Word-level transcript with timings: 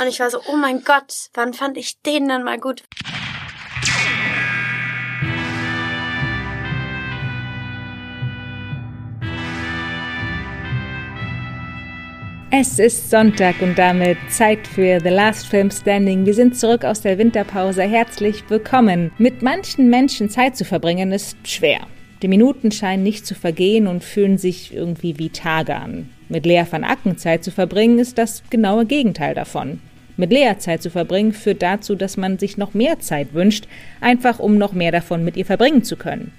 Und 0.00 0.06
ich 0.06 0.20
war 0.20 0.30
so, 0.30 0.38
oh 0.46 0.54
mein 0.54 0.84
Gott, 0.84 1.28
wann 1.34 1.54
fand 1.54 1.76
ich 1.76 2.00
den 2.02 2.28
dann 2.28 2.44
mal 2.44 2.60
gut? 2.60 2.84
Es 12.52 12.78
ist 12.78 13.10
Sonntag 13.10 13.60
und 13.60 13.76
damit 13.76 14.18
Zeit 14.30 14.68
für 14.68 15.00
The 15.00 15.08
Last 15.08 15.48
Film 15.48 15.70
Standing. 15.70 16.24
Wir 16.24 16.34
sind 16.34 16.56
zurück 16.56 16.84
aus 16.84 17.00
der 17.00 17.18
Winterpause. 17.18 17.82
Herzlich 17.82 18.48
willkommen. 18.48 19.10
Mit 19.18 19.42
manchen 19.42 19.90
Menschen 19.90 20.30
Zeit 20.30 20.56
zu 20.56 20.64
verbringen 20.64 21.10
ist 21.10 21.36
schwer. 21.46 21.80
Die 22.22 22.28
Minuten 22.28 22.70
scheinen 22.70 23.02
nicht 23.02 23.26
zu 23.26 23.34
vergehen 23.34 23.88
und 23.88 24.04
fühlen 24.04 24.38
sich 24.38 24.72
irgendwie 24.72 25.18
wie 25.18 25.30
Tage 25.30 25.74
an. 25.74 26.10
Mit 26.28 26.46
Lea 26.46 26.64
van 26.68 26.84
Acken 26.84 27.18
Zeit 27.18 27.42
zu 27.42 27.50
verbringen 27.50 27.98
ist 27.98 28.16
das 28.16 28.42
genaue 28.50 28.86
Gegenteil 28.86 29.34
davon. 29.34 29.80
Mit 30.18 30.32
Lea 30.32 30.54
Zeit 30.58 30.82
zu 30.82 30.90
verbringen 30.90 31.32
führt 31.32 31.62
dazu, 31.62 31.94
dass 31.94 32.16
man 32.16 32.40
sich 32.40 32.56
noch 32.56 32.74
mehr 32.74 32.98
Zeit 32.98 33.34
wünscht, 33.34 33.68
einfach 34.00 34.40
um 34.40 34.58
noch 34.58 34.72
mehr 34.72 34.90
davon 34.90 35.24
mit 35.24 35.36
ihr 35.36 35.46
verbringen 35.46 35.84
zu 35.84 35.94
können. 35.94 36.32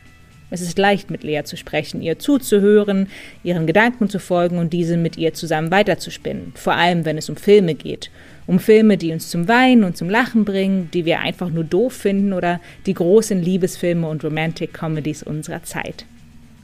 Es 0.52 0.60
ist 0.60 0.78
leicht, 0.78 1.10
mit 1.10 1.24
Lea 1.24 1.44
zu 1.46 1.56
sprechen, 1.56 2.02
ihr 2.02 2.20
zuzuhören, 2.20 3.08
ihren 3.42 3.68
Gedanken 3.68 4.10
zu 4.10 4.20
folgen 4.20 4.58
und 4.58 4.74
diese 4.74 4.98
mit 4.98 5.18
ihr 5.18 5.34
zusammen 5.34 5.72
weiterzuspinnen. 5.72 6.52
Vor 6.56 6.74
allem, 6.74 7.06
wenn 7.06 7.18
es 7.18 7.30
um 7.30 7.38
Filme 7.38 7.74
geht. 7.74 8.12
Um 8.48 8.60
Filme, 8.60 8.98
die 8.98 9.14
uns 9.14 9.30
zum 9.30 9.48
Weinen 9.48 9.86
und 9.86 9.96
zum 9.96 10.10
Lachen 10.10 10.44
bringen, 10.44 10.90
die 10.94 11.06
wir 11.06 11.22
einfach 11.22 11.50
nur 11.50 11.64
doof 11.64 11.94
finden 11.94 12.34
oder 12.34 12.60
die 12.86 12.96
großen 12.96 13.42
Liebesfilme 13.42 14.10
und 14.10 14.26
Romantic 14.26 14.74
Comedies 14.74 15.24
unserer 15.24 15.64
Zeit. 15.64 16.04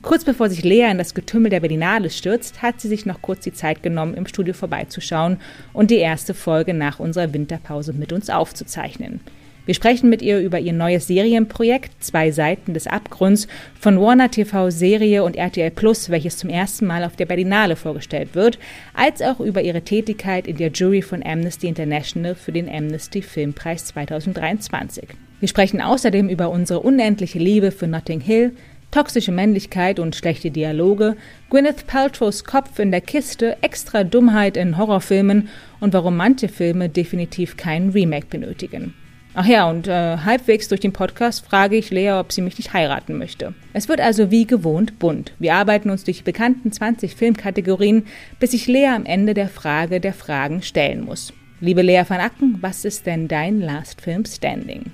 Kurz 0.06 0.24
bevor 0.24 0.50
sich 0.50 0.64
Lea 0.64 0.92
in 0.92 1.00
das 1.00 1.16
Getümmel 1.16 1.50
der 1.50 1.62
Berlinale 1.62 2.12
stürzt, 2.12 2.62
hat 2.62 2.80
sie 2.80 2.88
sich 2.88 3.08
noch 3.08 3.24
kurz 3.24 3.44
die 3.44 3.54
Zeit 3.54 3.82
genommen, 3.82 4.14
im 4.14 4.28
Studio 4.28 4.54
vorbeizuschauen 4.54 5.38
und 5.74 5.90
die 5.90 5.98
erste 5.98 6.36
Folge 6.36 6.76
nach 6.76 7.00
unserer 7.00 7.34
Winterpause 7.34 7.92
mit 7.92 8.14
uns 8.14 8.30
aufzuzeichnen. 8.30 9.22
Wir 9.66 9.74
sprechen 9.74 10.12
mit 10.12 10.22
ihr 10.22 10.40
über 10.42 10.60
ihr 10.60 10.74
neues 10.74 11.08
Serienprojekt 11.08 12.04
Zwei 12.04 12.30
Seiten 12.30 12.76
des 12.76 12.86
Abgrunds 12.86 13.48
von 13.80 14.00
Warner 14.00 14.30
TV 14.30 14.70
Serie 14.70 15.24
und 15.24 15.36
RTL 15.36 15.72
Plus, 15.72 16.12
welches 16.12 16.38
zum 16.38 16.52
ersten 16.52 16.86
Mal 16.86 17.04
auf 17.04 17.16
der 17.16 17.26
Berlinale 17.26 17.76
vorgestellt 17.76 18.36
wird, 18.36 18.60
als 18.94 19.24
auch 19.24 19.40
über 19.40 19.64
ihre 19.64 19.82
Tätigkeit 19.82 20.46
in 20.46 20.58
der 20.58 20.70
Jury 20.70 21.02
von 21.02 21.26
Amnesty 21.26 21.66
International 21.68 22.36
für 22.36 22.52
den 22.52 22.70
Amnesty 22.70 23.24
Filmpreis 23.24 23.86
2023. 23.86 25.08
Wir 25.40 25.48
sprechen 25.50 25.82
außerdem 25.82 26.30
über 26.30 26.50
unsere 26.50 26.82
unendliche 26.82 27.40
Liebe 27.40 27.72
für 27.72 27.88
Notting 27.88 28.22
Hill, 28.22 28.54
toxische 28.96 29.34
Männlichkeit 29.34 30.00
und 30.00 30.16
schlechte 30.16 30.52
Dialoge, 30.52 31.18
Gwyneth 31.50 31.86
Paltrows 31.86 32.46
Kopf 32.46 32.80
in 32.80 32.92
der 32.92 33.02
Kiste, 33.02 33.58
extra 33.60 34.06
Dummheit 34.06 34.56
in 34.56 34.78
Horrorfilmen 34.78 35.50
und 35.82 35.92
warum 35.94 36.16
manche 36.16 36.48
Filme 36.48 36.88
definitiv 36.88 37.58
keinen 37.58 37.90
Remake 37.90 38.28
benötigen. 38.28 38.94
Ach 39.34 39.46
ja, 39.46 39.70
und 39.70 39.90
äh, 39.90 40.20
halbwegs 40.20 40.70
durch 40.70 40.80
den 40.80 40.94
Podcast 40.94 41.46
frage 41.46 41.76
ich 41.76 41.92
Lea, 41.92 42.14
ob 42.14 42.32
sie 42.32 42.42
mich 42.42 42.58
nicht 42.58 42.72
heiraten 42.72 43.18
möchte. 43.18 43.54
Es 43.74 43.90
wird 43.90 44.00
also 44.00 44.32
wie 44.32 44.48
gewohnt 44.48 44.98
bunt. 44.98 45.34
Wir 45.40 45.56
arbeiten 45.56 45.90
uns 45.90 46.06
durch 46.06 46.20
die 46.20 46.24
bekannten 46.24 46.72
20 46.72 47.16
Filmkategorien, 47.16 48.06
bis 48.40 48.54
ich 48.54 48.66
Lea 48.66 48.88
am 48.96 49.06
Ende 49.06 49.34
der 49.34 49.50
Frage 49.50 50.00
der 50.00 50.14
Fragen 50.14 50.62
stellen 50.62 51.04
muss. 51.04 51.34
Liebe 51.60 51.82
Lea 51.82 52.04
van 52.08 52.22
Acken, 52.22 52.60
was 52.62 52.86
ist 52.86 53.06
denn 53.06 53.28
dein 53.28 53.60
Last 53.60 54.00
Film 54.00 54.24
Standing? 54.24 54.94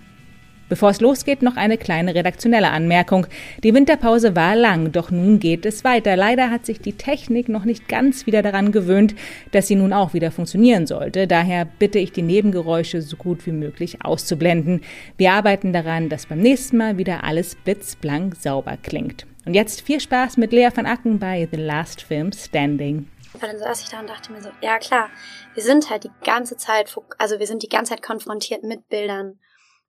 Bevor 0.71 0.91
es 0.91 1.01
losgeht, 1.01 1.41
noch 1.41 1.57
eine 1.57 1.77
kleine 1.77 2.15
redaktionelle 2.15 2.69
Anmerkung. 2.69 3.27
Die 3.61 3.73
Winterpause 3.73 4.37
war 4.37 4.55
lang, 4.55 4.93
doch 4.93 5.11
nun 5.11 5.37
geht 5.37 5.65
es 5.65 5.83
weiter. 5.83 6.15
Leider 6.15 6.49
hat 6.49 6.65
sich 6.65 6.79
die 6.79 6.93
Technik 6.93 7.49
noch 7.49 7.65
nicht 7.65 7.89
ganz 7.89 8.25
wieder 8.25 8.41
daran 8.41 8.71
gewöhnt, 8.71 9.13
dass 9.51 9.67
sie 9.67 9.75
nun 9.75 9.91
auch 9.91 10.13
wieder 10.13 10.31
funktionieren 10.31 10.87
sollte. 10.87 11.27
Daher 11.27 11.65
bitte 11.65 11.99
ich 11.99 12.13
die 12.13 12.21
Nebengeräusche 12.21 13.01
so 13.01 13.17
gut 13.17 13.45
wie 13.45 13.51
möglich 13.51 14.05
auszublenden. 14.05 14.79
Wir 15.17 15.33
arbeiten 15.33 15.73
daran, 15.73 16.07
dass 16.07 16.27
beim 16.27 16.39
nächsten 16.39 16.77
Mal 16.77 16.97
wieder 16.97 17.25
alles 17.25 17.55
blitzblank 17.55 18.37
sauber 18.37 18.77
klingt. 18.81 19.25
Und 19.45 19.55
jetzt 19.55 19.81
viel 19.81 19.99
Spaß 19.99 20.37
mit 20.37 20.53
Lea 20.53 20.69
van 20.73 20.85
Acken 20.85 21.19
bei 21.19 21.49
The 21.51 21.57
Last 21.57 22.01
Film 22.01 22.31
Standing. 22.31 23.09
dann 23.41 23.59
saß 23.59 23.81
ich 23.81 23.89
da 23.89 23.99
und 23.99 24.09
dachte 24.09 24.31
mir 24.31 24.41
so, 24.41 24.51
ja 24.61 24.77
klar, 24.77 25.09
wir 25.53 25.63
sind 25.63 25.89
halt 25.89 26.05
die 26.05 26.11
ganze 26.23 26.55
Zeit, 26.55 26.95
also 27.17 27.39
wir 27.39 27.47
sind 27.47 27.61
die 27.61 27.67
ganze 27.67 27.89
Zeit 27.89 28.01
konfrontiert 28.01 28.63
mit 28.63 28.87
Bildern 28.87 29.37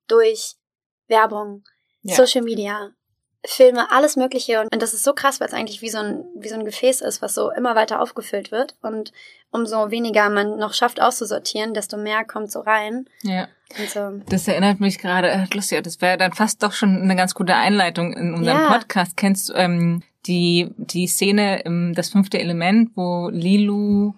durch 0.09 0.57
Werbung, 1.07 1.63
ja. 2.01 2.15
Social 2.15 2.43
Media, 2.43 2.91
Filme, 3.45 3.91
alles 3.91 4.15
Mögliche. 4.15 4.61
Und 4.61 4.81
das 4.81 4.93
ist 4.93 5.03
so 5.03 5.13
krass, 5.13 5.39
weil 5.39 5.47
es 5.47 5.53
eigentlich 5.53 5.81
wie 5.81 5.89
so, 5.89 5.97
ein, 5.97 6.23
wie 6.35 6.47
so 6.47 6.55
ein 6.55 6.65
Gefäß 6.65 7.01
ist, 7.01 7.21
was 7.21 7.35
so 7.35 7.51
immer 7.51 7.75
weiter 7.75 8.01
aufgefüllt 8.01 8.51
wird. 8.51 8.75
Und 8.81 9.11
umso 9.51 9.91
weniger 9.91 10.29
man 10.29 10.57
noch 10.57 10.73
schafft 10.73 11.01
auszusortieren, 11.01 11.73
desto 11.73 11.97
mehr 11.97 12.23
kommt 12.23 12.51
so 12.51 12.61
rein. 12.61 13.05
Ja. 13.21 13.47
So. 13.91 14.21
Das 14.29 14.47
erinnert 14.47 14.79
mich 14.79 14.99
gerade, 14.99 15.29
äh, 15.29 15.45
lustig, 15.53 15.83
das 15.83 15.99
wäre 15.99 16.17
dann 16.17 16.31
fast 16.31 16.61
doch 16.63 16.73
schon 16.73 17.01
eine 17.01 17.15
ganz 17.15 17.33
gute 17.33 17.55
Einleitung 17.55 18.13
in 18.13 18.33
unserem 18.33 18.59
ja. 18.59 18.71
Podcast. 18.71 19.17
Kennst 19.17 19.49
du 19.49 19.53
ähm, 19.53 20.03
die, 20.25 20.69
die 20.77 21.07
Szene 21.07 21.61
im 21.63 21.93
Das 21.93 22.09
fünfte 22.09 22.39
Element, 22.39 22.91
wo 22.95 23.29
Lilu 23.29 24.13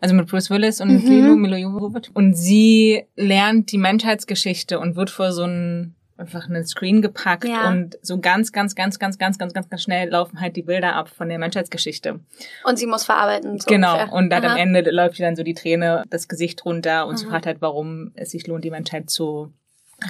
also 0.00 0.14
mit 0.14 0.28
Bruce 0.28 0.50
Willis 0.50 0.82
und 0.82 1.02
mhm. 1.02 1.10
Lilo 1.10 1.36
Milo 1.36 1.56
Jovovich. 1.56 2.10
Und 2.12 2.34
sie 2.34 3.04
lernt 3.16 3.72
die 3.72 3.78
Menschheitsgeschichte 3.78 4.78
und 4.78 4.96
wird 4.96 5.08
vor 5.08 5.32
so 5.32 5.44
ein 5.44 5.94
einfach 6.16 6.48
einen 6.48 6.64
Screen 6.64 7.02
gepackt 7.02 7.44
ja. 7.44 7.68
und 7.68 7.98
so 8.02 8.20
ganz, 8.20 8.52
ganz, 8.52 8.74
ganz, 8.74 8.98
ganz, 8.98 9.18
ganz, 9.18 9.38
ganz, 9.38 9.52
ganz, 9.52 9.68
ganz 9.68 9.82
schnell 9.82 10.10
laufen 10.10 10.40
halt 10.40 10.54
die 10.54 10.62
Bilder 10.62 10.94
ab 10.94 11.08
von 11.08 11.28
der 11.28 11.38
Menschheitsgeschichte. 11.38 12.20
Und 12.64 12.78
sie 12.78 12.86
muss 12.86 13.04
verarbeiten. 13.04 13.58
So 13.58 13.66
genau. 13.66 13.94
Ungefähr. 13.94 14.12
Und 14.12 14.30
dann 14.30 14.44
Aha. 14.44 14.52
am 14.52 14.58
Ende 14.58 14.88
läuft 14.90 15.18
ihr 15.18 15.26
dann 15.26 15.36
so 15.36 15.42
die 15.42 15.54
Träne, 15.54 16.04
das 16.10 16.28
Gesicht 16.28 16.64
runter 16.64 17.06
und 17.06 17.14
Aha. 17.14 17.18
sie 17.18 17.26
fragt 17.26 17.46
halt, 17.46 17.60
warum 17.60 18.12
es 18.14 18.30
sich 18.30 18.46
lohnt, 18.46 18.64
die 18.64 18.70
Menschheit 18.70 19.10
zu 19.10 19.52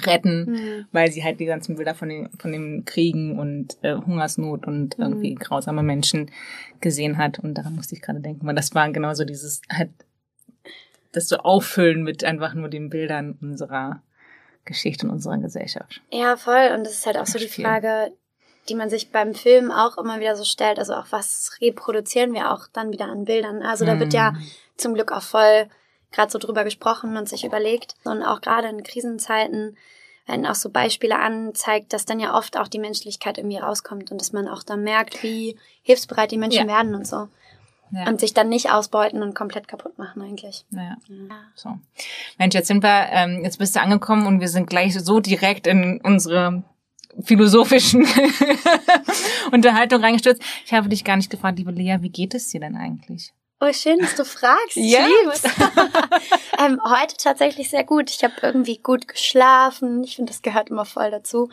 retten, 0.05 0.51
mhm. 0.51 0.85
weil 0.91 1.11
sie 1.11 1.23
halt 1.23 1.39
die 1.39 1.45
ganzen 1.45 1.75
Bilder 1.75 1.95
von 1.95 2.09
den, 2.09 2.29
von 2.37 2.51
den 2.51 2.85
Kriegen 2.85 3.39
und 3.39 3.77
äh, 3.81 3.95
Hungersnot 3.95 4.67
und 4.67 4.97
mhm. 4.97 5.03
irgendwie 5.03 5.35
grausame 5.35 5.83
Menschen 5.83 6.31
gesehen 6.81 7.17
hat. 7.17 7.39
Und 7.39 7.55
daran 7.55 7.75
musste 7.75 7.95
ich 7.95 8.01
gerade 8.01 8.19
denken, 8.19 8.45
weil 8.45 8.55
das 8.55 8.75
war 8.75 8.89
genauso 8.91 9.25
dieses 9.25 9.61
halt 9.71 9.89
das 11.11 11.29
so 11.29 11.37
auffüllen 11.37 12.03
mit 12.03 12.23
einfach 12.23 12.53
nur 12.53 12.67
den 12.67 12.89
Bildern 12.89 13.37
unserer 13.41 14.01
Geschichte 14.65 15.05
in 15.05 15.11
unserer 15.11 15.37
Gesellschaft. 15.37 16.01
Ja, 16.11 16.37
voll. 16.37 16.71
Und 16.75 16.83
das 16.85 16.93
ist 16.93 17.05
halt 17.05 17.17
auch 17.17 17.27
so 17.27 17.39
die 17.39 17.47
Frage, 17.47 18.11
die 18.67 18.75
man 18.75 18.89
sich 18.89 19.11
beim 19.11 19.33
Film 19.33 19.71
auch 19.71 19.97
immer 19.97 20.19
wieder 20.19 20.35
so 20.35 20.43
stellt. 20.43 20.79
Also 20.79 20.93
auch 20.95 21.07
was 21.11 21.57
reproduzieren 21.61 22.33
wir 22.33 22.51
auch 22.51 22.67
dann 22.73 22.91
wieder 22.91 23.05
an 23.05 23.25
Bildern. 23.25 23.61
Also 23.61 23.85
da 23.85 23.99
wird 23.99 24.13
ja 24.13 24.31
hm. 24.31 24.41
zum 24.77 24.93
Glück 24.95 25.11
auch 25.11 25.21
voll 25.21 25.67
gerade 26.11 26.31
so 26.31 26.39
drüber 26.39 26.63
gesprochen 26.63 27.17
und 27.17 27.29
sich 27.29 27.43
überlegt. 27.43 27.95
Und 28.03 28.23
auch 28.23 28.41
gerade 28.41 28.67
in 28.69 28.83
Krisenzeiten 28.83 29.77
werden 30.25 30.45
auch 30.45 30.55
so 30.55 30.69
Beispiele 30.69 31.19
anzeigt, 31.19 31.93
dass 31.93 32.05
dann 32.05 32.19
ja 32.19 32.35
oft 32.35 32.57
auch 32.57 32.67
die 32.67 32.79
Menschlichkeit 32.79 33.37
irgendwie 33.37 33.57
rauskommt 33.57 34.11
und 34.11 34.19
dass 34.19 34.33
man 34.33 34.47
auch 34.47 34.63
da 34.63 34.75
merkt, 34.75 35.21
wie 35.21 35.57
hilfsbereit 35.83 36.31
die 36.31 36.37
Menschen 36.37 36.67
ja. 36.67 36.75
werden 36.75 36.95
und 36.95 37.05
so. 37.05 37.27
Ja. 37.91 38.07
Und 38.07 38.19
sich 38.19 38.33
dann 38.33 38.49
nicht 38.49 38.71
ausbeuten 38.71 39.21
und 39.21 39.35
komplett 39.35 39.67
kaputt 39.67 39.97
machen 39.97 40.21
eigentlich. 40.21 40.65
Naja. 40.69 40.97
Ja. 41.07 41.35
So. 41.55 41.77
Mensch, 42.37 42.55
jetzt 42.55 42.67
sind 42.67 42.83
wir, 42.83 43.07
ähm, 43.11 43.41
jetzt 43.43 43.59
bist 43.59 43.75
du 43.75 43.81
angekommen 43.81 44.27
und 44.27 44.39
wir 44.39 44.49
sind 44.49 44.69
gleich 44.69 44.93
so 44.99 45.19
direkt 45.19 45.67
in 45.67 46.01
unsere 46.01 46.63
philosophischen 47.21 48.05
Unterhaltung 49.51 50.01
reingestürzt. 50.01 50.41
Ich 50.65 50.73
habe 50.73 50.89
dich 50.89 51.03
gar 51.03 51.15
nicht 51.15 51.29
gefragt, 51.29 51.57
liebe 51.57 51.71
Lea, 51.71 51.97
wie 52.01 52.09
geht 52.09 52.33
es 52.33 52.49
dir 52.49 52.59
denn 52.59 52.75
eigentlich? 52.75 53.31
Oh, 53.61 53.71
schön, 53.71 53.99
dass 53.99 54.15
du 54.15 54.25
fragst. 54.25 54.75
ja. 54.75 55.07
ähm, 56.59 56.81
heute 56.83 57.15
tatsächlich 57.17 57.69
sehr 57.69 57.85
gut. 57.85 58.09
Ich 58.09 58.23
habe 58.23 58.33
irgendwie 58.41 58.77
gut 58.77 59.07
geschlafen. 59.07 60.03
Ich 60.03 60.17
finde, 60.17 60.31
das 60.31 60.41
gehört 60.41 60.69
immer 60.69 60.83
voll 60.83 61.09
dazu. 61.09 61.49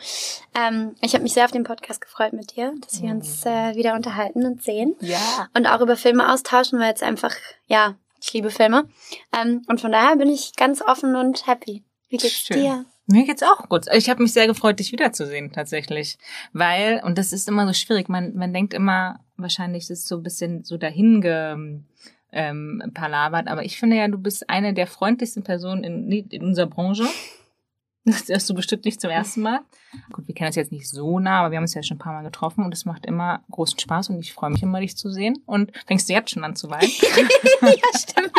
Ähm, 0.54 0.96
ich 1.00 1.14
habe 1.14 1.22
mich 1.22 1.32
sehr 1.32 1.44
auf 1.44 1.52
den 1.52 1.62
Podcast 1.62 2.00
gefreut 2.00 2.32
mit 2.32 2.56
dir, 2.56 2.74
dass 2.80 3.00
wir 3.00 3.10
uns 3.10 3.46
äh, 3.46 3.76
wieder 3.76 3.94
unterhalten 3.94 4.44
und 4.44 4.62
sehen. 4.62 4.96
Ja. 5.00 5.48
Und 5.54 5.66
auch 5.66 5.80
über 5.80 5.96
Filme 5.96 6.32
austauschen, 6.32 6.80
weil 6.80 6.88
jetzt 6.88 7.04
einfach, 7.04 7.34
ja, 7.66 7.94
ich 8.20 8.32
liebe 8.32 8.50
Filme. 8.50 8.88
Ähm, 9.32 9.62
und 9.68 9.80
von 9.80 9.92
daher 9.92 10.16
bin 10.16 10.28
ich 10.28 10.54
ganz 10.56 10.82
offen 10.82 11.14
und 11.14 11.46
happy. 11.46 11.84
Wie 12.08 12.16
geht's 12.16 12.34
schön. 12.34 12.60
dir? 12.60 12.84
Mir 13.06 13.24
geht's 13.26 13.42
auch 13.42 13.68
gut. 13.68 13.86
Ich 13.92 14.08
habe 14.08 14.22
mich 14.22 14.32
sehr 14.32 14.46
gefreut, 14.46 14.78
dich 14.78 14.92
wiederzusehen, 14.92 15.52
tatsächlich. 15.52 16.18
Weil, 16.52 17.02
und 17.04 17.18
das 17.18 17.32
ist 17.32 17.48
immer 17.48 17.66
so 17.66 17.72
schwierig, 17.72 18.08
man, 18.08 18.34
man 18.34 18.52
denkt 18.52 18.74
immer, 18.74 19.20
wahrscheinlich 19.36 19.84
ist 19.84 19.90
es 19.90 20.08
so 20.08 20.16
ein 20.16 20.22
bisschen 20.22 20.64
so 20.64 20.76
dahin 20.76 21.84
ähm, 22.32 22.82
palabert, 22.94 23.48
aber 23.48 23.64
ich 23.64 23.78
finde 23.78 23.96
ja, 23.96 24.08
du 24.08 24.18
bist 24.18 24.48
eine 24.48 24.72
der 24.72 24.86
freundlichsten 24.86 25.42
Personen 25.42 25.84
in, 25.84 26.10
in 26.10 26.42
unserer 26.42 26.66
Branche. 26.66 27.06
Das 28.04 28.24
hast 28.28 28.50
du 28.50 28.54
bestimmt 28.54 28.84
nicht 28.84 29.00
zum 29.00 29.10
ersten 29.10 29.42
Mal. 29.42 29.60
Gut, 30.12 30.26
wir 30.26 30.34
kennen 30.34 30.48
uns 30.48 30.56
jetzt 30.56 30.72
nicht 30.72 30.88
so 30.88 31.20
nah, 31.20 31.40
aber 31.40 31.52
wir 31.52 31.58
haben 31.58 31.64
uns 31.64 31.74
ja 31.74 31.84
schon 31.84 31.98
ein 31.98 32.00
paar 32.00 32.12
Mal 32.12 32.24
getroffen 32.24 32.64
und 32.64 32.74
es 32.74 32.84
macht 32.84 33.06
immer 33.06 33.44
großen 33.50 33.78
Spaß 33.78 34.10
und 34.10 34.18
ich 34.18 34.32
freue 34.32 34.50
mich 34.50 34.62
immer, 34.62 34.80
dich 34.80 34.96
zu 34.96 35.08
sehen. 35.08 35.38
Und 35.46 35.70
fängst 35.86 36.08
du 36.08 36.12
jetzt 36.12 36.30
schon 36.30 36.42
an 36.42 36.56
zu 36.56 36.68
weinen? 36.68 36.90
ja, 37.62 37.98
stimmt, 37.98 38.32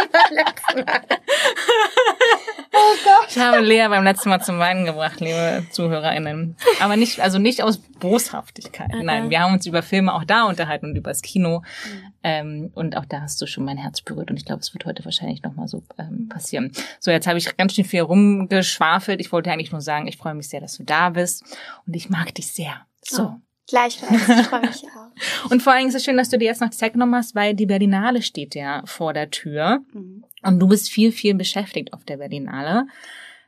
oh 2.74 2.96
Gott. 3.04 3.28
Ich 3.30 3.38
habe 3.38 3.60
Lea 3.62 3.88
beim 3.88 4.04
letzten 4.04 4.30
Mal 4.30 4.42
zum 4.42 4.60
Weinen 4.60 4.86
gebracht, 4.86 5.20
liebe 5.20 5.66
ZuhörerInnen. 5.72 6.56
Aber 6.80 6.98
nicht, 6.98 7.20
also 7.20 7.40
nicht 7.40 7.64
aus 7.64 7.78
Boshaftigkeit. 7.78 8.94
Mhm. 8.94 9.06
Nein, 9.06 9.30
wir 9.30 9.40
haben 9.40 9.54
uns 9.54 9.66
über 9.66 9.81
Filme 9.81 10.14
auch 10.14 10.24
da 10.24 10.44
unterhalten 10.44 10.88
und 10.88 10.96
über 10.96 11.12
das 11.12 11.22
Kino. 11.22 11.60
Mhm. 11.60 12.14
Ähm, 12.24 12.72
und 12.74 12.98
auch 12.98 13.06
da 13.06 13.22
hast 13.22 13.42
du 13.42 13.46
schon 13.46 13.66
mein 13.66 13.78
Herz 13.78 14.02
berührt. 14.02 14.30
Und 14.30 14.38
ich 14.38 14.46
glaube, 14.46 14.62
es 14.62 14.74
wird 14.74 14.86
heute 14.86 15.06
wahrscheinlich 15.06 15.44
nochmal 15.44 15.68
so 15.68 15.84
ähm, 15.98 16.28
passieren. 16.30 16.72
So, 17.00 17.12
jetzt 17.12 17.28
habe 17.28 17.38
ich 17.38 17.56
ganz 17.58 17.74
schön 17.74 17.86
viel 17.86 18.02
rumgeschwafelt. 18.02 19.22
Ich 19.22 19.31
wollte 19.31 19.52
eigentlich 19.52 19.72
nur 19.72 19.81
sagen, 19.81 20.08
ich 20.08 20.18
freue 20.18 20.34
mich 20.34 20.50
sehr, 20.50 20.62
dass 20.62 20.78
du 20.78 20.84
da 20.84 21.10
bist. 21.10 21.44
Und 21.86 21.96
ich 21.96 22.10
mag 22.10 22.34
dich 22.36 22.48
sehr. 22.48 22.86
So. 23.02 23.24
Oh. 23.24 23.36
Gleichfalls, 23.66 24.28
ich 24.28 24.48
freue 24.48 24.62
mich 24.62 24.84
auch. 24.84 25.50
Und 25.50 25.62
vor 25.62 25.72
allen 25.72 25.81
Dingen 25.81 25.90
ist 25.90 25.96
es 25.96 26.04
schön, 26.04 26.18
dass 26.18 26.30
du 26.30 26.38
dir 26.38 26.46
jetzt 26.46 26.60
noch 26.60 26.69
die 26.69 26.78
Zeit 26.78 26.94
genommen 26.94 27.16
hast, 27.16 27.34
weil 27.34 27.54
die 27.54 27.66
Berlinale 27.66 28.22
steht 28.22 28.56
ja 28.56 28.84
vor 28.86 29.14
der 29.14 29.31
Tür. 29.31 29.80
Mhm. 29.94 30.26
Und 30.45 30.60
du 30.60 30.68
bist 30.68 30.90
viel, 30.90 31.12
viel 31.12 31.36
beschäftigt 31.36 31.94
auf 31.94 32.04
der 32.04 32.18
Berlinale. 32.18 32.88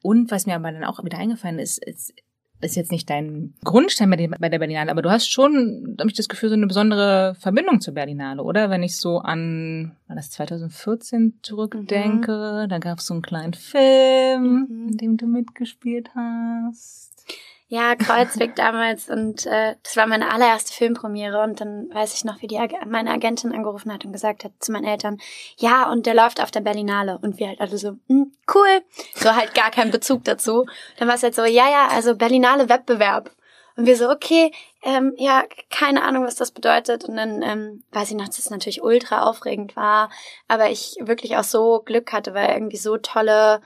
Und 0.01 0.31
was 0.31 0.45
mir 0.45 0.56
aber 0.56 0.71
dann 0.71 0.83
auch 0.83 1.03
wieder 1.03 1.18
eingefallen 1.18 1.59
ist, 1.59 1.83
ist, 1.83 2.13
ist 2.62 2.75
jetzt 2.75 2.92
nicht 2.92 3.09
dein 3.09 3.53
Grundstein 3.63 4.09
bei 4.09 4.50
der 4.50 4.59
Berlinale, 4.59 4.92
aber 4.92 5.01
du 5.01 5.09
hast 5.09 5.30
schon, 5.30 5.95
habe 6.00 6.09
ich 6.09 6.15
das 6.15 6.30
Gefühl, 6.30 6.50
so 6.50 6.56
eine 6.56 6.68
besondere 6.68 7.36
Verbindung 7.39 7.81
zur 7.81 7.94
Berlinale, 7.94 8.44
oder? 8.44 8.69
Wenn 8.69 8.83
ich 8.83 8.97
so 8.97 9.19
an, 9.19 9.95
war 10.07 10.15
das 10.15 10.31
2014 10.31 11.39
zurückdenke, 11.42 12.63
mhm. 12.65 12.69
da 12.69 12.80
gab 12.80 13.00
es 13.00 13.07
so 13.07 13.13
einen 13.13 13.24
kleinen 13.24 13.53
Film, 13.53 14.68
mhm. 14.69 14.88
in 14.89 14.97
dem 14.97 15.18
du 15.18 15.27
mitgespielt 15.27 16.12
hast. 16.15 17.25
Ja, 17.67 17.95
Kreuzweg 17.95 18.56
damals 18.56 19.09
und 19.09 19.45
äh, 19.47 19.75
das 19.81 19.97
war 19.97 20.06
meine 20.06 20.31
allererste 20.31 20.71
Filmpremiere 20.71 21.41
und 21.41 21.62
dann 21.62 21.89
weiß 21.91 22.13
ich 22.13 22.23
noch, 22.23 22.41
wie 22.41 22.47
die 22.47 22.59
meine 22.85 23.12
Agentin 23.12 23.53
angerufen 23.53 23.91
hat 23.91 24.06
und 24.06 24.12
gesagt 24.12 24.44
hat 24.44 24.51
zu 24.59 24.71
meinen 24.71 24.85
Eltern, 24.85 25.17
ja, 25.57 25.89
und 25.91 26.06
der 26.06 26.13
läuft 26.13 26.41
auf 26.41 26.51
der 26.51 26.62
Berlinale 26.62 27.17
und 27.21 27.39
wir 27.39 27.47
halt 27.47 27.62
alle 27.62 27.77
so, 27.77 27.97
hm, 28.07 28.31
cool, 28.53 28.81
so 29.15 29.35
halt 29.35 29.56
gar 29.56 29.71
keinen 29.71 29.91
Bezug 29.91 30.23
dazu. 30.25 30.65
Dann 30.97 31.07
war 31.07 31.15
es 31.15 31.23
halt 31.23 31.33
so, 31.33 31.44
ja, 31.44 31.69
ja, 31.69 31.88
also 31.88 32.15
Berlinale 32.15 32.69
Wettbewerb. 32.69 33.31
Und 33.77 33.88
wir 33.88 33.97
so, 33.97 34.09
okay, 34.09 34.51
ähm, 34.83 35.13
ja, 35.18 35.44
keine 35.69 36.03
Ahnung, 36.03 36.25
was 36.25 36.35
das 36.35 36.51
bedeutet. 36.51 37.03
Und 37.03 37.18
dann 37.18 37.41
ähm, 37.41 37.83
weiß 37.91 38.11
ich 38.11 38.15
noch, 38.15 38.27
dass 38.27 38.39
es 38.39 38.50
natürlich 38.50 38.81
ultra 38.81 39.23
aufregend 39.23 39.75
war, 39.75 40.09
aber 40.47 40.69
ich 40.69 40.95
wirklich 41.01 41.35
auch 41.35 41.44
so 41.44 41.81
Glück 41.83 42.13
hatte, 42.13 42.33
weil 42.33 42.51
irgendwie 42.51 42.77
so 42.77 42.97
tolle 42.97 43.61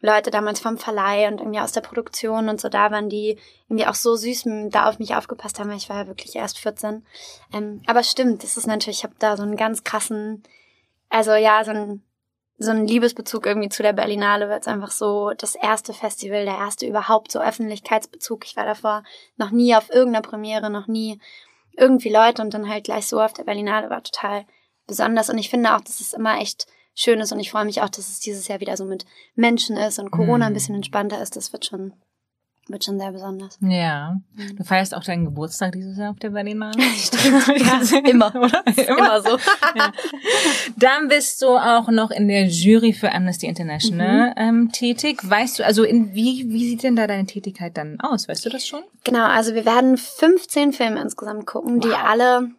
Leute 0.00 0.30
damals 0.30 0.60
vom 0.60 0.78
Verleih 0.78 1.28
und 1.28 1.40
irgendwie 1.40 1.60
aus 1.60 1.72
der 1.72 1.82
Produktion 1.82 2.48
und 2.48 2.60
so 2.60 2.68
da 2.68 2.90
waren, 2.90 3.08
die 3.08 3.38
irgendwie 3.68 3.86
auch 3.86 3.94
so 3.94 4.16
süß 4.16 4.44
da 4.70 4.88
auf 4.88 4.98
mich 4.98 5.14
aufgepasst 5.14 5.58
haben, 5.58 5.68
weil 5.68 5.76
ich 5.76 5.90
war 5.90 6.02
ja 6.02 6.06
wirklich 6.06 6.34
erst 6.36 6.58
14. 6.58 7.04
Ähm, 7.52 7.82
aber 7.86 8.02
stimmt, 8.02 8.42
das 8.42 8.56
ist 8.56 8.66
natürlich, 8.66 8.98
ich 8.98 9.04
habe 9.04 9.14
da 9.18 9.36
so 9.36 9.42
einen 9.42 9.56
ganz 9.56 9.84
krassen, 9.84 10.42
also 11.10 11.32
ja, 11.34 11.64
so 11.64 11.72
ein 11.72 12.02
so 12.62 12.70
ein 12.72 12.86
Liebesbezug 12.86 13.46
irgendwie 13.46 13.70
zu 13.70 13.82
der 13.82 13.94
Berlinale, 13.94 14.50
weil 14.50 14.60
es 14.60 14.68
einfach 14.68 14.90
so 14.90 15.30
das 15.30 15.54
erste 15.54 15.94
Festival, 15.94 16.44
der 16.44 16.58
erste 16.58 16.86
überhaupt 16.86 17.32
so 17.32 17.40
Öffentlichkeitsbezug. 17.40 18.44
Ich 18.44 18.54
war 18.54 18.66
davor 18.66 19.02
noch 19.38 19.50
nie 19.50 19.74
auf 19.74 19.88
irgendeiner 19.88 20.20
Premiere, 20.20 20.68
noch 20.68 20.86
nie 20.86 21.18
irgendwie 21.74 22.10
Leute 22.10 22.42
und 22.42 22.52
dann 22.52 22.68
halt 22.68 22.84
gleich 22.84 23.06
so 23.06 23.18
auf 23.18 23.32
der 23.32 23.44
Berlinale 23.44 23.88
war 23.88 24.02
total 24.02 24.44
besonders. 24.86 25.30
Und 25.30 25.38
ich 25.38 25.48
finde 25.48 25.74
auch, 25.74 25.80
dass 25.80 26.00
es 26.00 26.12
immer 26.12 26.38
echt 26.38 26.66
schön 26.94 27.20
ist 27.20 27.32
und 27.32 27.40
ich 27.40 27.50
freue 27.50 27.64
mich 27.64 27.82
auch, 27.82 27.88
dass 27.88 28.08
es 28.08 28.20
dieses 28.20 28.48
Jahr 28.48 28.60
wieder 28.60 28.76
so 28.76 28.84
mit 28.84 29.04
Menschen 29.34 29.76
ist 29.76 29.98
und 29.98 30.10
Corona 30.10 30.46
ein 30.46 30.52
mhm. 30.52 30.54
bisschen 30.54 30.74
entspannter 30.74 31.20
ist. 31.20 31.36
Das 31.36 31.52
wird 31.52 31.64
schon 31.64 31.92
wird 32.70 32.84
schon 32.84 32.98
sehr 32.98 33.10
besonders. 33.10 33.58
Ja. 33.60 34.16
Mhm. 34.34 34.56
Du 34.56 34.64
feierst 34.64 34.94
auch 34.94 35.02
deinen 35.02 35.24
Geburtstag 35.24 35.72
dieses 35.72 35.98
Jahr 35.98 36.12
auf 36.12 36.18
der 36.18 36.30
Berlinale? 36.30 36.80
Stimmt. 36.96 37.46
ja, 37.58 37.98
immer. 38.08 38.34
Oder? 38.34 38.62
Immer, 38.66 38.98
immer 38.98 39.22
so. 39.22 39.38
ja. 39.74 39.92
Dann 40.76 41.08
bist 41.08 41.42
du 41.42 41.48
auch 41.48 41.88
noch 41.88 42.10
in 42.10 42.28
der 42.28 42.46
Jury 42.46 42.92
für 42.92 43.12
Amnesty 43.12 43.46
International 43.46 44.30
mhm. 44.30 44.34
ähm, 44.36 44.72
tätig. 44.72 45.18
Weißt 45.22 45.58
du, 45.58 45.66
also 45.66 45.82
in, 45.82 46.14
wie, 46.14 46.46
wie 46.48 46.68
sieht 46.68 46.82
denn 46.82 46.96
da 46.96 47.06
deine 47.06 47.26
Tätigkeit 47.26 47.76
dann 47.76 47.98
aus? 48.00 48.28
Weißt 48.28 48.44
du 48.44 48.50
das 48.50 48.66
schon? 48.66 48.82
Genau, 49.04 49.26
also 49.26 49.54
wir 49.54 49.64
werden 49.64 49.96
15 49.96 50.72
Filme 50.72 51.00
insgesamt 51.00 51.46
gucken, 51.46 51.76
wow. 51.76 51.80
die 51.80 51.94
alle 51.94 52.50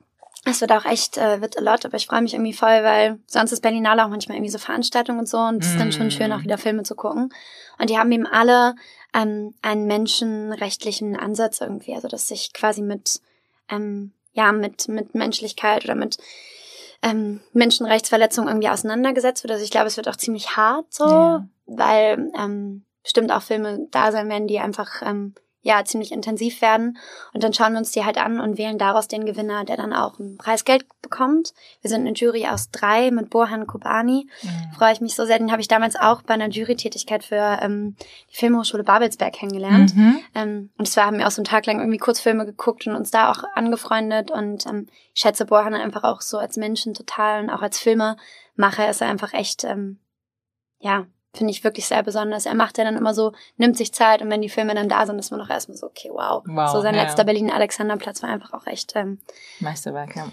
es 0.43 0.61
wird 0.61 0.71
auch 0.71 0.85
echt, 0.85 1.17
äh, 1.17 1.41
wird 1.41 1.57
a 1.57 1.61
lot, 1.61 1.85
aber 1.85 1.97
ich 1.97 2.07
freue 2.07 2.21
mich 2.21 2.33
irgendwie 2.33 2.53
voll, 2.53 2.83
weil 2.83 3.19
sonst 3.27 3.51
ist 3.51 3.61
Berlinale 3.61 4.03
auch 4.03 4.09
manchmal 4.09 4.37
irgendwie 4.37 4.51
so 4.51 4.57
Veranstaltungen 4.57 5.19
und 5.19 5.29
so 5.29 5.37
und 5.37 5.63
es 5.63 5.69
mm. 5.69 5.71
ist 5.71 5.79
dann 5.79 5.91
schon 5.91 6.11
schön, 6.11 6.31
auch 6.31 6.39
mm. 6.39 6.43
wieder 6.43 6.57
Filme 6.57 6.83
zu 6.83 6.95
gucken. 6.95 7.31
Und 7.77 7.89
die 7.89 7.97
haben 7.97 8.11
eben 8.11 8.25
alle 8.25 8.75
ähm, 9.13 9.53
einen 9.61 9.85
menschenrechtlichen 9.85 11.15
Ansatz 11.15 11.61
irgendwie, 11.61 11.93
also 11.93 12.07
dass 12.07 12.27
sich 12.27 12.53
quasi 12.53 12.81
mit, 12.81 13.21
ähm, 13.69 14.13
ja, 14.33 14.51
mit, 14.51 14.87
mit 14.87 15.13
Menschlichkeit 15.13 15.83
oder 15.83 15.95
mit 15.95 16.17
ähm, 17.03 17.41
Menschenrechtsverletzungen 17.53 18.49
irgendwie 18.49 18.69
auseinandergesetzt 18.69 19.43
wird. 19.43 19.51
Also 19.51 19.63
ich 19.63 19.71
glaube, 19.71 19.87
es 19.87 19.97
wird 19.97 20.07
auch 20.07 20.15
ziemlich 20.15 20.55
hart 20.55 20.91
so, 20.91 21.05
ja. 21.05 21.47
weil 21.65 22.31
ähm, 22.37 22.83
bestimmt 23.03 23.31
auch 23.31 23.41
Filme 23.41 23.87
da 23.91 24.11
sein 24.11 24.29
werden, 24.29 24.47
die 24.47 24.59
einfach 24.59 25.01
ähm, 25.03 25.35
ja 25.61 25.83
ziemlich 25.85 26.11
intensiv 26.11 26.61
werden. 26.61 26.97
Und 27.33 27.43
dann 27.43 27.53
schauen 27.53 27.73
wir 27.73 27.79
uns 27.79 27.91
die 27.91 28.03
halt 28.03 28.17
an 28.17 28.39
und 28.39 28.57
wählen 28.57 28.77
daraus 28.77 29.07
den 29.07 29.25
Gewinner, 29.25 29.63
der 29.63 29.77
dann 29.77 29.93
auch 29.93 30.17
ein 30.19 30.37
Preisgeld 30.37 30.85
bekommt. 31.01 31.53
Wir 31.81 31.89
sind 31.89 32.01
eine 32.01 32.13
Jury 32.13 32.47
aus 32.47 32.71
drei 32.71 33.11
mit 33.11 33.29
Bohan 33.29 33.67
Kobani. 33.67 34.27
Mhm. 34.41 34.73
Freue 34.75 34.93
ich 34.93 35.01
mich 35.01 35.15
so 35.15 35.25
sehr. 35.25 35.37
Den 35.37 35.51
habe 35.51 35.61
ich 35.61 35.67
damals 35.67 35.95
auch 35.95 36.23
bei 36.23 36.33
einer 36.33 36.49
Jurytätigkeit 36.49 37.23
für 37.23 37.59
ähm, 37.61 37.95
die 38.31 38.37
Filmhochschule 38.37 38.83
Babelsberg 38.83 39.33
kennengelernt. 39.33 39.95
Mhm. 39.95 40.19
Ähm, 40.33 40.69
und 40.77 40.87
zwar 40.87 41.05
haben 41.05 41.19
wir 41.19 41.27
auch 41.27 41.31
so 41.31 41.41
einen 41.41 41.45
Tag 41.45 41.67
lang 41.67 41.79
irgendwie 41.79 41.99
Kurzfilme 41.99 42.45
geguckt 42.45 42.87
und 42.87 42.95
uns 42.95 43.11
da 43.11 43.31
auch 43.31 43.43
angefreundet. 43.53 44.31
Und 44.31 44.65
ähm, 44.65 44.87
ich 45.13 45.21
schätze 45.21 45.45
Bohan 45.45 45.75
einfach 45.75 46.03
auch 46.03 46.21
so 46.21 46.39
als 46.39 46.57
Menschen 46.57 46.95
total 46.95 47.43
und 47.43 47.49
auch 47.51 47.61
als 47.61 47.77
Filmemacher 47.77 48.89
ist 48.89 49.01
er 49.01 49.09
einfach 49.09 49.33
echt, 49.33 49.63
ähm, 49.63 49.99
ja, 50.79 51.05
finde 51.33 51.51
ich 51.51 51.63
wirklich 51.63 51.87
sehr 51.87 52.03
besonders. 52.03 52.45
Er 52.45 52.55
macht 52.55 52.77
ja 52.77 52.83
dann 52.83 52.97
immer 52.97 53.13
so, 53.13 53.31
nimmt 53.57 53.77
sich 53.77 53.93
Zeit 53.93 54.21
und 54.21 54.29
wenn 54.29 54.41
die 54.41 54.49
Filme 54.49 54.75
dann 54.75 54.89
da 54.89 55.05
sind, 55.05 55.19
ist 55.19 55.31
man 55.31 55.39
noch 55.39 55.49
erstmal 55.49 55.77
so, 55.77 55.87
okay, 55.87 56.09
wow. 56.11 56.43
wow 56.45 56.69
so 56.69 56.81
sein 56.81 56.95
ja. 56.95 57.03
letzter 57.03 57.23
Berlin 57.23 57.49
Alexanderplatz 57.49 58.21
war 58.21 58.29
einfach 58.29 58.53
auch 58.53 58.67
echt 58.67 58.95
ähm, 58.95 59.19
Meisterwerk, 59.59 60.15
ja. 60.15 60.27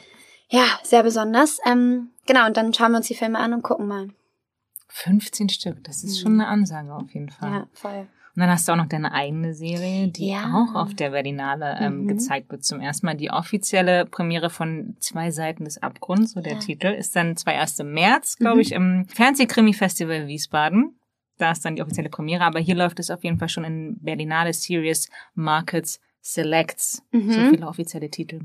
Ja, 0.50 0.64
sehr 0.82 1.02
besonders. 1.02 1.58
Ähm, 1.66 2.10
genau, 2.26 2.46
und 2.46 2.56
dann 2.56 2.72
schauen 2.72 2.92
wir 2.92 2.98
uns 2.98 3.06
die 3.06 3.14
Filme 3.14 3.38
an 3.38 3.52
und 3.52 3.62
gucken 3.62 3.86
mal. 3.86 4.08
15 4.88 5.48
Stück, 5.48 5.84
das 5.84 6.02
ist 6.02 6.18
mhm. 6.18 6.22
schon 6.22 6.32
eine 6.40 6.48
Ansage 6.48 6.94
auf 6.94 7.12
jeden 7.12 7.30
Fall. 7.30 7.50
Ja, 7.50 7.68
voll. 7.72 8.06
Und 8.38 8.42
dann 8.42 8.50
hast 8.50 8.68
du 8.68 8.72
auch 8.72 8.76
noch 8.76 8.86
deine 8.86 9.12
eigene 9.12 9.52
Serie, 9.52 10.06
die 10.06 10.28
ja. 10.28 10.52
auch 10.54 10.76
auf 10.76 10.94
der 10.94 11.10
Berlinale 11.10 11.76
ähm, 11.80 12.02
mhm. 12.02 12.06
gezeigt 12.08 12.48
wird. 12.52 12.64
Zum 12.64 12.80
ersten 12.80 13.06
Mal 13.06 13.16
die 13.16 13.32
offizielle 13.32 14.06
Premiere 14.06 14.48
von 14.48 14.94
Zwei 15.00 15.32
Seiten 15.32 15.64
des 15.64 15.82
Abgrunds, 15.82 16.34
so 16.34 16.40
der 16.40 16.52
ja. 16.52 16.58
Titel, 16.60 16.86
ist 16.86 17.16
dann 17.16 17.36
zwar 17.36 17.54
erst 17.54 17.80
im 17.80 17.92
März, 17.94 18.36
glaube 18.36 18.56
mhm. 18.56 18.60
ich, 18.60 18.70
im 18.70 19.06
Fernsehkrimi-Festival 19.08 20.28
Wiesbaden. 20.28 21.00
Da 21.38 21.50
ist 21.50 21.64
dann 21.64 21.74
die 21.74 21.82
offizielle 21.82 22.10
Premiere, 22.10 22.44
aber 22.44 22.60
hier 22.60 22.76
läuft 22.76 23.00
es 23.00 23.10
auf 23.10 23.24
jeden 23.24 23.38
Fall 23.38 23.48
schon 23.48 23.64
in 23.64 23.98
Berlinale 24.00 24.52
Series 24.52 25.10
Markets 25.34 25.98
Selects, 26.20 27.02
mhm. 27.10 27.32
so 27.32 27.40
viele 27.50 27.66
offizielle 27.66 28.10
Titel. 28.10 28.40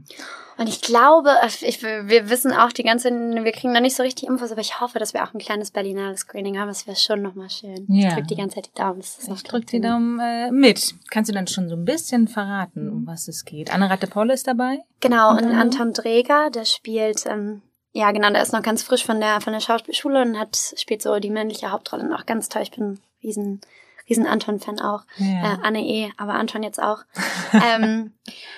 Und 0.57 0.69
ich 0.69 0.81
glaube, 0.81 1.31
ich, 1.61 1.81
wir 1.81 2.29
wissen 2.29 2.53
auch 2.53 2.71
die 2.71 2.83
ganze, 2.83 3.09
wir 3.09 3.51
kriegen 3.51 3.73
noch 3.73 3.81
nicht 3.81 3.95
so 3.95 4.03
richtig 4.03 4.29
Infos, 4.29 4.51
aber 4.51 4.61
ich 4.61 4.79
hoffe, 4.79 4.99
dass 4.99 5.13
wir 5.13 5.23
auch 5.23 5.33
ein 5.33 5.39
kleines 5.39 5.71
Berlinale 5.71 6.15
Screening 6.15 6.59
haben. 6.59 6.67
Das 6.67 6.87
wäre 6.87 6.95
schon 6.95 7.21
nochmal 7.21 7.49
schön. 7.49 7.85
Ja. 7.89 8.09
Ich 8.09 8.13
drücke 8.13 8.27
die 8.27 8.35
ganze 8.35 8.55
Zeit 8.55 8.67
die 8.67 8.79
Daumen. 8.79 8.99
Das 8.99 9.27
ich 9.27 9.43
drücke 9.43 9.65
die 9.65 9.81
Daumen 9.81 10.19
äh, 10.19 10.51
mit. 10.51 10.95
Kannst 11.09 11.29
du 11.29 11.33
dann 11.33 11.47
schon 11.47 11.67
so 11.67 11.75
ein 11.75 11.83
bisschen 11.83 12.27
verraten, 12.27 12.89
um 12.89 13.07
was 13.07 13.27
es 13.27 13.43
geht? 13.43 13.73
Anne 13.73 13.89
Rattepolle 13.89 14.33
ist 14.33 14.47
dabei? 14.47 14.79
Genau, 14.99 15.31
und 15.31 15.45
mhm. 15.45 15.59
Anton 15.59 15.93
Dreger, 15.93 16.51
der 16.51 16.65
spielt, 16.65 17.25
ähm, 17.25 17.63
ja 17.91 18.11
genau, 18.11 18.29
der 18.29 18.43
ist 18.43 18.53
noch 18.53 18.63
ganz 18.63 18.83
frisch 18.83 19.05
von 19.05 19.19
der, 19.19 19.41
von 19.41 19.51
der 19.51 19.59
Schauspielschule 19.59 20.21
und 20.21 20.39
hat, 20.39 20.55
spielt 20.77 21.01
so 21.01 21.19
die 21.19 21.31
männliche 21.31 21.71
Hauptrolle 21.71 22.03
und 22.03 22.13
auch 22.13 22.25
ganz 22.25 22.47
toll. 22.47 22.61
Ich 22.61 22.71
bin 22.71 22.99
riesen 23.23 23.61
riesen 24.09 24.27
Anton-Fan 24.27 24.79
auch. 24.79 25.03
Ja. 25.17 25.53
Äh, 25.53 25.57
Anne 25.63 25.85
eh, 25.85 26.11
aber 26.17 26.33
Anton 26.33 26.63
jetzt 26.63 26.81
auch. 26.81 27.03
ähm, 27.53 28.13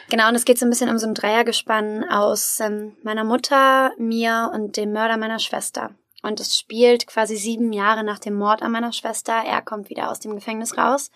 genau, 0.10 0.30
und 0.30 0.36
es 0.36 0.46
geht 0.46 0.60
so 0.60 0.66
ein 0.66 0.70
bisschen 0.70 0.90
um 0.90 0.98
so 0.98 1.08
ein 1.08 1.14
Dreiergespann 1.14 2.04
aus 2.04 2.60
ähm, 2.60 2.98
meiner 3.04 3.24
Mutter, 3.24 3.92
mir 3.98 4.52
und 4.54 4.78
dem 4.78 4.92
Mörder 4.92 5.18
meiner 5.18 5.40
Schwester. 5.40 5.92
Und 6.24 6.40
es 6.40 6.58
spielt 6.58 7.06
quasi 7.06 7.36
sieben 7.36 7.72
Jahre 7.72 8.04
nach 8.04 8.18
dem 8.18 8.34
Mord 8.34 8.64
an 8.64 8.72
meiner 8.72 8.92
Schwester. 8.92 9.44
Er 9.46 9.62
kommt 9.62 9.90
wieder 9.90 10.10
aus 10.10 10.20
dem 10.20 10.34
Gefängnis 10.34 10.78
raus. 10.78 11.12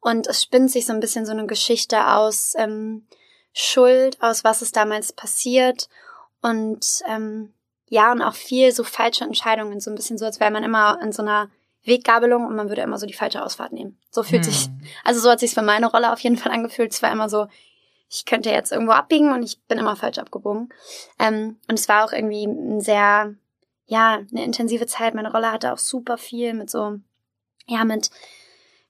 Und 0.00 0.26
es 0.26 0.42
spinnt 0.42 0.70
sich 0.70 0.86
so 0.86 0.92
ein 0.92 1.00
bisschen 1.00 1.26
so 1.26 1.32
eine 1.32 1.46
Geschichte 1.46 2.06
aus 2.06 2.54
ähm, 2.56 3.06
Schuld, 3.52 4.22
aus 4.22 4.44
was 4.44 4.62
ist 4.62 4.76
damals 4.76 5.12
passiert. 5.12 5.88
Und 6.40 7.02
ähm, 7.06 7.52
ja, 7.88 8.12
und 8.12 8.22
auch 8.22 8.34
viel 8.34 8.72
so 8.72 8.82
falsche 8.84 9.24
Entscheidungen, 9.24 9.80
so 9.80 9.90
ein 9.90 9.94
bisschen 9.94 10.16
so, 10.16 10.24
als 10.24 10.40
wäre 10.40 10.50
man 10.50 10.64
immer 10.64 10.98
in 11.02 11.12
so 11.12 11.22
einer 11.22 11.50
Weggabelung 11.86 12.46
und 12.46 12.56
man 12.56 12.68
würde 12.68 12.82
immer 12.82 12.98
so 12.98 13.06
die 13.06 13.14
falsche 13.14 13.44
Ausfahrt 13.44 13.72
nehmen. 13.72 13.98
So 14.10 14.22
fühlt 14.22 14.44
hm. 14.44 14.52
sich, 14.52 14.68
also 15.04 15.20
so 15.20 15.30
hat 15.30 15.40
sich 15.40 15.54
für 15.54 15.62
meine 15.62 15.86
Rolle 15.86 16.12
auf 16.12 16.20
jeden 16.20 16.36
Fall 16.36 16.52
angefühlt. 16.52 16.92
Es 16.92 17.02
war 17.02 17.12
immer 17.12 17.28
so, 17.28 17.46
ich 18.08 18.24
könnte 18.24 18.50
jetzt 18.50 18.72
irgendwo 18.72 18.92
abbiegen 18.92 19.32
und 19.32 19.42
ich 19.42 19.60
bin 19.66 19.78
immer 19.78 19.96
falsch 19.96 20.18
abgebogen. 20.18 20.68
Ähm, 21.18 21.58
und 21.68 21.78
es 21.78 21.88
war 21.88 22.04
auch 22.04 22.12
irgendwie 22.12 22.44
ein 22.44 22.80
sehr, 22.80 23.34
ja, 23.86 24.20
eine 24.30 24.44
intensive 24.44 24.86
Zeit. 24.86 25.14
Meine 25.14 25.32
Rolle 25.32 25.50
hatte 25.50 25.72
auch 25.72 25.78
super 25.78 26.18
viel 26.18 26.54
mit 26.54 26.70
so, 26.70 26.98
ja, 27.66 27.84
mit 27.84 28.10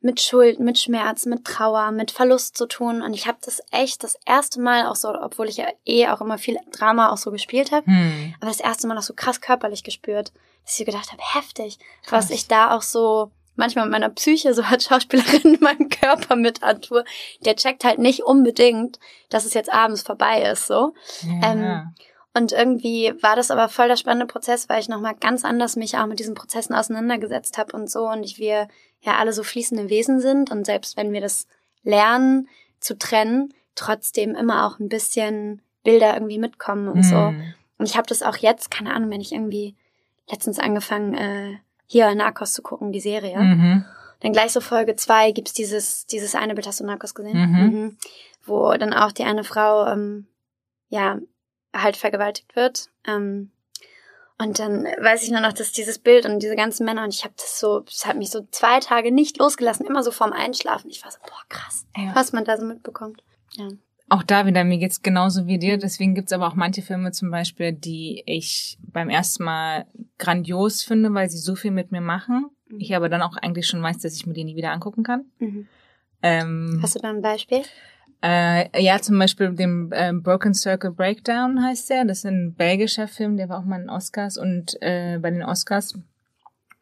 mit 0.06 0.20
Schuld, 0.20 0.60
mit 0.60 0.78
Schmerz, 0.78 1.26
mit 1.26 1.44
Trauer, 1.44 1.90
mit 1.90 2.10
Verlust 2.10 2.56
zu 2.56 2.66
tun. 2.66 3.02
Und 3.02 3.12
ich 3.12 3.26
habe 3.26 3.38
das 3.44 3.60
echt 3.72 4.02
das 4.04 4.16
erste 4.24 4.60
Mal 4.60 4.86
auch 4.86 4.96
so, 4.96 5.08
obwohl 5.08 5.48
ich 5.48 5.58
ja 5.58 5.66
eh 5.84 6.08
auch 6.08 6.20
immer 6.20 6.38
viel 6.38 6.58
Drama 6.72 7.10
auch 7.10 7.18
so 7.18 7.30
gespielt 7.30 7.72
habe, 7.72 7.86
hm. 7.86 8.34
aber 8.40 8.50
das 8.50 8.60
erste 8.60 8.86
Mal 8.86 8.96
auch 8.96 9.02
so 9.02 9.14
krass 9.14 9.40
körperlich 9.40 9.82
gespürt, 9.82 10.32
dass 10.64 10.78
ich 10.78 10.86
gedacht 10.86 11.12
habe, 11.12 11.22
heftig, 11.34 11.78
Krass. 12.06 12.24
was 12.24 12.30
ich 12.30 12.48
da 12.48 12.74
auch 12.74 12.82
so 12.82 13.30
manchmal 13.56 13.86
mit 13.86 13.92
meiner 13.92 14.10
Psyche 14.10 14.54
so 14.54 14.62
als 14.62 14.84
Schauspielerin 14.84 15.54
in 15.54 15.60
meinem 15.60 15.88
Körper 15.88 16.36
mit 16.36 16.62
antue, 16.62 17.04
der 17.44 17.56
checkt 17.56 17.84
halt 17.84 17.98
nicht 17.98 18.22
unbedingt, 18.22 18.98
dass 19.28 19.44
es 19.44 19.54
jetzt 19.54 19.72
abends 19.72 20.02
vorbei 20.02 20.42
ist, 20.42 20.66
so. 20.66 20.94
Ja. 21.22 21.52
Ähm, 21.52 21.94
und 22.36 22.52
irgendwie 22.52 23.14
war 23.22 23.34
das 23.34 23.50
aber 23.50 23.70
voll 23.70 23.88
der 23.88 23.96
spannende 23.96 24.26
Prozess, 24.26 24.68
weil 24.68 24.80
ich 24.80 24.90
nochmal 24.90 25.14
ganz 25.14 25.42
anders 25.42 25.74
mich 25.74 25.96
auch 25.96 26.06
mit 26.06 26.18
diesen 26.18 26.34
Prozessen 26.34 26.74
auseinandergesetzt 26.74 27.56
habe 27.56 27.74
und 27.74 27.90
so 27.90 28.06
und 28.08 28.24
ich 28.24 28.38
wir 28.38 28.68
ja 29.00 29.16
alle 29.16 29.32
so 29.32 29.42
fließende 29.42 29.88
Wesen 29.88 30.20
sind 30.20 30.50
und 30.50 30.64
selbst 30.64 30.96
wenn 30.96 31.12
wir 31.12 31.20
das 31.20 31.46
lernen 31.82 32.48
zu 32.80 32.98
trennen, 32.98 33.54
trotzdem 33.74 34.34
immer 34.34 34.66
auch 34.66 34.78
ein 34.78 34.88
bisschen 34.88 35.62
Bilder 35.84 36.14
irgendwie 36.14 36.38
mitkommen 36.38 36.88
und 36.88 37.00
mm. 37.00 37.02
so. 37.02 37.16
Mhm. 37.16 37.54
Und 37.78 37.88
ich 37.88 37.96
habe 37.96 38.08
das 38.08 38.22
auch 38.22 38.36
jetzt, 38.36 38.70
keine 38.70 38.92
Ahnung, 38.92 39.10
wenn 39.10 39.20
ich 39.20 39.32
irgendwie 39.32 39.76
letztens 40.28 40.58
angefangen, 40.58 41.14
äh, 41.14 41.58
hier 41.86 42.12
Narcos 42.14 42.52
zu 42.52 42.62
gucken, 42.62 42.90
die 42.90 43.00
Serie. 43.00 43.38
Mhm. 43.38 43.84
Dann 44.20 44.32
gleich 44.32 44.52
so 44.52 44.60
Folge 44.60 44.96
zwei 44.96 45.30
gibt's 45.30 45.52
dieses, 45.52 46.06
dieses 46.06 46.34
eine 46.34 46.54
Bild, 46.54 46.66
hast 46.66 46.80
du 46.80 46.84
Narcos 46.84 47.14
gesehen? 47.14 47.38
Mhm. 47.38 47.58
Mhm. 47.58 47.96
Wo 48.44 48.72
dann 48.72 48.92
auch 48.92 49.12
die 49.12 49.24
eine 49.24 49.44
Frau, 49.44 49.86
ähm, 49.86 50.26
ja, 50.88 51.18
halt 51.74 51.96
vergewaltigt 51.96 52.56
wird. 52.56 52.90
Ähm, 53.06 53.50
und 54.38 54.58
dann 54.58 54.84
weiß 54.84 55.22
ich 55.22 55.30
nur 55.30 55.40
noch, 55.40 55.52
dass 55.52 55.72
dieses 55.72 55.98
Bild 55.98 56.26
und 56.26 56.40
diese 56.42 56.56
ganzen 56.56 56.84
Männer 56.84 57.04
und 57.04 57.14
ich 57.14 57.24
habe 57.24 57.34
das 57.36 57.58
so, 57.58 57.84
es 57.88 58.04
hat 58.04 58.16
mich 58.16 58.30
so 58.30 58.46
zwei 58.50 58.80
Tage 58.80 59.10
nicht 59.10 59.38
losgelassen, 59.38 59.86
immer 59.86 60.02
so 60.02 60.10
vorm 60.10 60.32
Einschlafen. 60.32 60.90
Ich 60.90 61.02
war 61.02 61.10
so, 61.10 61.18
boah, 61.22 61.42
krass, 61.48 61.86
ja. 61.96 62.14
was 62.14 62.32
man 62.32 62.44
da 62.44 62.58
so 62.58 62.66
mitbekommt. 62.66 63.22
Ja. 63.52 63.68
Auch 64.08 64.22
da 64.22 64.46
wieder, 64.46 64.62
mir 64.62 64.78
geht's 64.78 65.02
genauso 65.02 65.46
wie 65.46 65.58
dir. 65.58 65.78
Deswegen 65.78 66.14
gibt's 66.14 66.32
aber 66.32 66.46
auch 66.46 66.54
manche 66.54 66.82
Filme 66.82 67.10
zum 67.10 67.30
Beispiel, 67.30 67.72
die 67.72 68.22
ich 68.26 68.78
beim 68.80 69.08
ersten 69.08 69.42
Mal 69.42 69.86
grandios 70.18 70.82
finde, 70.82 71.12
weil 71.12 71.28
sie 71.28 71.38
so 71.38 71.56
viel 71.56 71.72
mit 71.72 71.90
mir 71.90 72.00
machen. 72.00 72.50
Mhm. 72.68 72.80
Ich 72.80 72.94
aber 72.94 73.08
dann 73.08 73.22
auch 73.22 73.36
eigentlich 73.36 73.66
schon 73.66 73.82
weiß, 73.82 73.98
dass 73.98 74.14
ich 74.14 74.26
mir 74.26 74.34
die 74.34 74.44
nie 74.44 74.54
wieder 74.54 74.70
angucken 74.70 75.02
kann. 75.02 75.24
Mhm. 75.38 75.66
Ähm, 76.22 76.78
Hast 76.82 76.94
du 76.94 77.00
da 77.00 77.10
ein 77.10 77.22
Beispiel? 77.22 77.62
Äh, 78.22 78.82
ja, 78.82 79.00
zum 79.00 79.18
Beispiel 79.18 79.52
dem 79.52 79.92
äh, 79.92 80.12
Broken 80.12 80.54
Circle 80.54 80.90
Breakdown 80.90 81.62
heißt 81.62 81.90
der. 81.90 82.04
Das 82.04 82.18
ist 82.18 82.26
ein 82.26 82.54
belgischer 82.54 83.08
Film, 83.08 83.36
der 83.36 83.48
war 83.48 83.60
auch 83.60 83.64
mal 83.64 83.80
in 83.80 83.90
Oscars 83.90 84.36
und 84.38 84.76
äh, 84.80 85.18
bei 85.18 85.30
den 85.30 85.42
Oscars. 85.42 85.98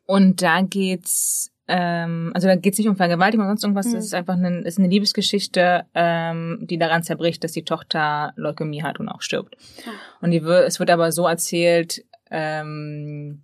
Und 0.06 0.42
da 0.42 0.62
geht's 0.62 1.50
ähm, 1.66 2.30
also 2.34 2.46
da 2.46 2.56
geht's 2.56 2.78
nicht 2.78 2.88
um 2.88 2.96
Vergewaltigung 2.96 3.46
oder 3.46 3.52
sonst 3.52 3.64
irgendwas, 3.64 3.86
mhm. 3.86 3.94
das 3.94 4.04
ist 4.04 4.14
einfach 4.14 4.34
eine, 4.34 4.60
ist 4.60 4.78
eine 4.78 4.88
Liebesgeschichte, 4.88 5.86
ähm, 5.94 6.58
die 6.60 6.78
daran 6.78 7.02
zerbricht, 7.02 7.42
dass 7.42 7.52
die 7.52 7.64
Tochter 7.64 8.34
Leukämie 8.36 8.82
hat 8.82 9.00
und 9.00 9.08
auch 9.08 9.22
stirbt. 9.22 9.56
Ja. 9.84 9.92
Und 10.20 10.30
die, 10.30 10.38
es 10.38 10.78
wird 10.78 10.90
aber 10.90 11.10
so 11.10 11.26
erzählt, 11.26 12.04
ähm, 12.30 13.42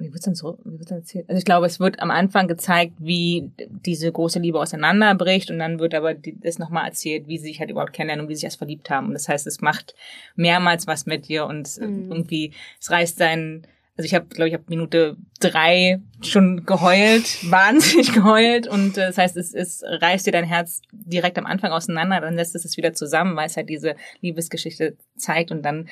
wie 0.00 0.12
wird's 0.12 0.24
denn 0.24 0.34
so, 0.34 0.58
wie 0.64 0.72
wird's 0.72 0.86
denn 0.86 0.98
erzählt? 0.98 1.28
Also 1.28 1.38
ich 1.38 1.44
glaube, 1.44 1.66
es 1.66 1.78
wird 1.78 2.00
am 2.00 2.10
Anfang 2.10 2.48
gezeigt, 2.48 2.94
wie 2.98 3.50
diese 3.58 4.10
große 4.10 4.38
Liebe 4.38 4.58
auseinanderbricht 4.58 5.50
und 5.50 5.58
dann 5.58 5.78
wird 5.78 5.94
aber 5.94 6.14
das 6.14 6.58
nochmal 6.58 6.86
erzählt, 6.86 7.28
wie 7.28 7.38
sie 7.38 7.48
sich 7.48 7.60
halt 7.60 7.70
überhaupt 7.70 7.92
kennenlernen 7.92 8.24
und 8.24 8.28
wie 8.28 8.34
sie 8.34 8.40
sich 8.40 8.44
erst 8.44 8.58
verliebt 8.58 8.90
haben. 8.90 9.08
Und 9.08 9.14
das 9.14 9.28
heißt, 9.28 9.46
es 9.46 9.60
macht 9.60 9.94
mehrmals 10.36 10.86
was 10.86 11.06
mit 11.06 11.28
dir 11.28 11.46
und 11.46 11.78
mhm. 11.78 12.10
irgendwie, 12.10 12.52
es 12.80 12.90
reißt 12.90 13.20
dein, 13.20 13.66
also 13.96 14.06
ich 14.06 14.14
habe, 14.14 14.26
glaube 14.26 14.48
ich, 14.48 14.54
habe 14.54 14.64
Minute 14.68 15.16
drei 15.40 16.00
schon 16.22 16.64
geheult, 16.64 17.38
wahnsinnig 17.50 18.12
geheult 18.12 18.66
und 18.66 18.96
äh, 18.96 19.06
das 19.08 19.18
heißt, 19.18 19.36
es, 19.36 19.52
es 19.52 19.82
reißt 19.84 20.26
dir 20.26 20.32
dein 20.32 20.44
Herz 20.44 20.80
direkt 20.92 21.38
am 21.38 21.46
Anfang 21.46 21.72
auseinander, 21.72 22.20
dann 22.20 22.34
lässt 22.34 22.54
es 22.54 22.64
es 22.64 22.76
wieder 22.76 22.94
zusammen, 22.94 23.36
weil 23.36 23.46
es 23.46 23.56
halt 23.56 23.68
diese 23.68 23.96
Liebesgeschichte 24.20 24.96
zeigt 25.16 25.50
und 25.50 25.62
dann 25.62 25.88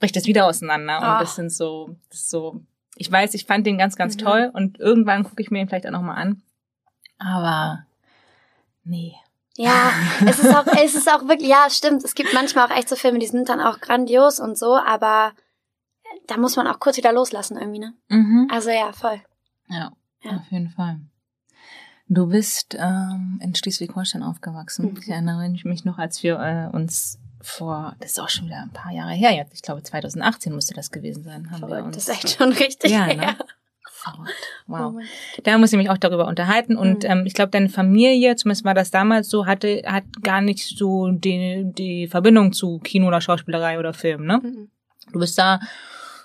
bricht 0.00 0.16
es 0.16 0.26
wieder 0.26 0.46
auseinander 0.46 0.98
und 0.98 1.20
das 1.20 1.34
sind 1.34 1.52
so, 1.52 1.96
das 2.10 2.20
ist 2.20 2.30
so, 2.30 2.62
ich 2.98 3.10
weiß, 3.10 3.34
ich 3.34 3.46
fand 3.46 3.66
den 3.66 3.78
ganz, 3.78 3.96
ganz 3.96 4.16
mhm. 4.16 4.20
toll 4.20 4.50
und 4.52 4.78
irgendwann 4.78 5.24
gucke 5.24 5.40
ich 5.40 5.50
mir 5.50 5.60
ihn 5.60 5.68
vielleicht 5.68 5.86
auch 5.86 5.92
nochmal 5.92 6.16
an, 6.16 6.42
aber 7.18 7.86
nee. 8.84 9.14
Ja, 9.56 9.90
es 10.26 10.38
ist 10.38 10.54
auch, 10.54 10.66
es 10.66 10.94
ist 10.94 11.08
auch 11.08 11.26
wirklich, 11.28 11.48
ja, 11.48 11.68
stimmt. 11.70 12.04
Es 12.04 12.14
gibt 12.14 12.32
manchmal 12.34 12.66
auch 12.66 12.76
echt 12.76 12.88
so 12.88 12.96
Filme, 12.96 13.18
die 13.18 13.26
sind 13.26 13.48
dann 13.48 13.60
auch 13.60 13.80
grandios 13.80 14.40
und 14.40 14.58
so, 14.58 14.76
aber 14.76 15.32
da 16.26 16.36
muss 16.36 16.56
man 16.56 16.66
auch 16.66 16.78
kurz 16.78 16.96
wieder 16.96 17.12
loslassen 17.12 17.56
irgendwie, 17.56 17.80
ne? 17.80 17.94
Mhm. 18.08 18.48
Also 18.52 18.70
ja, 18.70 18.92
voll. 18.92 19.20
Ja, 19.68 19.92
ja, 20.22 20.36
auf 20.36 20.50
jeden 20.50 20.70
Fall. 20.70 21.00
Du 22.08 22.26
bist 22.26 22.76
ähm, 22.78 23.38
in 23.42 23.54
Schleswig-Holstein 23.54 24.22
aufgewachsen. 24.22 24.92
Mhm. 24.92 24.98
Ich 25.00 25.08
erinnere 25.08 25.48
mich 25.48 25.84
noch, 25.84 25.98
als 25.98 26.22
wir 26.22 26.38
äh, 26.38 26.74
uns 26.74 27.18
vor, 27.40 27.94
das 28.00 28.12
ist 28.12 28.20
auch 28.20 28.28
schon 28.28 28.46
wieder 28.46 28.62
ein 28.62 28.72
paar 28.72 28.92
Jahre 28.92 29.12
her, 29.12 29.32
jetzt, 29.32 29.54
ich 29.54 29.62
glaube 29.62 29.82
2018 29.82 30.54
müsste 30.54 30.74
das 30.74 30.90
gewesen 30.90 31.22
sein, 31.22 31.50
haben 31.50 31.60
Verrückt, 31.60 31.76
wir 31.76 31.84
uns. 31.84 31.96
Das 31.96 32.08
ist 32.08 32.24
echt 32.24 32.38
schon 32.38 32.52
richtig 32.52 32.90
ja, 32.90 33.06
ne? 33.06 33.36
Verrückt. 33.90 34.32
Wow. 34.66 34.94
Oh 34.96 35.40
da 35.42 35.58
muss 35.58 35.72
ich 35.72 35.78
mich 35.78 35.90
auch 35.90 35.98
darüber 35.98 36.28
unterhalten. 36.28 36.76
Und 36.76 37.02
mhm. 37.02 37.10
ähm, 37.10 37.26
ich 37.26 37.34
glaube, 37.34 37.50
deine 37.50 37.68
Familie, 37.68 38.36
zumindest 38.36 38.64
war 38.64 38.74
das 38.74 38.92
damals 38.92 39.28
so, 39.28 39.46
hatte 39.46 39.82
hat 39.86 40.04
gar 40.22 40.40
nicht 40.40 40.78
so 40.78 41.10
die, 41.10 41.64
die 41.64 42.06
Verbindung 42.06 42.52
zu 42.52 42.78
Kino 42.78 43.08
oder 43.08 43.20
Schauspielerei 43.20 43.78
oder 43.78 43.92
Film, 43.92 44.24
ne? 44.24 44.38
Mhm. 44.42 44.70
Du 45.12 45.18
bist 45.18 45.36
da 45.36 45.58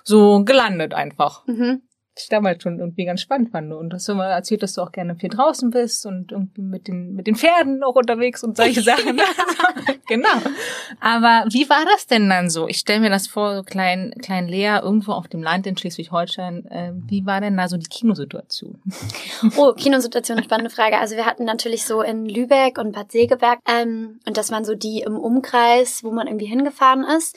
so 0.04 0.44
gelandet 0.44 0.94
einfach. 0.94 1.44
Mhm. 1.46 1.82
Ich 2.16 2.28
damals 2.28 2.62
schon 2.62 2.78
irgendwie 2.78 3.04
ganz 3.04 3.20
spannend 3.20 3.50
fand. 3.50 3.72
Und 3.72 3.92
hast 3.92 4.08
du 4.08 4.14
mal 4.14 4.30
erzählt, 4.30 4.62
dass 4.62 4.74
du 4.74 4.82
auch 4.82 4.92
gerne 4.92 5.16
viel 5.16 5.28
draußen 5.28 5.70
bist 5.70 6.06
und 6.06 6.32
irgendwie 6.32 6.62
mit 6.62 6.86
den, 6.86 7.14
mit 7.14 7.26
den 7.26 7.34
Pferden 7.34 7.78
noch 7.78 7.94
unterwegs 7.94 8.44
und 8.44 8.56
solche 8.56 8.80
Sachen. 8.82 9.20
genau. 10.06 10.28
Aber 11.00 11.44
wie 11.50 11.68
war 11.68 11.84
das 11.84 12.06
denn 12.06 12.28
dann 12.28 12.50
so? 12.50 12.68
Ich 12.68 12.78
stelle 12.78 13.00
mir 13.00 13.10
das 13.10 13.26
vor, 13.26 13.56
so 13.56 13.62
klein, 13.62 14.14
klein 14.22 14.46
Lea 14.46 14.78
irgendwo 14.82 15.12
auf 15.12 15.28
dem 15.28 15.42
Land 15.42 15.66
in 15.66 15.76
Schleswig-Holstein. 15.76 16.66
Äh, 16.66 16.92
wie 17.08 17.26
war 17.26 17.40
denn 17.40 17.56
da 17.56 17.68
so 17.68 17.76
die 17.76 17.88
Kinosituation? 17.88 18.80
Oh, 19.56 19.72
Kinosituation, 19.72 20.42
spannende 20.42 20.70
Frage. 20.70 20.98
Also 20.98 21.16
wir 21.16 21.26
hatten 21.26 21.44
natürlich 21.44 21.84
so 21.84 22.02
in 22.02 22.26
Lübeck 22.26 22.78
und 22.78 22.92
Bad 22.92 23.12
Segeberg, 23.12 23.58
ähm, 23.68 24.20
und 24.26 24.36
das 24.36 24.50
waren 24.50 24.64
so 24.64 24.74
die 24.74 25.00
im 25.00 25.16
Umkreis, 25.16 26.02
wo 26.02 26.10
man 26.10 26.26
irgendwie 26.26 26.46
hingefahren 26.46 27.04
ist. 27.04 27.36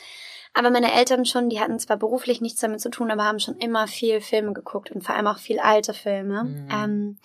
Aber 0.57 0.71
meine 0.71 0.91
Eltern 0.91 1.23
schon, 1.25 1.49
die 1.49 1.59
hatten 1.59 1.77
zwar 1.77 1.97
beruflich 1.97 2.41
nichts 2.41 2.61
damit 2.61 2.81
zu 2.81 2.89
tun, 2.89 3.11
aber 3.11 3.25
haben 3.25 3.39
schon 3.39 3.57
immer 3.57 3.87
viel 3.87 4.21
Filme 4.21 4.53
geguckt 4.53 4.91
und 4.91 5.03
vor 5.03 5.15
allem 5.15 5.27
auch 5.27 5.37
viel 5.37 5.59
alte 5.59 5.93
Filme. 5.93 6.45
Mhm. 6.45 6.67
Ähm, 6.71 7.17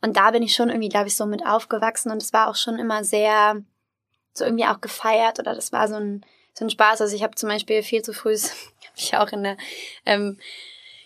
und 0.00 0.16
da 0.16 0.30
bin 0.30 0.42
ich 0.42 0.54
schon 0.54 0.70
irgendwie, 0.70 0.88
glaube 0.88 1.08
ich, 1.08 1.14
so 1.14 1.26
mit 1.26 1.44
aufgewachsen 1.44 2.10
und 2.10 2.22
es 2.22 2.32
war 2.32 2.48
auch 2.48 2.56
schon 2.56 2.78
immer 2.78 3.04
sehr 3.04 3.62
so 4.32 4.44
irgendwie 4.44 4.64
auch 4.64 4.80
gefeiert 4.80 5.38
oder 5.38 5.54
das 5.54 5.70
war 5.70 5.86
so 5.86 5.96
ein, 5.96 6.24
so 6.54 6.64
ein 6.64 6.70
Spaß. 6.70 7.02
Also 7.02 7.14
ich 7.14 7.22
habe 7.22 7.34
zum 7.34 7.50
Beispiel 7.50 7.82
viel 7.82 8.00
zu 8.00 8.14
früh, 8.14 8.34
habe 8.36 8.96
ich 8.96 9.16
auch 9.16 9.32
in 9.32 9.42
der 9.42 9.56
ähm, 10.06 10.38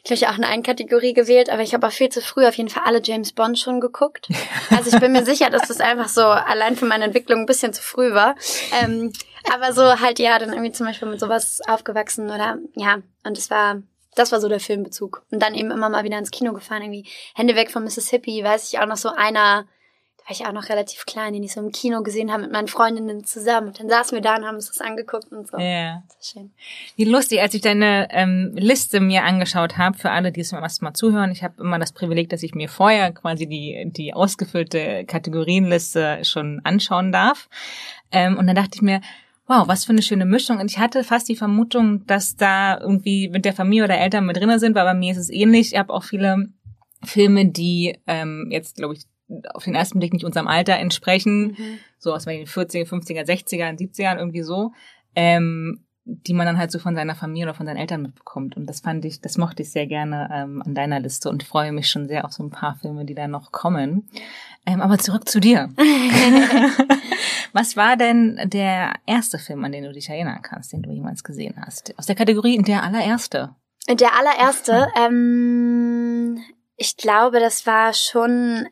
ich 0.05 0.11
habe 0.23 0.33
auch 0.33 0.39
eine 0.39 0.63
Kategorie 0.63 1.15
gewählt, 1.15 1.49
aber 1.49 1.63
ich 1.63 1.75
habe 1.75 1.87
auch 1.87 1.93
viel 1.93 2.09
zu 2.09 2.21
früh 2.21 2.45
auf 2.47 2.57
jeden 2.57 2.69
Fall 2.69 2.83
alle 2.87 3.01
James 3.03 3.33
Bond 3.33 3.59
schon 3.59 3.81
geguckt. 3.81 4.29
Also 4.71 4.91
ich 4.95 5.01
bin 5.01 5.13
mir 5.13 5.25
sicher, 5.25 5.51
dass 5.51 5.69
das 5.69 5.81
einfach 5.81 6.09
so 6.09 6.23
allein 6.23 6.77
für 6.77 6.87
meine 6.87 7.05
Entwicklung 7.05 7.41
ein 7.41 7.47
bisschen 7.47 7.75
zu 7.75 7.83
früh 7.83 8.15
war. 8.15 8.35
Ähm, 8.81 9.13
aber 9.53 9.73
so 9.73 10.01
halt 10.01 10.19
ja, 10.19 10.39
dann 10.39 10.51
irgendwie 10.53 10.73
zum 10.73 10.87
Beispiel 10.87 11.09
mit 11.09 11.21
sowas 11.21 11.61
aufgewachsen 11.67 12.27
oder 12.27 12.59
ja, 12.75 12.99
und 13.25 13.39
es 13.39 13.51
war, 13.51 13.83
das 14.15 14.33
war 14.33 14.41
so 14.41 14.49
der 14.49 14.61
Filmbezug. 14.61 15.25
Und 15.31 15.43
dann 15.43 15.55
eben 15.55 15.71
immer 15.71 15.89
mal 15.89 16.05
wieder 16.05 16.19
ins 16.19 16.31
Kino 16.31 16.53
gefahren, 16.53 16.83
irgendwie 16.83 17.09
Hände 17.35 17.57
weg 17.57 17.71
von 17.71 17.85
Mississippi, 17.85 18.43
weiß 18.45 18.73
ich 18.73 18.79
auch 18.79 18.87
noch 18.87 18.97
so 18.97 19.09
einer 19.09 19.65
da 20.23 20.29
war 20.29 20.37
ich 20.37 20.47
auch 20.47 20.53
noch 20.53 20.69
relativ 20.69 21.05
klein, 21.05 21.33
den 21.33 21.43
ich 21.43 21.53
so 21.53 21.61
im 21.61 21.73
Kino 21.73 22.03
gesehen 22.03 22.31
habe 22.31 22.43
mit 22.43 22.53
meinen 22.53 22.69
Freundinnen 22.69 23.25
zusammen. 23.25 23.69
Und 23.69 23.81
dann 23.81 23.89
saßen 23.89 24.15
wir 24.15 24.23
da 24.23 24.37
und 24.37 24.45
haben 24.45 24.55
uns 24.55 24.69
das 24.69 24.81
angeguckt 24.81 25.33
und 25.33 25.49
so. 25.49 25.59
Ja. 25.59 26.05
Ist 26.21 26.33
schön. 26.33 26.53
Wie 26.97 27.05
lustig, 27.05 27.41
als 27.41 27.55
ich 27.55 27.61
deine 27.61 28.09
ähm, 28.11 28.53
Liste 28.55 29.01
mir 29.01 29.25
angeschaut 29.25 29.79
habe, 29.79 29.99
für 29.99 30.11
alle, 30.11 30.31
die 30.31 30.41
es 30.41 30.53
mir 30.53 30.63
erstmal 30.63 30.93
zuhören, 30.93 31.33
ich 31.33 31.43
habe 31.43 31.61
immer 31.61 31.79
das 31.79 31.93
Privileg, 31.93 32.29
dass 32.29 32.43
ich 32.43 32.55
mir 32.55 32.69
vorher 32.69 33.13
quasi 33.13 33.47
die, 33.49 33.85
die 33.87 34.15
ausgefüllte 34.15 35.05
Kategorienliste 35.07 36.25
schon 36.25 36.61
anschauen 36.63 37.11
darf. 37.11 37.49
Ähm, 38.13 38.39
und 38.39 38.47
dann 38.47 38.57
dachte 38.57 38.77
ich 38.77 38.83
mir, 38.83 39.01
wow, 39.53 39.69
was 39.69 39.85
für 39.85 39.93
eine 39.93 40.03
schöne 40.03 40.25
Mischung. 40.25 40.59
Und 40.59 40.71
ich 40.71 40.79
hatte 40.79 41.05
fast 41.05 41.29
die 41.29 41.37
Vermutung, 41.37 42.07
dass 42.07 42.37
da 42.37 42.79
irgendwie 42.81 43.29
mit 43.29 43.45
der 43.45 43.53
Familie 43.53 43.85
oder 43.85 43.99
Eltern 43.99 44.27
mit 44.27 44.37
drinnen 44.37 44.59
sind, 44.59 44.75
weil 44.75 44.85
bei 44.85 44.95
mir 44.95 45.13
ist 45.13 45.19
es 45.19 45.31
ähnlich. 45.31 45.73
Ich 45.73 45.79
habe 45.79 45.93
auch 45.93 46.05
viele 46.05 46.49
Filme, 47.05 47.47
die 47.47 47.99
ähm, 48.07 48.49
jetzt, 48.51 48.77
glaube 48.77 48.95
ich, 48.95 49.05
auf 49.55 49.65
den 49.65 49.75
ersten 49.75 49.99
Blick 49.99 50.13
nicht 50.13 50.25
unserem 50.25 50.49
Alter 50.49 50.77
entsprechen, 50.77 51.49
mhm. 51.49 51.79
so 51.99 52.15
aus 52.15 52.25
den 52.25 52.47
40er, 52.47 52.87
50er, 52.87 53.25
60er, 53.25 53.79
70ern 53.79 54.19
irgendwie 54.19 54.43
so, 54.43 54.73
ähm, 55.15 55.85
die 56.05 56.35
man 56.35 56.47
dann 56.47 56.59
halt 56.59 56.71
so 56.71 56.79
von 56.79 56.95
seiner 56.95 57.15
Familie 57.15 57.45
oder 57.45 57.55
von 57.55 57.67
seinen 57.67 57.77
Eltern 57.77 58.03
mitbekommt. 58.03 58.57
Und 58.57 58.67
das 58.67 58.81
fand 58.81 59.05
ich, 59.05 59.21
das 59.21 59.39
mochte 59.39 59.63
ich 59.63 59.71
sehr 59.71 59.87
gerne 59.87 60.29
ähm, 60.33 60.63
an 60.63 60.75
deiner 60.75 61.01
Liste 61.01 61.31
und 61.31 61.43
freue 61.45 61.73
mich 61.73 61.89
schon 61.89 62.09
sehr 62.09 62.25
auf 62.25 62.33
so 62.33 62.43
ein 62.43 62.51
paar 62.51 62.77
Filme, 62.77 63.05
die 63.05 63.15
da 63.15 63.29
noch 63.29 63.53
kommen. 63.53 64.09
Ähm, 64.65 64.81
aber 64.81 64.99
zurück 64.99 65.29
zu 65.29 65.41
dir. 65.41 65.71
Was 67.53 67.77
war 67.77 67.97
denn 67.97 68.41
der 68.45 68.95
erste 69.07 69.39
Film, 69.39 69.65
an 69.65 69.73
den 69.73 69.85
du 69.85 69.93
dich 69.93 70.09
erinnern 70.09 70.41
kannst, 70.43 70.73
den 70.73 70.83
du 70.83 70.91
jemals 70.91 71.25
gesehen 71.25 71.55
hast? 71.65 71.93
Aus 71.99 72.07
der 72.07 72.15
Kategorie 72.15 72.63
der 72.63 72.83
allererste. 72.83 73.55
Der 73.89 74.17
allererste, 74.17 74.89
ähm, 74.97 76.41
ich 76.77 76.97
glaube, 76.97 77.41
das 77.41 77.67
war 77.67 77.93
schon 77.93 78.69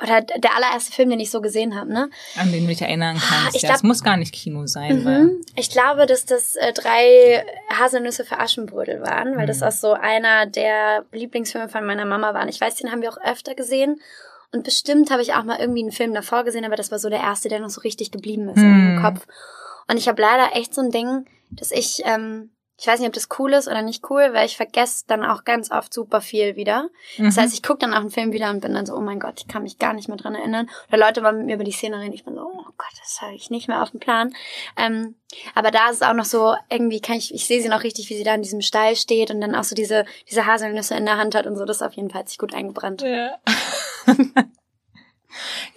oder 0.00 0.20
der 0.22 0.54
allererste 0.54 0.92
Film, 0.92 1.10
den 1.10 1.18
ich 1.18 1.30
so 1.30 1.40
gesehen 1.40 1.74
habe, 1.74 1.92
ne? 1.92 2.08
An 2.36 2.52
den 2.52 2.62
du 2.62 2.68
dich 2.68 2.80
erinnern 2.80 3.16
ah, 3.16 3.42
kannst. 3.42 3.56
Ich 3.56 3.62
ja, 3.62 3.74
es 3.74 3.82
muss 3.82 4.04
gar 4.04 4.16
nicht 4.16 4.32
Kino 4.32 4.66
sein. 4.66 5.00
Mhm. 5.00 5.04
Weil 5.04 5.30
ich 5.56 5.70
glaube, 5.70 6.06
dass 6.06 6.24
das 6.24 6.54
äh, 6.54 6.72
drei 6.72 7.44
Haselnüsse 7.70 8.24
für 8.24 8.38
Aschenbrödel 8.38 9.00
waren, 9.00 9.36
weil 9.36 9.44
mhm. 9.44 9.48
das 9.48 9.62
auch 9.62 9.72
so 9.72 9.92
einer 9.92 10.46
der 10.46 11.04
Lieblingsfilme 11.10 11.68
von 11.68 11.84
meiner 11.84 12.04
Mama 12.04 12.32
waren. 12.32 12.48
Ich 12.48 12.60
weiß, 12.60 12.76
den 12.76 12.92
haben 12.92 13.02
wir 13.02 13.12
auch 13.12 13.18
öfter 13.18 13.56
gesehen. 13.56 14.00
Und 14.52 14.64
bestimmt 14.64 15.10
habe 15.10 15.22
ich 15.22 15.34
auch 15.34 15.44
mal 15.44 15.60
irgendwie 15.60 15.82
einen 15.82 15.92
Film 15.92 16.14
davor 16.14 16.44
gesehen, 16.44 16.64
aber 16.64 16.76
das 16.76 16.90
war 16.90 16.98
so 16.98 17.10
der 17.10 17.20
erste, 17.20 17.48
der 17.48 17.60
noch 17.60 17.68
so 17.70 17.80
richtig 17.82 18.10
geblieben 18.10 18.48
ist 18.48 18.56
mhm. 18.56 18.96
im 18.96 19.02
Kopf. 19.02 19.26
Und 19.88 19.98
ich 19.98 20.08
habe 20.08 20.20
leider 20.20 20.56
echt 20.56 20.74
so 20.74 20.80
ein 20.80 20.90
Ding, 20.90 21.26
dass 21.50 21.70
ich 21.70 22.02
ähm, 22.04 22.50
ich 22.80 22.86
weiß 22.86 23.00
nicht, 23.00 23.08
ob 23.08 23.14
das 23.14 23.28
cool 23.38 23.52
ist 23.54 23.66
oder 23.66 23.82
nicht 23.82 24.08
cool, 24.08 24.30
weil 24.32 24.46
ich 24.46 24.56
vergesse 24.56 25.04
dann 25.08 25.24
auch 25.24 25.42
ganz 25.42 25.72
oft 25.72 25.92
super 25.92 26.20
viel 26.20 26.54
wieder. 26.54 26.88
Mhm. 27.16 27.24
Das 27.24 27.36
heißt, 27.36 27.52
ich 27.52 27.62
gucke 27.64 27.80
dann 27.80 27.92
auch 27.92 27.98
einen 27.98 28.10
Film 28.10 28.32
wieder 28.32 28.50
und 28.50 28.60
bin 28.60 28.72
dann 28.72 28.86
so, 28.86 28.94
oh 28.94 29.00
mein 29.00 29.18
Gott, 29.18 29.34
ich 29.40 29.48
kann 29.48 29.64
mich 29.64 29.78
gar 29.78 29.94
nicht 29.94 30.06
mehr 30.06 30.16
dran 30.16 30.36
erinnern. 30.36 30.70
Oder 30.88 30.98
Leute 30.98 31.24
wollen 31.24 31.38
mit 31.38 31.46
mir 31.46 31.54
über 31.56 31.64
die 31.64 31.72
Szene 31.72 31.98
reden, 31.98 32.12
ich 32.12 32.24
bin 32.24 32.36
so, 32.36 32.42
oh 32.42 32.64
Gott, 32.76 32.92
das 33.00 33.20
habe 33.20 33.34
ich 33.34 33.50
nicht 33.50 33.66
mehr 33.66 33.82
auf 33.82 33.90
dem 33.90 33.98
Plan. 33.98 34.32
Ähm, 34.76 35.16
aber 35.56 35.72
da 35.72 35.90
ist 35.90 35.96
es 35.96 36.02
auch 36.02 36.14
noch 36.14 36.24
so, 36.24 36.54
irgendwie 36.70 37.00
kann 37.00 37.16
ich, 37.16 37.34
ich 37.34 37.46
sehe 37.46 37.60
sie 37.60 37.68
noch 37.68 37.82
richtig, 37.82 38.10
wie 38.10 38.16
sie 38.16 38.22
da 38.22 38.34
in 38.34 38.42
diesem 38.42 38.60
Stall 38.60 38.94
steht 38.94 39.32
und 39.32 39.40
dann 39.40 39.56
auch 39.56 39.64
so 39.64 39.74
diese, 39.74 40.04
diese 40.30 40.46
Haselnüsse 40.46 40.94
in 40.94 41.04
der 41.04 41.16
Hand 41.16 41.34
hat 41.34 41.48
und 41.48 41.56
so, 41.56 41.64
das 41.64 41.78
ist 41.78 41.82
auf 41.82 41.94
jeden 41.94 42.10
Fall 42.10 42.28
sich 42.28 42.38
gut 42.38 42.54
eingebrannt. 42.54 43.02
Ja. 43.02 43.38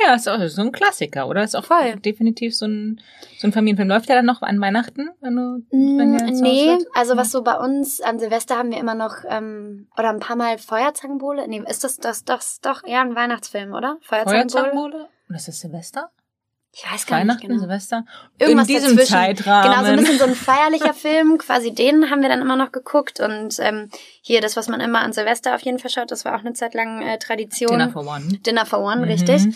Ja, 0.03 0.15
ist 0.15 0.27
auch 0.27 0.39
so 0.48 0.62
ein 0.62 0.72
Klassiker, 0.72 1.27
oder? 1.27 1.44
Ist 1.44 1.56
auch 1.56 1.65
Voll. 1.65 1.96
definitiv 1.98 2.56
so 2.56 2.65
ein, 2.65 3.01
so 3.38 3.48
ein 3.48 3.53
Familienfilm. 3.53 3.89
Läuft 3.89 4.10
der 4.10 4.18
dann 4.18 4.25
noch 4.25 4.41
an 4.41 4.60
Weihnachten, 4.60 5.10
wenn 5.22 5.36
du, 5.36 5.63
wenn 5.72 6.13
mm, 6.13 6.41
Nee, 6.41 6.77
also 6.94 7.18
was 7.18 7.32
so 7.32 7.44
bei 7.44 7.58
uns 7.58 8.01
an 8.01 8.20
Silvester 8.20 8.58
haben 8.58 8.72
wir 8.72 8.80
immer 8.80 8.96
noch, 8.96 9.18
ähm, 9.27 9.88
oder 9.98 10.10
ein 10.10 10.20
paar 10.20 10.36
Mal 10.36 10.58
Feuerzangenbowle. 10.58 11.48
Nee, 11.48 11.63
ist 11.68 11.84
das, 11.84 11.98
das, 11.98 12.24
das, 12.24 12.62
doch 12.62 12.84
eher 12.84 13.01
ein 13.01 13.15
Weihnachtsfilm, 13.15 13.74
oder? 13.74 13.98
Feuerzangenbowle? 14.01 14.51
Feuerzangenbowle? 14.51 15.10
Und 15.30 15.36
ist 15.36 15.48
das 15.48 15.60
Silvester? 15.60 16.12
Ich 16.74 16.90
weiß 16.90 17.06
gar 17.06 17.20
Weihnachten, 17.20 17.42
nicht 17.42 17.50
genau. 17.50 17.60
Silvester. 17.60 18.06
Irgendwas 18.40 18.70
in 18.70 18.75
diesem 18.75 18.96
dazwischen. 18.96 19.13
Zeitrahmen. 19.13 19.72
Genau, 19.72 19.84
so 19.84 19.92
ein 19.92 19.98
bisschen 19.98 20.20
so 20.20 20.24
ein 20.24 20.36
feierlicher 20.36 20.94
Film. 20.94 21.38
Quasi 21.38 21.74
den 21.74 22.10
haben 22.10 22.22
wir 22.22 22.30
dann 22.30 22.42
immer 22.42 22.56
noch 22.56 22.72
geguckt. 22.72 23.20
Und 23.20 23.60
ähm, 23.60 23.90
hier 24.22 24.40
das, 24.40 24.56
was 24.56 24.70
man 24.70 24.80
immer 24.80 25.00
an 25.00 25.12
Silvester 25.12 25.54
auf 25.54 25.62
jeden 25.62 25.80
Fall 25.80 25.92
schaut, 25.92 26.12
das 26.12 26.24
war 26.24 26.36
auch 26.36 26.40
eine 26.40 26.54
Zeit 26.54 26.74
lang 26.74 27.01
äh, 27.01 27.18
Tradition. 27.18 27.72
Dinner 27.72 27.90
for 27.92 28.08
One. 28.08 28.38
Dinner 28.46 28.66
for 28.66 28.80
One, 28.80 28.98
mhm. 28.98 29.04
richtig. 29.04 29.48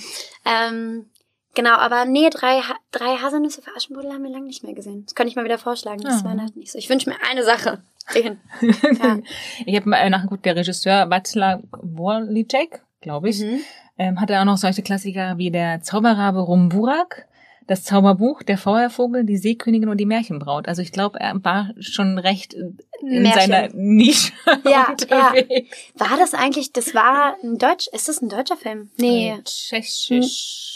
Ähm, 0.43 1.09
genau, 1.53 1.75
aber 1.75 2.03
nee, 2.03 2.29
drei, 2.29 2.61
drei 2.91 3.15
Haselnüsse 3.15 3.61
für 3.61 3.73
Aschenbrödel 3.75 4.11
haben 4.11 4.23
wir 4.23 4.31
lange 4.31 4.47
nicht 4.47 4.63
mehr 4.63 4.73
gesehen. 4.73 5.05
Das 5.05 5.15
könnte 5.15 5.29
ich 5.29 5.37
mal 5.37 5.45
wieder 5.45 5.57
vorschlagen. 5.57 6.01
Das 6.01 6.21
oh. 6.21 6.25
war 6.25 6.37
halt 6.37 6.57
nicht 6.57 6.73
so. 6.73 6.77
Ich 6.77 6.89
wünsche 6.89 7.09
mir 7.09 7.15
eine 7.29 7.45
Sache. 7.45 7.81
Den. 8.13 8.41
ja. 8.61 9.19
Ich 9.65 9.75
habe 9.75 9.89
mal 9.89 10.09
nachgeguckt, 10.09 10.45
der 10.45 10.57
Regisseur 10.57 11.07
Václav 11.09 11.63
Worlicek, 11.71 12.83
glaube 12.99 13.29
ich, 13.29 13.39
mhm 13.39 13.61
ähm, 13.97 14.19
hat 14.19 14.29
er 14.29 14.41
auch 14.41 14.45
noch 14.45 14.57
solche 14.57 14.81
Klassiker 14.81 15.37
wie 15.37 15.51
der 15.51 15.81
Zauberrabe 15.81 16.39
Rumburak, 16.39 17.27
das 17.67 17.83
Zauberbuch, 17.83 18.43
der 18.43 18.57
Feuervogel, 18.57 19.23
die 19.23 19.37
Seekönigin 19.37 19.89
und 19.89 19.97
die 19.97 20.05
Märchenbraut. 20.05 20.67
Also 20.67 20.81
ich 20.81 20.91
glaube, 20.91 21.19
er 21.19 21.43
war 21.43 21.71
schon 21.79 22.19
recht 22.19 22.53
in 22.53 22.77
Märchen. 23.01 23.51
seiner 23.51 23.69
Nische 23.73 24.33
ja, 24.63 24.87
unterwegs. 24.91 25.69
Ja. 25.95 26.09
War 26.09 26.17
das 26.17 26.33
eigentlich, 26.33 26.73
das 26.73 26.93
war 26.93 27.35
ein 27.43 27.57
Deutsch, 27.57 27.87
ist 27.91 28.07
das 28.07 28.21
ein 28.21 28.29
deutscher 28.29 28.57
Film? 28.57 28.91
Nee. 28.97 29.31
Äh, 29.31 29.43
tschechisch. 29.43 30.73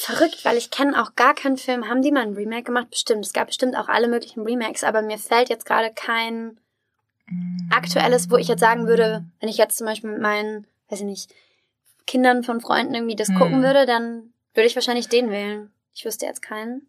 Verrückt, 0.00 0.44
weil 0.44 0.56
ich 0.56 0.70
kenne 0.70 1.00
auch 1.02 1.16
gar 1.16 1.34
keinen 1.34 1.56
Film. 1.56 1.88
Haben 1.88 2.02
die 2.02 2.12
mal 2.12 2.22
ein 2.22 2.34
Remake 2.34 2.64
gemacht? 2.64 2.90
Bestimmt. 2.90 3.26
Es 3.26 3.32
gab 3.32 3.48
bestimmt 3.48 3.76
auch 3.76 3.88
alle 3.88 4.08
möglichen 4.08 4.42
Remakes, 4.42 4.84
aber 4.84 5.02
mir 5.02 5.18
fällt 5.18 5.48
jetzt 5.48 5.66
gerade 5.66 5.92
kein 5.92 6.58
aktuelles, 7.70 8.30
wo 8.30 8.36
ich 8.36 8.48
jetzt 8.48 8.60
sagen 8.60 8.86
würde, 8.86 9.24
wenn 9.40 9.48
ich 9.48 9.58
jetzt 9.58 9.76
zum 9.76 9.86
Beispiel 9.86 10.10
mit 10.10 10.20
meinen, 10.20 10.66
weiß 10.88 11.00
ich 11.00 11.06
nicht, 11.06 11.34
Kindern 12.08 12.42
von 12.42 12.60
Freunden 12.60 12.94
irgendwie 12.94 13.14
das 13.14 13.28
hm. 13.28 13.36
gucken 13.36 13.62
würde, 13.62 13.86
dann 13.86 14.32
würde 14.54 14.66
ich 14.66 14.74
wahrscheinlich 14.74 15.08
den 15.08 15.30
wählen. 15.30 15.70
Ich 15.94 16.04
wüsste 16.04 16.26
jetzt 16.26 16.42
keinen. 16.42 16.88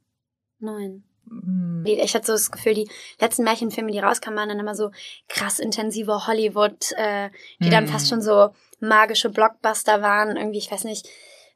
Nein. 0.59 1.03
Hm. 1.29 1.83
Ich 1.85 2.15
hatte 2.15 2.25
so 2.25 2.33
das 2.33 2.51
Gefühl, 2.51 2.73
die 2.73 2.89
letzten 3.19 3.43
Märchenfilme, 3.43 3.91
die 3.91 3.99
rauskamen, 3.99 4.39
waren 4.39 4.49
dann 4.49 4.59
immer 4.59 4.75
so 4.75 4.91
krass 5.27 5.59
intensive 5.59 6.25
Hollywood, 6.25 6.93
äh, 6.93 7.29
die 7.59 7.65
hm. 7.65 7.71
dann 7.71 7.87
fast 7.87 8.09
schon 8.09 8.21
so 8.21 8.49
magische 8.79 9.29
Blockbuster 9.29 10.01
waren. 10.01 10.37
Irgendwie, 10.37 10.57
ich 10.57 10.71
weiß 10.71 10.85
nicht, 10.85 11.07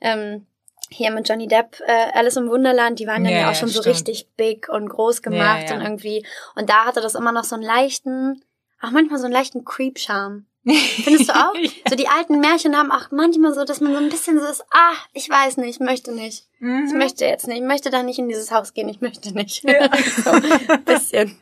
ähm, 0.01 0.45
hier 0.89 1.11
mit 1.11 1.27
Johnny 1.27 1.47
Depp, 1.47 1.79
äh, 1.87 2.11
Alice 2.13 2.35
im 2.35 2.49
Wunderland, 2.49 2.99
die 2.99 3.07
waren 3.07 3.23
dann 3.23 3.33
ja, 3.33 3.39
ja 3.39 3.49
auch 3.49 3.55
schon 3.55 3.69
stimmt. 3.69 3.85
so 3.85 3.89
richtig 3.89 4.27
big 4.35 4.67
und 4.69 4.89
groß 4.89 5.21
gemacht 5.21 5.63
ja, 5.63 5.69
ja. 5.69 5.75
und 5.75 5.81
irgendwie. 5.81 6.25
Und 6.55 6.69
da 6.69 6.85
hatte 6.85 6.99
das 6.99 7.15
immer 7.15 7.31
noch 7.31 7.45
so 7.45 7.55
einen 7.55 7.63
leichten, 7.63 8.43
auch 8.81 8.91
manchmal 8.91 9.19
so 9.19 9.25
einen 9.25 9.33
leichten 9.33 9.63
Creep-Charme. 9.63 10.45
Findest 11.03 11.29
du 11.29 11.33
auch? 11.33 11.53
So 11.89 11.95
die 11.95 12.07
alten 12.07 12.39
Märchen 12.39 12.75
haben 12.77 12.91
auch 12.91 13.11
manchmal 13.11 13.53
so, 13.53 13.65
dass 13.65 13.81
man 13.81 13.93
so 13.93 13.99
ein 13.99 14.09
bisschen 14.09 14.39
so 14.39 14.45
ist, 14.45 14.63
ah, 14.71 14.93
ich 15.13 15.29
weiß 15.29 15.57
nicht, 15.57 15.69
ich 15.69 15.79
möchte 15.79 16.13
nicht. 16.13 16.47
Mhm. 16.59 16.85
Ich 16.87 16.93
möchte 16.93 17.25
jetzt 17.25 17.47
nicht, 17.47 17.57
ich 17.57 17.67
möchte 17.67 17.89
da 17.89 18.01
nicht 18.01 18.19
in 18.19 18.29
dieses 18.29 18.51
Haus 18.51 18.73
gehen, 18.73 18.87
ich 18.87 19.01
möchte 19.01 19.33
nicht. 19.33 19.63
Ja. 19.63 19.89
so, 20.23 20.31
ein 20.31 20.83
bisschen. 20.85 21.35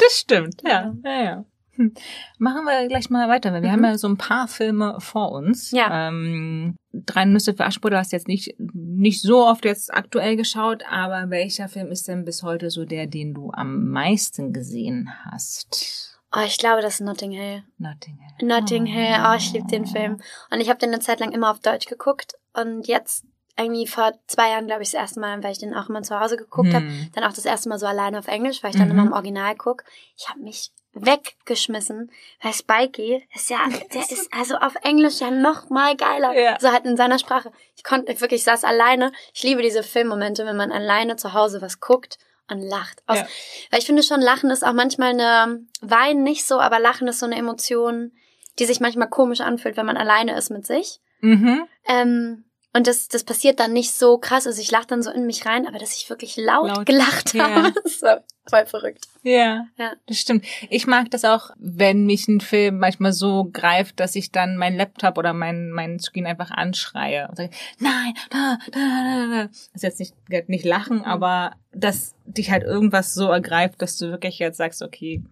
Das 0.00 0.18
stimmt, 0.18 0.62
ja. 0.64 0.94
ja, 1.04 1.22
ja. 1.22 1.44
Hm. 1.76 1.94
Machen 2.38 2.64
wir 2.64 2.88
gleich 2.88 3.08
mal 3.08 3.28
weiter, 3.28 3.52
weil 3.52 3.62
wir 3.62 3.68
mhm. 3.68 3.74
haben 3.74 3.84
ja 3.84 3.98
so 3.98 4.08
ein 4.08 4.16
paar 4.16 4.48
Filme 4.48 4.96
vor 5.00 5.30
uns. 5.30 5.70
Ja. 5.70 6.08
Ähm, 6.08 6.74
Drei 6.92 7.24
Nüsse 7.24 7.54
für 7.54 7.66
Aschbrödel 7.66 7.98
hast 7.98 8.12
jetzt 8.12 8.26
nicht, 8.26 8.56
nicht 8.58 9.22
so 9.22 9.46
oft 9.46 9.64
jetzt 9.64 9.94
aktuell 9.94 10.36
geschaut, 10.36 10.82
aber 10.90 11.30
welcher 11.30 11.68
Film 11.68 11.92
ist 11.92 12.08
denn 12.08 12.24
bis 12.24 12.42
heute 12.42 12.70
so 12.70 12.84
der, 12.84 13.06
den 13.06 13.34
du 13.34 13.52
am 13.52 13.90
meisten 13.90 14.52
gesehen 14.52 15.10
hast? 15.24 16.07
Oh, 16.36 16.42
ich 16.44 16.58
glaube, 16.58 16.82
das 16.82 16.94
ist 16.94 17.00
Notting 17.00 17.32
Hill. 17.32 17.62
Notting 17.78 18.18
Hill. 18.18 18.48
Notting 18.48 18.84
oh. 18.84 18.90
Hill. 18.90 19.24
Oh, 19.26 19.34
ich 19.36 19.52
liebe 19.52 19.66
den 19.66 19.86
Film. 19.86 20.20
Und 20.50 20.60
ich 20.60 20.68
habe 20.68 20.78
den 20.78 20.90
eine 20.90 21.00
Zeit 21.00 21.20
lang 21.20 21.32
immer 21.32 21.50
auf 21.50 21.60
Deutsch 21.60 21.86
geguckt. 21.86 22.34
Und 22.52 22.86
jetzt, 22.86 23.24
irgendwie 23.56 23.86
vor 23.86 24.12
zwei 24.26 24.50
Jahren, 24.50 24.66
glaube 24.66 24.82
ich, 24.82 24.90
das 24.90 25.00
erste 25.00 25.20
Mal, 25.20 25.42
weil 25.42 25.52
ich 25.52 25.58
den 25.58 25.74
auch 25.74 25.88
immer 25.88 26.02
zu 26.02 26.18
Hause 26.18 26.36
geguckt 26.36 26.68
hm. 26.68 26.74
habe. 26.74 26.86
Dann 27.14 27.24
auch 27.24 27.32
das 27.32 27.44
erste 27.44 27.68
Mal 27.68 27.78
so 27.78 27.86
alleine 27.86 28.18
auf 28.18 28.28
Englisch, 28.28 28.62
weil 28.62 28.70
ich 28.70 28.76
dann 28.76 28.88
mhm. 28.88 28.94
immer 28.94 29.06
im 29.08 29.12
Original 29.12 29.56
guck. 29.56 29.84
Ich 30.16 30.28
habe 30.28 30.40
mich 30.40 30.70
weggeschmissen, 30.92 32.10
weil 32.42 32.52
Spikey 32.52 33.26
ist 33.34 33.50
ja, 33.50 33.58
der 33.94 34.00
ist 34.00 34.28
also 34.32 34.56
auf 34.56 34.74
Englisch 34.82 35.20
ja 35.20 35.30
noch 35.30 35.70
mal 35.70 35.96
geiler. 35.96 36.38
Ja. 36.38 36.58
So 36.60 36.70
halt 36.70 36.84
in 36.84 36.96
seiner 36.96 37.18
Sprache. 37.18 37.50
Ich 37.74 37.84
konnte 37.84 38.20
wirklich, 38.20 38.40
ich 38.40 38.44
saß 38.44 38.64
alleine. 38.64 39.12
Ich 39.32 39.42
liebe 39.42 39.62
diese 39.62 39.82
Filmmomente, 39.82 40.44
wenn 40.46 40.56
man 40.56 40.72
alleine 40.72 41.16
zu 41.16 41.32
Hause 41.32 41.62
was 41.62 41.80
guckt 41.80 42.18
und 42.50 42.60
lacht. 42.62 43.02
Aus, 43.06 43.18
ja. 43.18 43.26
Weil 43.70 43.80
ich 43.80 43.86
finde 43.86 44.02
schon, 44.02 44.20
Lachen 44.20 44.50
ist 44.50 44.64
auch 44.64 44.72
manchmal 44.72 45.10
eine, 45.10 45.60
Wein 45.80 46.22
nicht 46.22 46.46
so, 46.46 46.60
aber 46.60 46.78
Lachen 46.78 47.08
ist 47.08 47.20
so 47.20 47.26
eine 47.26 47.36
Emotion, 47.36 48.12
die 48.58 48.64
sich 48.64 48.80
manchmal 48.80 49.08
komisch 49.08 49.40
anfühlt, 49.40 49.76
wenn 49.76 49.86
man 49.86 49.96
alleine 49.96 50.36
ist 50.36 50.50
mit 50.50 50.66
sich. 50.66 51.00
Mhm. 51.20 51.66
Ähm, 51.86 52.44
und 52.74 52.86
das, 52.86 53.08
das 53.08 53.24
passiert 53.24 53.60
dann 53.60 53.72
nicht 53.72 53.92
so 53.92 54.18
krass. 54.18 54.46
Also 54.46 54.60
ich 54.60 54.70
lache 54.70 54.86
dann 54.86 55.02
so 55.02 55.10
in 55.10 55.26
mich 55.26 55.46
rein, 55.46 55.66
aber 55.66 55.78
dass 55.78 55.96
ich 55.96 56.08
wirklich 56.10 56.36
laut, 56.36 56.68
laut. 56.68 56.86
gelacht 56.86 57.34
ja. 57.34 57.50
habe, 57.50 57.80
ist 57.84 58.00
so 58.00 58.08
voll 58.48 58.66
verrückt. 58.66 59.06
Ja, 59.22 59.66
ja, 59.78 59.92
das 60.06 60.18
stimmt. 60.18 60.44
Ich 60.70 60.86
mag 60.86 61.10
das 61.10 61.24
auch, 61.24 61.50
wenn 61.58 62.06
mich 62.06 62.28
ein 62.28 62.40
Film 62.40 62.78
manchmal 62.78 63.12
so 63.12 63.48
greift, 63.52 64.00
dass 64.00 64.14
ich 64.16 64.32
dann 64.32 64.56
meinen 64.56 64.76
Laptop 64.76 65.18
oder 65.18 65.32
meinen 65.32 65.70
mein 65.70 65.98
Screen 65.98 66.26
einfach 66.26 66.50
anschreie 66.50 67.28
und 67.28 67.36
sage, 67.36 67.50
nein, 67.78 68.14
da, 68.30 68.58
da, 68.70 68.80
da, 68.80 69.26
da. 69.26 69.42
Das 69.46 69.68
ist 69.74 69.82
jetzt 69.82 70.00
nicht, 70.00 70.48
nicht 70.48 70.64
lachen, 70.64 70.98
mhm. 70.98 71.04
aber 71.04 71.52
dass 71.72 72.14
dich 72.26 72.50
halt 72.50 72.64
irgendwas 72.64 73.14
so 73.14 73.28
ergreift, 73.28 73.80
dass 73.82 73.96
du 73.96 74.10
wirklich 74.10 74.38
jetzt 74.38 74.56
sagst, 74.58 74.82
okay, 74.82 75.22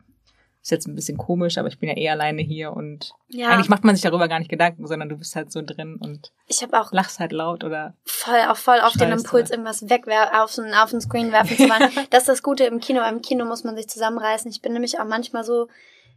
ist 0.67 0.71
jetzt 0.71 0.89
ein 0.89 0.97
bisschen 0.97 1.17
komisch, 1.17 1.59
aber 1.59 1.69
ich 1.69 1.79
bin 1.79 1.89
ja 1.89 1.97
eh 1.97 2.09
alleine 2.09 2.43
hier 2.43 2.73
und 2.73 3.13
ja. 3.29 3.51
eigentlich 3.51 3.69
macht 3.69 3.85
man 3.85 3.95
sich 3.95 4.03
darüber 4.03 4.27
gar 4.27 4.41
nicht 4.41 4.51
Gedanken, 4.51 4.89
sondern 4.89 5.09
du 5.09 5.17
bist 5.17 5.37
halt 5.37 5.53
so 5.53 5.63
drin 5.63 5.97
und 6.01 6.33
ich 6.49 6.61
habe 6.61 6.81
auch 6.81 6.93
lachst 6.93 7.21
halt 7.21 7.31
laut 7.31 7.63
oder 7.63 7.95
voll 8.05 8.41
auch 8.49 8.57
voll 8.57 8.81
auf 8.81 8.95
den 8.95 9.13
Impuls 9.13 9.51
oder. 9.51 9.53
irgendwas 9.53 9.89
weg 9.89 10.09
auf 10.33 10.57
den 10.57 10.75
auf 10.75 10.91
den 10.91 11.01
Screen 11.01 11.31
werfen 11.31 11.57
zu 11.57 11.69
wollen. 11.69 12.07
das 12.11 12.23
ist 12.23 12.29
das 12.29 12.43
Gute 12.43 12.65
im 12.65 12.81
Kino. 12.81 13.01
Im 13.09 13.23
Kino 13.23 13.45
muss 13.45 13.63
man 13.63 13.77
sich 13.77 13.89
zusammenreißen. 13.89 14.51
Ich 14.51 14.61
bin 14.61 14.73
nämlich 14.73 14.99
auch 14.99 15.05
manchmal 15.05 15.45
so 15.45 15.69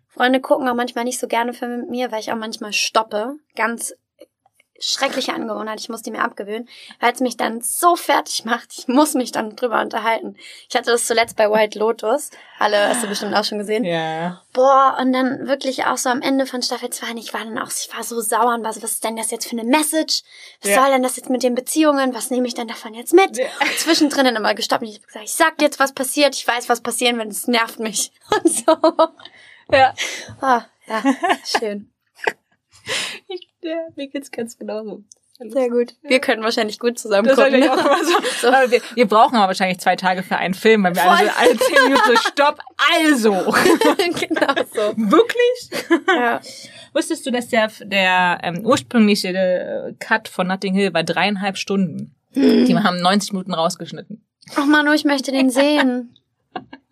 Freunde 0.07 0.41
gucken 0.41 0.67
auch 0.67 0.73
manchmal 0.73 1.03
nicht 1.03 1.19
so 1.19 1.27
gerne 1.27 1.53
Filme 1.53 1.77
mit 1.77 1.91
mir, 1.91 2.11
weil 2.11 2.19
ich 2.19 2.31
auch 2.31 2.37
manchmal 2.37 2.73
stoppe, 2.73 3.35
ganz 3.55 3.93
schreckliche 4.79 5.33
Angewohnheit, 5.33 5.79
ich 5.79 5.89
muss 5.89 6.01
die 6.01 6.11
mir 6.11 6.23
abgewöhnen, 6.23 6.67
weil 6.99 7.13
es 7.13 7.19
mich 7.19 7.37
dann 7.37 7.61
so 7.61 7.95
fertig 7.95 8.45
macht, 8.45 8.69
ich 8.77 8.87
muss 8.87 9.13
mich 9.13 9.31
dann 9.31 9.55
drüber 9.55 9.81
unterhalten. 9.81 10.35
Ich 10.69 10.75
hatte 10.75 10.91
das 10.91 11.07
zuletzt 11.07 11.35
bei 11.35 11.49
White 11.49 11.77
Lotus, 11.77 12.31
alle 12.57 12.89
hast 12.89 13.03
du 13.03 13.07
bestimmt 13.07 13.35
auch 13.35 13.43
schon 13.43 13.57
gesehen. 13.57 13.83
Ja. 13.83 14.41
Boah, 14.53 14.97
und 14.99 15.13
dann 15.13 15.47
wirklich 15.47 15.85
auch 15.85 15.97
so 15.97 16.09
am 16.09 16.21
Ende 16.21 16.45
von 16.45 16.61
Staffel 16.61 16.89
2, 16.89 17.13
ich 17.15 17.33
war 17.33 17.43
dann 17.43 17.57
auch, 17.57 17.69
ich 17.69 17.89
war 17.95 18.03
so 18.03 18.19
sauer 18.21 18.53
und 18.53 18.63
war 18.63 18.73
so, 18.73 18.81
was 18.81 18.93
ist 18.93 19.03
denn 19.03 19.15
das 19.15 19.31
jetzt 19.31 19.47
für 19.47 19.57
eine 19.57 19.69
Message? 19.69 20.23
Was 20.61 20.71
ja. 20.71 20.81
soll 20.81 20.91
denn 20.91 21.03
das 21.03 21.15
jetzt 21.17 21.29
mit 21.29 21.43
den 21.43 21.55
Beziehungen? 21.55 22.13
Was 22.13 22.31
nehme 22.31 22.47
ich 22.47 22.53
denn 22.53 22.67
davon 22.67 22.93
jetzt 22.93 23.13
mit? 23.13 23.39
Und 23.39 23.77
zwischendrin 23.77 24.25
dann 24.25 24.35
immer 24.35 24.55
gestoppt 24.55 24.81
und 24.81 24.89
ich 24.89 24.95
habe 24.95 25.07
gesagt, 25.07 25.25
ich 25.25 25.33
sag 25.33 25.57
dir 25.57 25.65
jetzt, 25.65 25.79
was 25.79 25.93
passiert, 25.93 26.35
ich 26.35 26.47
weiß, 26.47 26.69
was 26.69 26.81
passieren 26.81 27.17
wird, 27.17 27.31
es 27.31 27.47
nervt 27.47 27.79
mich. 27.79 28.11
Und 28.29 28.51
so. 28.51 28.77
Ja. 29.71 29.93
Oh, 30.41 30.61
ja, 30.87 31.03
schön. 31.43 31.91
Ich, 33.27 33.48
ja, 33.61 33.87
mir 33.95 34.07
geht's 34.07 34.31
ganz 34.31 34.57
genauso. 34.57 35.03
Sehr 35.47 35.69
gut. 35.69 35.93
Wir 36.01 36.19
können 36.19 36.43
wahrscheinlich 36.43 36.79
gut 36.79 36.99
zusammen 36.99 37.29
das 37.29 37.37
gucken. 37.37 37.63
Auch 37.69 37.77
immer 37.77 38.03
so. 38.03 38.11
so. 38.41 38.71
Wir, 38.71 38.81
wir, 38.93 39.07
brauchen 39.07 39.35
aber 39.35 39.47
wahrscheinlich 39.47 39.79
zwei 39.79 39.95
Tage 39.95 40.21
für 40.21 40.35
einen 40.35 40.53
Film, 40.53 40.83
weil 40.83 40.95
wir 40.95 41.03
alle, 41.09 41.27
so, 41.27 41.33
alle 41.37 41.57
zehn 41.57 41.83
Minuten 41.83 42.17
stopp, 42.17 42.59
also. 42.93 43.31
genau 44.27 44.53
so. 44.73 44.93
Wirklich? 44.97 45.99
Ja. 46.07 46.41
Wusstest 46.93 47.25
du, 47.25 47.31
dass 47.31 47.47
der, 47.47 47.71
der 47.85 48.39
ähm, 48.43 48.65
ursprüngliche 48.65 49.29
äh, 49.29 49.93
Cut 49.99 50.27
von 50.27 50.47
Notting 50.47 50.73
Hill 50.73 50.93
war 50.93 51.03
dreieinhalb 51.03 51.57
Stunden? 51.57 52.13
Hm. 52.33 52.65
Die 52.65 52.75
haben 52.75 52.99
90 52.99 53.31
Minuten 53.31 53.53
rausgeschnitten. 53.53 54.25
Ach 54.55 54.65
Manu, 54.65 54.91
ich 54.91 55.05
möchte 55.05 55.31
den 55.31 55.49
sehen. 55.49 56.17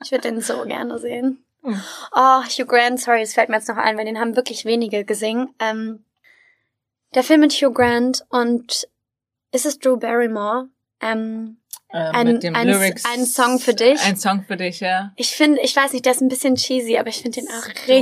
Ich 0.02 0.12
würde 0.12 0.30
den 0.30 0.40
so 0.40 0.64
gerne 0.64 1.00
sehen. 1.00 1.44
Hm. 1.64 1.82
Oh, 2.14 2.44
Hugh 2.44 2.66
Grant, 2.66 3.02
sorry, 3.02 3.24
es 3.24 3.34
fällt 3.34 3.50
mir 3.50 3.56
jetzt 3.56 3.68
noch 3.68 3.78
ein, 3.78 3.98
weil 3.98 4.06
den 4.06 4.20
haben 4.20 4.38
wirklich 4.38 4.64
wenige 4.64 5.04
gesehen. 5.04 5.50
Ähm, 5.60 6.06
der 7.14 7.24
Film 7.24 7.42
mit 7.42 7.54
Hugh 7.54 7.74
Grant 7.74 8.26
und 8.30 8.88
ist 9.52 9.66
es 9.66 9.80
Drew 9.80 9.98
Barrymore? 9.98 10.70
Ähm, 11.02 11.58
äh, 11.90 11.98
ein, 11.98 12.44
ein, 12.56 12.68
Lyrics, 12.68 13.06
ein 13.06 13.26
Song 13.26 13.60
für 13.60 13.74
dich. 13.74 14.02
Ein 14.02 14.18
Song 14.18 14.44
für 14.44 14.58
dich, 14.58 14.82
ja. 14.82 15.14
Ich 15.16 15.32
finde, 15.32 15.62
ich 15.62 15.76
weiß 15.76 15.94
nicht, 15.94 16.06
der 16.06 16.14
ist 16.14 16.22
ein 16.22 16.28
bisschen 16.28 16.56
cheesy, 16.56 16.98
aber 16.98 17.10
ich 17.10 17.22
finde 17.22 17.42
den 17.42 17.50
auch 17.50 17.64
so 17.64 17.94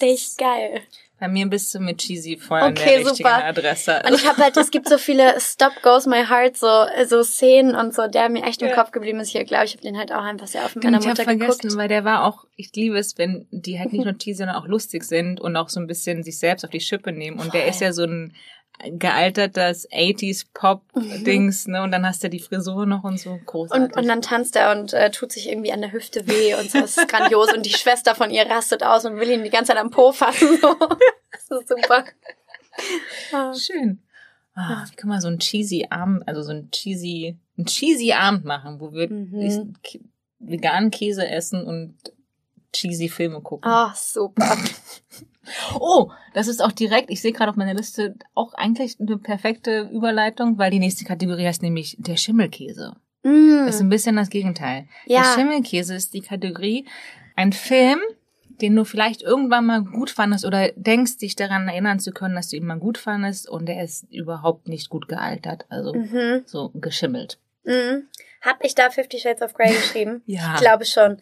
richtig 0.00 0.36
geil. 0.38 0.82
Bei 1.20 1.26
mir 1.26 1.46
bist 1.46 1.74
du 1.74 1.80
mit 1.80 1.98
cheesy 1.98 2.36
voll 2.36 2.58
okay, 2.58 2.68
an 2.68 2.74
der 2.74 2.98
richtigen 2.98 3.16
super. 3.16 3.44
Adresse. 3.44 4.02
Und 4.06 4.14
ich 4.14 4.28
habe 4.28 4.42
halt, 4.42 4.56
es 4.56 4.70
gibt 4.70 4.88
so 4.88 4.98
viele 4.98 5.40
Stop 5.40 5.72
Goes 5.82 6.06
My 6.06 6.24
Heart 6.24 6.56
so 6.56 6.86
so 7.06 7.22
Szenen 7.22 7.74
und 7.74 7.94
so, 7.94 8.06
der 8.06 8.28
mir 8.28 8.44
echt 8.44 8.62
im 8.62 8.68
ja. 8.68 8.74
Kopf 8.74 8.92
geblieben 8.92 9.18
ist. 9.18 9.30
Hier 9.30 9.44
glaube 9.44 9.64
ich, 9.64 9.72
habe 9.72 9.82
den 9.82 9.98
halt 9.98 10.12
auch 10.12 10.22
einfach 10.22 10.46
sehr 10.46 10.64
oft 10.64 10.76
mit 10.76 10.84
meiner 10.84 10.98
Mutter 10.98 11.22
ich 11.22 11.28
geguckt. 11.28 11.44
vergessen, 11.44 11.78
weil 11.78 11.88
der 11.88 12.04
war 12.04 12.24
auch, 12.24 12.44
ich 12.54 12.72
liebe 12.74 12.96
es, 12.98 13.18
wenn 13.18 13.46
die 13.50 13.78
halt 13.78 13.92
nicht 13.92 14.04
nur 14.04 14.14
cheesy, 14.18 14.38
sondern 14.38 14.56
auch 14.56 14.66
lustig 14.66 15.04
sind 15.04 15.40
und 15.40 15.56
auch 15.56 15.68
so 15.68 15.80
ein 15.80 15.86
bisschen 15.86 16.22
sich 16.22 16.38
selbst 16.38 16.64
auf 16.64 16.70
die 16.70 16.80
Schippe 16.80 17.10
nehmen. 17.12 17.38
Und 17.38 17.50
voll. 17.50 17.60
der 17.60 17.68
ist 17.68 17.80
ja 17.80 17.92
so 17.92 18.04
ein 18.04 18.34
gealtertes 18.84 19.90
80s 19.90 20.46
Pop-Dings, 20.54 21.66
mhm. 21.66 21.72
ne? 21.72 21.82
Und 21.82 21.90
dann 21.90 22.06
hast 22.06 22.22
du 22.22 22.30
die 22.30 22.38
Frisur 22.38 22.86
noch 22.86 23.04
und 23.04 23.18
so 23.18 23.38
großartig. 23.44 23.86
Und, 23.86 23.96
und 23.96 24.08
dann 24.08 24.22
tanzt 24.22 24.56
er 24.56 24.72
und 24.72 24.92
äh, 24.92 25.10
tut 25.10 25.32
sich 25.32 25.48
irgendwie 25.48 25.72
an 25.72 25.80
der 25.80 25.92
Hüfte 25.92 26.26
weh 26.26 26.54
und 26.54 26.70
so. 26.70 26.80
Das 26.80 26.96
ist 26.96 27.08
grandios. 27.08 27.52
und 27.52 27.66
die 27.66 27.70
Schwester 27.70 28.14
von 28.14 28.30
ihr 28.30 28.46
rastet 28.46 28.82
aus 28.82 29.04
und 29.04 29.16
will 29.16 29.30
ihn 29.30 29.44
die 29.44 29.50
ganze 29.50 29.72
Zeit 29.72 29.80
am 29.80 29.90
Po 29.90 30.12
fassen. 30.12 30.58
So. 30.60 30.76
Das 31.30 31.60
ist 31.60 31.68
super. 31.68 32.04
Ah. 33.32 33.54
Schön. 33.54 34.02
Ah, 34.54 34.84
wie 34.90 34.96
kann 34.96 35.08
man 35.08 35.20
so 35.20 35.28
ein 35.28 35.38
cheesy 35.38 35.86
Abend, 35.88 36.26
also 36.26 36.42
so 36.42 36.52
ein 36.52 36.70
cheesy, 36.70 37.38
ein 37.56 37.66
cheesy 37.66 38.12
Abend 38.12 38.44
machen, 38.44 38.80
wo 38.80 38.92
wir 38.92 39.08
mhm. 39.08 39.74
veganen 40.40 40.90
Käse 40.90 41.26
essen 41.28 41.64
und 41.64 41.96
cheesy 42.72 43.08
Filme 43.08 43.40
gucken. 43.40 43.70
Ah, 43.70 43.94
super. 43.94 44.56
Oh, 45.78 46.10
das 46.34 46.48
ist 46.48 46.62
auch 46.62 46.72
direkt, 46.72 47.10
ich 47.10 47.20
sehe 47.20 47.32
gerade 47.32 47.50
auf 47.50 47.56
meiner 47.56 47.74
Liste 47.74 48.14
auch 48.34 48.54
eigentlich 48.54 48.98
eine 49.00 49.18
perfekte 49.18 49.88
Überleitung, 49.92 50.58
weil 50.58 50.70
die 50.70 50.78
nächste 50.78 51.04
Kategorie 51.04 51.46
heißt 51.46 51.62
nämlich 51.62 51.96
der 51.98 52.16
Schimmelkäse. 52.16 52.94
Mm. 53.22 53.66
Das 53.66 53.76
ist 53.76 53.80
ein 53.80 53.88
bisschen 53.88 54.16
das 54.16 54.30
Gegenteil. 54.30 54.86
Ja. 55.06 55.22
Der 55.22 55.34
Schimmelkäse 55.34 55.94
ist 55.94 56.14
die 56.14 56.20
Kategorie, 56.20 56.86
ein 57.36 57.52
Film, 57.52 57.98
den 58.60 58.74
du 58.74 58.84
vielleicht 58.84 59.22
irgendwann 59.22 59.66
mal 59.66 59.82
gut 59.82 60.10
fandest 60.10 60.44
oder 60.44 60.70
denkst, 60.74 61.18
dich 61.18 61.36
daran 61.36 61.68
erinnern 61.68 62.00
zu 62.00 62.12
können, 62.12 62.34
dass 62.34 62.48
du 62.48 62.56
ihn 62.56 62.66
mal 62.66 62.78
gut 62.78 62.98
fandest 62.98 63.48
und 63.48 63.66
der 63.66 63.84
ist 63.84 64.10
überhaupt 64.10 64.68
nicht 64.68 64.88
gut 64.88 65.08
gealtert, 65.08 65.66
also 65.68 65.94
mhm. 65.94 66.42
so 66.44 66.70
geschimmelt. 66.74 67.38
Mhm. 67.64 68.08
Hab 68.40 68.64
ich 68.64 68.74
da 68.74 68.90
Fifty 68.90 69.18
Shades 69.18 69.42
of 69.42 69.54
Grey 69.54 69.72
geschrieben? 69.72 70.22
ja. 70.26 70.54
Ich 70.54 70.60
glaube 70.60 70.84
schon. 70.84 71.18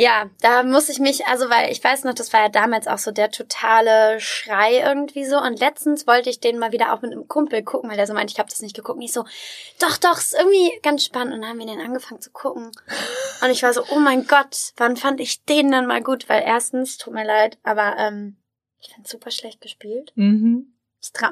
Ja, 0.00 0.30
da 0.40 0.62
muss 0.62 0.88
ich 0.88 0.98
mich, 0.98 1.26
also 1.26 1.50
weil 1.50 1.70
ich 1.70 1.84
weiß 1.84 2.04
noch, 2.04 2.14
das 2.14 2.32
war 2.32 2.40
ja 2.40 2.48
damals 2.48 2.88
auch 2.88 2.96
so 2.96 3.10
der 3.10 3.30
totale 3.30 4.18
Schrei 4.18 4.78
irgendwie 4.78 5.26
so. 5.26 5.36
Und 5.36 5.60
letztens 5.60 6.06
wollte 6.06 6.30
ich 6.30 6.40
den 6.40 6.58
mal 6.58 6.72
wieder 6.72 6.94
auch 6.94 7.02
mit 7.02 7.12
einem 7.12 7.28
Kumpel 7.28 7.62
gucken, 7.62 7.90
weil 7.90 7.98
der 7.98 8.06
so 8.06 8.14
meinte, 8.14 8.32
ich 8.32 8.38
habe 8.38 8.48
das 8.48 8.62
nicht 8.62 8.74
geguckt. 8.74 8.96
Und 8.96 9.02
ich 9.02 9.12
so, 9.12 9.26
doch, 9.78 9.98
doch, 9.98 10.16
ist 10.16 10.32
irgendwie 10.32 10.72
ganz 10.80 11.04
spannend. 11.04 11.34
Und 11.34 11.42
dann 11.42 11.50
haben 11.50 11.58
wir 11.58 11.66
den 11.66 11.82
angefangen 11.82 12.22
zu 12.22 12.30
gucken. 12.30 12.72
Und 13.42 13.50
ich 13.50 13.62
war 13.62 13.74
so, 13.74 13.84
oh 13.90 13.98
mein 13.98 14.26
Gott, 14.26 14.72
wann 14.78 14.96
fand 14.96 15.20
ich 15.20 15.44
den 15.44 15.70
dann 15.70 15.86
mal 15.86 16.02
gut? 16.02 16.30
Weil 16.30 16.44
erstens, 16.46 16.96
tut 16.96 17.12
mir 17.12 17.26
leid, 17.26 17.58
aber 17.62 17.98
ähm, 17.98 18.38
ich 18.78 18.94
fand 18.94 19.06
super 19.06 19.30
schlecht 19.30 19.60
gespielt. 19.60 20.12
Mhm. 20.14 20.78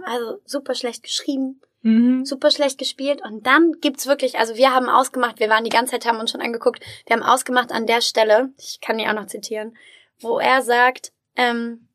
Also 0.05 0.43
super 0.45 0.75
schlecht 0.75 1.03
geschrieben. 1.05 1.63
Mhm. 1.83 2.25
Super 2.25 2.51
schlecht 2.51 2.79
gespielt. 2.79 3.23
Und 3.23 3.47
dann 3.47 3.73
gibt's 3.81 4.07
wirklich, 4.07 4.39
also 4.39 4.57
wir 4.57 4.75
haben 4.75 4.89
ausgemacht, 4.89 5.39
wir 5.41 5.49
waren 5.49 5.65
die 5.65 5.71
ganze 5.71 5.93
Zeit, 5.93 6.07
haben 6.07 6.19
uns 6.19 6.31
schon 6.31 6.41
angeguckt, 6.41 6.83
wir 7.07 7.17
haben 7.17 7.23
ausgemacht 7.23 7.73
an 7.73 7.87
der 7.87 8.01
Stelle, 8.01 8.51
ich 8.59 8.81
kann 8.81 8.99
die 8.99 9.07
auch 9.07 9.15
noch 9.15 9.27
zitieren, 9.27 9.77
wo 10.21 10.39
er 10.39 10.63
sagt, 10.63 11.13
ähm, 11.37 11.89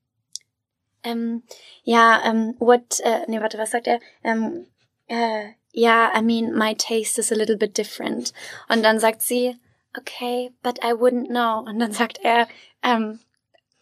ähm, 1.04 1.44
ja, 1.84 2.22
ähm, 2.26 2.56
what, 2.60 3.00
äh, 3.02 3.26
nee, 3.28 3.42
warte, 3.42 3.58
was 3.58 3.72
sagt 3.72 3.88
er? 3.88 4.00
Ähm, 4.24 4.68
äh, 5.08 5.50
ja, 5.74 6.12
I 6.16 6.22
mean, 6.22 6.54
my 6.54 6.74
taste 6.76 7.20
is 7.20 7.32
a 7.32 7.36
little 7.36 7.58
bit 7.58 7.78
different. 7.78 8.32
Und 8.70 8.84
dann 8.84 9.00
sagt 9.00 9.22
sie, 9.22 9.58
okay, 9.98 10.54
but 10.62 10.80
I 10.84 10.94
wouldn't 10.94 11.28
know. 11.28 11.60
Und 11.60 11.80
dann 11.80 11.92
sagt 11.92 12.20
er, 12.24 12.48
um, 12.84 13.20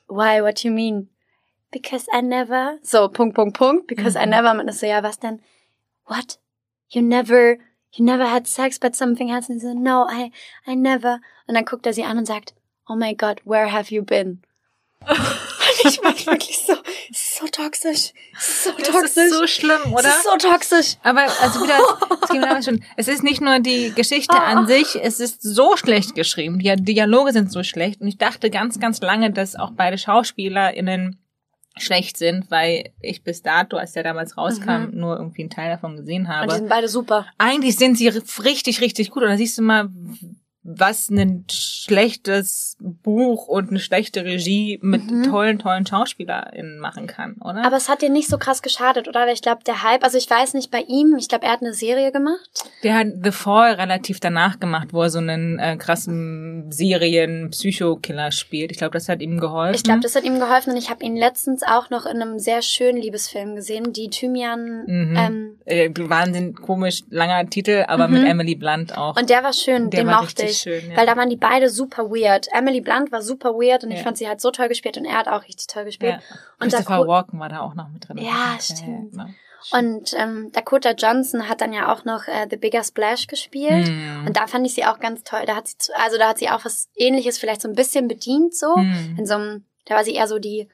why, 0.08 0.42
what 0.42 0.64
do 0.64 0.70
you 0.70 0.74
mean? 0.74 1.10
Because 1.70 2.08
I 2.12 2.22
never, 2.22 2.80
so, 2.82 3.08
Punkt, 3.08 3.36
Punkt, 3.36 3.58
Punkt, 3.58 3.88
because 3.88 4.18
mhm. 4.18 4.24
I 4.24 4.26
never, 4.28 4.54
man 4.54 4.68
ist 4.68 4.80
so, 4.80 4.88
ja, 4.88 5.04
was 5.04 5.20
denn? 5.20 5.42
What? 6.06 6.40
You 6.90 7.02
never, 7.02 7.58
you 7.94 8.06
never 8.06 8.26
had 8.26 8.48
sex, 8.48 8.80
but 8.80 8.96
something 8.96 9.32
has. 9.32 9.50
Und 9.50 9.60
sie 9.60 9.68
so, 9.68 9.74
no, 9.74 10.08
I, 10.10 10.32
I 10.68 10.76
never. 10.76 11.20
Und 11.48 11.56
dann 11.56 11.66
guckt 11.66 11.86
er 11.86 11.94
sie 11.94 12.04
an 12.04 12.18
und 12.18 12.26
sagt, 12.26 12.54
oh 12.88 12.96
my 12.96 13.14
God, 13.14 13.42
where 13.46 13.72
have 13.72 13.94
you 13.94 14.04
been? 14.04 14.42
und 15.08 15.92
ich 15.92 16.04
war 16.04 16.14
wirklich 16.26 16.60
so, 16.60 16.74
so 17.12 17.48
toxisch, 17.48 18.14
so 18.40 18.72
toxisch. 18.72 18.94
Das 18.94 19.18
ist 19.18 19.34
so 19.34 19.48
schlimm, 19.48 19.94
oder? 19.94 20.04
Das 20.04 20.18
ist 20.18 20.24
so 20.24 20.38
toxisch. 20.38 20.98
Aber 21.04 21.22
also 21.42 21.64
wieder, 21.64 21.80
es, 22.24 22.30
geht 22.30 22.66
schon, 22.66 22.84
es 22.98 23.08
ist 23.08 23.24
nicht 23.24 23.42
nur 23.42 23.60
die 23.60 23.94
Geschichte 23.94 24.40
an 24.40 24.68
sich, 24.68 25.00
es 25.02 25.20
ist 25.20 25.42
so 25.42 25.76
schlecht 25.78 26.16
geschrieben. 26.16 26.60
Die 26.60 26.76
Dialoge 26.76 27.32
sind 27.34 27.52
so 27.52 27.64
schlecht. 27.64 28.02
Und 28.02 28.08
ich 28.08 28.18
dachte 28.18 28.50
ganz, 28.50 28.80
ganz 28.80 29.02
lange, 29.02 29.32
dass 29.32 29.56
auch 29.56 29.72
beide 29.72 29.98
SchauspielerInnen 29.98 31.21
schlecht 31.78 32.18
sind, 32.18 32.52
weil 32.52 32.92
ich 33.00 33.24
bis 33.24 33.42
dato, 33.42 33.78
als 33.78 33.94
der 33.94 34.04
damals 34.04 34.38
rauskam, 34.38 34.88
mhm. 34.92 35.00
nur 35.00 35.18
irgendwie 35.18 35.44
einen 35.44 35.50
Teil 35.50 35.70
davon 35.70 35.96
gesehen 35.96 36.28
habe. 36.28 36.44
Und 36.44 36.52
die 36.52 36.58
sind 36.58 36.70
beide 36.70 36.88
super. 36.88 37.26
Eigentlich 37.38 37.78
sind 37.78 37.98
sie 37.98 38.10
richtig, 38.10 38.82
richtig 38.82 39.12
gut. 39.12 39.24
Und 39.24 39.30
da 39.30 39.38
siehst 39.38 39.58
du 39.58 39.62
mal, 39.62 39.90
was 40.64 41.10
ein 41.10 41.46
schlechtes 41.50 42.78
Buch 42.80 43.48
und 43.48 43.70
eine 43.70 43.80
schlechte 43.80 44.24
Regie 44.24 44.78
mit 44.84 45.10
mhm. 45.10 45.24
tollen, 45.24 45.58
tollen 45.58 45.88
SchauspielerInnen 45.88 46.78
machen 46.78 47.08
kann, 47.08 47.36
oder? 47.42 47.66
Aber 47.66 47.78
es 47.78 47.90
hat 47.90 48.04
dir 48.04 48.12
nicht 48.12 48.30
so 48.30 48.38
krass 48.38 48.62
geschadet, 48.62 49.08
oder? 49.08 49.22
Weil 49.22 49.34
ich 49.34 49.42
glaube, 49.42 49.64
der 49.66 49.82
Hype, 49.82 50.04
also 50.04 50.20
ich 50.20 50.30
weiß 50.30 50.54
nicht 50.54 50.70
bei 50.70 50.82
ihm, 50.88 51.16
ich 51.18 51.30
glaube, 51.30 51.46
er 51.46 51.54
hat 51.54 51.62
eine 51.62 51.74
Serie 51.74 52.12
gemacht. 52.12 52.64
Der 52.84 52.96
hat 52.96 53.08
The 53.24 53.32
Fall 53.32 53.74
relativ 53.74 54.20
danach 54.20 54.60
gemacht, 54.60 54.90
wo 54.92 55.02
er 55.02 55.10
so 55.10 55.18
einen 55.18 55.58
äh, 55.58 55.78
krassen 55.78 56.72
Serien-Psychokiller 56.72 58.32
spielt. 58.32 58.72
Ich 58.72 58.78
glaube, 58.78 58.94
das 58.94 59.10
hat 59.10 59.22
ihm 59.22 59.40
geholfen. 59.40 59.76
Ich 59.76 59.84
glaube, 59.84 60.02
das 60.02 60.16
hat 60.16 60.24
ihm 60.24 60.40
geholfen 60.40 60.74
und 60.74 60.78
ich 60.78 60.92
habe 60.92 61.04
ihn 61.04 61.16
letztens 61.16 61.64
auch 61.64 61.90
noch 61.90 62.06
in 62.06 62.22
einem 62.22 62.38
sehr 62.38 62.62
schönen 62.62 63.02
Liebesfilm 63.02 63.56
gesehen, 63.56 63.94
die 63.94 64.12
Thymian. 64.12 64.84
Mhm. 64.86 65.16
Ähm, 65.18 65.58
äh, 65.66 65.90
Wahnsinn, 65.98 66.54
komisch, 66.54 67.02
langer 67.10 67.50
Titel, 67.50 67.86
aber 67.88 68.08
mhm. 68.08 68.14
mit 68.14 68.30
Emily 68.30 68.54
Blunt 68.54 68.96
auch. 68.96 69.18
Und 69.18 69.32
der 69.32 69.44
war 69.44 69.54
schön, 69.54 69.90
der 69.90 70.02
den 70.02 70.08
war 70.08 70.22
mochte 70.22 70.51
ich 70.51 70.51
schön, 70.54 70.92
ja. 70.92 70.98
Weil 70.98 71.06
da 71.06 71.16
waren 71.18 71.30
die 71.30 71.38
beide 71.38 71.70
super 71.70 72.10
weird. 72.10 72.48
Emily 72.52 72.82
Blunt 72.82 73.12
war 73.12 73.22
super 73.22 73.54
weird 73.54 73.84
und 73.84 73.92
ja. 73.92 73.98
ich 73.98 74.04
fand 74.04 74.18
sie 74.18 74.28
halt 74.28 74.42
so 74.42 74.52
toll 74.52 74.68
gespielt 74.68 74.98
und 74.98 75.06
er 75.06 75.18
hat 75.18 75.28
auch 75.28 75.44
richtig 75.44 75.68
toll 75.68 75.86
gespielt. 75.86 76.14
Ja. 76.14 76.38
Und 76.60 76.72
Christopher 76.72 77.08
Walken 77.08 77.40
war 77.40 77.50
da 77.50 77.62
auch 77.62 77.74
noch 77.74 77.90
mit 77.90 78.08
drin. 78.08 78.18
Ja, 78.18 78.58
stimmt. 78.60 79.16
Ja, 79.16 79.28
und 79.70 80.14
ähm, 80.18 80.52
Dakota 80.52 80.92
Johnson 80.92 81.48
hat 81.48 81.62
dann 81.62 81.72
ja 81.72 81.94
auch 81.94 82.04
noch 82.04 82.28
äh, 82.28 82.48
The 82.50 82.58
Bigger 82.58 82.84
Splash 82.84 83.28
gespielt. 83.28 83.88
Mm. 83.88 84.26
Und 84.26 84.36
da 84.36 84.48
fand 84.48 84.66
ich 84.66 84.74
sie 84.74 84.86
auch 84.86 85.00
ganz 85.00 85.24
toll. 85.24 85.44
Da 85.46 85.56
hat 85.56 85.68
sie, 85.68 85.94
also 85.94 86.18
da 86.18 86.30
hat 86.30 86.40
sie 86.40 86.50
auch 86.50 86.66
was 86.66 86.90
ähnliches 86.96 87.38
vielleicht 87.38 87.62
so 87.62 87.70
ein 87.70 87.76
bisschen 87.76 88.08
bedient, 88.08 88.56
so. 88.56 88.76
Mm. 88.76 89.18
In 89.20 89.26
so 89.26 89.36
einem, 89.36 89.66
da 89.86 89.96
war 89.96 90.04
sie 90.04 90.16
eher 90.16 90.28
so 90.28 90.40
die, 90.40 90.68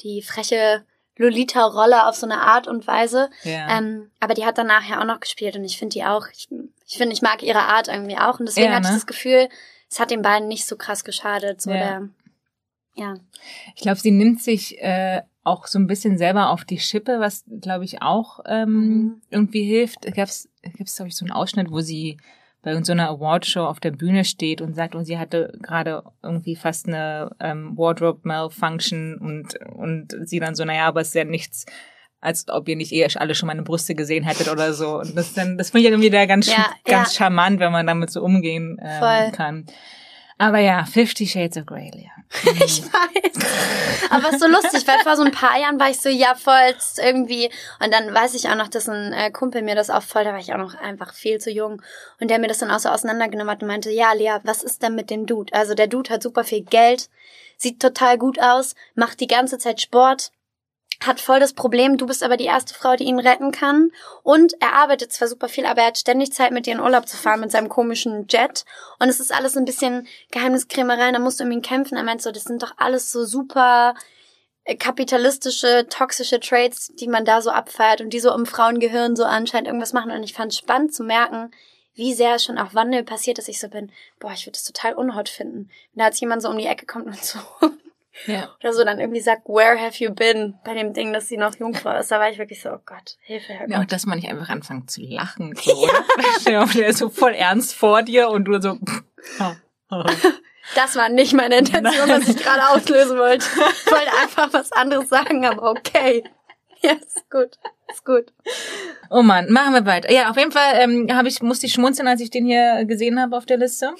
die 0.00 0.20
freche 0.20 0.84
Lolita-Rolle 1.16 2.08
auf 2.08 2.16
so 2.16 2.26
eine 2.26 2.40
Art 2.40 2.66
und 2.66 2.86
Weise. 2.86 3.30
Ja. 3.44 3.78
Ähm, 3.78 4.10
aber 4.18 4.34
die 4.34 4.44
hat 4.44 4.58
dann 4.58 4.66
nachher 4.66 5.00
auch 5.00 5.06
noch 5.06 5.20
gespielt 5.20 5.54
und 5.56 5.64
ich 5.64 5.78
finde 5.78 5.94
die 5.94 6.04
auch, 6.04 6.26
ich 6.32 6.48
ich 6.86 6.96
finde, 6.96 7.14
ich 7.14 7.22
mag 7.22 7.42
ihre 7.42 7.60
Art 7.60 7.88
irgendwie 7.88 8.18
auch. 8.18 8.38
Und 8.38 8.46
deswegen 8.46 8.68
ja, 8.68 8.74
hatte 8.74 8.86
ich 8.86 8.90
ne? 8.90 8.96
das 8.96 9.06
Gefühl, 9.06 9.48
es 9.90 10.00
hat 10.00 10.10
den 10.10 10.22
beiden 10.22 10.48
nicht 10.48 10.66
so 10.66 10.76
krass 10.76 11.04
geschadet. 11.04 11.60
So 11.60 11.70
ja. 11.70 11.76
Der, 11.76 12.08
ja. 12.94 13.14
Ich 13.74 13.82
glaube, 13.82 13.98
sie 13.98 14.10
nimmt 14.10 14.42
sich 14.42 14.80
äh, 14.80 15.22
auch 15.42 15.66
so 15.66 15.78
ein 15.78 15.86
bisschen 15.86 16.18
selber 16.18 16.50
auf 16.50 16.64
die 16.64 16.78
Schippe, 16.78 17.20
was, 17.20 17.44
glaube 17.60 17.84
ich, 17.84 18.02
auch 18.02 18.40
ähm, 18.46 18.72
mhm. 18.72 19.22
irgendwie 19.30 19.64
hilft. 19.64 20.02
Gab's, 20.14 20.48
gibt's, 20.62 20.96
glaube 20.96 21.08
ich, 21.08 21.16
so 21.16 21.24
einen 21.24 21.32
Ausschnitt, 21.32 21.70
wo 21.70 21.80
sie 21.80 22.18
bei 22.62 22.82
so 22.82 22.92
einer 22.92 23.10
Awardshow 23.10 23.66
auf 23.66 23.78
der 23.78 23.90
Bühne 23.90 24.24
steht 24.24 24.62
und 24.62 24.74
sagt, 24.74 24.94
und 24.94 25.04
sie 25.04 25.18
hatte 25.18 25.52
gerade 25.60 26.02
irgendwie 26.22 26.56
fast 26.56 26.88
eine 26.88 27.30
ähm, 27.38 27.76
Wardrobe 27.76 28.20
Malfunction 28.22 29.18
und 29.18 29.60
und 29.76 30.16
sie 30.26 30.40
dann 30.40 30.54
so, 30.54 30.64
naja, 30.64 30.86
aber 30.86 31.02
es 31.02 31.08
ist 31.08 31.14
ja 31.14 31.24
nichts 31.24 31.66
als 32.24 32.48
ob 32.48 32.68
ihr 32.68 32.76
nicht 32.76 32.92
eh 32.92 33.06
alle 33.16 33.34
schon 33.34 33.46
meine 33.46 33.62
Brüste 33.62 33.94
gesehen 33.94 34.24
hättet 34.24 34.48
oder 34.48 34.72
so. 34.72 34.98
Und 34.98 35.16
das 35.16 35.34
dann, 35.34 35.58
das 35.58 35.70
finde 35.70 35.86
ich 35.86 35.92
irgendwie 35.92 36.10
da 36.10 36.26
ganz, 36.26 36.46
ja, 36.46 36.66
ganz 36.84 37.12
ja. 37.12 37.18
charmant, 37.18 37.60
wenn 37.60 37.72
man 37.72 37.86
damit 37.86 38.10
so 38.10 38.22
umgehen 38.22 38.78
ähm, 38.82 39.32
kann. 39.32 39.66
Aber 40.36 40.58
ja, 40.58 40.84
Fifty 40.84 41.26
Shades 41.26 41.56
of 41.58 41.66
Grey, 41.66 41.90
ja. 41.94 42.10
ich 42.64 42.82
weiß. 42.82 44.10
Aber 44.10 44.28
es 44.28 44.34
ist 44.34 44.40
so 44.40 44.48
lustig, 44.48 44.86
weil 44.86 44.98
vor 45.00 45.16
so 45.16 45.22
ein 45.22 45.30
paar 45.30 45.58
Jahren 45.58 45.78
war 45.78 45.90
ich 45.90 46.00
so, 46.00 46.08
ja, 46.08 46.34
voll 46.34 46.74
irgendwie. 46.98 47.50
Und 47.78 47.92
dann 47.92 48.12
weiß 48.12 48.34
ich 48.34 48.48
auch 48.48 48.56
noch, 48.56 48.68
dass 48.68 48.88
ein 48.88 49.12
äh, 49.12 49.30
Kumpel 49.30 49.62
mir 49.62 49.76
das 49.76 49.90
auch 49.90 50.02
voll, 50.02 50.24
da 50.24 50.32
war 50.32 50.40
ich 50.40 50.52
auch 50.52 50.58
noch 50.58 50.74
einfach 50.74 51.14
viel 51.14 51.38
zu 51.38 51.50
jung. 51.50 51.80
Und 52.20 52.30
der 52.30 52.40
mir 52.40 52.48
das 52.48 52.58
dann 52.58 52.70
auch 52.70 52.80
so 52.80 52.88
auseinandergenommen 52.88 53.50
hat 53.50 53.62
und 53.62 53.68
meinte, 53.68 53.92
ja, 53.92 54.12
Lea, 54.12 54.38
was 54.42 54.64
ist 54.64 54.82
denn 54.82 54.96
mit 54.96 55.10
dem 55.10 55.26
Dude? 55.26 55.52
Also 55.52 55.74
der 55.74 55.86
Dude 55.86 56.10
hat 56.10 56.22
super 56.22 56.42
viel 56.42 56.64
Geld, 56.64 57.10
sieht 57.56 57.80
total 57.80 58.18
gut 58.18 58.40
aus, 58.40 58.74
macht 58.96 59.20
die 59.20 59.28
ganze 59.28 59.58
Zeit 59.58 59.80
Sport, 59.80 60.32
hat 61.06 61.20
voll 61.20 61.40
das 61.40 61.52
Problem, 61.52 61.96
du 61.96 62.06
bist 62.06 62.22
aber 62.22 62.36
die 62.36 62.44
erste 62.44 62.74
Frau, 62.74 62.96
die 62.96 63.04
ihn 63.04 63.18
retten 63.18 63.52
kann. 63.52 63.90
Und 64.22 64.54
er 64.60 64.74
arbeitet 64.74 65.12
zwar 65.12 65.28
super 65.28 65.48
viel, 65.48 65.66
aber 65.66 65.82
er 65.82 65.88
hat 65.88 65.98
ständig 65.98 66.32
Zeit, 66.32 66.52
mit 66.52 66.66
dir 66.66 66.74
in 66.74 66.80
Urlaub 66.80 67.08
zu 67.08 67.16
fahren 67.16 67.40
mit 67.40 67.50
seinem 67.50 67.68
komischen 67.68 68.26
Jet. 68.28 68.64
Und 68.98 69.08
es 69.08 69.20
ist 69.20 69.32
alles 69.32 69.56
ein 69.56 69.64
bisschen 69.64 70.06
Geheimniskrämerei, 70.30 71.12
da 71.12 71.18
musst 71.18 71.40
du 71.40 71.44
um 71.44 71.50
ihn 71.50 71.62
kämpfen. 71.62 71.96
Er 71.96 72.04
meint 72.04 72.22
so, 72.22 72.30
das 72.30 72.44
sind 72.44 72.62
doch 72.62 72.74
alles 72.76 73.10
so 73.12 73.24
super 73.24 73.94
äh, 74.64 74.76
kapitalistische, 74.76 75.86
toxische 75.88 76.40
Traits, 76.40 76.92
die 76.94 77.08
man 77.08 77.24
da 77.24 77.42
so 77.42 77.50
abfeiert 77.50 78.00
und 78.00 78.10
die 78.10 78.20
so 78.20 78.34
im 78.34 78.46
Frauengehirn 78.46 79.16
so 79.16 79.24
anscheinend 79.24 79.68
irgendwas 79.68 79.92
machen. 79.92 80.10
Und 80.10 80.22
ich 80.22 80.32
fand 80.32 80.52
es 80.52 80.58
spannend 80.58 80.94
zu 80.94 81.04
merken, 81.04 81.50
wie 81.94 82.14
sehr 82.14 82.38
schon 82.38 82.58
auch 82.58 82.74
Wandel 82.74 83.04
passiert, 83.04 83.38
dass 83.38 83.48
ich 83.48 83.60
so 83.60 83.68
bin, 83.68 83.92
boah, 84.18 84.32
ich 84.32 84.46
würde 84.46 84.52
das 84.52 84.64
total 84.64 84.94
unhot 84.94 85.28
finden. 85.28 85.70
Wenn 85.92 86.00
da 86.00 86.06
jetzt 86.06 86.20
jemand 86.20 86.42
so 86.42 86.48
um 86.48 86.58
die 86.58 86.66
Ecke 86.66 86.86
kommt 86.86 87.06
und 87.06 87.24
so 87.24 87.38
ja. 88.26 88.54
Oder 88.60 88.72
so 88.72 88.84
dann 88.84 89.00
irgendwie 89.00 89.20
sagt, 89.20 89.46
where 89.46 89.78
have 89.78 90.02
you 90.02 90.12
been? 90.12 90.54
Bei 90.64 90.74
dem 90.74 90.92
Ding, 90.92 91.12
dass 91.12 91.28
sie 91.28 91.36
noch 91.36 91.56
Jungfrau 91.56 91.96
ist. 91.98 92.10
Da 92.10 92.18
war 92.18 92.30
ich 92.30 92.38
wirklich 92.38 92.60
so, 92.62 92.70
oh 92.70 92.80
Gott, 92.84 93.16
Hilfe, 93.20 93.52
Herr 93.52 93.68
Ja, 93.68 93.80
auch, 93.80 93.84
dass 93.84 94.06
man 94.06 94.18
nicht 94.18 94.30
einfach 94.30 94.48
anfängt 94.48 94.90
zu 94.90 95.02
lachen. 95.02 95.54
So, 95.56 95.72
oder? 96.46 96.50
ja. 96.50 96.64
der 96.64 96.88
ist 96.88 96.98
so 96.98 97.08
voll 97.08 97.32
ernst 97.34 97.74
vor 97.74 98.02
dir 98.02 98.28
und 98.28 98.44
du 98.44 98.60
so. 98.60 98.78
Das 100.74 100.96
war 100.96 101.10
nicht 101.10 101.34
meine 101.34 101.58
Intention, 101.58 102.08
Nein. 102.08 102.22
was 102.22 102.28
ich 102.28 102.36
gerade 102.42 102.68
auslösen 102.70 103.18
wollte. 103.18 103.44
Ich 103.44 103.92
wollte 103.92 104.10
einfach 104.22 104.52
was 104.52 104.72
anderes 104.72 105.10
sagen, 105.10 105.44
aber 105.44 105.70
okay. 105.70 106.24
Ja, 106.84 106.92
ist 106.92 107.30
gut. 107.30 107.58
Ist 107.90 108.04
gut. 108.04 108.32
Oh 109.08 109.22
man, 109.22 109.50
machen 109.50 109.72
wir 109.72 109.86
weiter. 109.86 110.12
Ja, 110.12 110.30
auf 110.30 110.36
jeden 110.36 110.52
Fall 110.52 110.74
ähm, 110.74 111.08
hab 111.10 111.24
ich, 111.24 111.40
musste 111.40 111.66
ich 111.66 111.72
schmunzeln, 111.72 112.08
als 112.08 112.20
ich 112.20 112.30
den 112.30 112.44
hier 112.44 112.84
gesehen 112.84 113.18
habe 113.18 113.36
auf 113.36 113.46
der 113.46 113.56
Liste. 113.56 113.90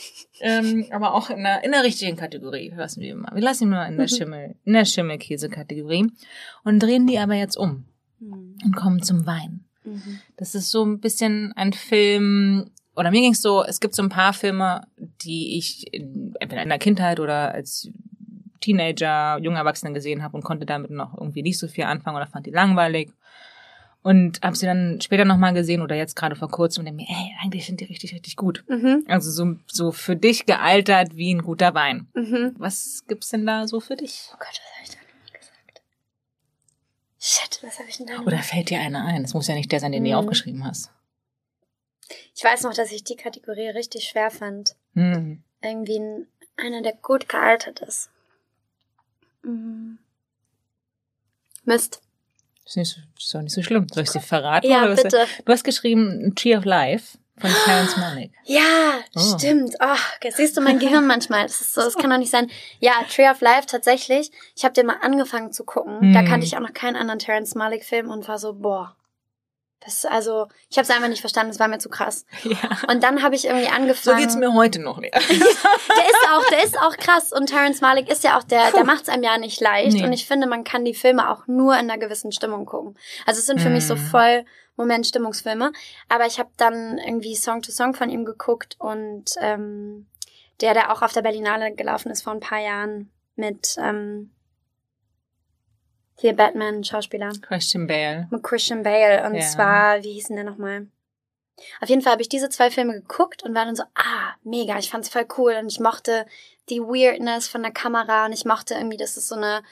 Ähm, 0.40 0.87
aber 0.90 1.14
auch 1.14 1.31
in 1.31 1.42
der, 1.42 1.64
in 1.64 1.73
der 1.73 1.83
richtigen 1.83 2.16
Kategorie 2.16 2.73
lassen 2.77 3.01
wir 3.01 3.14
mal. 3.16 3.35
Wir 3.35 3.42
lassen 3.42 3.64
ihn 3.64 3.70
nur 3.70 3.87
in 3.87 3.97
der 3.97 4.07
mhm. 4.07 4.16
Schimmel, 4.16 4.57
in 4.64 4.73
der 4.75 4.85
Schimmelkäse-Kategorie 4.85 6.11
und 6.64 6.83
drehen 6.83 7.07
die 7.07 7.18
aber 7.18 7.35
jetzt 7.35 7.57
um 7.57 7.87
mhm. 8.18 8.59
und 8.64 8.77
kommen 8.77 9.03
zum 9.03 9.27
Wein. 9.27 9.64
Mhm. 9.85 10.20
Das 10.37 10.55
ist 10.55 10.70
so 10.70 10.85
ein 10.85 11.01
bisschen 11.01 11.53
ein 11.57 11.73
Film, 11.73 12.70
oder 12.97 13.11
mir 13.11 13.20
ging's 13.23 13.40
so, 13.40 13.64
es 13.64 13.81
gibt 13.81 13.94
so 13.94 14.03
ein 14.03 14.09
paar 14.09 14.33
Filme, 14.33 14.87
die 14.99 15.57
ich 15.57 15.92
in, 15.92 16.35
entweder 16.40 16.62
in 16.62 16.68
der 16.68 16.79
Kindheit 16.79 17.20
oder 17.20 17.53
als 17.53 17.88
Teenager, 18.64 19.38
junge 19.42 19.59
Erwachsene 19.59 19.92
gesehen 19.92 20.22
habe 20.22 20.37
und 20.37 20.42
konnte 20.42 20.64
damit 20.64 20.90
noch 20.90 21.14
irgendwie 21.16 21.42
nicht 21.42 21.59
so 21.59 21.68
viel 21.68 21.85
anfangen 21.85 22.16
oder 22.16 22.27
fand 22.27 22.46
die 22.46 22.50
langweilig. 22.50 23.11
Und 24.03 24.40
habe 24.42 24.55
sie 24.55 24.66
dann 24.66 25.00
später 25.00 25.24
nochmal 25.24 25.55
gesehen 25.55 25.81
oder 25.81 25.96
jetzt 25.96 26.14
gerade 26.14 26.37
vor 26.37 26.50
kurzem 26.50 26.83
und 26.83 26.87
denke 26.87 27.03
mir, 27.03 27.09
ey, 27.09 27.35
eigentlich 27.42 27.64
sind 27.64 27.81
die 27.81 27.87
richtig, 27.87 28.12
richtig 28.12 28.37
gut. 28.37 28.62
Mhm. 28.68 29.05
Also 29.09 29.31
so, 29.31 29.57
so 29.66 29.92
für 29.92 30.14
dich 30.14 30.44
gealtert 30.44 31.16
wie 31.16 31.33
ein 31.33 31.42
guter 31.42 31.72
Wein. 31.74 32.09
Mhm. 32.12 32.55
Was 32.59 33.05
gibt's 33.09 33.31
denn 33.31 33.46
da 33.46 33.66
so 33.66 33.81
für 33.81 33.96
dich? 33.96 34.29
Oh 34.35 34.37
Gott, 34.38 34.61
was 34.61 34.74
habe 34.77 34.85
ich 34.85 34.90
da 34.90 34.96
noch 34.96 35.40
gesagt? 35.40 35.83
Shit, 37.18 37.61
was 37.62 37.79
habe 37.79 37.88
ich 37.88 37.96
denn 37.96 38.07
da 38.07 38.18
noch? 38.18 38.27
Oder 38.27 38.42
fällt 38.42 38.68
dir 38.68 38.81
einer 38.81 39.07
ein? 39.07 39.22
Das 39.22 39.33
muss 39.33 39.48
ja 39.48 39.55
nicht 39.55 39.72
der 39.72 39.81
sein, 39.81 39.92
den 39.92 40.03
mhm. 40.03 40.09
du 40.09 40.18
aufgeschrieben 40.18 40.66
hast. 40.66 40.90
Ich 42.35 42.44
weiß 42.44 42.64
noch, 42.64 42.74
dass 42.74 42.92
ich 42.92 43.05
die 43.05 43.16
Kategorie 43.16 43.68
richtig 43.68 44.05
schwer 44.05 44.31
fand. 44.31 44.77
Mhm. 44.92 45.42
Irgendwie 45.62 45.98
ein, 45.98 46.27
einer, 46.59 46.83
der 46.83 46.92
gut 46.92 47.27
gealtert 47.31 47.81
ist. 47.81 48.11
Mhm. 49.45 49.99
Mist. 51.65 52.01
Ist, 52.67 52.77
nicht, 52.77 52.99
ist 53.19 53.35
doch 53.35 53.43
nicht 53.43 53.53
so 53.53 53.63
schlimm. 53.63 53.87
Soll 53.93 54.05
ich 54.05 54.11
sie 54.11 54.21
verraten? 54.21 54.71
Ja, 54.71 54.87
bitte. 54.87 55.27
Du 55.45 55.53
hast 55.53 55.65
geschrieben 55.65 56.35
Tree 56.35 56.57
of 56.57 56.65
Life 56.65 57.19
von 57.39 57.51
Terence 57.65 57.97
Malick. 57.97 58.33
Ja, 58.45 59.01
oh. 59.15 59.39
stimmt. 59.39 59.75
Oh, 59.81 59.97
jetzt 60.23 60.37
siehst 60.37 60.57
du 60.57 60.61
mein 60.61 60.79
Gehirn 60.79 61.07
manchmal. 61.07 61.43
Das 61.45 61.61
ist 61.61 61.75
so, 61.75 61.81
das 61.81 61.95
kann 61.97 62.11
doch 62.11 62.19
nicht 62.19 62.31
sein. 62.31 62.51
Ja, 62.81 62.93
Tree 63.09 63.29
of 63.29 63.41
Life 63.41 63.67
tatsächlich. 63.67 64.31
Ich 64.57 64.65
habe 64.65 64.75
den 64.75 64.87
mal 64.87 64.99
angefangen 65.03 65.53
zu 65.53 65.65
gucken. 65.65 66.01
Hm. 66.01 66.13
Da 66.15 66.23
kannte 66.23 66.47
ich 66.47 66.57
auch 66.57 66.61
noch 66.61 66.73
keinen 66.73 66.97
anderen 66.97 67.19
Terence 67.19 67.55
Malick 67.55 67.85
Film 67.85 68.11
und 68.11 68.29
war 68.29 68.39
so, 68.39 68.55
boah, 68.55 68.97
das, 69.85 70.07
also, 70.07 70.47
ich 70.70 70.79
habe 70.79 70.85
es 70.85 70.90
einfach 70.90 71.09
nicht 71.09 71.20
verstanden, 71.20 71.51
es 71.51 71.61
war 71.61 71.68
mir 71.68 71.79
zu 71.79 71.88
krass. 71.88 72.25
Ja. 72.44 72.59
Und 72.88 73.03
dann 73.03 73.23
habe 73.23 73.35
ich 73.35 73.47
irgendwie 73.47 73.68
angefangen. 73.68 74.16
So 74.16 74.23
geht's 74.23 74.37
mir 74.37 74.53
heute 74.53 74.79
noch 74.81 74.99
nicht. 74.99 75.14
der 75.14 75.20
ist 75.20 76.29
auch, 76.31 76.49
der 76.51 76.64
ist 76.64 76.79
auch 76.79 76.97
krass. 76.97 77.33
Und 77.33 77.47
Terence 77.47 77.81
Malick 77.81 78.09
ist 78.09 78.23
ja 78.23 78.38
auch 78.38 78.44
der, 78.44 78.70
der 78.70 78.85
macht's 78.85 79.09
einem 79.09 79.23
ja 79.23 79.38
nicht 79.38 79.61
leicht. 79.61 79.97
Nee. 79.97 80.05
Und 80.05 80.12
ich 80.12 80.27
finde, 80.27 80.47
man 80.47 80.62
kann 80.62 80.85
die 80.85 80.94
Filme 80.94 81.31
auch 81.31 81.47
nur 81.47 81.75
in 81.75 81.90
einer 81.90 81.99
gewissen 81.99 82.33
Stimmung 82.33 82.66
gucken. 82.66 82.97
Also 83.27 83.40
es 83.40 83.47
sind 83.47 83.61
für 83.61 83.70
mm. 83.70 83.73
mich 83.73 83.87
so 83.87 83.97
mhm. 83.97 83.99
voll 83.99 84.44
Moment-Stimmungsfilme. 84.77 85.73
Aber 86.09 86.27
ich 86.27 86.38
habe 86.38 86.51
dann 86.57 86.99
irgendwie 86.99 87.35
Song 87.35 87.62
to 87.62 87.73
Song 87.73 87.94
von 87.94 88.11
ihm 88.11 88.25
geguckt 88.25 88.77
und 88.79 89.25
ähm, 89.40 90.07
der, 90.61 90.75
der 90.75 90.92
auch 90.92 91.03
auf 91.03 91.12
der 91.12 91.23
Berlinale 91.23 91.75
gelaufen 91.75 92.11
ist 92.11 92.23
vor 92.23 92.33
ein 92.33 92.40
paar 92.40 92.61
Jahren 92.61 93.11
mit 93.37 93.77
ähm, 93.79 94.34
hier 96.16 96.35
Batman, 96.35 96.85
Schauspieler. 96.85 97.33
Christian 97.40 97.87
Bale. 97.87 98.29
Mit 98.31 98.42
Christian 98.42 98.83
Bale. 98.83 99.27
Und 99.27 99.35
ja. 99.35 99.42
zwar, 99.42 100.03
wie 100.03 100.12
hieß 100.12 100.29
denn 100.29 100.37
der 100.37 100.44
nochmal? 100.44 100.87
Auf 101.81 101.88
jeden 101.88 102.03
Fall 102.03 102.12
habe 102.12 102.22
ich 102.22 102.29
diese 102.29 102.48
zwei 102.48 102.70
Filme 102.70 102.94
geguckt 102.94 103.42
und 103.42 103.55
war 103.55 103.64
dann 103.64 103.77
so, 103.77 103.85
ah, 103.94 104.35
mega, 104.42 104.79
ich 104.79 104.90
fand's 104.90 105.09
voll 105.09 105.27
cool 105.38 105.55
und 105.61 105.70
ich 105.70 105.81
mochte 105.81 106.27
die 106.68 106.81
Weirdness 106.81 107.48
von 107.48 107.62
der 107.62 107.72
Kamera 107.72 108.27
und 108.27 108.33
ich 108.33 108.44
mochte 108.44 108.74
irgendwie, 108.74 108.96
dass 108.96 109.16
es 109.16 109.29
so 109.29 109.37
eine 109.37 109.62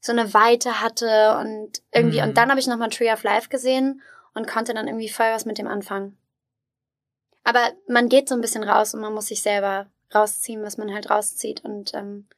so 0.00 0.12
eine 0.12 0.32
Weite 0.32 0.80
hatte 0.80 1.36
und 1.40 1.82
irgendwie 1.92 2.20
mhm. 2.20 2.28
und 2.28 2.36
dann 2.36 2.50
habe 2.50 2.60
ich 2.60 2.68
nochmal 2.68 2.88
Tree 2.88 3.12
of 3.12 3.24
Life 3.24 3.48
gesehen 3.48 4.00
und 4.32 4.46
konnte 4.46 4.72
dann 4.72 4.86
irgendwie 4.86 5.08
voll 5.08 5.26
was 5.32 5.44
mit 5.44 5.58
dem 5.58 5.66
anfangen. 5.66 6.16
Aber 7.42 7.72
man 7.88 8.08
geht 8.08 8.28
so 8.28 8.34
ein 8.34 8.40
bisschen 8.40 8.62
raus 8.62 8.94
und 8.94 9.00
man 9.00 9.12
muss 9.12 9.26
sich 9.26 9.42
selber 9.42 9.86
rausziehen, 10.14 10.62
was 10.62 10.78
man 10.78 10.92
halt 10.94 11.10
rauszieht 11.10 11.64
und 11.64 11.94
ähm, 11.94 12.28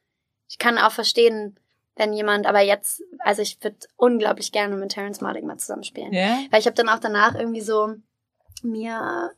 ich 0.49 0.57
kann 0.57 0.77
auch 0.77 0.91
verstehen, 0.91 1.57
wenn 1.95 2.13
jemand, 2.13 2.45
aber 2.45 2.61
jetzt, 2.61 3.03
also 3.19 3.41
ich 3.41 3.61
würde 3.61 3.77
unglaublich 3.97 4.51
gerne 4.51 4.75
mit 4.75 4.91
Terrence 4.91 5.21
Malick 5.21 5.43
mal 5.43 5.57
zusammenspielen. 5.57 6.13
Yeah. 6.13 6.39
Weil 6.49 6.59
ich 6.59 6.65
habe 6.65 6.75
dann 6.75 6.89
auch 6.89 6.99
danach 6.99 7.35
irgendwie 7.35 7.61
so 7.61 7.95
mir 8.63 9.31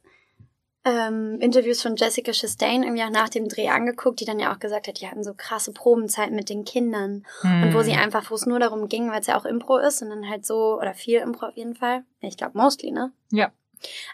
ähm, 0.85 1.39
Interviews 1.39 1.81
von 1.81 1.95
Jessica 1.95 2.31
Chastain 2.31 2.83
irgendwie 2.83 3.03
auch 3.03 3.09
nach 3.09 3.29
dem 3.29 3.47
Dreh 3.47 3.69
angeguckt, 3.69 4.19
die 4.19 4.25
dann 4.25 4.39
ja 4.39 4.53
auch 4.53 4.59
gesagt 4.59 4.87
hat, 4.87 4.99
die 4.99 5.07
hatten 5.07 5.23
so 5.23 5.33
krasse 5.33 5.71
Probenzeiten 5.71 6.35
mit 6.35 6.49
den 6.49 6.65
Kindern 6.65 7.25
mm. 7.41 7.63
und 7.63 7.73
wo 7.73 7.81
sie 7.83 7.93
hm. 7.93 8.01
einfach, 8.01 8.29
wo 8.29 8.35
es 8.35 8.45
nur 8.45 8.59
darum 8.59 8.89
ging, 8.89 9.09
weil 9.09 9.21
es 9.21 9.27
ja 9.27 9.39
auch 9.39 9.45
Impro 9.45 9.77
ist 9.77 10.01
und 10.01 10.09
dann 10.09 10.29
halt 10.29 10.45
so, 10.45 10.77
oder 10.77 10.93
viel 10.93 11.19
Impro 11.19 11.47
auf 11.47 11.55
jeden 11.55 11.75
Fall. 11.75 12.03
Ich 12.19 12.35
glaube 12.35 12.57
mostly, 12.57 12.91
ne? 12.91 13.13
Ja. 13.31 13.51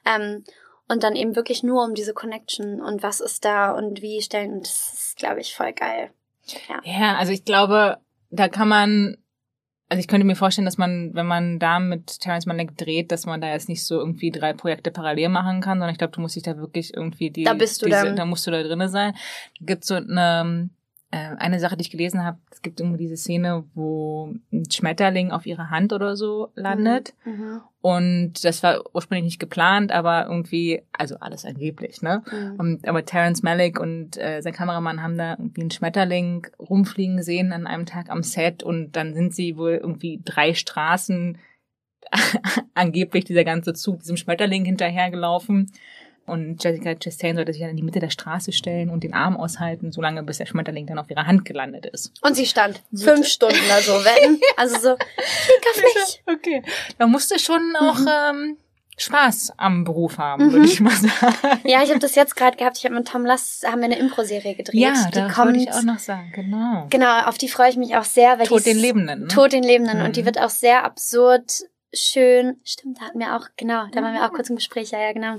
Ähm, 0.06 0.44
und 0.88 1.04
dann 1.04 1.16
eben 1.16 1.36
wirklich 1.36 1.64
nur 1.64 1.84
um 1.84 1.96
diese 1.96 2.14
Connection 2.14 2.82
und 2.82 3.04
was 3.04 3.20
ist 3.20 3.46
da 3.46 3.72
und 3.72 4.02
wie 4.02 4.22
stellen, 4.22 4.62
das 4.62 4.94
ist, 4.94 5.18
glaube 5.18 5.40
ich, 5.40 5.56
voll 5.56 5.74
geil. 5.74 6.12
Ja. 6.68 6.82
ja, 6.84 7.16
also 7.18 7.32
ich 7.32 7.46
glaube, 7.46 8.00
da 8.30 8.48
kann 8.48 8.68
man, 8.68 9.18
also 9.90 10.00
ich 10.00 10.08
könnte 10.08 10.26
mir 10.26 10.36
vorstellen, 10.36 10.66
dass 10.66 10.78
man, 10.78 11.14
wenn 11.14 11.26
man 11.26 11.60
da 11.60 11.80
mit 11.80 12.20
Terence 12.20 12.46
Malick 12.46 12.78
dreht, 12.78 13.12
dass 13.12 13.26
man 13.26 13.42
da 13.42 13.52
jetzt 13.52 13.70
nicht 13.70 13.86
so 13.86 14.00
irgendwie 14.00 14.32
drei 14.32 14.54
Projekte 14.54 14.92
parallel 14.92 15.30
machen 15.30 15.62
kann, 15.62 15.80
sondern 15.80 15.92
ich 15.92 15.98
glaube, 15.98 16.14
du 16.14 16.22
musst 16.22 16.36
dich 16.36 16.44
da 16.44 16.58
wirklich 16.58 16.94
irgendwie 16.94 17.32
die, 17.32 17.44
da 17.44 17.54
bist 17.54 17.82
du 17.82 17.88
diese, 17.88 18.06
dann. 18.06 18.16
da 18.16 18.26
musst 18.26 18.46
du 18.46 18.52
da 18.52 18.62
drinne 18.62 18.90
sein. 18.90 19.14
Gibt 19.62 19.86
so 19.86 19.96
eine 19.96 20.70
eine 21.12 21.60
Sache, 21.60 21.76
die 21.76 21.82
ich 21.82 21.90
gelesen 21.90 22.24
habe, 22.24 22.38
es 22.52 22.62
gibt 22.62 22.80
irgendwie 22.80 23.00
diese 23.00 23.18
Szene, 23.18 23.64
wo 23.74 24.36
ein 24.52 24.70
Schmetterling 24.70 25.32
auf 25.32 25.48
ihrer 25.48 25.72
Hand 25.72 25.92
oder 25.92 26.16
so 26.16 26.50
landet. 26.56 27.14
Mhm. 27.26 27.32
mhm. 27.32 27.62
Und 27.82 28.44
das 28.44 28.62
war 28.62 28.82
ursprünglich 28.94 29.24
nicht 29.24 29.40
geplant, 29.40 29.94
aber 29.94 30.26
irgendwie, 30.28 30.82
also 30.92 31.16
alles 31.22 31.46
angeblich, 31.46 32.02
ne? 32.02 32.24
Mhm. 32.30 32.56
Und, 32.60 32.88
aber 32.88 33.06
Terence 33.06 33.42
Malick 33.42 33.80
und 33.80 34.18
äh, 34.18 34.42
sein 34.42 34.52
Kameramann 34.52 35.02
haben 35.02 35.18
da 35.18 35.38
irgendwie 35.40 35.62
einen 35.62 35.72
Schmetterling 35.72 36.46
rumfliegen 36.60 37.16
gesehen 37.16 37.54
an 37.54 37.68
einem 37.68 37.86
Tag 37.86 38.10
am 38.10 38.22
Set 38.22 38.64
und 38.64 38.98
dann 38.98 39.14
sind 39.14 39.34
sie 39.34 39.56
wohl 39.56 39.80
irgendwie 39.82 40.22
drei 40.26 40.54
Straßen 40.54 41.38
angeblich 42.74 43.24
dieser 43.24 43.46
ganze 43.46 43.74
Zug 43.74 44.00
diesem 44.00 44.18
Schmetterling 44.18 44.66
hinterhergelaufen. 44.66 45.72
Und 46.30 46.64
Jessica 46.64 46.96
Chastain 46.96 47.36
sollte 47.36 47.54
sich 47.54 47.62
dann 47.62 47.72
in 47.72 47.78
die 47.78 47.84
Mitte 47.84 48.00
der 48.00 48.10
Straße 48.10 48.52
stellen 48.52 48.90
und 48.90 49.04
den 49.04 49.14
Arm 49.14 49.36
aushalten, 49.36 49.92
solange 49.92 50.24
bis 50.24 50.38
der 50.38 50.46
Schmetterling 50.46 50.88
dann 50.88 51.00
auf 51.00 51.10
ihrer 51.10 51.26
Hand 51.26 51.46
gelandet 51.46 51.86
ist. 51.86 52.14
Und 52.22 52.36
sie 52.36 52.46
stand 52.46 52.82
fünf 52.96 53.28
Stunden 53.28 53.60
da 53.68 53.82
so, 53.82 53.94
wenn, 53.94 54.40
also 54.58 54.80
so, 54.80 54.96
mich. 54.96 56.24
Okay. 56.26 56.64
Da 56.98 57.08
musste 57.08 57.40
schon 57.40 57.76
auch 57.78 58.00
mhm. 58.00 58.08
ähm, 58.08 58.58
Spaß 58.98 59.54
am 59.58 59.84
Beruf 59.84 60.18
haben, 60.18 60.48
mhm. 60.48 60.52
würde 60.54 60.66
ich 60.68 60.80
mal 60.80 60.92
sagen. 60.92 61.62
Ja, 61.64 61.84
ich 61.84 61.90
habe 61.90 62.00
das 62.00 62.16
jetzt 62.16 62.36
gerade 62.36 62.58
gehabt. 62.58 62.78
Ich 62.78 62.86
habe 62.86 62.96
mit 62.96 63.08
Tom 63.08 63.26
Lass 63.26 63.62
haben 63.66 63.80
wir 63.80 63.86
eine 63.86 63.98
Impro-Serie 63.98 64.56
gedreht. 64.56 64.80
Ja, 64.80 64.94
die 65.08 65.20
das 65.20 65.34
kommt, 65.34 65.56
wollte 65.56 65.70
ich 65.70 65.74
auch 65.74 65.84
noch 65.84 66.00
sagen. 66.00 66.32
Genau. 66.34 66.88
Genau, 66.90 67.22
auf 67.26 67.38
die 67.38 67.48
freue 67.48 67.70
ich 67.70 67.78
mich 67.78 67.96
auch 67.96 68.04
sehr. 68.04 68.40
Weil 68.40 68.48
Tod 68.48 68.66
den 68.66 68.78
Lebenden. 68.78 69.22
Ne? 69.22 69.28
Tod 69.28 69.54
den 69.54 69.64
Lebenden. 69.64 70.00
Mhm. 70.00 70.06
Und 70.06 70.16
die 70.16 70.22
mhm. 70.22 70.26
wird 70.28 70.40
auch 70.40 70.50
sehr 70.50 70.84
absurd 70.84 71.64
schön. 71.94 72.58
Stimmt, 72.64 73.00
da 73.00 73.06
hatten 73.06 73.20
wir 73.20 73.36
auch, 73.36 73.48
genau, 73.58 73.88
da 73.92 74.02
waren 74.02 74.14
wir 74.14 74.26
auch 74.26 74.34
kurz 74.34 74.50
im 74.50 74.56
Gespräch. 74.56 74.92
Ja, 74.92 75.00
ja, 75.00 75.14
genau. 75.14 75.38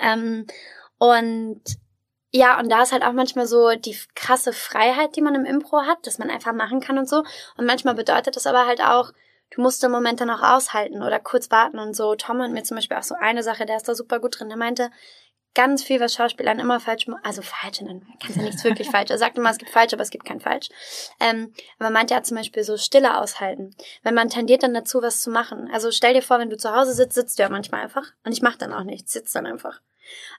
Ähm, 0.00 0.46
und 0.98 1.62
Ja, 2.32 2.58
und 2.60 2.70
da 2.70 2.82
ist 2.82 2.92
halt 2.92 3.02
auch 3.04 3.12
manchmal 3.12 3.46
so 3.46 3.74
die 3.76 3.96
krasse 4.14 4.52
Freiheit, 4.52 5.16
die 5.16 5.22
man 5.22 5.34
im 5.36 5.44
Impro 5.44 5.82
hat, 5.82 6.06
dass 6.06 6.18
man 6.18 6.30
einfach 6.30 6.52
machen 6.54 6.80
kann 6.80 6.98
und 6.98 7.08
so. 7.08 7.24
Und 7.56 7.66
manchmal 7.66 7.94
bedeutet 7.96 8.36
das 8.36 8.46
aber 8.46 8.66
halt 8.66 8.80
auch, 8.82 9.12
du 9.50 9.62
musst 9.62 9.82
den 9.82 9.90
Moment 9.92 10.20
dann 10.20 10.30
auch 10.30 10.42
aushalten 10.42 11.02
oder 11.02 11.20
kurz 11.20 11.50
warten 11.50 11.78
und 11.80 11.94
so. 11.96 12.14
Tom 12.16 12.40
hat 12.42 12.52
mir 12.52 12.62
zum 12.64 12.76
Beispiel 12.76 12.96
auch 12.98 13.02
so 13.04 13.16
eine 13.16 13.42
Sache, 13.42 13.66
der 13.66 13.76
ist 13.78 13.88
da 13.88 13.94
super 13.96 14.20
gut 14.20 14.38
drin. 14.40 14.48
Der 14.48 14.58
meinte, 14.58 14.90
ganz 15.54 15.82
viel, 15.82 16.00
was 16.00 16.14
Schauspielern 16.14 16.58
immer 16.58 16.80
falsch 16.80 17.06
machen. 17.06 17.20
Also 17.24 17.42
falsch, 17.42 17.78
dann 17.78 18.06
kannst 18.20 18.36
ja 18.36 18.42
nichts 18.42 18.64
wirklich 18.64 18.88
falsch. 18.90 19.10
Er 19.10 19.18
sagt 19.18 19.36
immer, 19.36 19.50
es 19.50 19.58
gibt 19.58 19.70
falsch, 19.70 19.92
aber 19.92 20.02
es 20.02 20.10
gibt 20.10 20.24
kein 20.24 20.40
falsch. 20.40 20.68
Ähm, 21.18 21.52
aber 21.78 21.86
man 21.86 21.94
meint 21.94 22.10
ja 22.10 22.22
zum 22.22 22.36
Beispiel 22.36 22.62
so 22.62 22.76
Stille 22.76 23.18
aushalten. 23.18 23.74
Wenn 24.02 24.14
man 24.14 24.28
tendiert 24.28 24.62
dann 24.62 24.74
dazu, 24.74 25.02
was 25.02 25.20
zu 25.20 25.30
machen. 25.30 25.68
Also 25.72 25.90
stell 25.90 26.14
dir 26.14 26.22
vor, 26.22 26.38
wenn 26.38 26.50
du 26.50 26.56
zu 26.56 26.74
Hause 26.74 26.92
sitzt, 26.94 27.14
sitzt 27.14 27.38
du 27.38 27.42
ja 27.42 27.48
manchmal 27.48 27.82
einfach. 27.82 28.06
Und 28.24 28.32
ich 28.32 28.42
mache 28.42 28.58
dann 28.58 28.72
auch 28.72 28.84
nichts, 28.84 29.12
sitzt 29.12 29.34
dann 29.34 29.46
einfach. 29.46 29.80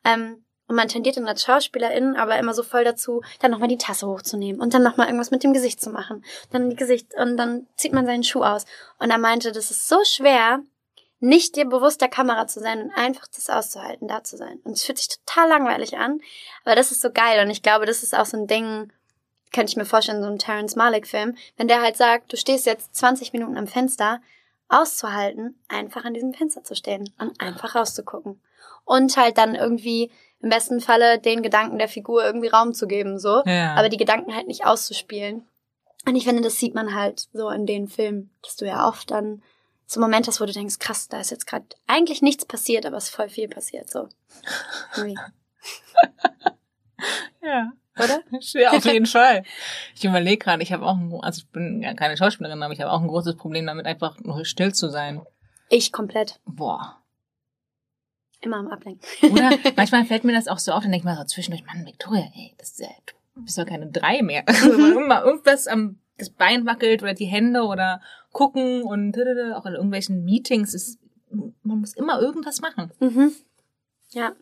Ähm, 0.06 0.44
und 0.72 0.78
man 0.78 0.88
tendiert 0.88 1.18
dann 1.18 1.28
als 1.28 1.44
Schauspielerin 1.44 2.16
aber 2.16 2.40
immer 2.40 2.54
so 2.54 2.64
voll 2.64 2.86
dazu, 2.86 3.22
dann 3.42 3.52
nochmal 3.52 3.68
die 3.68 3.78
Tasse 3.78 4.08
hochzunehmen 4.08 4.62
und 4.62 4.74
dann 4.74 4.84
nochmal 4.84 5.08
irgendwas 5.08 5.30
mit 5.30 5.44
dem 5.44 5.52
Gesicht 5.52 5.82
zu 5.82 5.90
machen. 5.90 6.24
Dann 6.52 6.70
die 6.70 6.78
Gesicht 6.78 7.14
und 7.20 7.36
dann 7.36 7.68
zieht 7.76 7.92
man 7.92 8.06
seinen 8.06 8.24
Schuh 8.24 8.42
aus. 8.42 8.66
Und 8.98 9.12
er 9.12 9.18
meinte, 9.18 9.52
das 9.52 9.70
ist 9.70 9.90
so 9.90 9.98
schwer, 10.06 10.62
nicht 11.22 11.56
dir 11.56 11.66
bewusst 11.66 12.02
der 12.02 12.10
Kamera 12.10 12.48
zu 12.48 12.60
sein 12.60 12.82
und 12.82 12.92
einfach 12.92 13.28
das 13.28 13.50
auszuhalten, 13.50 14.08
da 14.08 14.24
zu 14.24 14.36
sein. 14.36 14.60
Und 14.64 14.74
es 14.74 14.84
fühlt 14.84 14.98
sich 14.98 15.08
total 15.08 15.50
langweilig 15.50 15.98
an, 15.98 16.20
aber 16.66 16.76
das 16.76 16.92
ist 16.92 17.02
so 17.02 17.12
geil 17.12 17.44
und 17.44 17.50
ich 17.50 17.62
glaube, 17.62 17.86
das 17.86 18.04
ist 18.04 18.18
auch 18.18 18.26
so 18.26 18.38
ein 18.38 18.48
Ding, 18.48 18.92
könnte 19.54 19.70
ich 19.70 19.78
mir 19.78 19.86
vorstellen, 19.86 20.24
so 20.24 20.30
ein 20.30 20.40
Terrence 20.40 20.76
Malick 20.76 21.08
Film, 21.08 21.38
wenn 21.58 21.68
der 21.68 21.82
halt 21.82 21.96
sagt, 21.96 22.34
du 22.34 22.38
stehst 22.38 22.66
jetzt 22.66 22.96
20 22.96 23.34
Minuten 23.34 23.58
am 23.58 23.68
Fenster, 23.68 24.20
auszuhalten, 24.72 25.60
einfach 25.68 26.06
an 26.06 26.14
diesem 26.14 26.34
Fenster 26.34 26.64
zu 26.64 26.76
stehen 26.76 27.14
und 27.20 27.40
einfach 27.40 27.76
rauszugucken. 27.76 28.42
Und 28.86 29.16
halt 29.18 29.38
dann 29.38 29.54
irgendwie 29.54 30.12
im 30.42 30.50
besten 30.50 30.80
Falle 30.80 31.20
den 31.20 31.44
Gedanken 31.44 31.78
der 31.78 31.90
Figur 31.90 32.24
irgendwie 32.24 32.48
Raum 32.48 32.74
zu 32.74 32.88
geben, 32.88 33.20
so. 33.20 33.44
Ja. 33.46 33.76
Aber 33.76 33.90
die 33.90 33.98
Gedanken 33.98 34.34
halt 34.34 34.48
nicht 34.48 34.66
auszuspielen. 34.66 35.46
Und 36.08 36.16
ich 36.16 36.24
finde, 36.24 36.42
das 36.42 36.58
sieht 36.58 36.74
man 36.74 36.96
halt 36.96 37.28
so 37.34 37.50
in 37.50 37.66
den 37.66 37.88
Filmen, 37.88 38.32
dass 38.42 38.56
du 38.56 38.66
ja 38.66 38.88
oft 38.88 39.12
dann 39.12 39.44
so 39.92 40.00
Moment 40.00 40.26
hast, 40.28 40.40
wo 40.40 40.46
du 40.46 40.54
denkst, 40.54 40.80
krass, 40.80 41.10
da 41.10 41.20
ist 41.20 41.32
jetzt 41.32 41.46
gerade 41.46 41.66
eigentlich 41.86 42.22
nichts 42.22 42.46
passiert, 42.46 42.86
aber 42.86 42.96
es 42.96 43.06
ist 43.06 43.16
voll 43.16 43.28
viel 43.28 43.50
passiert, 43.50 43.90
so. 43.90 44.08
ja. 47.44 47.74
Oder? 47.98 48.22
Ja, 48.54 48.72
auf 48.72 48.86
jeden 48.86 49.06
Fall. 49.06 49.44
Ich 49.94 50.06
überlege 50.06 50.38
gerade, 50.38 50.64
ich 50.64 50.72
habe 50.72 50.86
auch, 50.86 50.96
ein, 50.96 51.14
also 51.22 51.42
ich 51.42 51.48
bin 51.50 51.82
ja 51.82 51.94
keine 51.94 52.16
Schauspielerin, 52.16 52.64
aber 52.64 52.74
ich 52.74 52.80
habe 52.80 52.90
auch 52.90 53.02
ein 53.02 53.10
großes 53.10 53.36
Problem 53.36 53.68
damit, 53.68 53.86
einfach 53.86 54.18
nur 54.22 54.46
still 54.46 54.74
zu 54.74 54.90
sein. 54.90 55.22
Ich 55.68 55.92
komplett. 55.92 56.40
Boah. 56.46 57.02
Immer 58.40 58.58
am 58.60 58.70
Ablenken. 58.70 59.06
Oder 59.30 59.52
manchmal 59.76 60.06
fällt 60.06 60.24
mir 60.24 60.34
das 60.34 60.48
auch 60.48 60.60
so 60.60 60.72
auf, 60.72 60.84
dann 60.84 60.92
denke 60.94 61.06
ich 61.06 61.14
mal 61.14 61.18
so 61.18 61.26
zwischendurch, 61.26 61.66
Mann, 61.66 61.86
Victoria, 61.86 62.32
ey, 62.34 62.56
das 62.58 62.72
ist 62.72 62.80
ja, 62.80 62.88
du 63.36 63.44
bist 63.44 63.58
doch 63.58 63.66
keine 63.66 63.88
drei 63.88 64.22
mehr. 64.22 64.46
Also, 64.48 64.72
immer 64.72 65.26
irgendwas 65.26 65.68
am 65.68 66.00
das 66.18 66.30
Bein 66.30 66.66
wackelt 66.66 67.04
oder 67.04 67.14
die 67.14 67.26
Hände 67.26 67.64
oder 67.64 68.02
gucken 68.32 68.84
und 68.84 69.18
auch 69.56 69.66
in 69.66 69.74
irgendwelchen 69.74 70.24
Meetings 70.24 70.74
ist, 70.74 71.00
man 71.30 71.80
muss 71.80 71.94
immer 71.94 72.20
irgendwas 72.20 72.62
machen. 72.62 72.92
Mhm. 73.00 73.32
Ja. 74.12 74.34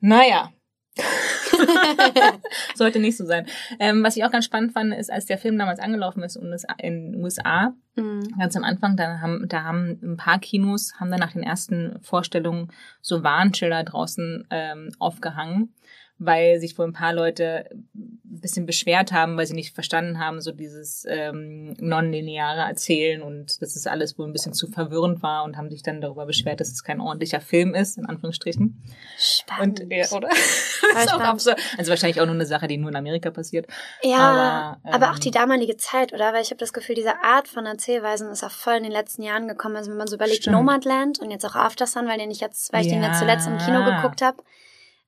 Naja. 0.00 0.52
Sollte 2.74 2.98
nicht 2.98 3.16
so 3.16 3.26
sein. 3.26 3.46
Ähm, 3.78 4.02
was 4.02 4.16
ich 4.16 4.24
auch 4.24 4.30
ganz 4.30 4.46
spannend 4.46 4.72
fand, 4.72 4.94
ist, 4.94 5.10
als 5.10 5.26
der 5.26 5.38
Film 5.38 5.58
damals 5.58 5.78
angelaufen 5.78 6.22
ist 6.22 6.36
in 6.36 7.12
den 7.12 7.22
USA, 7.22 7.74
mhm. 7.96 8.22
ganz 8.38 8.56
am 8.56 8.64
Anfang, 8.64 8.96
da 8.96 9.20
haben, 9.20 9.46
da 9.48 9.62
haben 9.62 9.98
ein 10.02 10.16
paar 10.16 10.38
Kinos, 10.38 10.94
haben 10.98 11.10
dann 11.10 11.20
nach 11.20 11.32
den 11.32 11.42
ersten 11.42 11.98
Vorstellungen 12.02 12.72
so 13.02 13.22
Warnschilder 13.22 13.84
draußen 13.84 14.46
ähm, 14.50 14.90
aufgehangen 14.98 15.74
weil 16.18 16.60
sich 16.60 16.78
wohl 16.78 16.86
ein 16.86 16.92
paar 16.92 17.12
Leute 17.12 17.68
ein 17.94 18.40
bisschen 18.40 18.66
beschwert 18.66 19.12
haben, 19.12 19.36
weil 19.36 19.46
sie 19.46 19.54
nicht 19.54 19.74
verstanden 19.74 20.18
haben, 20.18 20.40
so 20.40 20.50
dieses 20.50 21.04
ähm, 21.08 21.74
nonlineare 21.78 22.60
Erzählen 22.60 23.22
und 23.22 23.60
dass 23.60 23.76
es 23.76 23.86
alles 23.86 24.18
wohl 24.18 24.26
ein 24.26 24.32
bisschen 24.32 24.54
zu 24.54 24.66
verwirrend 24.66 25.22
war 25.22 25.44
und 25.44 25.56
haben 25.56 25.70
sich 25.70 25.82
dann 25.82 26.00
darüber 26.00 26.26
beschwert, 26.26 26.60
dass 26.60 26.68
es 26.68 26.84
kein 26.84 27.00
ordentlicher 27.00 27.40
Film 27.40 27.74
ist, 27.74 27.98
in 27.98 28.06
Anführungsstrichen. 28.06 28.82
Spannend. 29.18 29.80
Und, 29.80 29.92
ja, 29.92 30.10
oder? 30.12 30.28
ist 30.96 31.14
auch 31.14 31.20
absurd. 31.20 31.60
Also 31.76 31.90
wahrscheinlich 31.90 32.20
auch 32.20 32.26
nur 32.26 32.34
eine 32.34 32.46
Sache, 32.46 32.66
die 32.66 32.78
nur 32.78 32.90
in 32.90 32.96
Amerika 32.96 33.30
passiert. 33.30 33.66
Ja, 34.02 34.18
aber, 34.18 34.80
ähm, 34.84 34.94
aber 34.94 35.12
auch 35.12 35.18
die 35.18 35.30
damalige 35.30 35.76
Zeit, 35.76 36.14
oder? 36.14 36.32
Weil 36.32 36.42
ich 36.42 36.50
habe 36.50 36.58
das 36.58 36.72
Gefühl, 36.72 36.94
diese 36.94 37.22
Art 37.22 37.48
von 37.48 37.66
Erzählweisen 37.66 38.30
ist 38.30 38.42
auch 38.42 38.50
voll 38.50 38.74
in 38.74 38.84
den 38.84 38.92
letzten 38.92 39.22
Jahren 39.22 39.48
gekommen. 39.48 39.76
Also 39.76 39.90
wenn 39.90 39.98
man 39.98 40.08
so 40.08 40.16
überlegt, 40.16 40.42
stimmt. 40.42 40.56
Nomadland 40.56 41.18
und 41.18 41.30
jetzt 41.30 41.44
auch 41.44 41.56
Aftersun, 41.56 42.06
weil 42.08 42.18
den 42.18 42.30
ich 42.30 42.40
jetzt, 42.40 42.72
weil 42.72 42.80
ich 42.80 42.92
ja. 42.92 42.98
den 42.98 43.02
jetzt 43.02 43.18
zuletzt 43.18 43.46
im 43.46 43.58
Kino 43.58 43.84
geguckt 43.84 44.22
habe. 44.22 44.42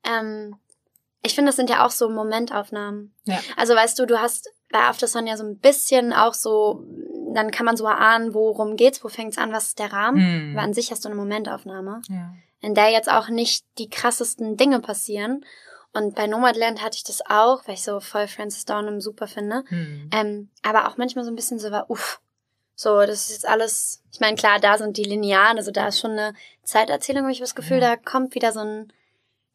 Ähm, 0.04 0.56
ich 1.22 1.34
finde, 1.34 1.48
das 1.48 1.56
sind 1.56 1.70
ja 1.70 1.84
auch 1.84 1.90
so 1.90 2.08
Momentaufnahmen. 2.08 3.14
Ja. 3.24 3.40
Also 3.56 3.74
weißt 3.74 3.98
du, 3.98 4.06
du 4.06 4.20
hast 4.20 4.50
bei 4.70 4.80
Aftersun 4.80 5.26
ja 5.26 5.36
so 5.36 5.44
ein 5.44 5.58
bisschen 5.58 6.12
auch 6.12 6.34
so, 6.34 6.84
dann 7.34 7.50
kann 7.50 7.66
man 7.66 7.76
so 7.76 7.86
erahnen, 7.86 8.34
worum 8.34 8.76
geht's, 8.76 9.02
wo 9.02 9.08
fängt's 9.08 9.38
an, 9.38 9.52
was 9.52 9.68
ist 9.68 9.78
der 9.78 9.92
Rahmen. 9.92 10.20
Hm. 10.20 10.56
Aber 10.56 10.64
an 10.64 10.74
sich 10.74 10.90
hast 10.90 11.04
du 11.04 11.08
eine 11.08 11.16
Momentaufnahme, 11.16 12.02
ja. 12.08 12.34
in 12.60 12.74
der 12.74 12.90
jetzt 12.90 13.10
auch 13.10 13.28
nicht 13.28 13.64
die 13.78 13.88
krassesten 13.88 14.56
Dinge 14.56 14.80
passieren. 14.80 15.44
Und 15.92 16.14
bei 16.14 16.26
Nomadland 16.26 16.82
hatte 16.82 16.96
ich 16.96 17.04
das 17.04 17.22
auch, 17.26 17.66
weil 17.66 17.74
ich 17.74 17.82
so 17.82 17.98
voll 18.00 18.28
Francis 18.28 18.66
Dornham 18.66 19.00
super 19.00 19.26
finde. 19.26 19.64
Hm. 19.68 20.10
Ähm, 20.12 20.50
aber 20.62 20.88
auch 20.88 20.98
manchmal 20.98 21.24
so 21.24 21.30
ein 21.30 21.36
bisschen 21.36 21.58
so 21.58 21.70
war, 21.70 21.90
uff, 21.90 22.20
so, 22.74 23.00
das 23.00 23.26
ist 23.26 23.32
jetzt 23.32 23.48
alles, 23.48 24.04
ich 24.12 24.20
meine, 24.20 24.36
klar, 24.36 24.60
da 24.60 24.78
sind 24.78 24.96
die 24.98 25.02
Linearen, 25.02 25.56
also 25.56 25.72
da 25.72 25.88
ist 25.88 25.98
schon 25.98 26.12
eine 26.12 26.34
Zeiterzählung, 26.62 27.22
habe 27.22 27.32
ich 27.32 27.40
das 27.40 27.56
Gefühl, 27.56 27.78
ja. 27.80 27.96
da 27.96 27.96
kommt 27.96 28.36
wieder 28.36 28.52
so 28.52 28.60
ein 28.60 28.92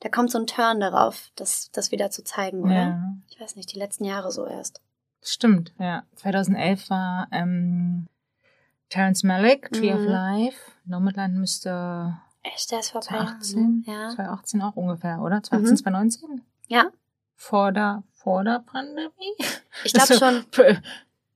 da 0.04 0.10
kommt 0.10 0.30
so 0.32 0.38
ein 0.38 0.48
Turn 0.48 0.82
darauf, 0.82 1.32
das, 1.38 1.72
das 1.72 1.92
wieder 1.92 2.12
zu 2.12 2.26
zeigen, 2.26 2.62
oder? 2.62 2.74
Ja. 2.74 3.14
Ich 3.30 3.40
weiß 3.40 3.56
nicht, 3.56 3.72
die 3.74 3.80
letzten 3.80 4.04
Jahre 4.04 4.32
so 4.32 4.46
erst. 4.46 4.82
Stimmt, 5.22 5.74
ja. 5.80 6.04
2011 6.18 6.90
war 6.90 7.30
ähm, 7.32 8.08
Terence 8.90 9.24
Malick, 9.24 9.72
Tree 9.72 9.94
mhm. 9.94 10.02
of 10.02 10.06
Life. 10.06 10.58
Nomadland 10.84 11.36
müsste 11.36 12.18
Echt, 12.44 12.70
der 12.72 12.80
ist 12.80 12.92
vor 12.92 13.00
2018, 13.00 13.86
ja. 13.88 14.10
2018 14.10 14.62
auch 14.62 14.76
ungefähr, 14.76 15.22
oder? 15.22 15.42
2018, 15.42 15.72
mhm. 15.72 15.78
2019? 15.78 16.42
Ja. 16.68 16.92
Vor 17.38 17.72
der, 17.72 18.04
vor 18.12 18.44
der 18.44 18.60
Pandemie? 18.60 19.38
Ich 19.86 19.94
glaube 19.94 20.14
schon. 20.20 20.44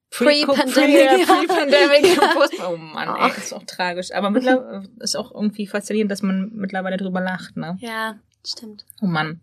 Pre-Pandemic. 0.10 1.26
Pre-Pandemic. 1.26 2.16
Pre 2.18 2.68
oh 2.68 2.76
Mann, 2.76 3.16
ey, 3.16 3.30
das 3.30 3.38
ist 3.38 3.54
auch 3.54 3.64
tragisch. 3.64 4.12
Aber 4.14 4.30
mittlerweile 4.30 4.90
ist 5.00 5.16
auch 5.16 5.34
irgendwie 5.34 5.68
faszinierend, 5.68 6.12
dass 6.12 6.22
man 6.22 6.52
mittlerweile 6.54 6.98
drüber 6.98 7.22
lacht, 7.22 7.56
ne? 7.56 7.78
Ja. 7.80 8.18
Stimmt. 8.48 8.86
Oh 9.02 9.08
Mann. 9.08 9.42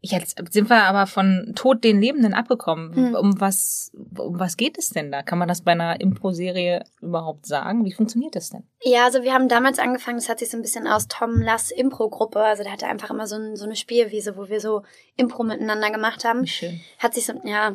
Jetzt 0.00 0.36
sind 0.52 0.70
wir 0.70 0.84
aber 0.84 1.06
von 1.06 1.52
Tod 1.56 1.82
den 1.82 2.00
Lebenden 2.00 2.32
abgekommen. 2.32 2.94
Hm. 2.94 3.14
Um 3.14 3.40
was, 3.40 3.90
um 3.94 4.38
was 4.38 4.56
geht 4.56 4.78
es 4.78 4.90
denn 4.90 5.10
da? 5.10 5.22
Kann 5.22 5.38
man 5.38 5.48
das 5.48 5.62
bei 5.62 5.72
einer 5.72 6.00
Impro-Serie 6.00 6.84
überhaupt 7.00 7.46
sagen? 7.46 7.84
Wie 7.84 7.92
funktioniert 7.92 8.36
das 8.36 8.50
denn? 8.50 8.64
Ja, 8.82 9.04
also 9.04 9.22
wir 9.22 9.32
haben 9.32 9.48
damals 9.48 9.78
angefangen, 9.78 10.18
das 10.18 10.28
hat 10.28 10.38
sich 10.38 10.50
so 10.50 10.56
ein 10.56 10.62
bisschen 10.62 10.86
aus 10.86 11.08
Tom 11.08 11.40
Lass 11.40 11.70
Impro-Gruppe, 11.70 12.40
also 12.40 12.62
der 12.62 12.72
hatte 12.72 12.86
einfach 12.86 13.10
immer 13.10 13.26
so, 13.26 13.36
ein, 13.36 13.56
so 13.56 13.64
eine 13.64 13.74
Spielwiese, 13.74 14.36
wo 14.36 14.48
wir 14.48 14.60
so 14.60 14.82
Impro 15.16 15.42
miteinander 15.42 15.90
gemacht 15.90 16.24
haben. 16.24 16.46
Schön. 16.46 16.80
Hat 16.98 17.14
sich 17.14 17.26
so, 17.26 17.32
ja, 17.44 17.74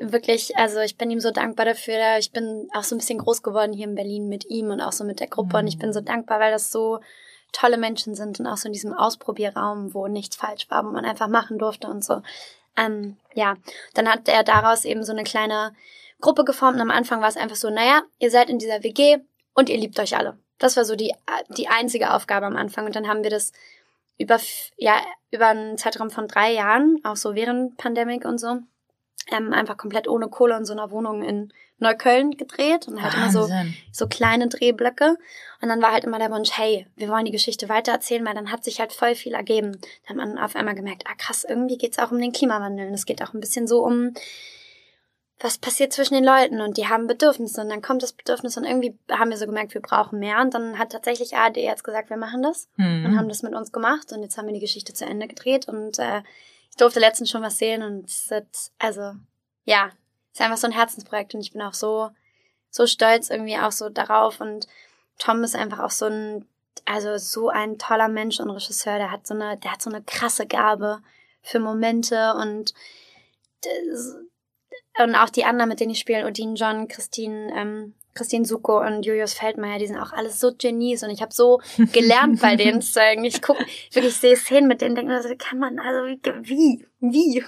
wirklich, 0.00 0.56
also 0.56 0.80
ich 0.80 0.96
bin 0.96 1.10
ihm 1.10 1.20
so 1.20 1.30
dankbar 1.30 1.66
dafür. 1.66 2.18
Ich 2.18 2.32
bin 2.32 2.68
auch 2.74 2.84
so 2.84 2.94
ein 2.94 2.98
bisschen 2.98 3.18
groß 3.18 3.42
geworden 3.42 3.72
hier 3.72 3.86
in 3.86 3.94
Berlin 3.94 4.28
mit 4.28 4.46
ihm 4.48 4.70
und 4.70 4.80
auch 4.80 4.92
so 4.92 5.04
mit 5.04 5.20
der 5.20 5.28
Gruppe 5.28 5.56
mhm. 5.56 5.62
und 5.62 5.66
ich 5.66 5.78
bin 5.78 5.92
so 5.92 6.00
dankbar, 6.00 6.38
weil 6.38 6.52
das 6.52 6.70
so 6.70 7.00
tolle 7.52 7.78
Menschen 7.78 8.14
sind 8.14 8.40
und 8.40 8.46
auch 8.46 8.56
so 8.56 8.68
in 8.68 8.72
diesem 8.72 8.92
Ausprobierraum, 8.92 9.94
wo 9.94 10.08
nichts 10.08 10.36
falsch 10.36 10.68
war, 10.70 10.84
wo 10.84 10.90
man 10.90 11.04
einfach 11.04 11.28
machen 11.28 11.58
durfte 11.58 11.86
und 11.88 12.04
so. 12.04 12.22
Ähm, 12.76 13.16
ja, 13.34 13.56
dann 13.94 14.08
hat 14.08 14.28
er 14.28 14.44
daraus 14.44 14.84
eben 14.84 15.04
so 15.04 15.12
eine 15.12 15.24
kleine 15.24 15.74
Gruppe 16.20 16.44
geformt 16.44 16.76
und 16.76 16.82
am 16.82 16.90
Anfang 16.90 17.20
war 17.20 17.28
es 17.28 17.36
einfach 17.36 17.56
so, 17.56 17.70
naja, 17.70 18.02
ihr 18.18 18.30
seid 18.30 18.50
in 18.50 18.58
dieser 18.58 18.82
WG 18.82 19.18
und 19.54 19.68
ihr 19.68 19.78
liebt 19.78 19.98
euch 19.98 20.16
alle. 20.16 20.36
Das 20.58 20.76
war 20.76 20.84
so 20.84 20.94
die, 20.94 21.14
die 21.56 21.68
einzige 21.68 22.12
Aufgabe 22.12 22.46
am 22.46 22.56
Anfang 22.56 22.86
und 22.86 22.94
dann 22.94 23.08
haben 23.08 23.22
wir 23.22 23.30
das 23.30 23.52
über, 24.18 24.38
ja, 24.76 25.00
über 25.30 25.48
einen 25.48 25.78
Zeitraum 25.78 26.10
von 26.10 26.28
drei 26.28 26.52
Jahren, 26.52 27.00
auch 27.04 27.16
so 27.16 27.34
während 27.34 27.78
Pandemik 27.78 28.26
und 28.26 28.38
so, 28.38 28.58
ähm, 29.32 29.52
einfach 29.52 29.76
komplett 29.76 30.08
ohne 30.08 30.28
Kohle 30.28 30.56
in 30.56 30.64
so 30.64 30.72
einer 30.74 30.90
Wohnung 30.90 31.22
in 31.22 31.52
Neukölln 31.80 32.36
gedreht 32.36 32.86
und 32.88 33.02
halt 33.02 33.14
immer 33.14 33.30
so, 33.30 33.48
so 33.92 34.06
kleine 34.06 34.48
Drehblöcke. 34.48 35.16
Und 35.60 35.68
dann 35.68 35.82
war 35.82 35.92
halt 35.92 36.04
immer 36.04 36.18
der 36.18 36.30
Wunsch, 36.30 36.50
hey, 36.52 36.86
wir 36.96 37.08
wollen 37.08 37.24
die 37.24 37.32
Geschichte 37.32 37.68
weitererzählen, 37.68 38.24
weil 38.24 38.34
dann 38.34 38.52
hat 38.52 38.64
sich 38.64 38.80
halt 38.80 38.92
voll 38.92 39.14
viel 39.14 39.34
ergeben. 39.34 39.78
Da 40.04 40.10
hat 40.10 40.16
man 40.16 40.38
auf 40.38 40.56
einmal 40.56 40.74
gemerkt, 40.74 41.04
ah 41.06 41.14
krass, 41.16 41.44
irgendwie 41.48 41.78
geht's 41.78 41.98
auch 41.98 42.12
um 42.12 42.20
den 42.20 42.32
Klimawandel. 42.32 42.88
Und 42.88 42.94
es 42.94 43.06
geht 43.06 43.22
auch 43.22 43.34
ein 43.34 43.40
bisschen 43.40 43.66
so 43.66 43.84
um, 43.84 44.14
was 45.40 45.56
passiert 45.56 45.92
zwischen 45.92 46.14
den 46.14 46.24
Leuten 46.24 46.60
und 46.60 46.76
die 46.76 46.86
haben 46.86 47.06
Bedürfnisse 47.06 47.62
und 47.62 47.70
dann 47.70 47.80
kommt 47.80 48.02
das 48.02 48.12
Bedürfnis 48.12 48.58
und 48.58 48.64
irgendwie 48.64 48.98
haben 49.10 49.30
wir 49.30 49.38
so 49.38 49.46
gemerkt, 49.46 49.72
wir 49.72 49.80
brauchen 49.80 50.18
mehr 50.18 50.40
und 50.42 50.52
dann 50.52 50.78
hat 50.78 50.92
tatsächlich 50.92 51.34
ARD 51.34 51.56
jetzt 51.56 51.82
gesagt, 51.82 52.10
wir 52.10 52.18
machen 52.18 52.42
das 52.42 52.68
mhm. 52.76 53.06
und 53.06 53.18
haben 53.18 53.28
das 53.28 53.42
mit 53.42 53.54
uns 53.54 53.72
gemacht 53.72 54.12
und 54.12 54.22
jetzt 54.22 54.36
haben 54.36 54.46
wir 54.46 54.54
die 54.54 54.60
Geschichte 54.60 54.92
zu 54.92 55.06
Ende 55.06 55.26
gedreht 55.28 55.66
und 55.66 55.98
äh, 55.98 56.22
ich 56.68 56.76
durfte 56.76 57.00
letztens 57.00 57.30
schon 57.30 57.42
was 57.42 57.56
sehen 57.56 57.82
und 57.82 58.04
es 58.04 58.30
ist, 58.30 58.72
also 58.78 59.14
ja, 59.64 59.90
ist 60.32 60.40
einfach 60.40 60.56
so 60.56 60.66
ein 60.66 60.72
Herzensprojekt 60.72 61.34
und 61.34 61.40
ich 61.40 61.52
bin 61.52 61.62
auch 61.62 61.74
so, 61.74 62.10
so 62.70 62.86
stolz 62.86 63.30
irgendwie 63.30 63.58
auch 63.58 63.72
so 63.72 63.88
darauf 63.88 64.40
und 64.40 64.66
Tom 65.18 65.44
ist 65.44 65.56
einfach 65.56 65.80
auch 65.80 65.90
so 65.90 66.06
ein, 66.06 66.46
also 66.84 67.18
so 67.18 67.48
ein 67.48 67.78
toller 67.78 68.08
Mensch 68.08 68.40
und 68.40 68.50
Regisseur, 68.50 68.98
der 68.98 69.10
hat 69.10 69.26
so 69.26 69.34
eine, 69.34 69.58
der 69.58 69.72
hat 69.72 69.82
so 69.82 69.90
eine 69.90 70.02
krasse 70.02 70.46
Gabe 70.46 71.00
für 71.42 71.58
Momente 71.58 72.34
und 72.34 72.74
und 74.98 75.14
auch 75.14 75.30
die 75.30 75.44
anderen, 75.44 75.68
mit 75.68 75.80
denen 75.80 75.92
ich 75.92 75.98
spiele, 75.98 76.26
Odin 76.26 76.56
John, 76.56 76.88
Christine, 76.88 77.52
ähm, 77.54 77.94
Christine 78.14 78.44
Suko 78.44 78.80
und 78.80 79.04
Julius 79.04 79.34
Feldmeier, 79.34 79.78
die 79.78 79.86
sind 79.86 79.98
auch 79.98 80.12
alles 80.12 80.40
so 80.40 80.52
Genies 80.54 81.02
und 81.02 81.10
ich 81.10 81.22
habe 81.22 81.32
so 81.32 81.60
gelernt 81.92 82.40
bei 82.40 82.56
denen 82.56 82.82
zu 82.82 82.92
sagen. 82.92 83.24
Ich 83.24 83.40
gucke, 83.40 83.64
wirklich 83.92 84.16
sehe 84.16 84.36
Szenen 84.36 84.68
mit 84.68 84.80
denen, 84.80 84.94
denke 84.94 85.12
mir, 85.12 85.18
also 85.18 85.34
kann 85.38 85.58
man, 85.58 85.78
also 85.78 86.00
wie, 86.42 86.86
wie? 87.00 87.44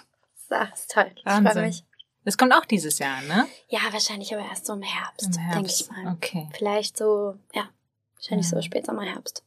Das 0.49 0.81
ist 0.81 0.91
toll. 0.91 1.11
Ich 1.17 1.23
freue 1.23 1.63
mich. 1.63 1.85
Das 2.25 2.39
kommt 2.39 2.53
auch 2.53 2.65
dieses 2.65 2.99
Jahr, 2.99 3.21
ne? 3.23 3.47
Ja, 3.69 3.81
wahrscheinlich 3.91 4.33
aber 4.35 4.45
erst 4.45 4.67
so 4.67 4.75
im 4.75 4.83
Herbst, 4.83 5.39
Herbst. 5.39 5.55
denke 5.55 5.71
ich 5.71 6.05
mal. 6.05 6.13
Okay. 6.13 6.49
Vielleicht 6.57 6.97
so, 6.97 7.37
ja, 7.53 7.69
wahrscheinlich 8.15 8.51
ja. 8.51 8.57
so 8.57 8.63
Spätsommer, 8.63 9.03
Herbst. 9.03 9.43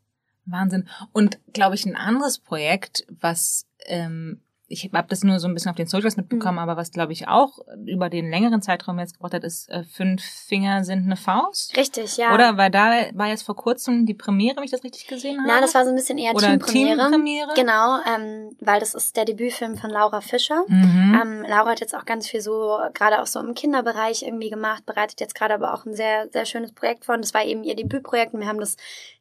Wahnsinn. 0.45 0.87
Und 1.11 1.39
glaube 1.53 1.75
ich, 1.75 1.85
ein 1.85 1.95
anderes 1.95 2.37
Projekt, 2.39 3.05
was 3.09 3.65
ähm, 3.85 4.41
ich 4.67 4.89
habe 4.93 5.07
das 5.07 5.23
nur 5.23 5.39
so 5.39 5.47
ein 5.47 5.53
bisschen 5.53 5.69
auf 5.69 5.75
den 5.75 5.87
Socials 5.87 6.17
mitbekommen, 6.17 6.55
mhm. 6.55 6.59
aber 6.59 6.77
was 6.77 6.91
glaube 6.91 7.13
ich 7.13 7.27
auch 7.27 7.59
über 7.85 8.09
den 8.09 8.29
längeren 8.29 8.61
Zeitraum 8.61 8.97
jetzt 8.99 9.13
gebraucht 9.13 9.33
hat, 9.33 9.43
ist 9.43 9.69
äh, 9.69 9.83
fünf 9.83 10.23
Finger 10.23 10.83
sind 10.83 11.05
eine 11.05 11.15
Faust. 11.15 11.77
Richtig, 11.77 12.17
ja. 12.17 12.33
Oder 12.33 12.57
weil 12.57 12.71
da 12.71 12.91
war 13.13 13.27
jetzt 13.27 13.43
vor 13.43 13.55
kurzem 13.55 14.05
die 14.05 14.15
Premiere, 14.15 14.57
wenn 14.57 14.63
ich 14.63 14.71
das 14.71 14.83
richtig 14.83 15.07
gesehen 15.07 15.37
habe. 15.37 15.47
Na, 15.47 15.61
das 15.61 15.75
war 15.75 15.83
so 15.83 15.91
ein 15.91 15.95
bisschen 15.95 16.17
eher 16.17 16.33
Oder 16.33 16.47
Teampremiere. 16.47 16.97
Teampremiere. 16.97 17.53
Genau, 17.55 17.99
ähm, 18.07 18.55
weil 18.59 18.79
das 18.79 18.95
ist 18.95 19.15
der 19.15 19.25
Debütfilm 19.25 19.77
von 19.77 19.91
Laura 19.91 20.21
Fischer. 20.21 20.63
Mhm. 20.67 21.21
Ähm, 21.21 21.45
Laura 21.47 21.71
hat 21.71 21.79
jetzt 21.79 21.95
auch 21.95 22.05
ganz 22.05 22.27
viel 22.27 22.41
so 22.41 22.79
gerade 22.93 23.21
auch 23.21 23.27
so 23.27 23.39
im 23.39 23.53
Kinderbereich 23.53 24.23
irgendwie 24.23 24.49
gemacht, 24.49 24.85
bereitet 24.85 25.19
jetzt 25.19 25.35
gerade 25.35 25.53
aber 25.53 25.73
auch 25.73 25.85
ein 25.85 25.93
sehr 25.93 26.27
sehr 26.31 26.45
schönes 26.45 26.71
Projekt 26.71 27.05
vor. 27.05 27.15
Und 27.15 27.23
das 27.23 27.33
war 27.35 27.45
eben 27.45 27.63
ihr 27.63 27.75
Debütprojekt. 27.75 28.33
Und 28.33 28.39
wir 28.39 28.47
haben 28.47 28.59
das 28.59 28.77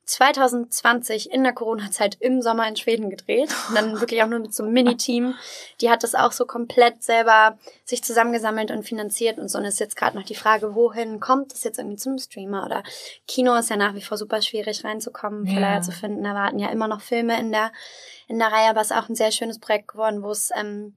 2020 0.06 1.30
in 1.32 1.44
der 1.44 1.52
Corona-Zeit 1.52 2.16
im 2.20 2.42
Sommer 2.42 2.68
in 2.68 2.76
Schweden 2.76 3.10
gedreht. 3.10 3.54
Und 3.68 3.74
dann 3.74 4.00
wirklich 4.00 4.22
auch 4.22 4.28
nur 4.28 4.38
mit 4.38 4.54
so 4.54 4.62
einem 4.62 4.72
Mini-Team. 4.72 5.34
Die 5.80 5.90
hat 5.90 6.02
das 6.02 6.14
auch 6.14 6.32
so 6.32 6.44
komplett 6.44 7.02
selber 7.02 7.58
sich 7.84 8.04
zusammengesammelt 8.04 8.70
und 8.70 8.84
finanziert 8.84 9.38
und 9.38 9.48
so. 9.48 9.58
Und 9.58 9.64
ist 9.64 9.80
jetzt 9.80 9.96
gerade 9.96 10.16
noch 10.16 10.24
die 10.24 10.34
Frage, 10.34 10.74
wohin 10.74 11.20
kommt 11.20 11.52
das 11.52 11.64
jetzt 11.64 11.78
irgendwie 11.78 11.96
zum 11.96 12.18
Streamer? 12.18 12.64
Oder 12.66 12.82
Kino 13.26 13.54
ist 13.54 13.70
ja 13.70 13.76
nach 13.76 13.94
wie 13.94 14.02
vor 14.02 14.18
super 14.18 14.42
schwierig 14.42 14.84
reinzukommen, 14.84 15.46
Verleiher 15.46 15.76
ja. 15.76 15.82
zu 15.82 15.92
finden. 15.92 16.22
Da 16.22 16.34
warten 16.34 16.58
ja 16.58 16.68
immer 16.68 16.88
noch 16.88 17.00
Filme 17.00 17.38
in 17.40 17.50
der, 17.50 17.72
in 18.28 18.38
der 18.38 18.52
Reihe, 18.52 18.70
aber 18.70 18.82
es 18.82 18.90
ist 18.90 18.96
auch 18.96 19.08
ein 19.08 19.14
sehr 19.14 19.32
schönes 19.32 19.58
Projekt 19.58 19.88
geworden, 19.88 20.22
wo 20.22 20.30
es, 20.30 20.50
ähm, 20.54 20.96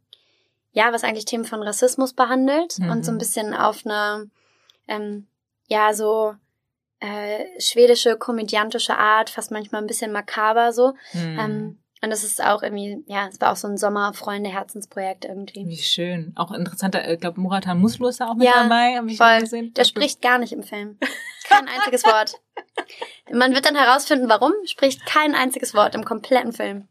ja, 0.72 0.92
was 0.92 1.04
eigentlich 1.04 1.26
Themen 1.26 1.46
von 1.46 1.64
Rassismus 1.64 2.14
behandelt 2.14 2.80
mhm. 2.80 2.92
und 2.92 3.06
so 3.06 3.12
ein 3.12 3.18
bisschen 3.18 3.54
auf 3.54 3.86
eine, 3.86 4.30
ähm, 4.88 5.28
ja, 5.68 5.94
so, 5.94 6.36
äh, 7.00 7.46
schwedische 7.60 8.18
komödiantische 8.18 8.98
Art, 8.98 9.30
fast 9.30 9.52
manchmal 9.52 9.82
ein 9.82 9.88
bisschen 9.88 10.12
makaber 10.12 10.74
so. 10.74 10.94
Mhm. 11.14 11.40
Ähm, 11.40 11.80
und 12.02 12.12
das 12.12 12.24
ist 12.24 12.44
auch 12.44 12.62
irgendwie, 12.62 13.04
ja, 13.08 13.28
es 13.28 13.42
war 13.42 13.52
auch 13.52 13.56
so 13.56 13.68
ein 13.68 13.78
Sommerfreunde-Herzensprojekt 13.78 15.26
irgendwie. 15.26 15.68
Wie 15.68 15.78
schön. 15.78 16.32
Auch 16.36 16.52
interessanter, 16.52 17.12
ich 17.12 17.20
glaube, 17.20 17.42
Muratan 17.42 17.80
Muslo 17.80 18.08
ist 18.08 18.22
da 18.22 18.28
auch 18.28 18.36
mit 18.36 18.48
ja, 18.48 18.64
dabei, 18.64 18.98
habe 18.98 19.10
ich 19.10 19.18
voll. 19.18 19.40
gesehen. 19.40 19.74
Der 19.74 19.84
spricht 19.84 20.22
gar 20.22 20.38
nicht 20.38 20.54
im 20.54 20.62
Film. 20.62 21.00
Kein 21.46 21.68
einziges 21.68 22.04
Wort. 22.04 22.34
Man 23.32 23.54
wird 23.54 23.66
dann 23.66 23.76
herausfinden, 23.76 24.30
warum, 24.30 24.52
spricht 24.66 25.06
kein 25.06 25.34
einziges 25.34 25.74
Wort 25.74 25.96
im 25.96 26.04
kompletten 26.04 26.52
Film. 26.52 26.88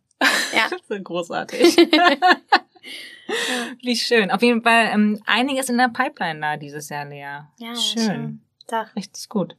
Ja. 0.55 0.69
so 0.89 1.01
großartig. 1.01 1.77
Wie 3.83 3.97
schön. 3.97 4.31
Auf 4.31 4.43
jeden 4.43 4.63
Fall 4.63 4.91
ähm, 4.93 5.23
einiges 5.27 5.69
in 5.69 5.77
der 5.77 5.89
Pipeline 5.89 6.41
da 6.41 6.57
dieses 6.57 6.89
Jahr, 6.89 7.05
Lea. 7.05 7.41
Ja, 7.59 7.77
schön. 7.77 8.03
schön. 8.03 8.41
Doch. 8.69 8.97
Richtig 8.97 9.29
gut. 9.29 9.57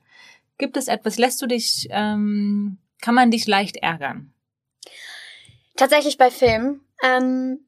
Gibt 0.57 0.77
es 0.77 0.87
etwas, 0.87 1.17
lässt 1.17 1.41
du 1.41 1.47
dich, 1.47 1.87
ähm, 1.91 2.77
kann 3.01 3.15
man 3.15 3.31
dich 3.31 3.47
leicht 3.47 3.77
ärgern? 3.77 4.33
Tatsächlich 5.75 6.17
bei 6.17 6.31
Filmen. 6.31 6.81
Ähm, 7.03 7.59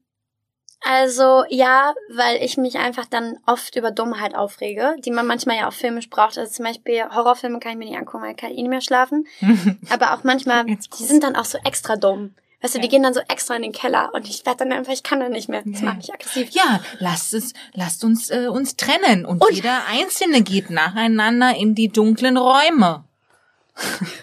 also 0.82 1.44
ja, 1.50 1.94
weil 2.14 2.42
ich 2.42 2.56
mich 2.56 2.78
einfach 2.78 3.06
dann 3.06 3.36
oft 3.46 3.76
über 3.76 3.90
Dummheit 3.90 4.34
aufrege, 4.34 4.96
die 5.04 5.10
man 5.10 5.26
manchmal 5.26 5.58
ja 5.58 5.68
auch 5.68 5.72
filmisch 5.72 6.08
braucht. 6.08 6.38
Also 6.38 6.50
zum 6.50 6.64
Beispiel 6.64 7.04
Horrorfilme 7.04 7.60
kann 7.60 7.72
ich 7.72 7.78
mir 7.78 7.84
nicht 7.84 7.98
angucken, 7.98 8.24
weil 8.24 8.32
ich 8.32 8.36
kann 8.38 8.50
eh 8.50 8.54
nicht 8.54 8.68
mehr 8.68 8.80
schlafen. 8.80 9.26
Aber 9.90 10.14
auch 10.14 10.24
manchmal, 10.24 10.64
die 10.64 11.04
sind 11.04 11.22
dann 11.22 11.36
auch 11.36 11.44
so 11.44 11.58
extra 11.64 11.96
dumm. 11.96 12.34
Weißt 12.62 12.74
du, 12.74 12.78
die 12.78 12.88
gehen 12.88 13.02
dann 13.02 13.14
so 13.14 13.20
extra 13.20 13.56
in 13.56 13.62
den 13.62 13.72
Keller 13.72 14.10
und 14.12 14.28
ich 14.28 14.44
werde 14.44 14.64
dann 14.64 14.72
einfach, 14.72 14.92
ich 14.92 15.02
kann 15.02 15.20
da 15.20 15.28
nicht 15.28 15.48
mehr. 15.48 15.62
Das 15.64 15.80
macht 15.80 15.96
mich 15.98 16.12
aggressiv. 16.12 16.50
Ja, 16.50 16.80
lasst 16.98 17.32
es, 17.32 17.54
lasst 17.72 18.04
uns 18.04 18.30
äh, 18.30 18.48
uns 18.48 18.76
trennen 18.76 19.24
und, 19.24 19.42
und 19.42 19.54
jeder 19.54 19.86
Einzelne 19.86 20.42
geht 20.42 20.68
nacheinander 20.68 21.56
in 21.56 21.74
die 21.74 21.88
dunklen 21.88 22.36
Räume. 22.36 23.04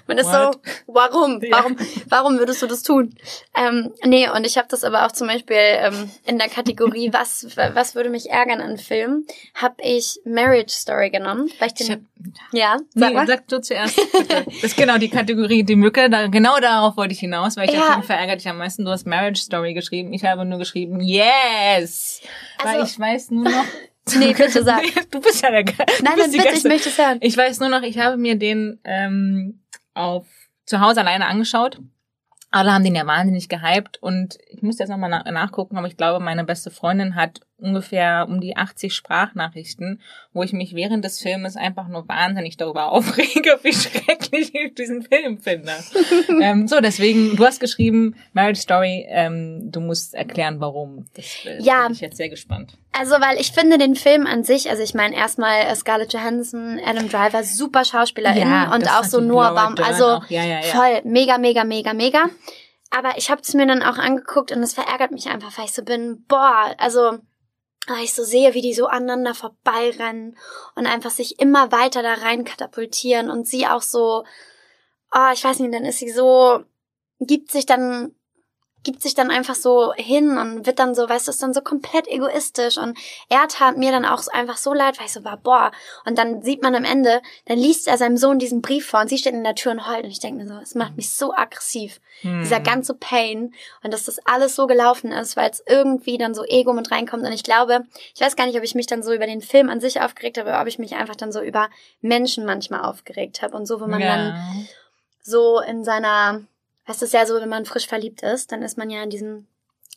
Man 0.07 0.17
ist 0.17 0.27
What? 0.27 0.53
so, 0.53 0.93
warum? 0.93 1.41
Warum, 1.49 1.75
warum 2.07 2.39
würdest 2.39 2.61
du 2.61 2.67
das 2.67 2.83
tun? 2.83 3.15
Ähm, 3.55 3.93
nee, 4.03 4.29
und 4.29 4.45
ich 4.45 4.57
habe 4.57 4.67
das 4.69 4.83
aber 4.83 5.05
auch 5.05 5.11
zum 5.11 5.27
Beispiel 5.27 5.57
ähm, 5.57 6.09
in 6.25 6.37
der 6.37 6.49
Kategorie, 6.49 7.09
was, 7.13 7.47
was 7.55 7.95
würde 7.95 8.09
mich 8.09 8.29
ärgern 8.29 8.61
an 8.61 8.77
Filmen, 8.77 9.25
habe 9.55 9.75
ich 9.81 10.19
Marriage 10.25 10.73
Story 10.73 11.09
genommen. 11.09 11.49
Weil 11.59 11.67
ich 11.67 11.73
den, 11.73 11.85
ich 11.87 11.91
hab, 11.93 11.99
ja, 12.51 12.77
sag, 12.93 13.09
nee, 13.09 13.15
mal. 13.15 13.27
sag 13.27 13.47
du 13.47 13.61
zuerst. 13.61 13.99
Das 14.27 14.63
ist 14.63 14.77
genau 14.77 14.97
die 14.97 15.09
Kategorie, 15.09 15.63
die 15.63 15.75
Mücke. 15.75 16.09
Da, 16.09 16.27
genau 16.27 16.59
darauf 16.59 16.97
wollte 16.97 17.13
ich 17.13 17.19
hinaus, 17.19 17.57
weil 17.57 17.69
ich 17.69 17.75
ja. 17.75 17.93
Film 17.93 18.03
verärgert 18.03 18.39
dich 18.39 18.47
am 18.47 18.57
meisten. 18.57 18.85
Du 18.85 18.91
hast 18.91 19.05
Marriage 19.05 19.41
Story 19.41 19.73
geschrieben. 19.73 20.13
Ich 20.13 20.23
habe 20.23 20.45
nur 20.45 20.57
geschrieben, 20.57 20.99
yes! 20.99 22.21
Also, 22.57 22.77
weil 22.77 22.85
ich 22.85 22.99
weiß 22.99 23.31
nur 23.31 23.43
noch, 23.45 23.65
Nee, 24.15 24.33
bitte 24.37 24.63
sag. 24.63 24.83
du 25.11 25.19
bist 25.19 25.41
ja 25.41 25.51
der 25.51 25.63
Geil. 25.63 25.85
Nein, 26.01 26.13
nein, 26.17 26.31
bitte, 26.31 26.49
ich 26.53 26.63
möchte 26.63 26.89
es 26.89 26.97
hören. 26.97 27.17
Ich 27.21 27.35
weiß 27.35 27.59
nur 27.59 27.69
noch, 27.69 27.81
ich 27.81 27.97
habe 27.97 28.17
mir 28.17 28.35
den 28.35 28.79
ähm, 28.83 29.63
auf 29.93 30.25
zu 30.65 30.79
Hause 30.79 31.01
alleine 31.01 31.27
angeschaut 31.27 31.79
alle 32.51 32.73
haben 32.73 32.83
den 32.83 32.95
ja 32.95 33.05
wahnsinnig 33.05 33.49
gehypt 33.49 34.01
und 34.01 34.37
ich 34.49 34.61
müsste 34.61 34.83
jetzt 34.83 34.89
nochmal 34.89 35.09
nach 35.09 35.25
nachgucken, 35.25 35.77
aber 35.77 35.87
ich 35.87 35.97
glaube, 35.97 36.23
meine 36.23 36.43
beste 36.43 36.71
Freundin 36.71 37.15
hat 37.15 37.41
ungefähr 37.59 38.25
um 38.29 38.39
die 38.39 38.55
80 38.55 38.93
Sprachnachrichten, 38.93 40.01
wo 40.31 40.43
ich 40.43 40.53
mich 40.53 40.75
während 40.75 41.03
des 41.03 41.19
Filmes 41.19 41.55
einfach 41.55 41.87
nur 41.87 42.07
wahnsinnig 42.07 42.57
darüber 42.57 42.91
aufrege, 42.91 43.59
wie 43.63 43.73
schrecklich 43.73 44.53
ich 44.53 44.75
diesen 44.75 45.01
Film 45.01 45.39
finde. 45.39 45.73
ähm, 46.41 46.67
so, 46.67 46.79
deswegen, 46.79 47.35
du 47.35 47.45
hast 47.45 47.59
geschrieben, 47.59 48.15
Marriage 48.33 48.61
Story, 48.61 49.05
ähm, 49.09 49.71
du 49.71 49.79
musst 49.79 50.13
erklären, 50.13 50.59
warum. 50.59 51.05
Das 51.15 51.25
äh, 51.45 51.61
ja, 51.61 51.83
bin 51.83 51.93
ich 51.93 52.01
jetzt 52.01 52.17
sehr 52.17 52.29
gespannt. 52.29 52.77
Also, 52.91 53.15
weil 53.15 53.39
ich 53.39 53.51
finde 53.51 53.77
den 53.77 53.95
Film 53.95 54.25
an 54.25 54.43
sich, 54.43 54.69
also 54.69 54.83
ich 54.83 54.93
meine 54.93 55.15
erstmal 55.15 55.61
äh, 55.61 55.75
Scarlett 55.75 56.13
Johansson, 56.13 56.79
Adam 56.85 57.09
Driver, 57.09 57.43
super 57.43 57.85
SchauspielerInnen 57.85 58.49
ja, 58.49 58.73
und 58.73 58.87
auch 58.87 59.03
so 59.03 59.19
Noah 59.19 59.53
Baum, 59.53 59.75
also 59.83 60.21
ja, 60.29 60.43
ja, 60.43 60.61
voll, 60.61 61.01
mega, 61.03 61.37
mega, 61.37 61.63
mega, 61.63 61.93
mega. 61.93 62.29
Aber 62.89 63.17
ich 63.17 63.29
habe 63.29 63.41
es 63.41 63.53
mir 63.53 63.67
dann 63.67 63.83
auch 63.83 63.97
angeguckt 63.97 64.51
und 64.51 64.63
es 64.63 64.73
verärgert 64.73 65.11
mich 65.11 65.27
einfach, 65.27 65.57
weil 65.57 65.65
ich 65.65 65.73
so 65.73 65.83
bin, 65.83 66.23
boah, 66.27 66.73
also 66.77 67.19
weil 67.87 68.03
ich 68.03 68.13
so 68.13 68.23
sehe, 68.23 68.53
wie 68.53 68.61
die 68.61 68.73
so 68.73 68.87
aneinander 68.87 69.33
vorbeirennen 69.33 70.37
und 70.75 70.85
einfach 70.85 71.11
sich 71.11 71.39
immer 71.39 71.71
weiter 71.71 72.03
da 72.03 72.15
rein 72.15 72.43
katapultieren 72.43 73.29
und 73.29 73.47
sie 73.47 73.65
auch 73.65 73.81
so, 73.81 74.25
oh, 75.13 75.31
ich 75.33 75.43
weiß 75.43 75.59
nicht, 75.59 75.73
dann 75.73 75.85
ist 75.85 75.99
sie 75.99 76.11
so, 76.11 76.63
gibt 77.19 77.51
sich 77.51 77.65
dann 77.65 78.13
gibt 78.87 79.01
sich 79.01 79.15
dann 79.15 79.31
einfach 79.31 79.53
so 79.53 79.91
hin 79.95 80.37
und 80.37 80.65
wird 80.65 80.79
dann 80.79 80.95
so, 80.95 81.09
weißt 81.09 81.27
du, 81.27 81.31
ist 81.31 81.43
dann 81.43 81.53
so 81.53 81.59
komplett 81.59 82.07
egoistisch. 82.07 82.77
Und 82.77 82.97
er 83.27 83.49
tat 83.49 83.75
mir 83.75 83.91
dann 83.91 84.05
auch 84.05 84.25
einfach 84.29 84.55
so 84.55 84.73
leid, 84.73 84.97
weil 84.97 85.07
ich 85.07 85.11
so 85.11 85.25
war, 85.25 85.35
boah, 85.35 85.73
und 86.05 86.17
dann 86.17 86.41
sieht 86.41 86.63
man 86.63 86.73
am 86.73 86.85
Ende, 86.85 87.21
dann 87.47 87.57
liest 87.57 87.89
er 87.89 87.97
seinem 87.97 88.15
Sohn 88.15 88.39
diesen 88.39 88.61
Brief 88.61 88.87
vor 88.87 89.01
und 89.01 89.09
sie 89.09 89.17
steht 89.17 89.33
in 89.33 89.43
der 89.43 89.55
Tür 89.55 89.73
und 89.73 89.89
heult. 89.89 90.05
Und 90.05 90.11
ich 90.11 90.21
denke 90.21 90.41
mir 90.41 90.47
so, 90.47 90.57
es 90.63 90.73
macht 90.73 90.95
mich 90.95 91.09
so 91.09 91.33
aggressiv, 91.33 91.99
hm. 92.21 92.39
dieser 92.39 92.61
ganze 92.61 92.93
Pain. 92.93 93.53
Und 93.83 93.93
dass 93.93 94.05
das 94.05 94.19
alles 94.25 94.55
so 94.55 94.67
gelaufen 94.67 95.11
ist, 95.11 95.35
weil 95.35 95.49
es 95.49 95.61
irgendwie 95.67 96.17
dann 96.17 96.33
so 96.33 96.45
Ego 96.45 96.71
mit 96.71 96.89
reinkommt. 96.89 97.25
Und 97.25 97.33
ich 97.33 97.43
glaube, 97.43 97.83
ich 98.15 98.21
weiß 98.21 98.37
gar 98.37 98.45
nicht, 98.45 98.57
ob 98.57 98.63
ich 98.63 98.73
mich 98.73 98.87
dann 98.87 99.03
so 99.03 99.11
über 99.11 99.27
den 99.27 99.41
Film 99.41 99.69
an 99.69 99.81
sich 99.81 99.99
aufgeregt 99.99 100.37
habe, 100.37 100.47
oder 100.47 100.61
ob 100.61 100.67
ich 100.67 100.79
mich 100.79 100.95
einfach 100.95 101.17
dann 101.17 101.33
so 101.33 101.41
über 101.41 101.69
Menschen 101.99 102.45
manchmal 102.45 102.85
aufgeregt 102.85 103.41
habe. 103.41 103.57
Und 103.57 103.65
so, 103.65 103.81
wo 103.81 103.87
man 103.87 103.99
ja. 103.99 104.15
dann 104.15 104.67
so 105.21 105.59
in 105.59 105.83
seiner 105.83 106.43
es 106.87 107.01
ist 107.01 107.13
ja 107.13 107.25
so, 107.25 107.35
wenn 107.35 107.49
man 107.49 107.65
frisch 107.65 107.87
verliebt 107.87 108.23
ist, 108.23 108.51
dann 108.51 108.61
ist 108.63 108.77
man 108.77 108.89
ja 108.89 109.03
in 109.03 109.09
diesem 109.09 109.47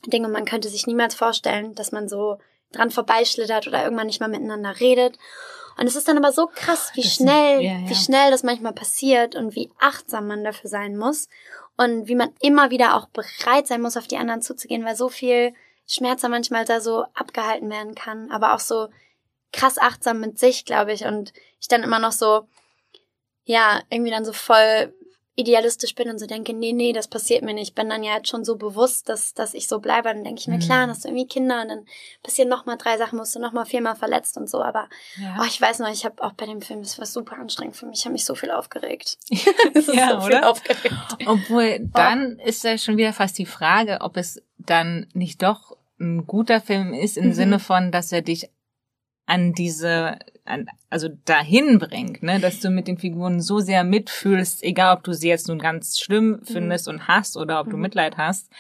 Ding 0.07 0.25
und 0.25 0.33
man 0.33 0.45
könnte 0.45 0.69
sich 0.69 0.87
niemals 0.87 1.15
vorstellen, 1.15 1.75
dass 1.75 1.93
man 1.93 2.09
so 2.09 2.39
dran 2.73 2.91
vorbeischlittert 2.91 3.67
oder 3.67 3.85
irgendwann 3.85 4.07
nicht 4.07 4.21
mal 4.21 4.29
miteinander 4.29 4.81
redet. 4.81 5.19
Und 5.79 5.87
es 5.87 5.97
ist 5.97 6.09
dann 6.09 6.19
aber 6.19 6.33
so 6.33 6.49
krass, 6.53 6.91
wie 6.95 7.03
schnell, 7.03 7.61
ja, 7.61 7.79
ja. 7.79 7.89
wie 7.89 7.95
schnell 7.95 8.31
das 8.31 8.43
manchmal 8.43 8.73
passiert 8.73 9.35
und 9.35 9.55
wie 9.55 9.71
achtsam 9.79 10.27
man 10.27 10.45
dafür 10.45 10.69
sein 10.69 10.97
muss 10.97 11.29
und 11.77 12.09
wie 12.09 12.15
man 12.15 12.35
immer 12.41 12.71
wieder 12.71 12.97
auch 12.97 13.07
bereit 13.07 13.67
sein 13.67 13.81
muss, 13.81 13.97
auf 13.97 14.07
die 14.07 14.19
anderen 14.19 14.43
zuzugehen, 14.43 14.85
weil 14.85 14.97
so 14.97 15.09
viel 15.09 15.55
Schmerz 15.87 16.23
manchmal 16.23 16.65
da 16.65 16.81
so 16.81 17.05
abgehalten 17.15 17.71
werden 17.71 17.95
kann, 17.95 18.31
aber 18.31 18.55
auch 18.55 18.61
so 18.61 18.89
krass 19.53 19.79
achtsam 19.79 20.21
mit 20.21 20.39
sich, 20.39 20.65
glaube 20.65 20.93
ich, 20.93 21.05
und 21.05 21.33
ich 21.61 21.69
dann 21.69 21.83
immer 21.83 21.99
noch 21.99 22.13
so, 22.13 22.47
ja, 23.45 23.81
irgendwie 23.91 24.11
dann 24.13 24.25
so 24.25 24.33
voll 24.33 24.95
idealistisch 25.41 25.95
bin 25.95 26.09
und 26.11 26.19
so 26.19 26.27
denke, 26.27 26.53
nee, 26.53 26.73
nee, 26.73 26.93
das 26.93 27.09
passiert 27.09 27.43
mir 27.43 27.55
nicht. 27.55 27.71
Ich 27.71 27.75
bin 27.75 27.89
dann 27.89 28.03
ja 28.03 28.17
jetzt 28.17 28.29
schon 28.29 28.45
so 28.45 28.57
bewusst, 28.57 29.09
dass, 29.09 29.35
dass 29.35 29.55
ich 29.55 29.67
so 29.67 29.79
bleibe. 29.79 30.09
Dann 30.09 30.25
denke 30.25 30.41
ich 30.41 30.49
mir, 30.49 30.57
mhm. 30.57 30.61
klar, 30.61 30.81
dann 30.81 30.91
hast 30.91 31.05
du 31.05 31.09
irgendwie 31.09 31.27
Kinder 31.27 31.63
und 31.63 31.69
dann 31.69 31.87
passieren 32.23 32.49
nochmal 32.49 32.77
drei 32.77 32.97
Sachen, 32.99 33.19
musst 33.19 33.35
du 33.35 33.41
nochmal 33.41 33.67
viermal 33.67 33.97
verletzt 33.97 34.37
und 34.37 34.49
so. 34.49 34.63
Aber 34.63 34.89
ja. 35.21 35.39
oh, 35.41 35.45
ich 35.47 35.61
weiß 35.61 35.81
noch, 35.81 35.91
ich 35.91 36.05
habe 36.05 36.23
auch 36.23 36.33
bei 36.33 36.47
dem 36.47 36.63
Film, 36.63 36.81
es 36.81 36.99
war 36.99 37.07
super 37.07 37.37
anstrengend 37.37 37.77
für 37.77 37.87
mich. 37.87 38.01
Ich 38.01 38.05
habe 38.05 38.13
mich 38.13 38.25
so 38.25 38.35
viel 38.35 38.51
aufgeregt. 38.51 39.19
ja, 39.31 40.21
so 40.21 40.27
oder? 40.27 40.49
Aufgeregt. 40.49 40.95
Obwohl, 41.27 41.79
dann 41.93 42.39
oh. 42.41 42.47
ist 42.47 42.65
ja 42.65 42.79
schon 42.79 42.97
wieder 42.97 43.13
fast 43.13 43.39
die 43.39 43.47
Frage, 43.47 43.99
ob 44.01 44.17
es 44.17 44.43
dann 44.59 45.07
nicht 45.15 45.43
doch 45.43 45.77
ein 46.01 46.27
guter 46.27 46.61
Film 46.61 46.95
ist 46.95 47.17
im 47.17 47.27
mhm. 47.27 47.33
Sinne 47.33 47.59
von, 47.59 47.93
dass 47.93 48.11
er 48.13 48.23
dich 48.23 48.51
an 49.31 49.53
diese, 49.53 50.19
an, 50.45 50.67
also 50.91 51.09
dahin 51.25 51.79
bringt, 51.79 52.23
ne, 52.23 52.41
dass 52.41 52.59
du 52.59 52.69
mit 52.69 52.89
den 52.89 52.99
Figuren 52.99 53.41
so 53.41 53.61
sehr 53.61 53.85
mitfühlst, 53.85 54.65
egal 54.65 54.97
ob 54.97 55.05
du 55.05 55.13
sie 55.13 55.29
jetzt 55.29 55.47
nun 55.47 55.61
ganz 55.61 56.01
schlimm 56.01 56.31
mhm. 56.31 56.45
findest 56.45 56.89
mhm. 56.89 56.95
und 56.95 57.09
hast 57.09 57.37
oder 57.37 57.61
ob 57.61 57.69
mhm. 57.69 57.71
du 57.71 57.77
Mitleid 57.77 58.17
hast. 58.17 58.51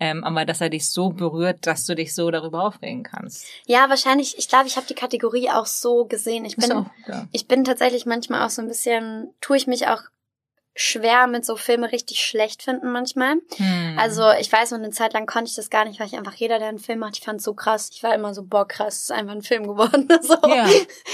Ähm, 0.00 0.24
aber 0.24 0.44
dass 0.44 0.60
er 0.60 0.70
dich 0.70 0.88
so 0.90 1.10
berührt, 1.10 1.66
dass 1.66 1.86
du 1.86 1.94
dich 1.94 2.14
so 2.14 2.30
darüber 2.30 2.64
aufregen 2.64 3.04
kannst. 3.04 3.46
Ja, 3.66 3.88
wahrscheinlich. 3.88 4.36
Ich 4.38 4.48
glaube, 4.48 4.66
ich 4.66 4.76
habe 4.76 4.86
die 4.88 4.94
Kategorie 4.94 5.50
auch 5.50 5.66
so 5.66 6.04
gesehen. 6.04 6.44
Ich 6.44 6.56
bin, 6.56 6.68
so, 6.68 6.86
ja. 7.06 7.28
ich 7.30 7.46
bin 7.46 7.62
tatsächlich 7.62 8.04
manchmal 8.04 8.44
auch 8.44 8.50
so 8.50 8.60
ein 8.60 8.66
bisschen, 8.66 9.32
tue 9.40 9.56
ich 9.56 9.68
mich 9.68 9.86
auch 9.86 10.02
schwer 10.74 11.28
mit 11.28 11.44
so 11.44 11.56
Filme 11.56 11.92
richtig 11.92 12.20
schlecht 12.20 12.62
finden 12.62 12.90
manchmal. 12.90 13.36
Hm. 13.56 13.96
Also 13.98 14.30
ich 14.32 14.50
weiß, 14.50 14.72
und 14.72 14.82
eine 14.82 14.90
Zeit 14.90 15.12
lang 15.12 15.26
konnte 15.26 15.48
ich 15.48 15.54
das 15.54 15.70
gar 15.70 15.84
nicht, 15.84 16.00
weil 16.00 16.08
ich 16.08 16.16
einfach 16.16 16.34
jeder, 16.34 16.58
der 16.58 16.68
einen 16.68 16.78
Film 16.78 16.98
macht, 16.98 17.16
ich 17.16 17.24
fand 17.24 17.40
so 17.40 17.54
krass. 17.54 17.90
Ich 17.92 18.02
war 18.02 18.14
immer 18.14 18.34
so, 18.34 18.42
boah, 18.42 18.66
krass, 18.66 19.02
ist 19.02 19.12
einfach 19.12 19.34
ein 19.34 19.42
Film 19.42 19.68
geworden. 19.68 20.08
so. 20.22 20.36
Ja, 20.46 20.66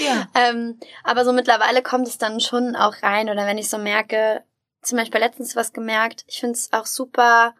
ja. 0.03 0.27
ähm, 0.35 0.79
aber 1.03 1.25
so 1.25 1.31
mittlerweile 1.31 1.83
kommt 1.83 2.07
es 2.07 2.17
dann 2.17 2.39
schon 2.39 2.75
auch 2.75 3.03
rein. 3.03 3.29
Oder 3.29 3.45
wenn 3.45 3.59
ich 3.59 3.69
so 3.69 3.77
merke, 3.77 4.43
zum 4.81 4.97
Beispiel 4.97 5.19
letztens 5.19 5.55
was 5.55 5.73
gemerkt, 5.73 6.25
ich 6.27 6.39
finde 6.39 6.57
es 6.57 6.73
auch 6.73 6.87
super 6.87 7.53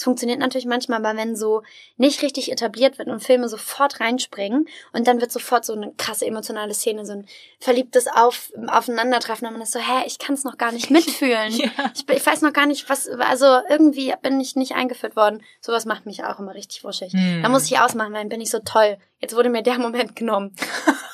es 0.00 0.04
funktioniert 0.04 0.38
natürlich 0.38 0.66
manchmal, 0.66 1.04
aber 1.04 1.14
wenn 1.18 1.36
so 1.36 1.62
nicht 1.98 2.22
richtig 2.22 2.50
etabliert 2.50 2.98
wird 2.98 3.08
und 3.08 3.22
Filme 3.22 3.50
sofort 3.50 4.00
reinspringen 4.00 4.66
und 4.94 5.06
dann 5.06 5.20
wird 5.20 5.30
sofort 5.30 5.66
so 5.66 5.74
eine 5.74 5.92
krasse 5.98 6.24
emotionale 6.24 6.72
Szene, 6.72 7.04
so 7.04 7.12
ein 7.12 7.26
verliebtes 7.58 8.06
Auf, 8.06 8.50
Aufeinandertreffen 8.66 9.46
und 9.46 9.52
man 9.52 9.60
ist 9.60 9.72
so, 9.72 9.78
hä, 9.78 10.04
ich 10.06 10.18
kann 10.18 10.36
es 10.36 10.42
noch 10.42 10.56
gar 10.56 10.72
nicht 10.72 10.90
mitfühlen. 10.90 11.52
ja. 11.52 11.68
ich, 11.94 12.08
ich, 12.08 12.26
weiß 12.26 12.40
noch 12.40 12.54
gar 12.54 12.64
nicht, 12.64 12.88
was, 12.88 13.08
also 13.08 13.44
irgendwie 13.68 14.14
bin 14.22 14.40
ich 14.40 14.56
nicht 14.56 14.74
eingeführt 14.74 15.16
worden. 15.16 15.42
Sowas 15.60 15.84
macht 15.84 16.06
mich 16.06 16.24
auch 16.24 16.38
immer 16.38 16.54
richtig 16.54 16.82
wuschig. 16.82 17.12
Hm. 17.12 17.42
Da 17.42 17.50
muss 17.50 17.70
ich 17.70 17.78
ausmachen, 17.78 18.14
weil 18.14 18.20
dann 18.20 18.30
bin 18.30 18.40
ich 18.40 18.50
so 18.50 18.60
toll. 18.60 18.96
Jetzt 19.20 19.36
wurde 19.36 19.50
mir 19.50 19.62
der 19.62 19.78
Moment 19.78 20.16
genommen. 20.16 20.56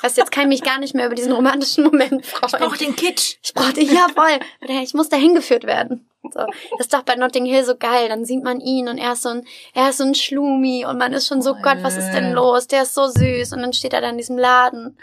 Weißt, 0.02 0.16
jetzt 0.16 0.30
kann 0.30 0.44
ich 0.44 0.60
mich 0.60 0.62
gar 0.62 0.78
nicht 0.78 0.94
mehr 0.94 1.06
über 1.06 1.16
diesen 1.16 1.32
romantischen 1.32 1.82
Moment 1.82 2.24
freuen. 2.24 2.44
Ich 2.46 2.52
brauche 2.52 2.78
den 2.78 2.94
Kitsch. 2.94 3.38
Ich 3.42 3.52
brauche 3.52 3.72
den, 3.72 3.92
ja 3.92 4.06
voll. 4.14 4.38
Ich 4.80 4.94
muss 4.94 5.08
da 5.08 5.16
hingeführt 5.16 5.64
werden. 5.64 6.08
So. 6.32 6.40
Das 6.40 6.80
ist 6.80 6.94
doch 6.94 7.02
bei 7.02 7.16
Notting 7.16 7.46
Hill 7.46 7.64
so 7.64 7.76
geil. 7.76 8.08
Dann 8.08 8.24
sieht 8.24 8.42
man 8.42 8.60
ihn 8.60 8.88
und 8.88 8.98
er 8.98 9.12
ist 9.12 9.22
so 9.22 9.30
ein, 9.30 9.44
er 9.74 9.90
ist 9.90 9.98
so 9.98 10.04
ein 10.04 10.14
Schlumi 10.14 10.84
und 10.84 10.98
man 10.98 11.12
ist 11.12 11.26
schon 11.28 11.42
so, 11.42 11.52
oh, 11.52 11.62
Gott, 11.62 11.78
was 11.82 11.96
ist 11.96 12.12
denn 12.12 12.32
los? 12.32 12.66
Der 12.66 12.82
ist 12.82 12.94
so 12.94 13.06
süß. 13.06 13.52
Und 13.52 13.62
dann 13.62 13.72
steht 13.72 13.92
er 13.92 14.00
da 14.00 14.10
in 14.10 14.18
diesem 14.18 14.38
Laden 14.38 14.96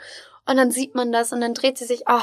und 0.45 0.57
dann 0.57 0.71
sieht 0.71 0.95
man 0.95 1.11
das 1.11 1.32
und 1.32 1.41
dann 1.41 1.53
dreht 1.53 1.78
sie 1.78 1.86
sich, 1.86 2.03
oh, 2.07 2.19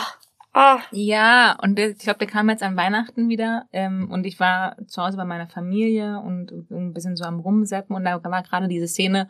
oh. 0.55 0.79
Ja, 0.91 1.57
und 1.63 1.77
der, 1.77 1.91
ich 1.91 1.99
glaube, 1.99 2.19
der 2.19 2.29
kam 2.29 2.51
jetzt 2.51 2.63
an 2.63 2.77
Weihnachten 2.77 3.29
wieder 3.29 3.67
ähm, 3.73 4.11
und 4.11 4.27
ich 4.27 4.39
war 4.41 4.77
zu 4.87 5.03
Hause 5.03 5.17
bei 5.17 5.25
meiner 5.25 5.47
Familie 5.47 6.21
und 6.21 6.53
ein 6.71 6.93
bisschen 6.93 7.17
so 7.17 7.25
am 7.25 7.41
Rumseppen 7.41 7.97
und 7.97 8.05
da 8.05 8.23
war 8.23 8.43
gerade 8.43 8.69
diese 8.69 8.89
Szene, 8.89 9.29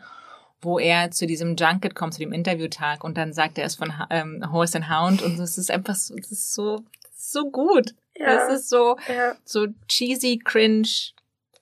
wo 0.60 0.78
er 0.78 1.10
zu 1.10 1.26
diesem 1.26 1.56
Junket 1.56 1.94
kommt, 1.94 2.14
zu 2.14 2.20
dem 2.20 2.32
Interviewtag 2.32 3.04
und 3.04 3.16
dann 3.16 3.32
sagt 3.32 3.58
er 3.58 3.64
es 3.64 3.76
von 3.76 3.92
ähm, 4.10 4.44
Horse 4.50 4.78
and 4.78 4.90
Hound 4.90 5.22
und 5.22 5.38
es 5.38 5.56
ist 5.56 5.70
einfach 5.70 5.94
so, 5.94 6.14
es 6.16 6.32
ist 6.32 6.52
so, 6.52 6.82
so 7.14 7.50
gut. 7.50 7.94
Ja. 8.16 8.48
Es 8.48 8.60
ist 8.60 8.68
so, 8.68 8.96
ja. 9.08 9.36
so 9.44 9.66
cheesy, 9.88 10.38
cringe, 10.38 10.88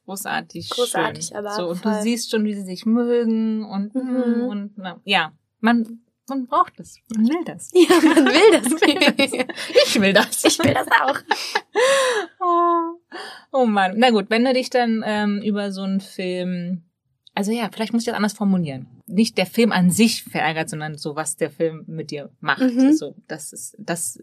großartig. 0.05 0.71
Großartig, 0.71 1.27
schön. 1.27 1.37
aber. 1.37 1.51
So, 1.51 1.69
und 1.69 1.77
voll. 1.77 1.93
du 1.93 2.03
siehst 2.03 2.31
schon, 2.31 2.45
wie 2.45 2.55
sie 2.55 2.65
sich 2.65 2.87
mögen 2.87 3.65
und, 3.65 3.95
mhm. 3.95 4.45
und 4.49 4.73
na, 4.77 5.01
ja, 5.05 5.33
man, 5.61 6.01
man 6.29 6.47
braucht 6.47 6.79
das. 6.79 6.97
Man 7.15 7.29
will 7.29 7.45
das. 7.45 7.71
Ja, 7.75 7.97
man 8.03 8.25
will 8.27 8.61
das. 8.61 9.87
ich 9.87 10.01
will 10.01 10.13
das. 10.13 10.45
Ich 10.45 10.59
will 10.59 10.75
das 10.75 10.89
auch. 10.89 11.19
oh. 12.41 13.61
oh 13.61 13.67
Mann. 13.67 13.95
Na 13.97 14.11
gut, 14.11 14.31
wenn 14.31 14.45
du 14.45 14.53
dich 14.53 14.71
dann 14.71 15.03
ähm, 15.07 15.43
über 15.43 15.73
so 15.73 15.83
einen 15.83 16.01
Film, 16.01 16.83
also 17.35 17.53
ja, 17.53 17.69
vielleicht 17.73 17.93
muss 17.93 18.03
ich 18.03 18.07
das 18.07 18.17
anders 18.17 18.33
formulieren. 18.33 18.87
Nicht 19.07 19.39
der 19.39 19.47
Film 19.47 19.73
an 19.73 19.91
sich 19.91 20.25
verärgert, 20.25 20.69
sondern 20.69 20.99
so, 20.99 21.17
was 21.17 21.37
der 21.37 21.51
Film 21.51 21.85
mit 21.87 22.11
dir 22.11 22.31
macht. 22.41 22.61
Mhm. 22.61 22.93
So, 22.93 23.15
das 23.27 23.53
ist, 23.53 23.77
das 23.79 24.23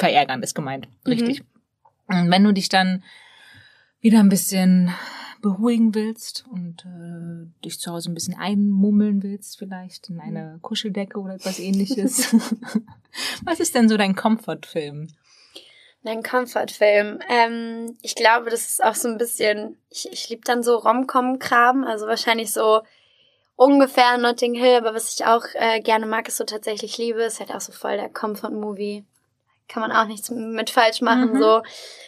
verärgern 0.00 0.42
ist 0.42 0.54
gemeint. 0.54 0.88
Richtig. 1.06 1.42
Mhm. 2.08 2.18
Und 2.18 2.30
wenn 2.30 2.42
du 2.42 2.52
dich 2.52 2.68
dann 2.68 3.04
wieder 4.00 4.18
ein 4.18 4.28
bisschen 4.28 4.92
beruhigen 5.40 5.94
willst 5.94 6.44
und 6.50 6.84
äh, 6.84 7.64
dich 7.64 7.78
zu 7.78 7.92
Hause 7.92 8.10
ein 8.10 8.14
bisschen 8.14 8.36
einmummeln 8.36 9.22
willst, 9.22 9.58
vielleicht 9.58 10.10
in 10.10 10.20
eine 10.20 10.58
Kuscheldecke 10.60 11.18
oder 11.18 11.34
etwas 11.34 11.58
ähnliches. 11.58 12.34
Was 13.44 13.60
ist 13.60 13.74
denn 13.74 13.88
so 13.88 13.96
dein 13.96 14.14
Comfortfilm? 14.14 15.08
Dein 16.02 16.22
Comfortfilm. 16.22 17.20
Ähm, 17.28 17.96
ich 18.02 18.14
glaube, 18.14 18.50
das 18.50 18.68
ist 18.68 18.84
auch 18.84 18.94
so 18.94 19.08
ein 19.08 19.18
bisschen, 19.18 19.76
ich, 19.90 20.10
ich 20.12 20.28
liebe 20.28 20.42
dann 20.44 20.62
so 20.62 20.76
Rom-Com-Kram, 20.76 21.84
also 21.84 22.06
wahrscheinlich 22.06 22.52
so 22.52 22.82
ungefähr 23.56 24.18
Notting 24.18 24.54
Hill, 24.54 24.76
aber 24.76 24.94
was 24.94 25.14
ich 25.14 25.26
auch 25.26 25.44
äh, 25.54 25.80
gerne 25.80 26.06
mag, 26.06 26.28
ist 26.28 26.38
so 26.38 26.44
tatsächlich 26.44 26.96
liebe, 26.98 27.22
ist 27.22 27.40
halt 27.40 27.54
auch 27.54 27.60
so 27.60 27.72
voll 27.72 27.96
der 27.96 28.08
Comfort-Movie 28.08 29.04
kann 29.70 29.80
man 29.80 29.92
auch 29.92 30.06
nichts 30.06 30.30
mit 30.30 30.68
falsch 30.68 31.00
machen. 31.00 31.34
Mhm. 31.34 31.38
So 31.38 31.62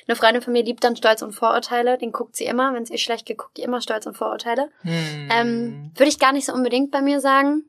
eine 0.06 0.16
Freundin 0.16 0.42
von 0.42 0.52
mir 0.52 0.64
liebt 0.64 0.82
dann 0.84 0.96
Stolz 0.96 1.22
und 1.22 1.32
Vorurteile. 1.32 1.96
Den 1.96 2.12
guckt 2.12 2.36
sie 2.36 2.44
immer, 2.44 2.74
wenn 2.74 2.82
es 2.82 2.90
ihr 2.90 2.98
schlecht 2.98 3.24
geht, 3.24 3.38
guckt 3.38 3.56
die 3.56 3.62
immer 3.62 3.80
Stolz 3.80 4.04
und 4.04 4.16
Vorurteile. 4.16 4.70
Mhm. 4.82 5.28
Ähm, 5.30 5.92
Würde 5.94 6.08
ich 6.08 6.18
gar 6.18 6.32
nicht 6.32 6.46
so 6.46 6.52
unbedingt 6.52 6.90
bei 6.90 7.00
mir 7.00 7.20
sagen. 7.20 7.64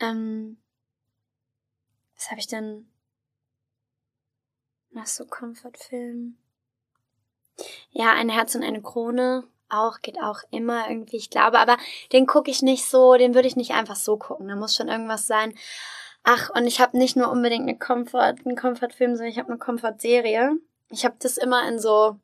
Ähm, 0.00 0.58
was 2.16 2.30
habe 2.30 2.40
ich 2.40 2.46
denn? 2.46 2.88
Was 4.92 5.16
so 5.16 5.26
Comfortfilm? 5.26 6.36
Ja, 7.90 8.12
ein 8.12 8.28
Herz 8.28 8.54
und 8.54 8.62
eine 8.62 8.80
Krone. 8.80 9.44
Auch, 9.70 10.00
geht 10.00 10.18
auch 10.18 10.38
immer 10.50 10.88
irgendwie, 10.88 11.18
ich 11.18 11.28
glaube, 11.28 11.58
aber 11.58 11.76
den 12.12 12.26
gucke 12.26 12.50
ich 12.50 12.62
nicht 12.62 12.86
so, 12.86 13.16
den 13.16 13.34
würde 13.34 13.48
ich 13.48 13.56
nicht 13.56 13.72
einfach 13.72 13.96
so 13.96 14.16
gucken. 14.16 14.48
Da 14.48 14.56
muss 14.56 14.74
schon 14.74 14.88
irgendwas 14.88 15.26
sein. 15.26 15.52
Ach, 16.30 16.50
und 16.54 16.66
ich 16.66 16.78
habe 16.78 16.98
nicht 16.98 17.16
nur 17.16 17.30
unbedingt 17.30 17.62
eine 17.62 17.78
Comfort, 17.78 18.34
einen 18.44 18.54
Comfort-Film, 18.54 19.16
sondern 19.16 19.32
ich 19.32 19.38
habe 19.38 19.48
eine 19.48 19.56
Comfort-Serie. 19.56 20.58
Ich 20.90 21.06
habe 21.06 21.16
das 21.20 21.38
immer 21.38 21.66
in 21.66 21.78
so 21.78 22.18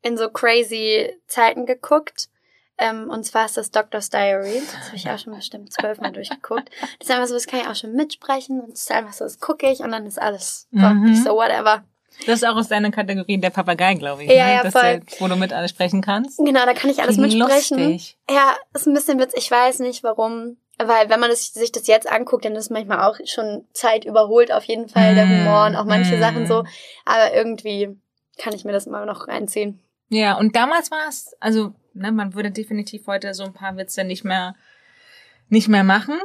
in 0.00 0.16
so 0.16 0.30
crazy 0.30 1.14
Zeiten 1.26 1.66
geguckt. 1.66 2.30
Ähm, 2.78 3.10
und 3.10 3.24
zwar 3.24 3.44
ist 3.44 3.58
das 3.58 3.70
Doctor's 3.70 4.08
Diary. 4.08 4.62
Das 4.64 4.86
habe 4.86 4.96
ich 4.96 5.10
auch 5.10 5.18
schon 5.18 5.34
bestimmt 5.34 5.70
zwölfmal 5.74 6.12
durchgeguckt. 6.12 6.70
Das 6.98 7.08
ist 7.08 7.10
einfach 7.10 7.26
so, 7.26 7.34
das 7.34 7.46
kann 7.46 7.60
ich 7.60 7.66
auch 7.66 7.74
schon 7.74 7.92
mitsprechen. 7.92 8.62
Und 8.62 8.72
das 8.72 8.80
ist 8.80 8.90
einfach 8.90 9.12
so, 9.12 9.24
das 9.24 9.38
gucke 9.38 9.70
ich 9.70 9.80
und 9.80 9.92
dann 9.92 10.06
ist 10.06 10.20
alles 10.20 10.66
mhm. 10.70 11.14
so 11.14 11.34
whatever. 11.34 11.84
Das 12.26 12.42
ist 12.42 12.44
auch 12.46 12.56
aus 12.56 12.68
deiner 12.68 12.90
Kategorie 12.90 13.38
der 13.38 13.50
Papagei, 13.50 13.94
glaube 13.94 14.24
ich. 14.24 14.30
Ja, 14.30 14.46
ne? 14.46 14.52
ja, 14.64 14.70
voll. 14.70 15.00
Der, 15.00 15.02
wo 15.18 15.28
du 15.28 15.36
mit 15.36 15.52
alles 15.52 15.70
sprechen 15.70 16.00
kannst. 16.00 16.38
Genau, 16.38 16.64
da 16.64 16.72
kann 16.72 16.90
ich 16.90 17.02
alles 17.02 17.16
mitsprechen. 17.16 17.92
Lustig. 17.92 18.16
Ja, 18.30 18.54
ist 18.72 18.86
ein 18.86 18.94
bisschen 18.94 19.18
Witz. 19.18 19.32
Ich 19.36 19.50
weiß 19.50 19.80
nicht, 19.80 20.02
warum 20.02 20.56
weil 20.78 21.08
wenn 21.08 21.20
man 21.20 21.30
das, 21.30 21.52
sich 21.52 21.70
das 21.70 21.86
jetzt 21.86 22.10
anguckt, 22.10 22.44
dann 22.44 22.56
ist 22.56 22.70
manchmal 22.70 23.02
auch 23.08 23.16
schon 23.26 23.64
Zeit 23.72 24.04
überholt, 24.04 24.50
auf 24.50 24.64
jeden 24.64 24.88
Fall 24.88 25.14
der 25.14 25.28
Humor 25.28 25.66
und 25.66 25.76
auch 25.76 25.84
manche 25.84 26.16
mm. 26.16 26.20
Sachen 26.20 26.46
so. 26.46 26.64
Aber 27.04 27.32
irgendwie 27.32 27.96
kann 28.38 28.54
ich 28.54 28.64
mir 28.64 28.72
das 28.72 28.86
immer 28.86 29.06
noch 29.06 29.28
reinziehen. 29.28 29.78
Ja, 30.08 30.36
und 30.36 30.56
damals 30.56 30.90
war 30.90 31.08
es, 31.08 31.36
also 31.38 31.72
ne, 31.94 32.10
man 32.10 32.34
würde 32.34 32.50
definitiv 32.50 33.06
heute 33.06 33.34
so 33.34 33.44
ein 33.44 33.52
paar 33.52 33.76
Witze 33.76 34.02
nicht 34.02 34.24
mehr 34.24 34.56
nicht 35.48 35.68
mehr 35.68 35.84
machen. 35.84 36.18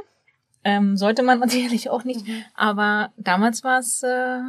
Ähm, 0.63 0.97
sollte 0.97 1.23
man 1.23 1.39
natürlich 1.39 1.89
auch 1.89 2.03
nicht. 2.03 2.27
Mhm. 2.27 2.43
Aber 2.55 3.11
damals 3.17 3.63
war 3.63 3.79
es, 3.79 4.01
äh, 4.01 4.39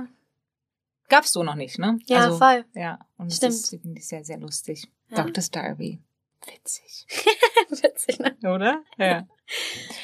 gab's 1.10 1.32
so 1.32 1.42
noch 1.42 1.56
nicht, 1.56 1.78
ne? 1.78 1.98
Ja, 2.06 2.24
also, 2.24 2.38
voll. 2.38 2.64
Ja, 2.74 3.00
und 3.18 3.30
Stimmt. 3.32 3.52
das 3.52 3.68
finde 3.68 3.98
ich 3.98 4.08
sehr, 4.08 4.24
sehr 4.24 4.38
lustig. 4.38 4.88
Ja. 5.10 5.22
Dr. 5.22 5.42
Starby. 5.42 5.98
Witzig. 6.46 7.06
Witzig, 7.68 8.18
ne? 8.18 8.34
Oder? 8.42 8.82
Ja. 8.96 9.26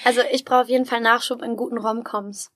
Also 0.05 0.21
ich 0.31 0.45
brauche 0.45 0.63
auf 0.63 0.69
jeden 0.69 0.85
Fall 0.85 1.01
Nachschub 1.01 1.41
in 1.41 1.57
guten 1.57 1.79
Romcoms. 1.79 2.51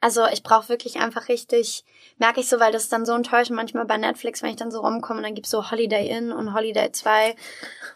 Also 0.00 0.26
ich 0.26 0.44
brauche 0.44 0.68
wirklich 0.68 1.00
einfach 1.00 1.28
richtig, 1.28 1.84
merke 2.18 2.38
ich 2.38 2.48
so, 2.48 2.60
weil 2.60 2.70
das 2.70 2.84
ist 2.84 2.92
dann 2.92 3.04
so 3.04 3.14
enttäuschend 3.14 3.56
manchmal 3.56 3.84
bei 3.84 3.96
Netflix, 3.96 4.42
wenn 4.42 4.50
ich 4.50 4.56
dann 4.56 4.70
so 4.70 4.80
rumkomme 4.80 5.18
und 5.18 5.24
dann 5.24 5.34
gibt's 5.34 5.50
so 5.50 5.72
Holiday 5.72 6.08
Inn 6.08 6.30
und 6.30 6.54
Holiday 6.54 6.92
2 6.92 7.34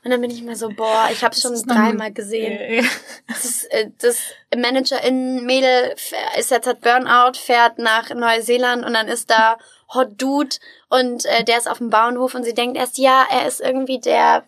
und 0.04 0.10
dann 0.10 0.20
bin 0.20 0.32
ich 0.32 0.42
mir 0.42 0.56
so, 0.56 0.68
boah, 0.70 1.08
ich 1.12 1.22
habe 1.22 1.36
schon 1.36 1.54
dreimal 1.62 2.12
gesehen. 2.12 2.84
Das, 3.28 3.64
äh, 3.64 3.90
das 3.98 4.18
Managerin 4.54 5.44
Mädel 5.44 5.94
ist 6.36 6.50
jetzt 6.50 6.66
hat 6.66 6.80
Burnout, 6.80 7.38
fährt 7.38 7.78
nach 7.78 8.10
Neuseeland 8.10 8.84
und 8.84 8.94
dann 8.94 9.06
ist 9.06 9.30
da 9.30 9.58
Hot 9.94 10.20
Dude 10.20 10.56
und 10.88 11.24
äh, 11.26 11.44
der 11.44 11.58
ist 11.58 11.68
auf 11.68 11.78
dem 11.78 11.90
Bauernhof 11.90 12.34
und 12.34 12.44
sie 12.44 12.54
denkt 12.54 12.76
erst, 12.76 12.98
ja, 12.98 13.24
er 13.30 13.46
ist 13.46 13.60
irgendwie 13.60 14.00
der 14.00 14.44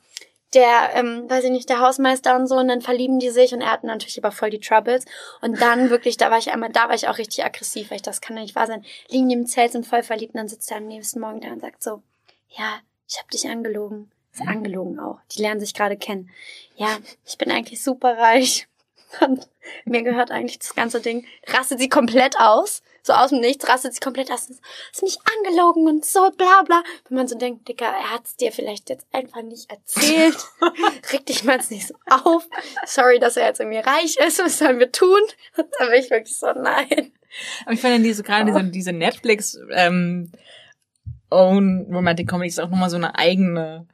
der, 0.55 0.94
ähm, 0.94 1.28
weiß 1.28 1.44
ich 1.44 1.50
nicht, 1.50 1.68
der 1.68 1.80
Hausmeister 1.80 2.36
und 2.36 2.46
so, 2.46 2.57
und 2.57 2.68
dann 2.68 2.80
verlieben 2.80 3.18
die 3.18 3.30
sich 3.30 3.52
und 3.52 3.61
er 3.61 3.72
hat 3.72 3.84
natürlich 3.84 4.18
aber 4.18 4.32
voll 4.32 4.50
die 4.50 4.61
Troubles. 4.61 5.05
Und 5.40 5.61
dann 5.61 5.90
wirklich, 5.90 6.16
da 6.16 6.30
war 6.30 6.38
ich 6.38 6.52
einmal, 6.52 6.70
da 6.70 6.88
war 6.88 6.94
ich 6.94 7.09
auch 7.09 7.18
richtig 7.18 7.44
aggressiv, 7.44 7.90
weil 7.90 7.96
ich 7.96 8.02
das 8.02 8.20
kann 8.20 8.36
ja 8.36 8.42
nicht 8.42 8.55
wahr 8.55 8.66
sein. 8.66 8.84
Liegen 9.09 9.28
die 9.28 9.34
im 9.34 9.46
Zelt, 9.46 9.72
sind 9.72 9.86
voll 9.86 10.02
verliebt 10.02 10.34
und 10.34 10.38
dann 10.38 10.48
sitzt 10.48 10.70
er 10.70 10.78
am 10.78 10.86
nächsten 10.86 11.20
Morgen 11.20 11.40
da 11.40 11.48
und 11.48 11.61
sagt 11.61 11.82
so, 11.82 12.02
ja, 12.48 12.80
ich 13.09 13.18
hab 13.18 13.30
dich 13.30 13.48
angelogen. 13.48 14.11
Ist 14.32 14.42
angelogen 14.42 14.98
auch. 14.98 15.20
Die 15.30 15.42
lernen 15.42 15.61
sich 15.61 15.74
gerade 15.74 15.96
kennen. 15.96 16.30
Ja, 16.76 16.98
ich 17.24 17.38
bin 17.38 17.52
eigentlich 17.52 17.82
super 17.82 18.18
reich. 18.18 18.66
Und 19.20 19.48
mir 19.84 20.02
gehört 20.02 20.30
eigentlich 20.30 20.58
das 20.58 20.74
ganze 20.74 21.00
Ding. 21.00 21.26
Rastet 21.46 21.78
sie 21.78 21.88
komplett 21.88 22.38
aus. 22.38 22.82
So 23.02 23.12
aus 23.12 23.30
dem 23.30 23.40
Nichts 23.40 23.68
rastet 23.68 23.92
sie 23.94 24.00
komplett 24.00 24.30
aus. 24.30 24.48
Ist 24.48 25.02
mich 25.02 25.18
angelogen 25.36 25.86
und 25.86 26.04
so 26.04 26.30
bla 26.30 26.62
bla. 26.62 26.82
Wenn 27.08 27.18
man 27.18 27.28
so 27.28 27.36
denkt, 27.36 27.68
Dicker, 27.68 27.86
er 27.86 28.14
hat 28.14 28.24
es 28.24 28.36
dir 28.36 28.50
vielleicht 28.50 28.88
jetzt 28.88 29.06
einfach 29.12 29.42
nicht 29.42 29.70
erzählt. 29.70 30.36
Reg 31.12 31.26
dich 31.26 31.44
mal 31.44 31.56
jetzt 31.56 31.70
nicht 31.70 31.86
so 31.86 31.94
auf. 32.08 32.48
Sorry, 32.86 33.18
dass 33.18 33.36
er 33.36 33.46
jetzt 33.46 33.60
irgendwie 33.60 33.78
reich 33.78 34.16
ist. 34.16 34.38
Was 34.38 34.58
sollen 34.58 34.78
wir 34.78 34.90
tun? 34.90 35.20
Und 35.56 35.66
da 35.78 35.86
bin 35.86 36.00
ich 36.00 36.10
wirklich 36.10 36.36
so, 36.36 36.46
nein. 36.46 37.12
Aber 37.64 37.74
ich 37.74 37.80
finde 37.80 38.00
diese, 38.00 38.22
gerade 38.22 38.46
diese, 38.46 38.64
diese 38.64 38.92
Netflix, 38.92 39.58
ähm, 39.72 40.32
Own 41.30 41.86
Romantic 41.92 42.28
Comedy 42.28 42.48
ist 42.48 42.60
auch 42.60 42.70
nochmal 42.70 42.90
so 42.90 42.96
eine 42.96 43.18
eigene 43.18 43.86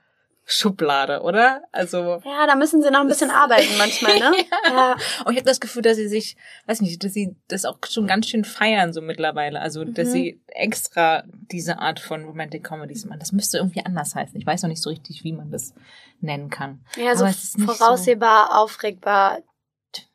Schublade, 0.53 1.23
oder? 1.23 1.63
Also. 1.73 2.21
Ja, 2.25 2.47
da 2.47 2.57
müssen 2.57 2.83
sie 2.83 2.91
noch 2.91 3.01
ein 3.01 3.09
bisschen 3.09 3.31
arbeiten 3.31 3.77
manchmal, 3.79 4.19
ne? 4.19 4.33
ja. 4.65 4.71
ja. 4.71 4.97
Und 5.25 5.33
ich 5.33 5.39
habe 5.39 5.49
das 5.49 5.61
Gefühl, 5.61 5.83
dass 5.83 5.97
sie 5.97 6.09
sich, 6.09 6.37
weiß 6.67 6.81
nicht, 6.81 7.03
dass 7.05 7.13
sie 7.13 7.37
das 7.49 7.65
auch 7.65 7.79
schon 7.89 8.07
ganz 8.07 8.29
schön 8.29 8.45
feiern 8.45 8.93
so 8.93 9.01
mittlerweile. 9.01 9.61
Also, 9.61 9.85
dass 9.85 10.09
mhm. 10.09 10.13
sie 10.13 10.43
extra 10.49 11.23
diese 11.51 11.79
Art 11.79 12.01
von 12.01 12.25
Romantic 12.25 12.65
Comedies 12.65 13.05
machen. 13.05 13.21
Das 13.21 13.33
müsste 13.33 13.59
irgendwie 13.59 13.85
anders 13.85 14.15
heißen. 14.15 14.39
Ich 14.39 14.47
weiß 14.47 14.63
noch 14.63 14.69
nicht 14.69 14.83
so 14.83 14.91
richtig, 14.91 15.25
wie 15.25 15.33
man 15.33 15.51
das 15.51 15.75
nennen 16.21 16.51
kann. 16.51 16.85
Ja, 16.97 17.15
so 17.17 17.27
voraussehbar, 17.65 18.49
so 18.51 18.59
aufregbar, 18.59 19.39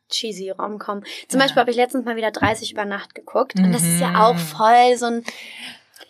cheesy 0.09 0.49
Romcom. 0.49 1.03
Zum 1.27 1.39
ja. 1.39 1.45
Beispiel 1.45 1.61
habe 1.61 1.71
ich 1.71 1.77
letztens 1.77 2.05
mal 2.05 2.15
wieder 2.15 2.31
30 2.31 2.71
über 2.71 2.85
Nacht 2.85 3.15
geguckt. 3.15 3.55
Und 3.55 3.71
das 3.71 3.83
ist 3.83 3.99
ja 3.99 4.25
auch 4.25 4.35
mhm. 4.35 4.39
voll 4.39 4.97
so 4.97 5.05
ein 5.05 5.23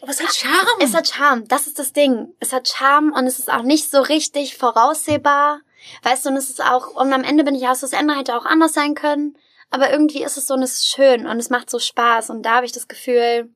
aber 0.06 0.12
es 0.12 0.22
hat 0.22 0.36
Charme. 0.36 0.80
Es 0.80 0.94
hat 0.94 1.08
Charme. 1.08 1.48
Das 1.48 1.66
ist 1.66 1.80
das 1.80 1.92
Ding. 1.92 2.28
Es 2.40 2.54
hat 2.54 2.70
Charme 2.70 3.12
und 3.12 3.26
es 3.26 3.40
ist 3.40 3.52
auch 3.52 3.64
nicht 3.64 3.90
so 3.90 4.02
richtig 4.02 4.56
voraussehbar. 4.56 5.62
Weißt 6.04 6.26
du, 6.26 6.30
und 6.30 6.38
es 6.38 6.50
ist 6.52 6.64
auch, 6.64 6.96
und 6.96 7.12
am 7.12 7.24
Ende 7.24 7.44
bin 7.44 7.56
ich 7.56 7.68
aus, 7.68 7.80
das 7.80 7.94
Ende 7.94 8.16
hätte 8.16 8.38
auch 8.38 8.46
anders 8.46 8.74
sein 8.74 8.94
können. 8.94 9.36
Aber 9.72 9.92
irgendwie 9.92 10.24
ist 10.24 10.38
es 10.38 10.46
so 10.46 10.54
und 10.54 10.62
es 10.62 10.74
ist 10.74 10.88
schön 10.90 11.26
und 11.26 11.40
es 11.40 11.50
macht 11.50 11.72
so 11.72 11.80
Spaß. 11.80 12.30
Und 12.30 12.44
da 12.44 12.58
habe 12.58 12.68
ich 12.68 12.72
das 12.72 12.88
Gefühl, 12.88 13.50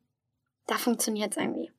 da 0.66 0.76
funktioniert 0.76 1.32
es 1.32 1.38
irgendwie. 1.38 1.72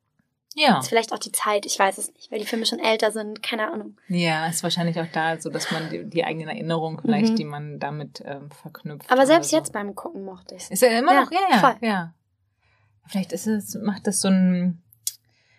Ja. 0.55 0.79
ist 0.79 0.89
vielleicht 0.89 1.13
auch 1.13 1.19
die 1.19 1.33
Zeit, 1.33 1.65
ich 1.65 1.79
weiß 1.79 1.99
es 1.99 2.13
nicht, 2.13 2.31
weil 2.31 2.39
die 2.39 2.47
Filme 2.47 2.67
schon 2.67 2.81
älter 2.81 3.13
sind, 3.13 3.43
keine 3.43 3.71
Ahnung. 3.71 3.97
Ja, 4.09 4.47
ist 4.47 4.63
wahrscheinlich 4.63 4.99
auch 5.01 5.07
da 5.13 5.41
so, 5.41 5.49
dass 5.49 5.71
man 5.71 5.91
die, 5.91 6.05
die 6.05 6.25
eigenen 6.25 6.49
Erinnerungen 6.49 7.01
vielleicht, 7.01 7.33
mhm. 7.33 7.37
die 7.37 7.45
man 7.45 7.79
damit 7.79 8.23
ähm, 8.25 8.51
verknüpft. 8.51 9.11
Aber 9.11 9.27
selbst 9.27 9.51
so. 9.51 9.57
jetzt 9.57 9.73
beim 9.73 9.95
Gucken 9.95 10.25
mochte 10.25 10.55
ich 10.55 10.63
es. 10.63 10.71
Ist 10.71 10.83
ja 10.83 10.89
immer 10.99 11.13
ja, 11.13 11.21
noch, 11.21 11.33
ja, 11.33 11.41
ja, 11.51 11.59
voll. 11.59 11.77
ja. 11.83 12.15
Vielleicht 13.11 13.33
ist 13.33 13.47
es, 13.47 13.75
macht 13.75 14.07
das 14.07 14.21
so 14.21 14.29
ein, 14.29 14.83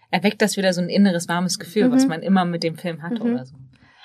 erweckt 0.10 0.42
das 0.42 0.56
wieder 0.56 0.72
so 0.74 0.82
ein 0.82 0.90
inneres 0.90 1.28
warmes 1.28 1.60
Gefühl, 1.60 1.90
mhm. 1.90 1.94
was 1.94 2.08
man 2.08 2.22
immer 2.22 2.46
mit 2.46 2.64
dem 2.64 2.76
Film 2.76 3.02
hat 3.02 3.14
mhm. 3.14 3.22
oder 3.22 3.46
so. 3.46 3.56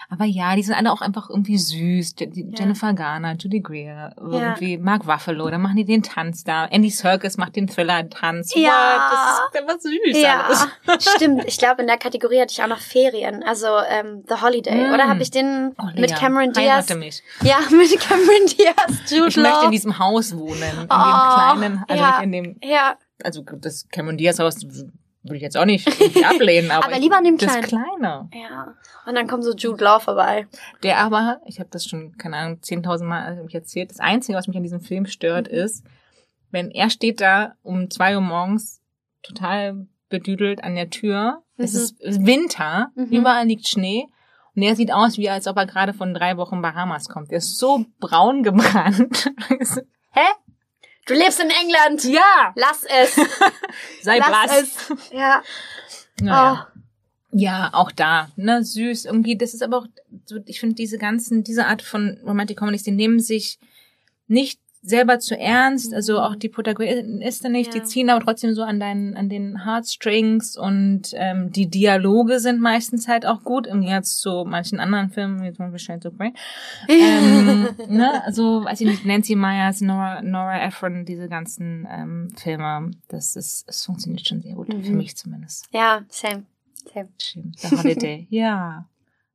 Aber 0.09 0.24
ja, 0.24 0.55
die 0.55 0.62
sind 0.62 0.74
alle 0.74 0.92
auch 0.92 1.01
einfach 1.01 1.30
irgendwie 1.30 1.59
süß. 1.59 2.14
Die, 2.14 2.42
ja. 2.42 2.59
Jennifer 2.59 2.92
Garner, 2.92 3.34
Judy 3.34 3.61
Greer, 3.61 4.14
irgendwie 4.16 4.74
ja. 4.74 4.80
Mark 4.80 5.07
Ruffalo, 5.07 5.51
dann 5.51 5.61
machen 5.61 5.76
die 5.76 5.84
den 5.84 6.03
Tanz 6.03 6.44
da. 6.44 6.66
Andy 6.66 6.90
Serkis 6.90 7.36
macht 7.36 7.57
den 7.57 7.66
Thriller-Tanz. 7.66 8.55
Ja. 8.55 8.70
Wow, 8.70 9.11
das 9.11 9.61
ist 9.61 9.68
einfach 9.68 9.80
süß. 9.80 10.22
Ja, 10.22 10.44
alles. 10.86 11.09
stimmt. 11.16 11.44
Ich 11.47 11.59
glaube, 11.59 11.82
in 11.82 11.88
der 11.88 11.99
Kategorie 11.99 12.40
hatte 12.40 12.53
ich 12.53 12.62
auch 12.62 12.68
noch 12.68 12.78
Ferien. 12.78 13.42
Also 13.42 13.66
ähm, 13.88 14.22
The 14.28 14.36
Holiday. 14.40 14.88
Mm. 14.88 14.94
Oder 14.94 15.09
habe 15.09 15.22
ich 15.22 15.30
den 15.32 15.74
oh, 15.76 16.01
mit 16.01 16.14
Cameron 16.14 16.53
Diaz? 16.53 16.88
mich. 16.94 17.22
Ja, 17.42 17.59
mit 17.70 17.99
Cameron 17.99 18.47
Diaz, 18.47 19.11
Jude 19.11 19.28
Ich 19.28 19.36
möchte 19.36 19.64
in 19.64 19.70
diesem 19.72 19.99
Haus 19.99 20.36
wohnen. 20.36 20.62
In 20.62 20.78
oh, 20.78 20.82
dem 20.82 20.88
kleinen, 20.88 21.84
also 21.88 22.03
ja. 22.03 22.20
in 22.20 22.32
dem... 22.32 22.57
Ja 22.62 22.97
also 23.23 23.43
das 23.43 23.89
Cameron 23.89 24.17
Diaz 24.17 24.39
Haus 24.39 24.67
würde 25.29 25.37
ich 25.37 25.43
jetzt 25.43 25.57
auch 25.57 25.64
nicht 25.64 25.89
ablehnen, 26.25 26.71
aber, 26.71 26.87
aber 26.87 26.99
lieber 26.99 27.17
an 27.17 27.25
dem 27.25 27.37
kleinen. 27.37 27.62
Das 27.62 27.71
kleine. 27.71 28.29
Ja. 28.33 28.75
Und 29.07 29.14
dann 29.14 29.27
kommt 29.27 29.45
so 29.45 29.55
Jude 29.55 29.83
Law 29.83 29.99
vorbei. 29.99 30.47
Der 30.83 30.99
aber, 30.99 31.41
ich 31.47 31.59
habe 31.59 31.69
das 31.71 31.87
schon, 31.87 32.17
keine 32.17 32.37
Ahnung, 32.37 32.59
10.000 32.61 33.05
Mal 33.05 33.43
mich 33.43 33.55
erzählt, 33.55 33.91
das 33.91 34.01
Einzige, 34.01 34.39
was 34.39 34.47
mich 34.47 34.57
an 34.57 34.62
diesem 34.62 34.81
Film 34.81 35.07
stört, 35.07 35.51
mhm. 35.51 35.59
ist, 35.59 35.85
wenn 36.51 36.71
er 36.71 36.91
steht 36.91 37.21
da 37.21 37.55
um 37.62 37.91
zwei 37.91 38.14
Uhr 38.14 38.21
morgens 38.21 38.81
total 39.23 39.87
bedüdelt 40.09 40.62
an 40.62 40.75
der 40.75 40.91
Tür. 40.91 41.43
Mhm. 41.57 41.64
Es 41.64 41.75
ist 41.75 42.01
Winter, 42.01 42.91
mhm. 42.95 43.07
überall 43.07 43.47
liegt 43.47 43.69
Schnee. 43.69 44.07
Und 44.55 44.62
er 44.62 44.75
sieht 44.75 44.93
aus, 44.93 45.19
wie 45.19 45.29
als 45.29 45.47
ob 45.47 45.57
er 45.59 45.67
gerade 45.67 45.93
von 45.93 46.14
drei 46.14 46.39
Wochen 46.39 46.62
Bahamas 46.62 47.09
kommt. 47.09 47.31
Er 47.31 47.39
ist 47.39 47.59
so 47.59 47.85
braun 48.01 48.43
gebrannt. 48.43 49.31
Hä? 50.12 50.27
Du 51.07 51.14
lebst 51.14 51.40
in 51.40 51.50
England. 51.50 52.04
Ja. 52.04 52.52
Lass 52.57 52.84
es. 52.84 53.14
Sei 54.02 54.18
Lass 54.18 54.28
blass. 54.28 54.62
es. 54.90 55.11
Ja. 55.12 55.42
Naja. 56.20 56.68
Oh. 56.72 56.80
Ja, 57.38 57.70
auch 57.74 57.92
da, 57.92 58.30
ne, 58.36 58.64
süß 58.64 59.04
irgendwie. 59.04 59.36
Das 59.36 59.52
ist 59.52 59.62
aber 59.62 59.78
auch, 59.78 59.86
so, 60.24 60.36
ich 60.46 60.59
finde 60.59 60.74
diese 60.74 60.96
ganzen, 60.96 61.44
diese 61.44 61.66
Art 61.66 61.82
von 61.82 62.18
Romantic 62.24 62.57
Comedies, 62.59 62.84
die 62.84 62.92
nehmen 62.92 63.20
sich 63.20 63.59
nicht 64.26 64.59
selber 64.87 65.18
zu 65.18 65.37
ernst, 65.37 65.93
also 65.93 66.20
auch 66.20 66.37
die 66.37 66.49
Protagonistin 66.49 67.51
nicht, 67.51 67.74
ja. 67.74 67.80
die 67.80 67.87
ziehen 67.87 68.09
aber 68.09 68.24
trotzdem 68.24 68.55
so 68.55 68.62
an 68.62 68.78
deinen, 68.78 69.16
an 69.16 69.28
den 69.28 69.64
Heartstrings 69.64 70.57
und 70.57 71.11
ähm, 71.14 71.51
die 71.51 71.68
Dialoge 71.68 72.39
sind 72.39 72.61
meistens 72.61 73.09
halt 73.09 73.26
auch 73.26 73.43
gut, 73.43 73.66
im 73.66 73.80
Gegensatz 73.80 74.18
zu 74.18 74.45
manchen 74.47 74.78
anderen 74.78 75.11
Filmen, 75.11 75.43
wie 75.43 75.53
zum 75.53 75.72
Beispiel 75.72 76.01
so 76.01 76.12
Grey. 76.12 76.32
ähm, 76.89 77.68
ne, 77.89 78.24
also, 78.24 78.64
weiß 78.64 78.80
ich 78.80 78.87
nicht, 78.87 79.05
Nancy 79.05 79.34
Myers, 79.34 79.80
Nora, 79.80 80.22
Nora 80.22 80.64
Ephron, 80.64 81.05
diese 81.05 81.28
ganzen 81.28 81.87
ähm, 81.91 82.28
Filme, 82.37 82.93
das 83.09 83.34
ist, 83.34 83.68
es 83.68 83.84
funktioniert 83.84 84.26
schon 84.26 84.41
sehr 84.41 84.55
gut, 84.55 84.72
mhm. 84.72 84.84
für 84.84 84.93
mich 84.93 85.16
zumindest. 85.16 85.66
Ja, 85.72 86.05
same. 86.09 86.45
Same. 86.93 87.09
The 87.57 87.76
Holiday, 87.76 88.26
ja. 88.30 88.87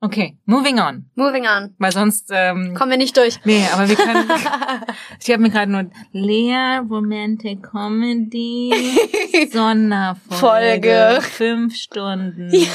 Okay, 0.03 0.35
moving 0.45 0.79
on. 0.79 1.05
Moving 1.13 1.45
on. 1.45 1.75
Weil 1.77 1.91
sonst 1.91 2.31
ähm, 2.33 2.73
kommen 2.73 2.89
wir 2.89 2.97
nicht 2.97 3.15
durch. 3.15 3.39
Nee, 3.45 3.63
aber 3.71 3.87
wir 3.87 3.95
können. 3.95 4.27
ich 5.21 5.29
habe 5.29 5.43
mir 5.43 5.51
gerade 5.51 5.71
nur 5.71 5.91
Lea 6.11 6.79
Romantic 6.89 7.61
Comedy 7.61 8.73
Sonderfolge 9.51 10.35
Folge. 10.35 11.21
fünf 11.21 11.75
Stunden. 11.75 12.49
Ja. 12.51 12.65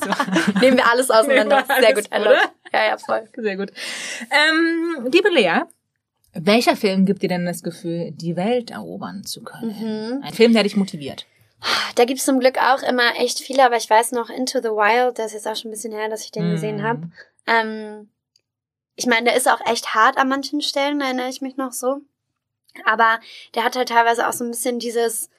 So. 0.00 0.60
Nehmen 0.60 0.76
wir 0.76 0.88
alles 0.88 1.10
auseinander. 1.10 1.64
Sehr 1.80 1.92
gut, 1.92 2.06
oder? 2.06 2.36
Ja, 2.72 2.86
ja, 2.88 2.98
voll. 2.98 3.28
Sehr 3.36 3.56
gut. 3.56 3.72
Ähm, 4.30 5.08
liebe 5.10 5.30
Lea, 5.30 5.62
welcher 6.34 6.76
Film 6.76 7.04
gibt 7.04 7.22
dir 7.22 7.28
denn 7.28 7.46
das 7.46 7.64
Gefühl, 7.64 8.12
die 8.12 8.36
Welt 8.36 8.70
erobern 8.70 9.24
zu 9.24 9.42
können? 9.42 9.74
Mhm. 9.76 10.22
Ein 10.22 10.32
Film, 10.32 10.52
der 10.52 10.62
dich 10.62 10.76
motiviert. 10.76 11.26
Da 11.94 12.04
gibt's 12.04 12.24
zum 12.24 12.40
Glück 12.40 12.58
auch 12.58 12.82
immer 12.82 13.16
echt 13.16 13.40
viele, 13.40 13.64
aber 13.64 13.76
ich 13.76 13.88
weiß 13.88 14.12
noch, 14.12 14.28
Into 14.28 14.60
the 14.60 14.68
Wild, 14.68 15.18
das 15.18 15.26
ist 15.26 15.32
jetzt 15.32 15.48
auch 15.48 15.56
schon 15.56 15.70
ein 15.70 15.74
bisschen 15.74 15.92
her, 15.92 16.08
dass 16.08 16.24
ich 16.24 16.32
den 16.32 16.48
mm. 16.48 16.52
gesehen 16.52 16.82
habe. 16.82 17.08
Ähm, 17.46 18.10
ich 18.96 19.06
meine, 19.06 19.24
der 19.24 19.36
ist 19.36 19.48
auch 19.48 19.60
echt 19.66 19.94
hart 19.94 20.16
an 20.16 20.28
manchen 20.28 20.60
Stellen, 20.60 21.00
erinnere 21.00 21.28
ich 21.28 21.40
mich 21.40 21.56
noch 21.56 21.72
so. 21.72 22.00
Aber 22.84 23.20
der 23.54 23.64
hat 23.64 23.76
halt 23.76 23.88
teilweise 23.88 24.28
auch 24.28 24.32
so 24.32 24.44
ein 24.44 24.50
bisschen 24.50 24.78
dieses, 24.78 25.30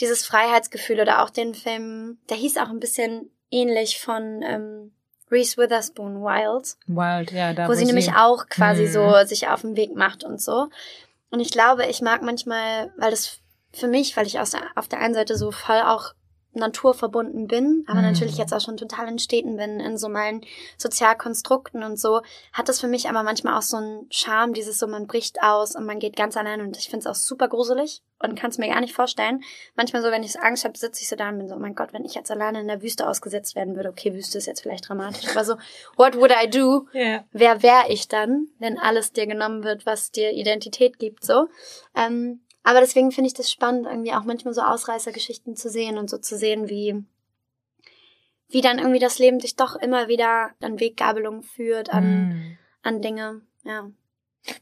dieses 0.00 0.24
Freiheitsgefühl 0.24 1.00
oder 1.00 1.22
auch 1.22 1.30
den 1.30 1.54
Film, 1.54 2.18
der 2.28 2.36
hieß 2.36 2.56
auch 2.56 2.68
ein 2.68 2.80
bisschen 2.80 3.30
ähnlich 3.50 4.00
von 4.00 4.42
ähm, 4.42 4.92
Reese 5.30 5.58
Witherspoon 5.58 6.22
Wild. 6.22 6.76
Wild, 6.86 7.32
ja, 7.32 7.52
da 7.52 7.66
wo, 7.66 7.70
wo 7.70 7.74
sie, 7.74 7.80
sie 7.80 7.86
nämlich 7.86 8.12
auch 8.14 8.46
quasi 8.48 8.84
mm. 8.84 8.92
so 8.92 9.24
sich 9.26 9.48
auf 9.48 9.60
den 9.60 9.76
Weg 9.76 9.94
macht 9.94 10.24
und 10.24 10.40
so. 10.40 10.68
Und 11.30 11.40
ich 11.40 11.50
glaube, 11.50 11.86
ich 11.86 12.00
mag 12.00 12.22
manchmal, 12.22 12.92
weil 12.96 13.10
das 13.10 13.40
für 13.72 13.88
mich, 13.88 14.16
weil 14.16 14.26
ich 14.26 14.32
der, 14.32 14.44
auf 14.74 14.88
der 14.88 15.00
einen 15.00 15.14
Seite 15.14 15.36
so 15.36 15.50
voll 15.50 15.80
auch 15.80 16.14
naturverbunden 16.58 17.46
bin, 17.46 17.84
aber 17.86 18.00
mhm. 18.00 18.06
natürlich 18.06 18.36
jetzt 18.36 18.52
auch 18.52 18.60
schon 18.60 18.76
total 18.76 19.08
in 19.08 19.18
Städten 19.18 19.56
bin, 19.56 19.80
in 19.80 19.96
so 19.96 20.08
meinen 20.08 20.42
Sozialkonstrukten 20.76 21.82
und 21.82 21.98
so, 21.98 22.22
hat 22.52 22.68
das 22.68 22.80
für 22.80 22.88
mich 22.88 23.08
aber 23.08 23.22
manchmal 23.22 23.56
auch 23.56 23.62
so 23.62 23.76
einen 23.76 24.06
Charme, 24.10 24.52
dieses 24.52 24.78
so, 24.78 24.86
man 24.86 25.06
bricht 25.06 25.42
aus 25.42 25.76
und 25.76 25.86
man 25.86 25.98
geht 25.98 26.16
ganz 26.16 26.36
allein 26.36 26.60
und 26.60 26.76
ich 26.76 26.88
finde 26.88 27.00
es 27.00 27.06
auch 27.06 27.14
super 27.14 27.48
gruselig 27.48 28.02
und 28.18 28.38
kann 28.38 28.50
es 28.50 28.58
mir 28.58 28.68
gar 28.68 28.80
nicht 28.80 28.94
vorstellen. 28.94 29.42
Manchmal 29.76 30.02
so, 30.02 30.10
wenn 30.10 30.22
ich 30.22 30.32
so 30.32 30.40
Angst 30.40 30.64
habe, 30.64 30.76
sitze 30.76 31.02
ich 31.02 31.08
so 31.08 31.16
da 31.16 31.28
und 31.28 31.38
bin 31.38 31.48
so, 31.48 31.54
oh 31.54 31.60
mein 31.60 31.74
Gott, 31.74 31.92
wenn 31.92 32.04
ich 32.04 32.14
jetzt 32.14 32.30
alleine 32.30 32.60
in 32.60 32.68
der 32.68 32.82
Wüste 32.82 33.08
ausgesetzt 33.08 33.54
werden 33.54 33.76
würde, 33.76 33.90
okay, 33.90 34.14
Wüste 34.14 34.38
ist 34.38 34.46
jetzt 34.46 34.62
vielleicht 34.62 34.88
dramatisch, 34.88 35.30
aber 35.30 35.44
so, 35.44 35.56
what 35.96 36.16
would 36.16 36.32
I 36.32 36.48
do? 36.48 36.86
Yeah. 36.94 37.24
Wer 37.32 37.62
wäre 37.62 37.84
ich 37.88 38.08
dann, 38.08 38.48
wenn 38.58 38.78
alles 38.78 39.12
dir 39.12 39.26
genommen 39.26 39.62
wird, 39.62 39.86
was 39.86 40.10
dir 40.10 40.32
Identität 40.32 40.98
gibt, 40.98 41.24
so? 41.24 41.48
Ähm, 41.94 42.40
aber 42.68 42.80
deswegen 42.80 43.12
finde 43.12 43.28
ich 43.28 43.34
das 43.34 43.50
spannend, 43.50 43.86
irgendwie 43.86 44.12
auch 44.12 44.24
manchmal 44.24 44.52
so 44.52 44.60
Ausreißergeschichten 44.60 45.56
zu 45.56 45.70
sehen 45.70 45.96
und 45.96 46.10
so 46.10 46.18
zu 46.18 46.36
sehen, 46.36 46.68
wie, 46.68 47.02
wie 48.48 48.60
dann 48.60 48.78
irgendwie 48.78 48.98
das 48.98 49.18
Leben 49.18 49.38
dich 49.38 49.56
doch 49.56 49.74
immer 49.74 50.08
wieder 50.08 50.50
an 50.60 50.78
Weggabelungen 50.78 51.42
führt, 51.42 51.88
an, 51.94 52.28
mm. 52.28 52.58
an 52.82 53.00
Dinge, 53.00 53.40
ja. 53.64 53.90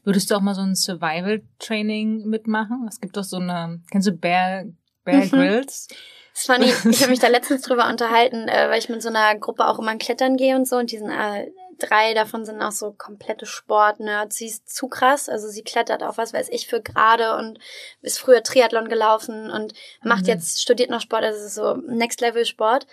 Würdest 0.05 0.31
du 0.31 0.35
auch 0.35 0.41
mal 0.41 0.55
so 0.55 0.61
ein 0.61 0.73
Survival-Training 0.73 2.25
mitmachen? 2.25 2.85
Es 2.87 3.01
gibt 3.01 3.17
doch 3.17 3.25
so 3.25 3.39
eine, 3.39 3.81
kennst 3.91 4.07
du 4.07 4.13
Bear, 4.13 4.63
Bear 5.03 5.25
mhm. 5.25 5.29
Grills? 5.29 5.89
Das 6.31 6.43
ist 6.43 6.45
funny. 6.45 6.71
Ich 6.89 7.01
habe 7.01 7.09
mich 7.11 7.19
da 7.19 7.27
letztens 7.27 7.63
drüber 7.63 7.89
unterhalten, 7.89 8.47
äh, 8.47 8.69
weil 8.69 8.79
ich 8.79 8.87
mit 8.87 9.01
so 9.01 9.09
einer 9.09 9.37
Gruppe 9.37 9.67
auch 9.67 9.79
immer 9.79 9.97
klettern 9.97 10.37
gehe 10.37 10.55
und 10.55 10.65
so 10.65 10.77
und 10.77 10.93
die 10.93 10.97
sind 10.97 11.09
äh, 11.09 11.51
drei 11.77 12.13
davon 12.13 12.45
sind 12.45 12.61
auch 12.61 12.71
so 12.71 12.91
komplette 12.91 13.45
Sportnerds. 13.45 14.37
Sie 14.37 14.47
ist 14.47 14.73
zu 14.73 14.87
krass, 14.87 15.29
also 15.29 15.47
sie 15.47 15.63
klettert 15.63 16.03
auf 16.03 16.17
was 16.17 16.33
weiß 16.33 16.49
ich 16.49 16.67
für 16.67 16.81
gerade 16.81 17.35
und 17.37 17.59
ist 18.01 18.19
früher 18.19 18.43
Triathlon 18.43 18.89
gelaufen 18.89 19.49
und 19.49 19.73
macht 20.03 20.23
mhm. 20.23 20.29
jetzt, 20.29 20.61
studiert 20.61 20.89
noch 20.89 21.01
Sport, 21.01 21.23
also 21.23 21.47
so 21.47 21.81
Next 21.81 22.21
Level 22.21 22.45
Sport. 22.45 22.87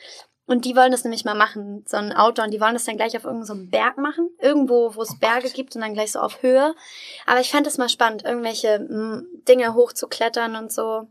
Und 0.47 0.67
die 0.67 0.77
wollen 0.77 0.93
das 0.93 1.05
nämlich 1.05 1.25
mal 1.25 1.35
machen, 1.35 1.85
so 1.87 1.97
ein 1.97 2.13
Outdoor. 2.13 2.45
Und 2.45 2.51
die 2.51 2.61
wollen 2.61 2.75
das 2.75 2.85
dann 2.85 2.97
gleich 2.97 3.17
auf 3.17 3.25
irgendeinem 3.25 3.65
so 3.65 3.71
Berg 3.71 3.97
machen. 3.97 4.29
Irgendwo, 4.39 4.95
wo 4.95 5.01
es 5.01 5.13
oh 5.13 5.19
Berge 5.19 5.47
Gott. 5.47 5.55
gibt 5.55 5.75
und 5.75 5.81
dann 5.81 5.95
gleich 5.95 6.13
so 6.13 6.21
auf 6.21 6.43
Höhe. 6.43 6.75
Aber 7.25 7.41
ich 7.41 7.51
fand 7.51 7.67
es 7.67 7.79
mal 7.79 7.89
spannend, 7.89 8.25
irgendwelche 8.25 8.75
m, 8.75 8.89
hm, 8.89 9.27
Dinge 9.49 9.75
hochzuklettern 9.75 10.57
und 10.57 10.71
so. 10.71 11.09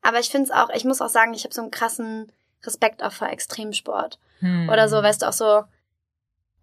Aber 0.00 0.20
ich 0.20 0.30
finde 0.30 0.46
es 0.46 0.50
auch, 0.50 0.70
ich 0.70 0.84
muss 0.84 1.02
auch 1.02 1.10
sagen, 1.10 1.34
ich 1.34 1.44
habe 1.44 1.52
so 1.52 1.60
einen 1.60 1.70
krassen 1.70 2.32
Respekt 2.64 3.02
auch 3.02 3.12
vor 3.12 3.28
Extremsport. 3.28 4.18
Hm. 4.38 4.68
Oder 4.70 4.88
so, 4.88 5.02
weißt 5.02 5.22
du, 5.22 5.28
auch 5.28 5.32
so. 5.32 5.64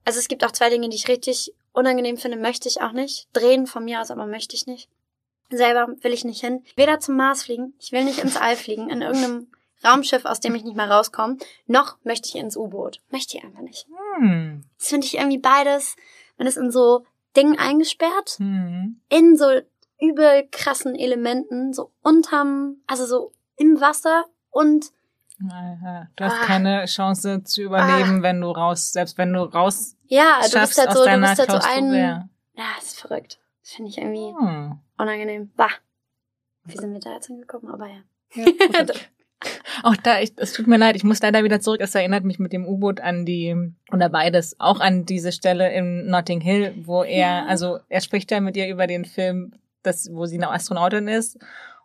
Also 0.05 0.19
es 0.19 0.27
gibt 0.27 0.45
auch 0.45 0.51
zwei 0.51 0.69
Dinge, 0.69 0.87
die 0.89 0.95
ich 0.95 1.07
richtig 1.07 1.53
unangenehm 1.73 2.17
finde, 2.17 2.37
möchte 2.37 2.69
ich 2.69 2.81
auch 2.81 2.93
nicht. 2.93 3.27
Drehen 3.33 3.67
von 3.67 3.83
mir 3.83 4.01
aus, 4.01 4.11
aber 4.11 4.25
möchte 4.25 4.55
ich 4.55 4.67
nicht. 4.67 4.89
Selber 5.49 5.87
will 6.01 6.13
ich 6.13 6.25
nicht 6.25 6.41
hin. 6.41 6.63
Weder 6.75 6.99
zum 6.99 7.17
Mars 7.17 7.43
fliegen, 7.43 7.73
ich 7.79 7.91
will 7.91 8.03
nicht 8.03 8.19
ins 8.19 8.37
All 8.37 8.55
fliegen, 8.55 8.89
in 8.89 9.01
irgendeinem 9.01 9.47
Raumschiff, 9.83 10.25
aus 10.25 10.39
dem 10.39 10.55
ich 10.55 10.63
nicht 10.63 10.75
mehr 10.75 10.89
rauskomme, 10.89 11.37
noch 11.67 11.97
möchte 12.03 12.29
ich 12.29 12.35
ins 12.35 12.57
U-Boot. 12.57 13.01
Möchte 13.09 13.37
ich 13.37 13.43
einfach 13.43 13.61
nicht. 13.61 13.87
Hm. 14.17 14.63
Das 14.77 14.89
finde 14.89 15.05
ich 15.05 15.17
irgendwie 15.17 15.37
beides. 15.37 15.95
Man 16.37 16.47
ist 16.47 16.57
in 16.57 16.71
so 16.71 17.05
Dingen 17.35 17.59
eingesperrt, 17.59 18.35
hm. 18.37 19.01
in 19.09 19.35
so 19.35 19.59
übel 19.99 20.47
krassen 20.51 20.95
Elementen, 20.95 21.73
so 21.73 21.91
unterm, 22.01 22.77
also 22.87 23.05
so 23.05 23.31
im 23.57 23.79
Wasser 23.79 24.25
und. 24.51 24.91
Du 25.39 26.23
hast 26.23 26.41
ah. 26.41 26.45
keine 26.45 26.85
Chance 26.85 27.43
zu 27.43 27.61
überleben, 27.61 28.19
ah. 28.19 28.23
wenn 28.23 28.41
du 28.41 28.51
raus, 28.51 28.91
selbst 28.91 29.17
wenn 29.17 29.33
du 29.33 29.41
raus. 29.41 29.97
Ja, 30.07 30.39
du 30.41 30.59
bist 30.59 30.77
halt 30.77 30.93
so, 30.93 31.05
du 31.05 31.19
bist 31.19 31.39
halt 31.39 31.51
so 31.51 31.59
ein. 31.61 31.93
Ja, 31.93 32.29
das 32.77 32.85
ist 32.85 32.99
verrückt. 33.01 33.39
Das 33.61 33.71
finde 33.71 33.89
ich 33.89 33.97
irgendwie 33.97 34.33
hm. 34.37 34.79
unangenehm. 34.97 35.51
Bah. 35.55 35.71
Wie 36.65 36.77
sind 36.77 36.93
wir 36.93 36.99
da 36.99 37.13
jetzt 37.13 37.27
hingekommen? 37.27 37.71
Aber 37.71 37.87
ja. 37.87 38.01
ja 38.35 38.85
auch 39.83 39.95
da, 39.97 40.19
ich, 40.21 40.33
es 40.37 40.53
tut 40.53 40.67
mir 40.67 40.77
leid, 40.77 40.95
ich 40.95 41.03
muss 41.03 41.21
leider 41.21 41.43
wieder 41.43 41.59
zurück. 41.59 41.81
Es 41.81 41.95
erinnert 41.95 42.23
mich 42.23 42.39
mit 42.39 42.53
dem 42.53 42.65
U-Boot 42.65 43.01
an 43.01 43.25
die, 43.25 43.55
oder 43.91 44.09
beides, 44.09 44.59
auch 44.59 44.79
an 44.79 45.05
diese 45.05 45.31
Stelle 45.31 45.73
in 45.73 46.07
Notting 46.07 46.41
Hill, 46.41 46.73
wo 46.85 47.03
er, 47.03 47.47
also 47.47 47.79
er 47.89 48.01
spricht 48.01 48.31
ja 48.31 48.39
mit 48.39 48.55
ihr 48.55 48.69
über 48.69 48.87
den 48.87 49.05
Film, 49.05 49.53
das, 49.83 50.09
wo 50.11 50.25
sie 50.25 50.37
eine 50.37 50.51
Astronautin 50.51 51.07
ist 51.07 51.37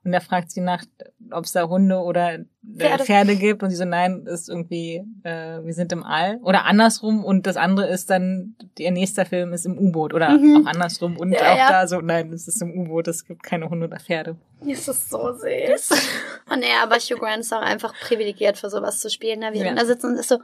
und 0.02 0.14
er 0.14 0.22
fragt 0.22 0.50
sie 0.50 0.62
nach, 0.62 0.82
ob 1.30 1.44
es 1.44 1.52
da 1.52 1.68
Hunde 1.68 1.98
oder 1.98 2.34
äh, 2.34 2.44
Pferde. 2.78 3.04
Pferde 3.04 3.36
gibt. 3.36 3.62
Und 3.62 3.68
sie 3.68 3.76
so, 3.76 3.84
nein, 3.84 4.24
ist 4.26 4.48
irgendwie, 4.48 5.04
äh, 5.24 5.62
wir 5.62 5.74
sind 5.74 5.92
im 5.92 6.04
All. 6.04 6.38
Oder 6.42 6.64
andersrum. 6.64 7.22
Und 7.22 7.46
das 7.46 7.58
andere 7.58 7.88
ist 7.88 8.08
dann, 8.08 8.56
ihr 8.78 8.92
nächster 8.92 9.26
Film 9.26 9.52
ist 9.52 9.66
im 9.66 9.76
U-Boot. 9.76 10.14
Oder 10.14 10.30
mhm. 10.30 10.64
auch 10.64 10.70
andersrum. 10.70 11.18
Und 11.18 11.32
ja, 11.32 11.52
auch 11.52 11.56
ja. 11.56 11.68
da 11.68 11.86
so, 11.86 12.00
nein, 12.00 12.32
es 12.32 12.48
ist 12.48 12.62
im 12.62 12.72
U-Boot, 12.78 13.08
es 13.08 13.26
gibt 13.26 13.42
keine 13.42 13.68
Hunde 13.68 13.88
oder 13.88 14.00
Pferde. 14.00 14.36
Das 14.60 14.88
ist 14.88 15.10
so 15.10 15.32
süß. 15.32 15.90
oh 16.50 16.56
nee, 16.56 16.66
aber 16.82 16.96
Hugh 16.96 17.18
Grant 17.18 17.40
ist 17.40 17.52
auch 17.52 17.60
einfach 17.60 17.94
privilegiert 18.00 18.56
für 18.56 18.70
sowas 18.70 19.00
zu 19.00 19.10
spielen. 19.10 19.40
Ne? 19.40 19.50
Wie 19.52 19.58
ja. 19.58 19.74
da 19.74 19.84
sitzen 19.84 20.12
und 20.12 20.18
ist 20.18 20.30
so, 20.30 20.38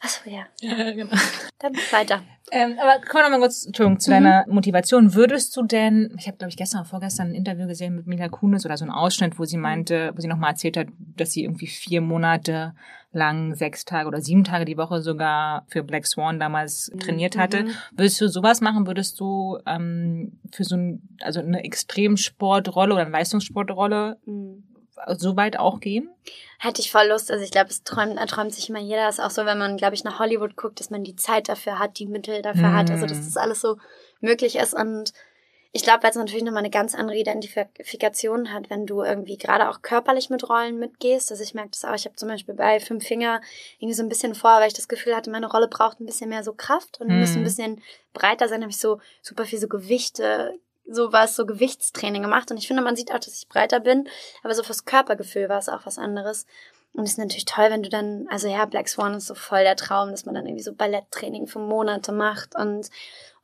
Achso, 0.00 0.28
ja. 0.28 0.46
Ja, 0.60 0.90
genau. 0.92 1.16
Dann 1.58 1.74
weiter. 1.90 2.22
Ähm, 2.50 2.76
aber 2.78 3.00
kommen 3.06 3.24
wir 3.24 3.30
nochmal 3.30 3.40
kurz 3.40 3.64
Entschuldigung, 3.64 4.00
zu 4.00 4.10
mhm. 4.10 4.14
deiner 4.14 4.44
Motivation. 4.48 5.14
Würdest 5.14 5.56
du 5.56 5.62
denn, 5.62 6.14
ich 6.18 6.26
habe, 6.26 6.36
glaube 6.36 6.50
ich, 6.50 6.56
gestern 6.56 6.80
oder 6.80 6.88
vorgestern 6.88 7.28
ein 7.28 7.34
Interview 7.34 7.66
gesehen 7.66 7.96
mit 7.96 8.06
Mila 8.06 8.28
Kunis 8.28 8.66
oder 8.66 8.76
so 8.76 8.84
ein 8.84 8.90
Ausschnitt, 8.90 9.38
wo 9.38 9.44
sie 9.44 9.56
mhm. 9.56 9.62
meinte, 9.62 10.12
wo 10.14 10.20
sie 10.20 10.28
nochmal 10.28 10.50
erzählt 10.50 10.76
hat, 10.76 10.88
dass 11.16 11.32
sie 11.32 11.44
irgendwie 11.44 11.66
vier 11.66 12.00
Monate 12.00 12.74
lang, 13.12 13.54
sechs 13.54 13.84
Tage 13.84 14.08
oder 14.08 14.20
sieben 14.20 14.42
Tage 14.42 14.64
die 14.64 14.78
Woche 14.78 15.02
sogar 15.02 15.66
für 15.68 15.82
Black 15.82 16.06
Swan 16.06 16.40
damals 16.40 16.90
mhm. 16.92 16.98
trainiert 17.00 17.36
hatte. 17.36 17.66
Würdest 17.92 18.20
du 18.20 18.28
sowas 18.28 18.60
machen? 18.60 18.86
Würdest 18.86 19.20
du 19.20 19.58
ähm, 19.66 20.38
für 20.50 20.64
so 20.64 20.76
ein, 20.76 21.02
also 21.20 21.40
eine 21.40 21.62
Extremsportrolle 21.62 22.94
oder 22.94 23.02
eine 23.02 23.12
Leistungssportrolle 23.12 24.18
mhm 24.24 24.64
so 25.16 25.36
weit 25.36 25.58
auch 25.58 25.80
gehen? 25.80 26.08
Hätte 26.58 26.80
ich 26.80 26.90
voll 26.90 27.08
Lust. 27.08 27.30
Also 27.30 27.44
ich 27.44 27.50
glaube, 27.50 27.70
es 27.70 27.82
träumt, 27.82 28.18
träumt 28.28 28.54
sich 28.54 28.68
immer 28.68 28.78
jeder. 28.78 29.06
Das 29.06 29.18
ist 29.18 29.24
auch 29.24 29.30
so, 29.30 29.46
wenn 29.46 29.58
man, 29.58 29.76
glaube 29.76 29.94
ich, 29.94 30.04
nach 30.04 30.18
Hollywood 30.18 30.56
guckt, 30.56 30.80
dass 30.80 30.90
man 30.90 31.04
die 31.04 31.16
Zeit 31.16 31.48
dafür 31.48 31.78
hat, 31.78 31.98
die 31.98 32.06
Mittel 32.06 32.42
dafür 32.42 32.68
mm. 32.68 32.76
hat. 32.76 32.90
Also 32.90 33.06
dass 33.06 33.24
das 33.24 33.36
alles 33.36 33.60
so 33.60 33.78
möglich 34.20 34.56
ist. 34.56 34.74
Und 34.74 35.12
ich 35.72 35.82
glaube, 35.82 36.02
weil 36.02 36.10
es 36.10 36.16
natürlich 36.16 36.44
nochmal 36.44 36.60
eine 36.60 36.70
ganz 36.70 36.94
andere 36.94 37.16
Identifikation 37.16 38.52
hat, 38.52 38.68
wenn 38.68 38.86
du 38.86 39.02
irgendwie 39.02 39.38
gerade 39.38 39.70
auch 39.70 39.80
körperlich 39.80 40.28
mit 40.28 40.48
Rollen 40.48 40.78
mitgehst. 40.78 41.30
Also 41.30 41.42
ich 41.42 41.54
merke 41.54 41.70
das 41.70 41.84
auch. 41.84 41.94
Ich 41.94 42.04
habe 42.04 42.16
zum 42.16 42.28
Beispiel 42.28 42.54
bei 42.54 42.78
Fünf 42.78 43.04
Finger 43.04 43.40
irgendwie 43.78 43.94
so 43.94 44.02
ein 44.02 44.08
bisschen 44.10 44.34
vor, 44.34 44.60
weil 44.60 44.68
ich 44.68 44.74
das 44.74 44.88
Gefühl 44.88 45.16
hatte, 45.16 45.30
meine 45.30 45.50
Rolle 45.50 45.68
braucht 45.68 46.00
ein 46.00 46.06
bisschen 46.06 46.28
mehr 46.28 46.44
so 46.44 46.52
Kraft 46.52 47.00
und 47.00 47.08
mm. 47.08 47.20
muss 47.20 47.34
ein 47.34 47.44
bisschen 47.44 47.82
breiter 48.12 48.48
sein. 48.48 48.60
habe 48.60 48.70
ich 48.70 48.78
so 48.78 49.00
super 49.22 49.46
viel 49.46 49.58
so 49.58 49.68
Gewichte 49.68 50.58
so 50.86 51.12
was, 51.12 51.36
so 51.36 51.46
Gewichtstraining 51.46 52.22
gemacht. 52.22 52.50
Und 52.50 52.56
ich 52.56 52.66
finde, 52.66 52.82
man 52.82 52.96
sieht 52.96 53.12
auch, 53.12 53.18
dass 53.18 53.38
ich 53.38 53.48
breiter 53.48 53.80
bin. 53.80 54.08
Aber 54.42 54.54
so 54.54 54.62
fürs 54.62 54.84
Körpergefühl 54.84 55.48
war 55.48 55.58
es 55.58 55.68
auch 55.68 55.86
was 55.86 55.98
anderes. 55.98 56.46
Und 56.94 57.04
es 57.04 57.12
ist 57.12 57.18
natürlich 57.18 57.46
toll, 57.46 57.70
wenn 57.70 57.82
du 57.82 57.88
dann, 57.88 58.26
also 58.28 58.48
ja, 58.48 58.64
Black 58.66 58.88
Swan 58.88 59.14
ist 59.14 59.26
so 59.26 59.34
voll 59.34 59.62
der 59.62 59.76
Traum, 59.76 60.10
dass 60.10 60.26
man 60.26 60.34
dann 60.34 60.46
irgendwie 60.46 60.62
so 60.62 60.74
Balletttraining 60.74 61.46
für 61.46 61.58
Monate 61.58 62.12
macht. 62.12 62.54
Und, 62.54 62.90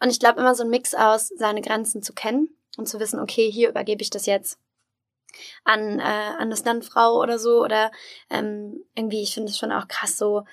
und 0.00 0.10
ich 0.10 0.20
glaube 0.20 0.40
immer 0.40 0.54
so 0.54 0.64
ein 0.64 0.70
Mix 0.70 0.94
aus, 0.94 1.28
seine 1.28 1.62
Grenzen 1.62 2.02
zu 2.02 2.12
kennen 2.12 2.48
und 2.76 2.88
zu 2.88 3.00
wissen, 3.00 3.20
okay, 3.20 3.50
hier 3.50 3.70
übergebe 3.70 4.02
ich 4.02 4.10
das 4.10 4.26
jetzt 4.26 4.58
an, 5.64 5.98
äh, 5.98 6.02
an 6.02 6.50
das 6.50 6.64
Landfrau 6.64 7.18
oder 7.20 7.38
so. 7.38 7.62
Oder 7.62 7.90
ähm, 8.28 8.84
irgendwie, 8.94 9.22
ich 9.22 9.32
finde 9.32 9.50
es 9.50 9.58
schon 9.58 9.72
auch 9.72 9.88
krass 9.88 10.18
so, 10.18 10.44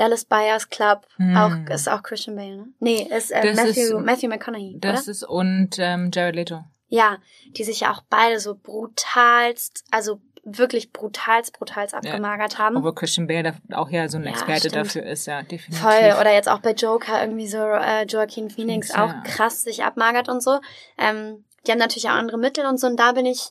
Dallas 0.00 0.24
Buyers 0.24 0.70
Club, 0.70 1.06
hm. 1.16 1.36
auch 1.36 1.74
ist 1.74 1.86
auch 1.86 2.02
Christian 2.02 2.34
Bale, 2.34 2.56
ne? 2.56 2.68
Nee, 2.80 3.06
ist 3.14 3.30
äh, 3.30 3.52
Matthew, 3.52 3.98
ist, 3.98 4.04
Matthew 4.06 4.28
McConaughey. 4.28 4.78
Das 4.80 5.02
oder? 5.02 5.10
ist 5.10 5.24
und 5.24 5.78
ähm, 5.78 6.10
Jared 6.10 6.36
Leto. 6.36 6.64
Ja, 6.88 7.18
die 7.48 7.64
sich 7.64 7.80
ja 7.80 7.92
auch 7.92 8.02
beide 8.08 8.40
so 8.40 8.54
brutalst, 8.54 9.84
also 9.90 10.22
wirklich 10.42 10.94
brutalst, 10.94 11.52
brutalst 11.52 11.92
abgemagert 11.94 12.54
ja. 12.54 12.58
haben. 12.60 12.78
Obwohl 12.78 12.94
Christian 12.94 13.26
Bale 13.26 13.52
auch 13.72 13.90
ja 13.90 14.08
so 14.08 14.16
ein 14.16 14.24
ja, 14.24 14.30
Experte 14.30 14.70
stimmt. 14.70 14.86
dafür 14.86 15.02
ist, 15.02 15.26
ja, 15.26 15.42
definitiv. 15.42 15.78
Voll, 15.78 16.16
oder 16.18 16.32
jetzt 16.32 16.48
auch 16.48 16.60
bei 16.60 16.72
Joker 16.72 17.20
irgendwie 17.20 17.46
so 17.46 17.58
äh, 17.58 18.06
Joaquin 18.06 18.48
Phoenix 18.48 18.88
ja. 18.88 19.04
auch 19.04 19.24
krass 19.24 19.64
sich 19.64 19.84
abmagert 19.84 20.30
und 20.30 20.42
so. 20.42 20.60
Ähm, 20.96 21.44
die 21.66 21.72
haben 21.72 21.78
natürlich 21.78 22.08
auch 22.08 22.14
andere 22.14 22.38
Mittel 22.38 22.64
und 22.64 22.80
so 22.80 22.86
und 22.86 22.96
da 22.96 23.12
bin 23.12 23.26
ich, 23.26 23.50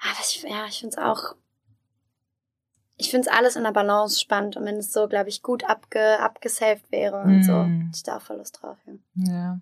ah, 0.00 0.08
was 0.18 0.34
ich 0.34 0.42
ja, 0.42 0.64
ich 0.66 0.80
finde 0.80 0.96
es 0.96 1.02
auch 1.02 1.34
ich 3.02 3.10
finde 3.10 3.28
es 3.28 3.36
alles 3.36 3.56
in 3.56 3.64
der 3.64 3.72
Balance 3.72 4.20
spannend 4.20 4.56
und 4.56 4.64
wenn 4.64 4.76
es 4.76 4.92
so, 4.92 5.08
glaube 5.08 5.28
ich, 5.28 5.42
gut 5.42 5.64
abge, 5.64 6.20
abgesaved 6.20 6.84
wäre 6.92 7.20
und 7.20 7.40
mm. 7.40 7.42
so, 7.42 7.64
hätte 7.64 7.90
ich 7.92 8.02
da 8.04 8.16
auch 8.16 8.22
voll 8.22 8.36
Lust 8.36 8.60
drauf. 8.62 8.76
Ja. 8.86 9.32
ja. 9.32 9.60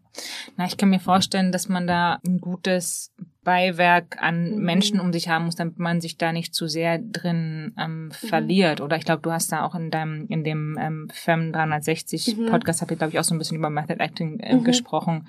Na, 0.57 0.67
ich 0.67 0.77
kann 0.77 0.91
mir 0.91 1.01
vorstellen, 1.01 1.51
dass 1.51 1.67
man 1.67 1.87
da 1.87 2.21
ein 2.27 2.39
gutes 2.39 3.15
Beiwerk 3.43 4.23
an 4.23 4.57
mhm. 4.57 4.63
Menschen 4.63 5.01
um 5.01 5.11
sich 5.15 5.31
haben 5.31 5.47
muss, 5.47 5.57
damit 5.57 5.79
man 5.79 6.03
sich 6.03 6.19
da 6.19 6.33
nicht 6.33 6.55
zu 6.55 6.69
sehr 6.69 6.99
drin 6.99 7.75
ähm, 7.79 8.05
mhm. 8.05 8.11
verliert. 8.11 8.83
Oder 8.83 8.97
ich 8.97 9.07
glaube, 9.07 9.23
du 9.23 9.33
hast 9.33 9.51
da 9.51 9.65
auch 9.65 9.75
in 9.75 9.91
deinem, 9.91 10.27
in 10.27 10.45
dem 10.45 10.77
ähm, 10.79 11.09
Fem 11.11 11.51
360 11.51 12.37
mhm. 12.37 12.47
Podcast, 12.51 12.83
habt 12.83 12.91
ihr, 12.91 12.99
glaube 12.99 13.13
ich, 13.15 13.19
auch 13.19 13.25
so 13.25 13.35
ein 13.35 13.39
bisschen 13.39 13.57
über 13.57 13.71
Method 13.71 13.99
Acting 13.99 14.41
äh, 14.41 14.57
mhm. 14.57 14.65
gesprochen. 14.65 15.29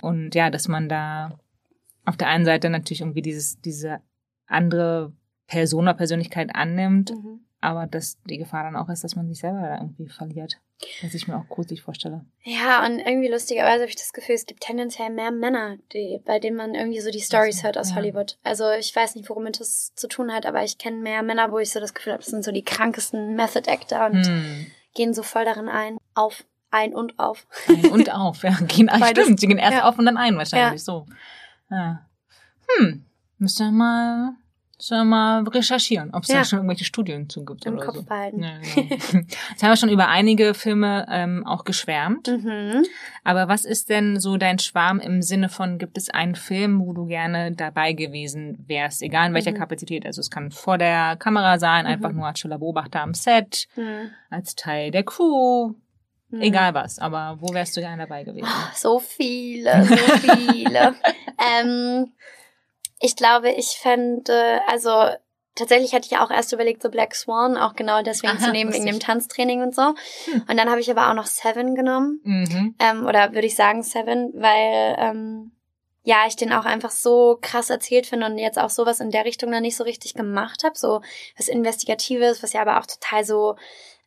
Und 0.00 0.34
ja, 0.34 0.50
dass 0.50 0.66
man 0.66 0.88
da 0.88 1.38
auf 2.04 2.16
der 2.16 2.26
einen 2.26 2.44
Seite 2.44 2.70
natürlich 2.70 3.02
irgendwie 3.02 3.22
dieses, 3.22 3.60
diese 3.60 4.00
andere 4.48 5.12
Person 5.46 5.84
oder 5.84 5.94
Persönlichkeit 5.94 6.56
annimmt, 6.56 7.12
mhm 7.12 7.44
aber 7.62 7.86
dass 7.86 8.20
die 8.24 8.38
Gefahr 8.38 8.64
dann 8.64 8.76
auch 8.76 8.88
ist, 8.88 9.04
dass 9.04 9.14
man 9.14 9.28
sich 9.28 9.38
selber 9.38 9.78
irgendwie 9.80 10.08
verliert. 10.08 10.58
Was 11.00 11.14
ich 11.14 11.28
mir 11.28 11.36
auch 11.36 11.48
gruselig 11.48 11.80
vorstelle. 11.80 12.24
Ja, 12.42 12.84
und 12.84 12.98
irgendwie 12.98 13.28
lustigerweise 13.28 13.82
habe 13.82 13.88
ich 13.88 13.94
das 13.94 14.12
Gefühl, 14.12 14.34
es 14.34 14.46
gibt 14.46 14.64
tendenziell 14.64 15.10
mehr 15.10 15.30
Männer, 15.30 15.76
die, 15.92 16.20
bei 16.24 16.40
denen 16.40 16.56
man 16.56 16.74
irgendwie 16.74 17.00
so 17.00 17.12
die 17.12 17.20
Stories 17.20 17.62
hört 17.62 17.78
aus 17.78 17.90
ja. 17.90 17.96
Hollywood. 17.96 18.36
Also 18.42 18.68
ich 18.72 18.94
weiß 18.94 19.14
nicht, 19.14 19.30
womit 19.30 19.60
das 19.60 19.94
zu 19.94 20.08
tun 20.08 20.32
hat, 20.32 20.44
aber 20.44 20.64
ich 20.64 20.76
kenne 20.76 20.96
mehr 20.96 21.22
Männer, 21.22 21.52
wo 21.52 21.60
ich 21.60 21.70
so 21.70 21.78
das 21.78 21.94
Gefühl 21.94 22.14
habe, 22.14 22.22
das 22.22 22.32
sind 22.32 22.44
so 22.44 22.50
die 22.50 22.64
krankesten 22.64 23.36
Method 23.36 23.70
Actor 23.70 24.06
und 24.06 24.26
hm. 24.26 24.66
gehen 24.94 25.14
so 25.14 25.22
voll 25.22 25.44
darin 25.44 25.68
ein, 25.68 25.98
auf, 26.14 26.44
ein 26.72 26.92
und 26.96 27.20
auf. 27.20 27.46
Ein 27.68 27.86
und 27.92 28.12
auf, 28.12 28.42
ja. 28.42 28.58
Gehen, 28.66 28.88
ah, 28.88 29.06
stimmt, 29.06 29.38
sie 29.38 29.46
gehen 29.46 29.58
erst 29.58 29.74
ja. 29.74 29.88
auf 29.88 30.00
und 30.00 30.06
dann 30.06 30.16
ein 30.16 30.36
wahrscheinlich, 30.36 30.80
ja. 30.80 30.84
so. 30.84 31.06
Ja. 31.70 32.04
Hm, 32.76 33.04
müsste 33.38 33.70
mal 33.70 34.34
Sollen 34.82 35.02
wir 35.02 35.16
mal 35.16 35.44
recherchieren, 35.44 36.12
ob 36.12 36.24
es 36.24 36.28
ja. 36.28 36.38
da 36.38 36.44
schon 36.44 36.58
irgendwelche 36.58 36.84
Studien 36.84 37.28
zu 37.28 37.44
gibt 37.44 37.64
Im 37.66 37.74
oder 37.74 37.86
Kopf 37.86 37.96
so. 37.98 38.02
behalten. 38.02 38.42
Ja, 38.42 38.58
genau. 38.74 38.88
Jetzt 39.50 39.62
haben 39.62 39.70
wir 39.70 39.76
schon 39.76 39.90
über 39.90 40.08
einige 40.08 40.54
Filme 40.54 41.06
ähm, 41.08 41.46
auch 41.46 41.62
geschwärmt. 41.62 42.26
Mhm. 42.26 42.84
Aber 43.22 43.46
was 43.46 43.64
ist 43.64 43.90
denn 43.90 44.18
so 44.18 44.38
dein 44.38 44.58
Schwarm 44.58 44.98
im 44.98 45.22
Sinne 45.22 45.48
von, 45.48 45.78
gibt 45.78 45.96
es 45.98 46.10
einen 46.10 46.34
Film, 46.34 46.80
wo 46.80 46.94
du 46.94 47.06
gerne 47.06 47.52
dabei 47.52 47.92
gewesen 47.92 48.64
wärst, 48.66 49.02
egal 49.02 49.28
in 49.28 49.34
welcher 49.34 49.52
mhm. 49.52 49.58
Kapazität? 49.58 50.04
Also 50.04 50.20
es 50.20 50.30
kann 50.32 50.50
vor 50.50 50.78
der 50.78 51.14
Kamera 51.14 51.60
sein, 51.60 51.86
einfach 51.86 52.10
mhm. 52.10 52.16
nur 52.16 52.26
als 52.26 52.40
stiller 52.40 52.58
Beobachter 52.58 53.02
am 53.02 53.14
Set, 53.14 53.68
mhm. 53.76 54.10
als 54.30 54.56
Teil 54.56 54.90
der 54.90 55.04
Crew, 55.04 55.74
Mhm. 56.32 56.40
Egal 56.40 56.72
was, 56.72 56.98
aber 56.98 57.36
wo 57.40 57.52
wärst 57.52 57.76
du 57.76 57.82
gerne 57.82 58.04
dabei 58.04 58.24
gewesen? 58.24 58.48
Oh, 58.48 58.70
so 58.74 58.98
viele, 58.98 59.84
so 59.84 59.96
viele. 59.96 60.94
ähm, 61.60 62.10
ich 63.02 63.16
glaube, 63.16 63.50
ich 63.50 63.78
fände, 63.80 64.60
also 64.68 65.08
tatsächlich 65.54 65.92
hatte 65.92 66.08
ich 66.10 66.18
auch 66.18 66.30
erst 66.30 66.52
überlegt, 66.52 66.82
so 66.82 66.88
Black 66.88 67.14
Swan 67.14 67.56
auch 67.56 67.74
genau 67.74 68.02
deswegen 68.02 68.38
Aha, 68.38 68.44
zu 68.44 68.52
nehmen, 68.52 68.72
wegen 68.72 68.86
dem 68.86 69.00
Tanztraining 69.00 69.60
und 69.60 69.74
so. 69.74 69.82
Hm. 69.82 70.44
Und 70.48 70.56
dann 70.56 70.70
habe 70.70 70.80
ich 70.80 70.90
aber 70.90 71.10
auch 71.10 71.14
noch 71.14 71.26
Seven 71.26 71.74
genommen. 71.74 72.20
Mhm. 72.22 72.74
Ähm, 72.78 73.06
oder 73.06 73.32
würde 73.32 73.46
ich 73.46 73.56
sagen 73.56 73.82
Seven, 73.82 74.32
weil 74.34 74.96
ähm, 74.98 75.52
ja, 76.04 76.24
ich 76.26 76.36
den 76.36 76.52
auch 76.52 76.64
einfach 76.64 76.90
so 76.90 77.38
krass 77.40 77.70
erzählt 77.70 78.06
finde 78.06 78.26
und 78.26 78.38
jetzt 78.38 78.58
auch 78.58 78.70
sowas 78.70 79.00
in 79.00 79.10
der 79.10 79.24
Richtung 79.24 79.50
noch 79.50 79.60
nicht 79.60 79.76
so 79.76 79.84
richtig 79.84 80.14
gemacht 80.14 80.64
habe. 80.64 80.78
So 80.78 81.00
was 81.36 81.48
Investigatives, 81.48 82.42
was 82.42 82.52
ja 82.52 82.62
aber 82.62 82.80
auch 82.80 82.86
total 82.86 83.24
so 83.24 83.56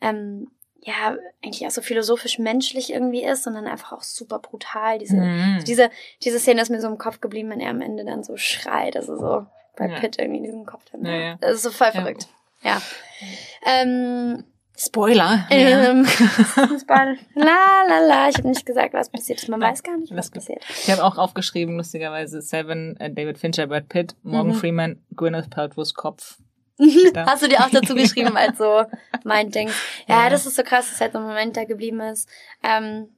ähm, 0.01 0.49
ja, 0.85 1.17
eigentlich 1.43 1.65
auch 1.65 1.71
so 1.71 1.81
philosophisch 1.81 2.37
menschlich 2.37 2.93
irgendwie 2.93 3.23
ist, 3.23 3.43
sondern 3.43 3.65
einfach 3.65 3.91
auch 3.91 4.03
super 4.03 4.37
brutal. 4.37 4.99
Diese, 4.99 5.17
mhm. 5.17 5.63
diese, 5.65 5.89
diese 6.23 6.39
Szene 6.39 6.61
ist 6.61 6.69
mir 6.69 6.79
so 6.79 6.87
im 6.87 6.99
Kopf 6.99 7.21
geblieben, 7.21 7.49
wenn 7.49 7.59
er 7.59 7.71
am 7.71 7.81
Ende 7.81 8.05
dann 8.05 8.23
so 8.23 8.37
schreit, 8.37 8.95
also 8.95 9.17
so 9.17 9.47
bei 9.75 9.87
ja. 9.87 9.99
Pitt 9.99 10.19
irgendwie 10.19 10.37
in 10.37 10.43
diesem 10.43 10.65
Kopf. 10.65 10.83
Dann, 10.91 11.03
ja, 11.03 11.15
ja. 11.15 11.37
Das 11.41 11.55
ist 11.55 11.63
so 11.63 11.71
voll 11.71 11.91
verrückt. 11.91 12.27
Ja. 12.61 12.81
ja. 13.19 13.81
Ähm, 13.81 14.43
Spoiler. 14.77 15.47
Ähm, 15.49 16.05
Spoiler. 16.79 17.15
La 17.33 17.83
la 17.87 17.99
la. 18.05 18.29
Ich 18.29 18.37
habe 18.37 18.49
nicht 18.49 18.65
gesagt, 18.65 18.93
was 18.93 19.09
passiert 19.09 19.41
ist. 19.41 19.47
Man 19.47 19.61
weiß 19.61 19.81
gar 19.81 19.97
nicht, 19.97 20.13
was 20.15 20.29
passiert. 20.29 20.61
Ich 20.69 20.91
habe 20.91 21.03
auch 21.03 21.17
aufgeschrieben, 21.17 21.77
lustigerweise, 21.77 22.41
Seven, 22.41 22.97
äh, 22.99 23.09
David 23.09 23.37
Fincher, 23.39 23.67
Brad 23.67 23.89
Pitt, 23.89 24.15
Morgan 24.21 24.51
mhm. 24.51 24.55
Freeman, 24.55 25.03
Gwyneth 25.15 25.49
Paltrow's 25.49 25.93
Kopf. 25.93 26.37
Hast 26.79 27.43
du 27.43 27.47
dir 27.47 27.59
auch 27.59 27.69
dazu 27.69 27.95
geschrieben, 27.95 28.35
als 28.37 28.57
so 28.57 28.83
mein 29.23 29.49
Ding. 29.49 29.69
Ja, 30.07 30.23
ja, 30.23 30.29
das 30.29 30.45
ist 30.45 30.55
so 30.55 30.63
krass, 30.63 30.89
dass 30.89 31.01
halt 31.01 31.13
so 31.13 31.19
ein 31.19 31.25
Moment 31.25 31.55
da 31.55 31.63
geblieben 31.63 31.99
ist. 32.01 32.27
Ähm, 32.63 33.09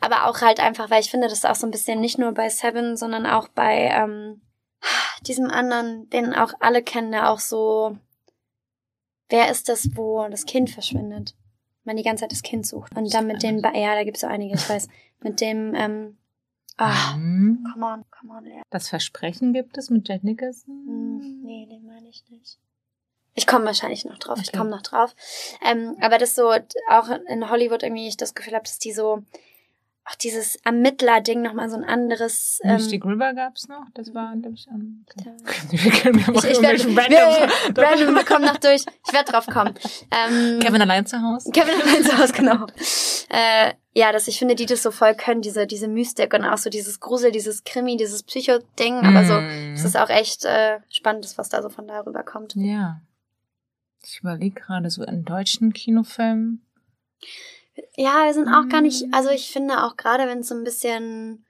aber 0.00 0.26
auch 0.26 0.40
halt 0.40 0.60
einfach, 0.60 0.90
weil 0.90 1.00
ich 1.00 1.10
finde, 1.10 1.28
das 1.28 1.38
ist 1.38 1.46
auch 1.46 1.54
so 1.54 1.66
ein 1.66 1.70
bisschen 1.70 2.00
nicht 2.00 2.18
nur 2.18 2.32
bei 2.32 2.48
Seven, 2.48 2.96
sondern 2.96 3.26
auch 3.26 3.48
bei 3.48 3.90
ähm, 3.92 4.40
diesem 5.26 5.50
anderen, 5.50 6.08
den 6.10 6.34
auch 6.34 6.52
alle 6.60 6.82
kennen, 6.82 7.12
der 7.12 7.30
auch 7.30 7.40
so 7.40 7.96
Wer 9.30 9.48
ist 9.48 9.68
das, 9.68 9.88
wo 9.94 10.26
das 10.28 10.44
Kind 10.44 10.70
verschwindet? 10.70 11.36
Man 11.84 11.96
die 11.96 12.02
ganze 12.02 12.22
Zeit 12.22 12.32
das 12.32 12.42
Kind 12.42 12.66
sucht. 12.66 12.96
Und 12.96 13.14
dann 13.14 13.28
mit 13.28 13.42
dem, 13.42 13.58
ja, 13.58 13.94
da 13.94 14.04
gibt's 14.04 14.20
so 14.20 14.26
einige, 14.26 14.56
ich 14.56 14.68
weiß, 14.68 14.88
mit 15.22 15.40
dem, 15.40 15.74
ähm, 15.76 16.18
ah, 16.76 17.16
mhm. 17.16 17.64
come 17.72 17.86
on, 17.86 18.04
come 18.10 18.32
on, 18.36 18.44
Lea. 18.44 18.62
Das 18.70 18.88
Versprechen 18.88 19.52
gibt 19.52 19.78
es 19.78 19.88
mit 19.88 20.08
Jack 20.08 20.24
Nicholson? 20.24 20.74
Hm, 20.86 21.40
nee, 21.42 21.66
den 21.66 21.86
meine 21.86 22.08
ich 22.08 22.24
nicht. 22.28 22.58
Ich 23.34 23.46
komme 23.46 23.64
wahrscheinlich 23.66 24.04
noch 24.04 24.18
drauf, 24.18 24.38
okay. 24.38 24.48
ich 24.50 24.52
komme 24.52 24.70
noch 24.70 24.82
drauf. 24.82 25.14
Ähm, 25.64 25.96
aber 26.00 26.18
das 26.18 26.34
so, 26.34 26.52
auch 26.88 27.08
in 27.28 27.48
Hollywood 27.48 27.82
irgendwie 27.82 28.08
ich 28.08 28.16
das 28.16 28.34
Gefühl 28.34 28.54
habe, 28.54 28.64
dass 28.64 28.78
die 28.78 28.92
so 28.92 29.22
auch 30.10 30.14
dieses 30.16 30.56
Ermittler-Ding 30.64 31.42
nochmal 31.42 31.70
so 31.70 31.76
ein 31.76 31.84
anderes. 31.84 32.60
Ähm, 32.64 32.74
Mystic 32.74 33.04
River 33.04 33.32
gab's 33.34 33.68
noch, 33.68 33.84
das 33.94 34.12
war, 34.14 34.34
glaube 34.36 34.54
ich, 34.54 34.66
am. 34.68 35.04
Okay. 35.08 35.34
ich, 35.70 35.84
ich 35.84 36.62
werd, 36.62 37.10
wir, 37.10 37.82
random, 37.82 38.14
wir 38.14 38.24
kommen 38.24 38.44
noch 38.44 38.56
durch. 38.56 38.84
Ich 39.06 39.12
werde 39.12 39.30
drauf 39.30 39.46
kommen. 39.46 39.74
Ähm, 40.10 40.58
Kevin 40.60 40.82
allein 40.82 41.06
zu 41.06 41.20
Hause. 41.20 41.50
Kevin 41.52 41.80
allein 41.80 42.02
zu 42.02 42.18
Hause, 42.18 42.32
genau. 42.32 42.66
äh, 43.28 43.74
ja, 43.92 44.12
dass 44.12 44.28
ich 44.28 44.38
finde, 44.38 44.54
die 44.54 44.66
das 44.66 44.82
so 44.82 44.90
voll 44.90 45.14
können, 45.14 45.42
diese, 45.42 45.66
diese 45.66 45.88
Mystik 45.88 46.32
und 46.34 46.44
auch 46.44 46.58
so 46.58 46.70
dieses 46.70 47.00
Grusel, 47.00 47.30
dieses 47.30 47.64
Krimi, 47.64 47.96
dieses 47.96 48.22
Psycho-Ding, 48.22 49.00
aber 49.00 49.24
so, 49.24 49.34
mm. 49.34 49.74
es 49.74 49.84
ist 49.84 49.96
auch 49.96 50.10
echt 50.10 50.44
äh, 50.44 50.78
spannend, 50.88 51.26
was 51.36 51.48
da 51.48 51.60
so 51.60 51.68
von 51.68 51.88
darüber 51.88 52.22
kommt. 52.22 52.54
Ja. 52.54 53.00
Ich 54.04 54.20
überlege 54.20 54.60
gerade 54.60 54.90
so 54.90 55.04
in 55.04 55.24
deutschen 55.24 55.72
Kinofilmen. 55.72 56.64
Ja, 57.96 58.24
wir 58.26 58.34
sind 58.34 58.48
auch 58.48 58.68
gar 58.68 58.80
nicht, 58.80 59.06
mhm. 59.06 59.14
also 59.14 59.30
ich 59.30 59.50
finde 59.50 59.84
auch 59.84 59.96
gerade, 59.96 60.26
wenn 60.26 60.40
es 60.40 60.48
so 60.48 60.54
ein 60.54 60.64
bisschen, 60.64 61.44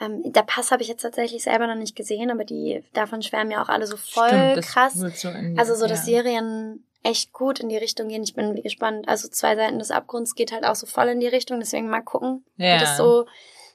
ähm, 0.00 0.32
der 0.32 0.42
Pass 0.42 0.70
habe 0.70 0.82
ich 0.82 0.88
jetzt 0.88 1.02
tatsächlich 1.02 1.42
selber 1.42 1.66
noch 1.66 1.74
nicht 1.74 1.96
gesehen, 1.96 2.30
aber 2.30 2.44
die 2.44 2.82
davon 2.94 3.22
schwärmen 3.22 3.50
ja 3.50 3.62
auch 3.62 3.68
alle 3.68 3.86
so 3.86 3.96
voll 3.96 4.28
Stimmt, 4.28 4.62
krass. 4.62 4.94
So 4.94 5.08
die, 5.08 5.58
also 5.58 5.74
so, 5.74 5.86
dass 5.86 6.06
ja. 6.06 6.22
Serien 6.22 6.84
echt 7.02 7.32
gut 7.32 7.60
in 7.60 7.68
die 7.68 7.76
Richtung 7.76 8.08
gehen. 8.08 8.22
Ich 8.22 8.34
bin 8.34 8.60
gespannt. 8.62 9.08
Also 9.08 9.28
zwei 9.28 9.56
Seiten 9.56 9.78
des 9.78 9.90
Abgrunds 9.90 10.34
geht 10.34 10.52
halt 10.52 10.64
auch 10.64 10.74
so 10.74 10.86
voll 10.86 11.08
in 11.08 11.20
die 11.20 11.28
Richtung, 11.28 11.60
deswegen 11.60 11.88
mal 11.88 12.02
gucken, 12.02 12.44
ja. 12.56 12.76
wie 12.76 12.80
das 12.80 12.96
so, 12.96 13.26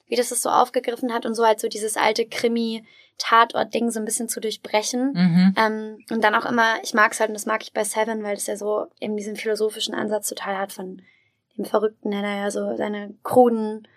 wie 0.07 0.15
das 0.15 0.31
es 0.31 0.41
so 0.41 0.49
aufgegriffen 0.49 1.13
hat 1.13 1.25
und 1.25 1.35
so 1.35 1.45
halt 1.45 1.59
so 1.59 1.67
dieses 1.67 1.95
alte 1.95 2.25
Krimi. 2.25 2.83
Tatort-Ding 3.17 3.91
so 3.91 3.99
ein 3.99 4.05
bisschen 4.05 4.27
zu 4.27 4.39
durchbrechen. 4.39 5.13
Mhm. 5.13 5.55
Ähm, 5.57 5.97
und 6.09 6.23
dann 6.23 6.35
auch 6.35 6.45
immer, 6.45 6.75
ich 6.83 6.93
mag 6.93 7.11
es 7.11 7.19
halt, 7.19 7.29
und 7.29 7.35
das 7.35 7.45
mag 7.45 7.63
ich 7.63 7.73
bei 7.73 7.83
Seven, 7.83 8.23
weil 8.23 8.35
es 8.35 8.47
ja 8.47 8.57
so 8.57 8.87
eben 8.99 9.15
diesen 9.15 9.35
philosophischen 9.35 9.93
Ansatz 9.93 10.29
total 10.29 10.57
hat 10.57 10.73
von 10.73 11.01
dem 11.57 11.65
Verrückten, 11.65 12.11
der 12.11 12.21
da 12.21 12.35
ja 12.35 12.51
so 12.51 12.75
seine 12.75 13.13
kruden 13.23 13.87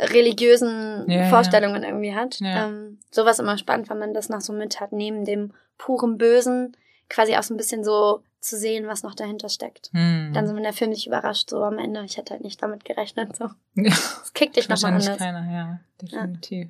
religiösen 0.00 1.08
ja, 1.08 1.28
Vorstellungen 1.28 1.82
ja. 1.82 1.88
irgendwie 1.88 2.14
hat. 2.14 2.40
Ja. 2.40 2.66
Ähm, 2.66 2.98
sowas 3.10 3.38
immer 3.38 3.58
spannend, 3.58 3.88
wenn 3.90 3.98
man 3.98 4.14
das 4.14 4.28
noch 4.28 4.40
so 4.40 4.52
mit 4.52 4.80
hat, 4.80 4.92
neben 4.92 5.24
dem 5.24 5.52
puren 5.78 6.18
Bösen 6.18 6.76
quasi 7.08 7.36
auch 7.36 7.42
so 7.42 7.54
ein 7.54 7.56
bisschen 7.56 7.84
so 7.84 8.22
zu 8.40 8.58
sehen, 8.58 8.86
was 8.86 9.02
noch 9.02 9.14
dahinter 9.14 9.48
steckt. 9.48 9.90
Hm. 9.92 10.32
Dann 10.34 10.46
sind 10.46 10.56
wir 10.56 10.62
der 10.62 10.72
Film 10.72 10.90
nicht 10.90 11.06
überrascht, 11.06 11.48
so 11.48 11.62
am 11.62 11.78
Ende. 11.78 12.04
Ich 12.04 12.18
hätte 12.18 12.34
halt 12.34 12.44
nicht 12.44 12.62
damit 12.62 12.84
gerechnet, 12.84 13.36
so. 13.36 13.44
Ja. 13.74 13.84
Das 13.84 14.32
kickt 14.34 14.56
dich 14.56 14.68
nochmal 14.68 14.92
anders. 14.92 15.16
keiner, 15.16 15.50
ja, 15.50 15.80
definitiv. 16.02 16.68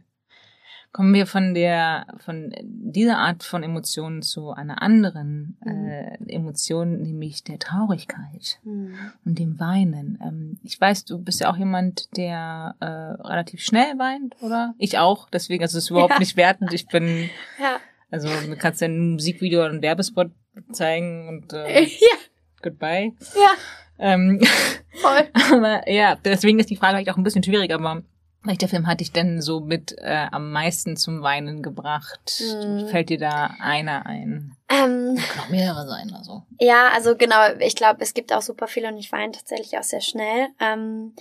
Kommen 0.94 1.12
wir 1.12 1.26
von 1.26 1.54
der, 1.54 2.06
von 2.18 2.54
dieser 2.62 3.18
Art 3.18 3.42
von 3.42 3.64
Emotionen 3.64 4.22
zu 4.22 4.52
einer 4.52 4.80
anderen 4.80 5.56
mhm. 5.64 5.88
äh, 5.88 6.18
Emotion, 6.28 7.02
nämlich 7.02 7.42
der 7.42 7.58
Traurigkeit 7.58 8.60
mhm. 8.62 8.94
und 9.24 9.40
dem 9.40 9.58
Weinen. 9.58 10.20
Ähm, 10.22 10.60
ich 10.62 10.80
weiß, 10.80 11.04
du 11.04 11.18
bist 11.18 11.40
ja 11.40 11.50
auch 11.50 11.56
jemand, 11.56 12.16
der 12.16 12.76
äh, 12.78 12.86
relativ 12.86 13.60
schnell 13.60 13.98
weint, 13.98 14.36
oder? 14.40 14.76
Ich 14.78 14.96
auch, 14.96 15.28
deswegen, 15.28 15.64
also 15.64 15.78
es 15.78 15.86
ist 15.86 15.90
überhaupt 15.90 16.12
ja. 16.12 16.18
nicht 16.20 16.36
wertend. 16.36 16.72
Ich 16.72 16.86
bin, 16.86 17.28
ja. 17.60 17.78
also 18.12 18.28
du 18.28 18.54
kannst 18.54 18.80
ja 18.80 18.86
ein 18.86 19.14
Musikvideo 19.14 19.62
oder 19.62 19.70
einen 19.70 19.82
Werbespot 19.82 20.30
zeigen 20.70 21.26
und 21.28 21.52
äh, 21.54 21.82
ja. 21.82 22.16
goodbye. 22.62 23.12
Ja. 23.34 23.50
Ähm, 23.98 24.40
Voll. 24.92 25.28
aber 25.52 25.90
ja, 25.90 26.16
deswegen 26.24 26.60
ist 26.60 26.70
die 26.70 26.76
Frage 26.76 26.98
vielleicht 26.98 27.10
auch 27.10 27.16
ein 27.16 27.24
bisschen 27.24 27.42
schwierig, 27.42 27.74
aber 27.74 28.04
welcher 28.44 28.68
Film 28.68 28.86
hat 28.86 29.00
dich 29.00 29.12
denn 29.12 29.40
so 29.40 29.60
mit 29.60 29.96
äh, 29.98 30.26
am 30.30 30.52
meisten 30.52 30.96
zum 30.96 31.22
Weinen 31.22 31.62
gebracht? 31.62 32.30
Hm. 32.38 32.88
Fällt 32.88 33.08
dir 33.08 33.18
da 33.18 33.54
einer 33.58 34.06
ein? 34.06 34.54
Ähm, 34.68 35.16
kann 35.16 35.44
auch 35.44 35.48
mehrere 35.48 35.86
sein, 35.86 36.12
also. 36.14 36.42
Ja, 36.60 36.88
also 36.94 37.16
genau, 37.16 37.54
ich 37.58 37.74
glaube, 37.74 38.02
es 38.02 38.14
gibt 38.14 38.32
auch 38.32 38.42
super 38.42 38.66
viele 38.66 38.88
und 38.88 38.98
ich 38.98 39.10
weine 39.12 39.32
tatsächlich 39.32 39.78
auch 39.78 39.82
sehr 39.82 40.02
schnell. 40.02 40.48
Ähm, 40.60 41.14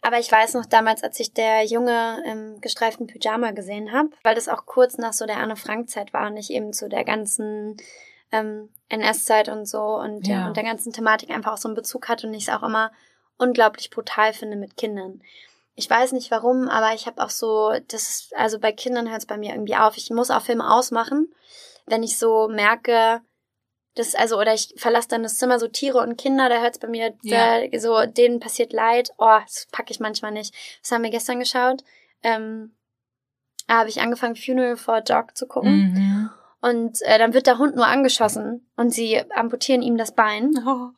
aber 0.00 0.18
ich 0.18 0.30
weiß 0.30 0.54
noch 0.54 0.66
damals, 0.66 1.02
als 1.02 1.18
ich 1.18 1.32
der 1.32 1.64
Junge 1.64 2.22
im 2.26 2.60
gestreiften 2.60 3.06
Pyjama 3.06 3.50
gesehen 3.50 3.92
habe, 3.92 4.10
weil 4.22 4.34
das 4.34 4.48
auch 4.48 4.64
kurz 4.66 4.98
nach 4.98 5.12
so 5.12 5.26
der 5.26 5.38
Anne 5.38 5.56
Frank 5.56 5.88
Zeit 5.90 6.12
war 6.12 6.30
und 6.30 6.36
ich 6.36 6.50
eben 6.52 6.72
zu 6.72 6.88
der 6.88 7.04
ganzen 7.04 7.76
ähm, 8.30 8.68
NS-Zeit 8.90 9.48
und 9.48 9.66
so 9.66 9.96
und, 9.96 10.26
ja. 10.26 10.46
und 10.46 10.56
der 10.56 10.64
ganzen 10.64 10.92
Thematik 10.92 11.30
einfach 11.30 11.54
auch 11.54 11.58
so 11.58 11.68
einen 11.68 11.74
Bezug 11.74 12.08
hat 12.08 12.24
und 12.24 12.34
ich 12.34 12.46
es 12.46 12.54
auch 12.54 12.62
immer 12.62 12.92
unglaublich 13.38 13.90
brutal 13.90 14.32
finde 14.32 14.56
mit 14.56 14.76
Kindern 14.76 15.20
ich 15.78 15.88
weiß 15.88 16.10
nicht 16.10 16.32
warum, 16.32 16.68
aber 16.68 16.92
ich 16.92 17.06
habe 17.06 17.22
auch 17.22 17.30
so, 17.30 17.72
das 17.86 18.08
ist, 18.08 18.36
also 18.36 18.58
bei 18.58 18.72
Kindern 18.72 19.08
hört 19.08 19.20
es 19.20 19.26
bei 19.26 19.38
mir 19.38 19.52
irgendwie 19.52 19.76
auf. 19.76 19.96
Ich 19.96 20.10
muss 20.10 20.32
auch 20.32 20.42
Filme 20.42 20.68
ausmachen, 20.68 21.32
wenn 21.86 22.02
ich 22.02 22.18
so 22.18 22.48
merke, 22.48 23.20
das, 23.94 24.16
also, 24.16 24.40
oder 24.40 24.54
ich 24.54 24.74
verlasse 24.76 25.06
dann 25.06 25.22
das 25.22 25.36
Zimmer, 25.36 25.60
so 25.60 25.68
Tiere 25.68 25.98
und 25.98 26.16
Kinder, 26.16 26.48
da 26.48 26.60
hört 26.60 26.74
es 26.74 26.80
bei 26.80 26.88
mir, 26.88 27.14
ja. 27.22 27.60
da, 27.60 27.78
so, 27.78 28.10
denen 28.10 28.40
passiert 28.40 28.72
Leid. 28.72 29.10
Oh, 29.18 29.38
das 29.40 29.68
packe 29.70 29.92
ich 29.92 30.00
manchmal 30.00 30.32
nicht. 30.32 30.52
Das 30.82 30.90
haben 30.90 31.04
wir 31.04 31.10
gestern 31.10 31.38
geschaut. 31.38 31.84
Ähm, 32.24 32.74
da 33.68 33.74
habe 33.74 33.88
ich 33.88 34.00
angefangen, 34.00 34.34
Funeral 34.34 34.76
for 34.76 34.94
a 34.94 35.00
Dog 35.00 35.36
zu 35.36 35.46
gucken. 35.46 35.92
Mhm. 35.92 36.30
Und 36.60 37.02
äh, 37.02 37.18
dann 37.20 37.34
wird 37.34 37.46
der 37.46 37.58
Hund 37.58 37.76
nur 37.76 37.86
angeschossen 37.86 38.68
und 38.76 38.90
sie 38.90 39.22
amputieren 39.30 39.82
ihm 39.82 39.96
das 39.96 40.12
Bein. 40.12 40.54
Oh. 40.66 40.90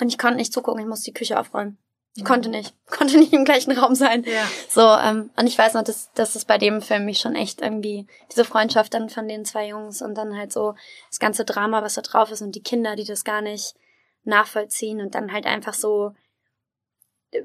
Und 0.00 0.08
ich 0.08 0.18
konnte 0.18 0.36
nicht 0.36 0.52
zugucken, 0.52 0.80
ich 0.80 0.88
muss 0.88 1.00
die 1.00 1.12
Küche 1.12 1.40
aufräumen. 1.40 1.78
Ich 2.14 2.24
konnte 2.24 2.50
nicht, 2.50 2.74
konnte 2.86 3.18
nicht 3.18 3.32
im 3.32 3.44
gleichen 3.44 3.72
Raum 3.72 3.94
sein. 3.94 4.24
Ja. 4.24 4.46
So, 4.68 4.82
ähm, 4.82 5.30
und 5.36 5.46
ich 5.46 5.56
weiß 5.56 5.74
noch, 5.74 5.82
dass, 5.82 6.12
dass 6.12 6.34
es 6.34 6.44
bei 6.44 6.58
dem 6.58 6.82
Film 6.82 7.04
mich 7.04 7.18
schon 7.18 7.34
echt 7.34 7.62
irgendwie, 7.62 8.06
diese 8.30 8.44
Freundschaft 8.44 8.94
dann 8.94 9.08
von 9.08 9.28
den 9.28 9.44
zwei 9.44 9.68
Jungs 9.68 10.02
und 10.02 10.14
dann 10.16 10.36
halt 10.36 10.52
so 10.52 10.74
das 11.08 11.18
ganze 11.18 11.44
Drama, 11.44 11.82
was 11.82 11.94
da 11.94 12.02
drauf 12.02 12.30
ist 12.30 12.42
und 12.42 12.54
die 12.54 12.62
Kinder, 12.62 12.96
die 12.96 13.04
das 13.04 13.24
gar 13.24 13.40
nicht 13.40 13.74
nachvollziehen 14.24 15.00
und 15.00 15.14
dann 15.14 15.32
halt 15.32 15.46
einfach 15.46 15.74
so, 15.74 16.12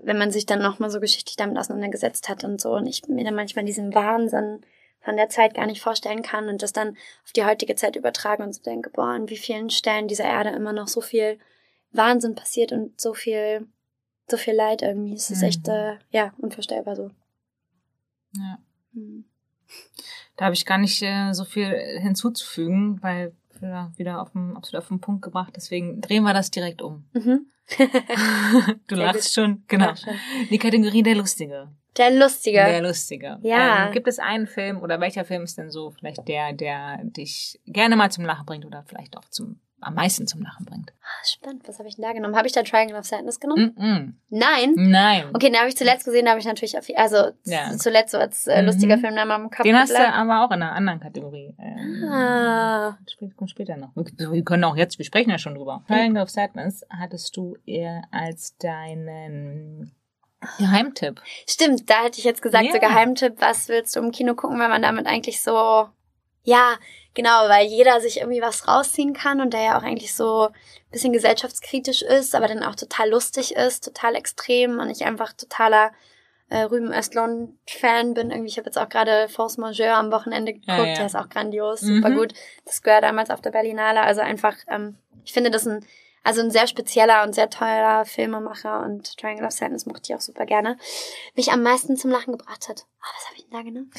wenn 0.03 0.17
man 0.17 0.31
sich 0.31 0.45
dann 0.45 0.61
nochmal 0.61 0.89
so 0.89 0.99
geschichtlich 0.99 1.37
damit 1.37 1.57
auseinandergesetzt 1.57 2.27
hat 2.27 2.43
und 2.43 2.59
so 2.59 2.73
und 2.73 2.87
ich 2.87 3.07
mir 3.07 3.23
dann 3.23 3.35
manchmal 3.35 3.65
diesen 3.65 3.95
Wahnsinn 3.95 4.61
von 4.99 5.15
der 5.15 5.29
Zeit 5.29 5.53
gar 5.53 5.65
nicht 5.65 5.81
vorstellen 5.81 6.21
kann 6.21 6.49
und 6.49 6.61
das 6.61 6.73
dann 6.73 6.97
auf 7.23 7.31
die 7.31 7.45
heutige 7.45 7.75
Zeit 7.75 7.95
übertragen 7.95 8.43
und 8.43 8.53
so 8.53 8.61
denke, 8.61 8.89
boah, 8.89 9.07
an 9.07 9.29
wie 9.29 9.37
vielen 9.37 9.69
Stellen 9.69 10.09
dieser 10.09 10.25
Erde 10.25 10.49
immer 10.49 10.73
noch 10.73 10.89
so 10.89 10.99
viel 10.99 11.39
Wahnsinn 11.91 12.35
passiert 12.35 12.73
und 12.73 12.99
so 12.99 13.13
viel 13.13 13.67
so 14.29 14.37
viel 14.37 14.53
Leid 14.53 14.81
irgendwie. 14.81 15.13
Es 15.13 15.29
ist 15.29 15.41
mhm. 15.41 15.47
echt, 15.47 15.67
äh, 15.67 15.97
ja, 16.11 16.33
unvorstellbar 16.37 16.95
so. 16.95 17.11
Ja. 18.33 18.59
Mhm. 18.93 19.25
Da 20.35 20.45
habe 20.45 20.55
ich 20.55 20.65
gar 20.65 20.77
nicht 20.77 21.01
äh, 21.01 21.33
so 21.33 21.45
viel 21.45 21.67
hinzuzufügen, 21.99 23.01
weil 23.01 23.33
ja, 23.61 23.91
wieder 23.97 24.21
auf 24.21 24.31
dem, 24.31 24.55
absolut 24.55 24.83
auf 24.83 24.87
den 24.87 25.01
Punkt 25.01 25.23
gebracht. 25.23 25.53
Deswegen 25.55 25.99
drehen 26.01 26.23
wir 26.23 26.33
das 26.33 26.51
direkt 26.51 26.81
um. 26.81 27.05
Mhm. 27.13 27.47
du 28.87 28.95
Sehr 28.95 29.05
lachst 29.05 29.23
gut. 29.23 29.43
schon, 29.43 29.63
genau. 29.67 29.95
Schon. 29.95 30.13
Die 30.49 30.57
Kategorie 30.57 31.03
der 31.03 31.15
Lustige. 31.15 31.69
Der 31.97 32.11
Lustige. 32.11 32.57
Der 32.57 32.81
Lustige. 32.81 33.39
Ja. 33.41 33.87
Ähm, 33.87 33.93
gibt 33.93 34.07
es 34.07 34.19
einen 34.19 34.47
Film 34.47 34.81
oder 34.81 34.99
welcher 34.99 35.25
Film 35.25 35.43
ist 35.43 35.57
denn 35.57 35.71
so 35.71 35.91
vielleicht 35.91 36.27
der, 36.27 36.53
der 36.53 36.99
dich 37.03 37.59
gerne 37.65 37.95
mal 37.95 38.11
zum 38.11 38.23
Lachen 38.23 38.45
bringt 38.45 38.65
oder 38.65 38.83
vielleicht 38.87 39.17
auch 39.17 39.25
zum 39.29 39.59
am 39.79 39.93
meisten 39.93 40.25
zum 40.25 40.41
Lachen 40.41 40.65
bringt. 40.65 40.91
Ah, 41.03 41.25
spannend, 41.25 41.67
was 41.67 41.77
habe 41.79 41.87
ich 41.87 41.95
denn 41.95 42.03
da 42.03 42.11
genommen? 42.13 42.35
Habe 42.35 42.47
ich 42.47 42.53
da 42.53 42.63
Triangle 42.63 42.97
of 42.97 43.05
Sadness 43.05 43.39
genommen? 43.39 43.73
Mm 43.77 43.81
-mm. 43.81 44.13
Nein. 44.29 44.73
Nein. 44.75 45.29
Okay, 45.33 45.47
den 45.49 45.57
habe 45.57 45.69
ich 45.69 45.77
zuletzt 45.77 46.05
gesehen, 46.05 46.25
da 46.25 46.31
habe 46.31 46.39
ich 46.39 46.45
natürlich, 46.47 46.77
auf, 46.77 46.87
also 46.95 47.31
Ja. 47.43 47.71
zuletzt 47.77 48.11
so 48.11 48.17
als 48.17 48.47
äh, 48.47 48.59
Mhm. 48.61 48.65
lustiger 48.67 48.97
Film 48.97 49.15
in 49.17 49.27
meinem 49.27 49.49
Kopf 49.51 49.63
Den 49.63 49.77
hast 49.77 49.91
du 49.91 49.99
aber 50.13 50.43
auch 50.43 50.51
in 50.51 50.61
einer 50.63 50.71
anderen 50.73 50.99
Kategorie. 50.99 51.55
Ähm, 51.59 52.03
Ah, 52.11 52.97
Kommt 53.37 53.51
später 53.51 53.77
noch. 53.77 53.91
Wir 53.95 54.43
können 54.43 54.63
auch 54.63 54.75
jetzt, 54.75 54.97
wir 54.97 55.05
sprechen 55.05 55.29
ja 55.29 55.37
schon 55.37 55.55
drüber. 55.55 55.83
Triangle 55.87 56.23
of 56.23 56.29
Sadness 56.29 56.83
hattest 56.89 57.35
du 57.37 57.55
eher 57.65 58.03
als 58.11 58.57
deinen 58.57 59.91
Geheimtipp. 60.59 61.21
stimmt, 61.47 61.89
da 61.89 62.03
hätte 62.03 62.19
ich 62.19 62.23
jetzt 62.25 62.41
gesagt, 62.41 62.65
so 62.71 62.77
Ja. 62.77 62.79
Geheimtipp, 62.87 63.35
was 63.39 63.67
willst 63.69 63.95
du 63.95 63.99
im 63.99 64.11
Kino 64.11 64.35
gucken, 64.35 64.59
weil 64.59 64.69
man 64.69 64.81
damit 64.81 65.05
eigentlich 65.07 65.41
so, 65.41 65.87
ja, 66.43 66.75
genau, 67.17 67.49
weil 67.49 67.65
jeder 67.67 67.99
sich 67.99 68.19
irgendwie 68.21 68.41
was 68.41 68.67
rausziehen 68.67 69.13
kann 69.13 69.41
und 69.41 69.51
der 69.53 69.61
ja 69.63 69.77
auch 69.77 69.83
eigentlich 69.83 70.15
so 70.15 70.47
ein 70.47 70.53
bisschen 70.91 71.11
gesellschaftskritisch 71.11 72.01
ist, 72.01 72.33
aber 72.35 72.47
dann 72.47 72.63
auch 72.63 72.75
total 72.75 73.09
lustig 73.09 73.55
ist, 73.55 73.83
total 73.83 74.15
extrem 74.15 74.79
und 74.79 74.89
ich 74.89 75.03
einfach 75.03 75.33
totaler 75.33 75.91
äh, 76.49 76.61
Rüben 76.61 76.93
Östlund-Fan 76.93 78.13
bin. 78.13 78.31
Irgendwie, 78.31 78.47
ich 78.47 78.57
habe 78.57 78.67
jetzt 78.67 78.77
auch 78.77 78.87
gerade 78.87 79.27
Force 79.27 79.57
Majeure 79.57 79.95
am 79.95 80.11
Wochenende 80.13 80.53
geguckt, 80.53 80.69
Ja, 80.69 80.85
ja. 80.85 80.93
der 80.95 81.05
ist 81.07 81.15
auch 81.15 81.27
grandios, 81.27 81.81
Mhm. 81.81 81.95
super 81.97 82.11
gut. 82.11 82.33
Das 82.63 82.75
Square 82.75 83.01
damals 83.01 83.29
auf 83.31 83.41
der 83.41 83.51
Berlinale, 83.51 83.99
also 84.01 84.21
einfach, 84.21 84.55
ähm, 84.69 84.97
ich 85.25 85.33
finde 85.33 85.51
das 85.51 85.67
ein, 85.67 85.85
also 86.23 86.41
ein 86.41 86.51
sehr 86.51 86.67
spezieller 86.67 87.23
und 87.23 87.33
sehr 87.33 87.49
toller 87.49 88.05
Filmemacher 88.05 88.81
und 88.85 89.17
Triangle 89.17 89.45
of 89.45 89.51
Sadness 89.51 89.85
mochte 89.85 90.03
ich 90.05 90.15
auch 90.15 90.21
super 90.21 90.45
gerne. 90.45 90.77
Mich 91.35 91.51
am 91.51 91.63
meisten 91.63 91.97
zum 91.97 92.11
Lachen 92.11 92.37
gebracht 92.37 92.69
hat. 92.69 92.85
Ah, 93.01 93.07
was 93.15 93.25
habe 93.27 93.35
ich 93.37 93.43
denn 93.43 93.51
da 93.57 93.61
genommen? 93.63 93.91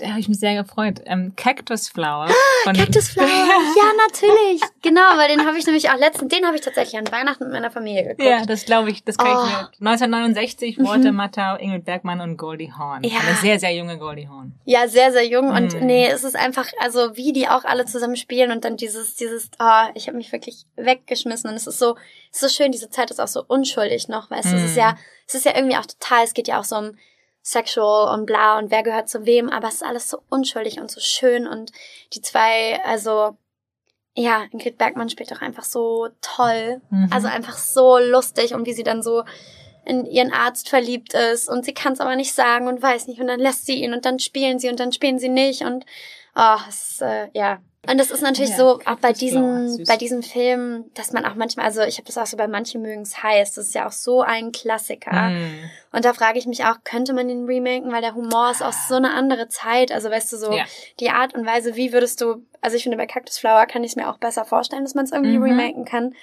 Da 0.00 0.08
habe 0.10 0.20
ich 0.20 0.28
mich 0.28 0.38
sehr 0.38 0.54
gefreut. 0.62 1.00
Ähm, 1.06 1.32
Cactus 1.36 1.88
Flower. 1.88 2.28
Von 2.64 2.74
Cactus 2.76 3.08
Flower. 3.12 3.26
ja, 3.28 3.92
natürlich. 4.08 4.62
Genau, 4.82 5.00
weil 5.16 5.28
den 5.28 5.44
habe 5.46 5.58
ich 5.58 5.66
nämlich 5.66 5.90
auch 5.90 5.96
letzten, 5.96 6.28
den 6.28 6.44
habe 6.46 6.56
ich 6.56 6.62
tatsächlich 6.62 6.98
an 6.98 7.10
Weihnachten 7.10 7.44
mit 7.44 7.52
meiner 7.52 7.70
Familie 7.70 8.02
geguckt. 8.04 8.22
Ja, 8.28 8.44
das 8.46 8.64
glaube 8.64 8.90
ich, 8.90 9.04
das 9.04 9.16
kann 9.18 9.28
Oh. 9.36 9.44
ich 9.44 9.80
mir. 9.80 9.90
1969, 9.90 10.78
Walter 10.78 11.12
Matthau, 11.12 11.56
Ingrid 11.56 11.84
Bergmann 11.84 12.20
und 12.20 12.36
Goldie 12.36 12.72
Hawn. 12.72 13.02
Ja. 13.04 13.18
Eine 13.20 13.34
sehr, 13.36 13.58
sehr 13.58 13.74
junge 13.74 13.98
Goldie 13.98 14.28
Hawn. 14.28 14.52
Ja, 14.64 14.88
sehr, 14.88 15.12
sehr 15.12 15.26
jung 15.26 15.48
und 15.50 15.74
Mm. 15.80 15.86
nee, 15.86 16.06
es 16.08 16.24
ist 16.24 16.36
einfach, 16.36 16.66
also 16.80 17.16
wie 17.16 17.32
die 17.32 17.48
auch 17.48 17.64
alle 17.64 17.84
zusammen 17.84 18.16
spielen 18.16 18.50
und 18.52 18.64
dann 18.64 18.76
dieses, 18.76 19.14
dieses, 19.16 19.50
oh, 19.58 19.88
ich 19.94 20.06
habe 20.08 20.16
mich 20.16 20.32
wirklich 20.32 20.64
weggeschmissen 20.76 21.50
und 21.50 21.56
es 21.56 21.66
ist 21.66 21.78
so, 21.78 21.96
es 22.32 22.42
ist 22.42 22.56
so 22.56 22.62
schön, 22.62 22.72
diese 22.72 22.90
Zeit 22.90 23.10
ist 23.10 23.20
auch 23.20 23.28
so 23.28 23.44
unschuldig 23.46 24.08
noch, 24.08 24.30
weißt 24.30 24.52
du, 24.52 24.56
es 24.56 24.64
ist 24.64 24.76
Mm. 24.76 24.78
ja, 24.80 24.96
es 25.26 25.34
ist 25.34 25.44
ja 25.44 25.54
irgendwie 25.54 25.76
auch 25.76 25.86
total, 25.86 26.24
es 26.24 26.34
geht 26.34 26.48
ja 26.48 26.58
auch 26.60 26.64
so 26.64 26.76
um 26.76 26.96
sexual 27.50 28.14
und 28.14 28.26
bla 28.26 28.58
und 28.58 28.70
wer 28.70 28.82
gehört 28.82 29.08
zu 29.08 29.24
wem, 29.24 29.48
aber 29.48 29.68
es 29.68 29.76
ist 29.76 29.84
alles 29.84 30.08
so 30.10 30.22
unschuldig 30.28 30.80
und 30.80 30.90
so 30.90 31.00
schön 31.00 31.46
und 31.46 31.72
die 32.12 32.20
zwei, 32.20 32.82
also, 32.84 33.36
ja, 34.14 34.44
Ingrid 34.50 34.76
Bergmann 34.76 35.08
spielt 35.08 35.30
doch 35.30 35.40
einfach 35.40 35.64
so 35.64 36.08
toll, 36.20 36.80
Mhm. 36.90 37.08
also 37.12 37.28
einfach 37.28 37.56
so 37.56 37.98
lustig 37.98 38.54
und 38.54 38.66
wie 38.66 38.72
sie 38.74 38.82
dann 38.82 39.02
so 39.02 39.24
in 39.86 40.04
ihren 40.04 40.32
Arzt 40.32 40.68
verliebt 40.68 41.14
ist 41.14 41.48
und 41.48 41.64
sie 41.64 41.72
kann 41.72 41.94
es 41.94 42.00
aber 42.00 42.14
nicht 42.16 42.34
sagen 42.34 42.68
und 42.68 42.82
weiß 42.82 43.06
nicht 43.06 43.20
und 43.20 43.28
dann 43.28 43.40
lässt 43.40 43.64
sie 43.64 43.82
ihn 43.82 43.94
und 43.94 44.04
dann 44.04 44.18
spielen 44.18 44.58
sie 44.58 44.68
und 44.68 44.78
dann 44.78 44.92
spielen 44.92 45.18
sie 45.18 45.30
nicht 45.30 45.62
und 45.62 45.86
oh, 46.36 46.56
es 46.68 47.00
äh, 47.00 47.28
ja. 47.32 47.60
Und 47.86 47.96
das 47.98 48.10
ist 48.10 48.22
natürlich 48.22 48.50
Ja, 48.50 48.56
so, 48.56 48.80
auch 48.84 48.98
bei 48.98 49.12
diesen, 49.12 49.76
süß. 49.76 49.86
bei 49.88 49.96
diesen 49.96 50.22
Filmen, 50.22 50.90
dass 50.94 51.12
man 51.12 51.24
auch 51.24 51.36
manchmal, 51.36 51.64
also 51.66 51.82
ich 51.82 51.96
habe 51.96 52.06
das 52.06 52.18
auch 52.18 52.26
so 52.26 52.36
bei 52.36 52.48
manchen 52.48 52.82
mögen's 52.82 53.22
heiß, 53.22 53.54
das 53.54 53.66
ist 53.68 53.74
ja 53.74 53.86
auch 53.86 53.92
so 53.92 54.20
ein 54.20 54.50
Klassiker. 54.52 55.30
Mm. 55.30 55.70
Und 55.92 56.04
da 56.04 56.12
frage 56.12 56.38
ich 56.38 56.46
mich 56.46 56.64
auch, 56.64 56.76
könnte 56.84 57.12
man 57.14 57.28
den 57.28 57.46
remaken, 57.46 57.92
weil 57.92 58.02
der 58.02 58.14
Humor 58.14 58.50
ist 58.50 58.62
aus 58.62 58.88
so 58.88 58.96
eine 58.96 59.12
andere 59.14 59.48
Zeit, 59.48 59.92
also 59.92 60.10
weißt 60.10 60.32
du 60.32 60.36
so, 60.36 60.52
Ja. 60.52 60.64
die 61.00 61.10
Art 61.10 61.34
und 61.34 61.46
Weise, 61.46 61.76
wie 61.76 61.92
würdest 61.92 62.20
du, 62.20 62.44
also 62.60 62.76
ich 62.76 62.82
finde 62.82 62.98
bei 62.98 63.06
Cactus 63.06 63.38
Flower 63.38 63.64
kann 63.66 63.84
ich 63.84 63.92
es 63.92 63.96
mir 63.96 64.10
auch 64.10 64.18
besser 64.18 64.44
vorstellen, 64.44 64.82
dass 64.84 64.94
man 64.96 65.04
es 65.04 65.12
irgendwie 65.12 65.38
Mhm. 65.38 65.44
remaken 65.44 65.84
kann, 65.84 66.14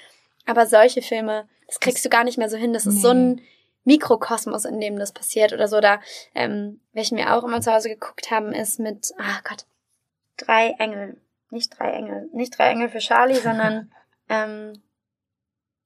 aber 0.44 0.66
solche 0.66 1.00
Filme, 1.02 1.48
das 1.66 1.80
kriegst 1.80 2.04
du 2.04 2.10
gar 2.10 2.22
nicht 2.22 2.38
mehr 2.38 2.50
so 2.50 2.58
hin, 2.58 2.74
das 2.74 2.86
ist 2.86 3.00
so 3.02 3.08
ein 3.08 3.40
Mikrokosmos, 3.84 4.66
in 4.66 4.78
dem 4.80 4.98
das 4.98 5.12
passiert 5.12 5.52
oder 5.52 5.68
so. 5.68 5.80
Da, 5.80 6.00
ähm, 6.34 6.80
welchen 6.92 7.16
wir 7.16 7.34
auch 7.34 7.44
immer 7.44 7.60
zu 7.60 7.72
Hause 7.72 7.88
geguckt 7.88 8.30
haben, 8.30 8.52
ist 8.52 8.78
mit, 8.78 9.12
ah 9.18 9.40
Gott, 9.48 9.64
drei 10.36 10.74
Engel. 10.78 11.16
Nicht 11.50 11.78
drei 11.78 11.90
Engel. 11.92 12.28
Nicht 12.32 12.58
drei 12.58 12.70
Engel 12.70 12.88
für 12.88 12.98
Charlie, 12.98 13.36
sondern 13.36 13.92
ähm, 14.28 14.72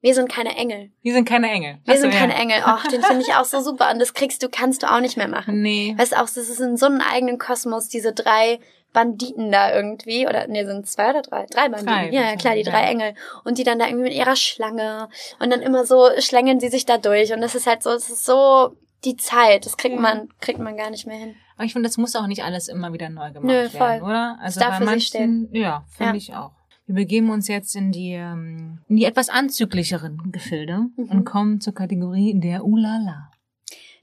wir 0.02 0.14
sind 0.14 0.32
keine 0.32 0.56
Engel. 0.56 0.90
Wir 1.02 1.12
sind 1.12 1.28
keine 1.28 1.50
Engel. 1.50 1.78
Wir 1.84 1.94
Ach 1.94 1.96
so, 1.96 2.02
sind 2.02 2.14
keine 2.14 2.32
ja. 2.32 2.38
Engel. 2.38 2.62
Och, 2.62 2.82
den 2.88 3.02
finde 3.02 3.22
ich 3.22 3.34
auch 3.34 3.44
so 3.44 3.60
super. 3.60 3.90
Und 3.90 3.98
das 3.98 4.14
kriegst 4.14 4.42
du, 4.42 4.48
kannst 4.48 4.82
du 4.82 4.90
auch 4.90 5.00
nicht 5.00 5.18
mehr 5.18 5.28
machen. 5.28 5.60
Nee. 5.60 5.94
Weißt 5.98 6.12
du 6.12 6.16
auch, 6.16 6.22
das 6.22 6.36
ist 6.38 6.60
in 6.60 6.78
so 6.78 6.86
einem 6.86 7.02
eigenen 7.02 7.38
Kosmos, 7.38 7.88
diese 7.88 8.14
drei 8.14 8.60
Banditen 8.94 9.52
da 9.52 9.74
irgendwie, 9.74 10.26
oder 10.26 10.46
nee, 10.48 10.64
sind 10.64 10.88
zwei 10.88 11.10
oder 11.10 11.22
drei? 11.22 11.46
Drei 11.46 11.68
Banditen. 11.68 11.86
Drei, 11.86 12.10
ja, 12.10 12.22
ja, 12.22 12.36
klar, 12.36 12.54
die 12.54 12.62
ja. 12.62 12.70
drei 12.70 12.84
Engel. 12.84 13.14
Und 13.44 13.58
die 13.58 13.64
dann 13.64 13.78
da 13.78 13.86
irgendwie 13.86 14.04
mit 14.04 14.14
ihrer 14.14 14.36
Schlange 14.36 15.10
und 15.38 15.50
dann 15.50 15.60
immer 15.60 15.84
so 15.84 16.08
schlängeln 16.18 16.60
sie 16.60 16.68
sich 16.68 16.86
da 16.86 16.96
durch. 16.96 17.32
Und 17.34 17.42
das 17.42 17.54
ist 17.54 17.66
halt 17.66 17.82
so, 17.82 17.90
es 17.90 18.08
ist 18.08 18.24
so 18.24 18.74
die 19.04 19.16
Zeit. 19.16 19.66
Das 19.66 19.76
kriegt 19.76 19.96
Ja. 19.96 20.00
man, 20.00 20.28
kriegt 20.40 20.58
man 20.60 20.76
gar 20.78 20.90
nicht 20.90 21.06
mehr 21.06 21.18
hin. 21.18 21.36
Aber 21.60 21.66
ich 21.66 21.74
finde, 21.74 21.90
das 21.90 21.98
muss 21.98 22.16
auch 22.16 22.26
nicht 22.26 22.42
alles 22.42 22.68
immer 22.68 22.90
wieder 22.94 23.10
neu 23.10 23.32
gemacht 23.32 23.44
Nö, 23.44 23.68
voll. 23.68 23.80
werden, 23.80 24.02
oder? 24.02 24.38
Also 24.40 24.60
bei 24.60 24.80
manchen, 24.80 25.50
ja, 25.52 25.84
finde 25.90 26.12
Ja. 26.12 26.16
ich 26.16 26.34
auch. 26.34 26.52
Wir 26.86 26.94
begeben 26.94 27.28
uns 27.28 27.48
jetzt 27.48 27.76
in 27.76 27.92
die, 27.92 28.12
ähm, 28.14 28.78
in 28.88 28.96
die 28.96 29.04
etwas 29.04 29.28
anzüglicheren 29.28 30.32
Gefilde 30.32 30.86
Mhm. 30.96 31.04
und 31.10 31.24
kommen 31.26 31.60
zur 31.60 31.74
Kategorie 31.74 32.32
der 32.40 32.64
Ulala. 32.64 33.30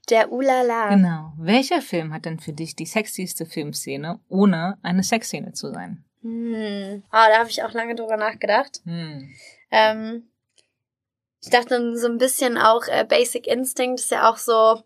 Der 0.08 0.30
Ulala. 0.30 0.90
Genau. 0.90 1.32
Welcher 1.36 1.82
Film 1.82 2.14
hat 2.14 2.26
denn 2.26 2.38
für 2.38 2.52
dich 2.52 2.76
die 2.76 2.86
sexyste 2.86 3.44
Filmszene, 3.44 4.20
ohne 4.28 4.78
eine 4.82 5.02
Sexszene 5.02 5.50
zu 5.52 5.72
sein? 5.72 6.04
Hm. 6.22 7.02
Ah, 7.10 7.26
da 7.28 7.38
habe 7.40 7.50
ich 7.50 7.64
auch 7.64 7.72
lange 7.72 7.96
drüber 7.96 8.16
nachgedacht. 8.16 8.82
Hm. 8.84 9.30
Ähm, 9.72 10.28
ich 11.42 11.50
dachte 11.50 11.98
so 11.98 12.06
ein 12.06 12.18
bisschen 12.18 12.56
auch 12.56 12.86
äh, 12.86 13.04
Basic 13.04 13.48
Instinct 13.48 13.98
ist 13.98 14.12
ja 14.12 14.30
auch 14.30 14.36
so, 14.36 14.80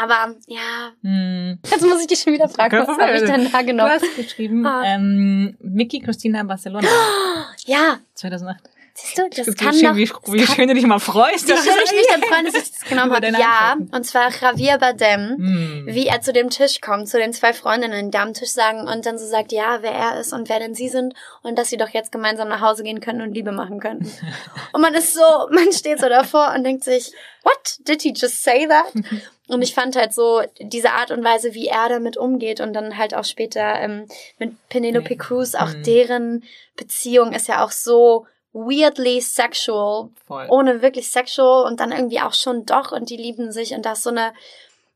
aber 0.00 0.34
ja, 0.46 0.92
Hm. 1.02 1.58
jetzt 1.70 1.82
muss 1.86 2.00
ich 2.00 2.06
dich 2.06 2.20
schon 2.20 2.32
wieder 2.32 2.48
fragen, 2.48 2.78
was 2.86 2.98
habe 2.98 3.16
ich 3.16 3.22
denn 3.22 3.50
da 3.50 3.60
Du 3.60 3.66
genommen? 3.66 3.90
hast 3.90 4.16
geschrieben, 4.16 4.66
Ah. 4.66 4.82
ähm, 4.86 5.56
Mickey 5.60 6.00
Christina 6.00 6.42
Barcelona, 6.42 6.86
Ja, 7.66 7.98
2008. 8.14 8.62
siehst 8.94 9.18
du, 9.18 9.28
das 9.28 9.56
kann 9.56 9.74
schön, 9.74 9.88
doch, 9.88 9.96
wie, 9.96 10.08
wie 10.32 10.46
schön 10.46 10.68
du 10.68 10.74
dich 10.74 10.86
mal 10.86 10.98
freust. 10.98 11.48
wie 11.48 11.52
schön 11.52 11.74
ich 11.84 11.92
mich 11.92 12.06
dann 12.08 12.22
freuen, 12.28 12.44
dass 12.46 12.54
ich 12.54 12.70
das 12.72 12.80
genommen 12.88 13.12
habe. 13.12 13.26
Ja, 13.38 13.76
und 13.92 14.04
zwar 14.04 14.30
Javier 14.30 14.78
Bardem. 14.78 15.36
Hm. 15.36 15.86
wie 15.86 16.06
er 16.06 16.20
zu 16.20 16.32
dem 16.32 16.50
Tisch 16.50 16.80
kommt, 16.80 17.08
zu 17.08 17.18
den 17.18 17.32
zwei 17.32 17.52
Freundinnen, 17.52 18.10
die 18.10 18.18
am 18.18 18.32
Tisch 18.34 18.50
sagen 18.50 18.86
und 18.86 19.04
dann 19.06 19.18
so 19.18 19.26
sagt, 19.26 19.52
ja, 19.52 19.78
wer 19.82 19.92
er 19.92 20.20
ist 20.20 20.32
und 20.32 20.48
wer 20.48 20.58
denn 20.58 20.74
sie 20.74 20.88
sind 20.88 21.14
und 21.42 21.58
dass 21.58 21.70
sie 21.70 21.76
doch 21.76 21.90
jetzt 21.90 22.12
gemeinsam 22.12 22.48
nach 22.48 22.60
Hause 22.60 22.82
gehen 22.84 23.00
könnten 23.00 23.22
und 23.22 23.34
Liebe 23.34 23.52
machen 23.52 23.80
könnten. 23.80 24.10
und 24.72 24.80
man 24.80 24.94
ist 24.94 25.14
so, 25.14 25.20
man 25.50 25.72
steht 25.72 26.00
so 26.00 26.08
davor 26.08 26.52
und 26.54 26.64
denkt 26.64 26.84
sich, 26.84 27.12
what? 27.42 27.76
Did 27.86 28.02
he 28.02 28.12
just 28.14 28.42
say 28.42 28.66
that? 28.66 28.92
Und 29.46 29.60
ich 29.60 29.74
fand 29.74 29.94
halt 29.94 30.14
so 30.14 30.40
diese 30.58 30.92
Art 30.92 31.10
und 31.10 31.22
Weise, 31.22 31.52
wie 31.52 31.66
er 31.66 31.90
damit 31.90 32.16
umgeht 32.16 32.60
und 32.62 32.72
dann 32.72 32.96
halt 32.96 33.14
auch 33.14 33.24
später 33.26 33.78
ähm, 33.78 34.06
mit 34.38 34.54
Penelope. 34.70 35.16
Cruz, 35.18 35.54
auch 35.54 35.68
Mhm. 35.68 35.82
deren 35.82 36.44
Beziehung 36.76 37.34
ist 37.34 37.46
ja 37.48 37.62
auch 37.62 37.70
so 37.70 38.26
weirdly 38.54 39.20
sexual, 39.20 40.10
Voll. 40.26 40.46
ohne 40.48 40.80
wirklich 40.80 41.10
sexual 41.10 41.66
und 41.66 41.80
dann 41.80 41.92
irgendwie 41.92 42.20
auch 42.20 42.32
schon 42.32 42.64
doch 42.64 42.92
und 42.92 43.10
die 43.10 43.16
lieben 43.16 43.52
sich 43.52 43.74
und 43.74 43.84
da 43.84 43.92
ist 43.92 44.04
so 44.04 44.10
eine, 44.10 44.32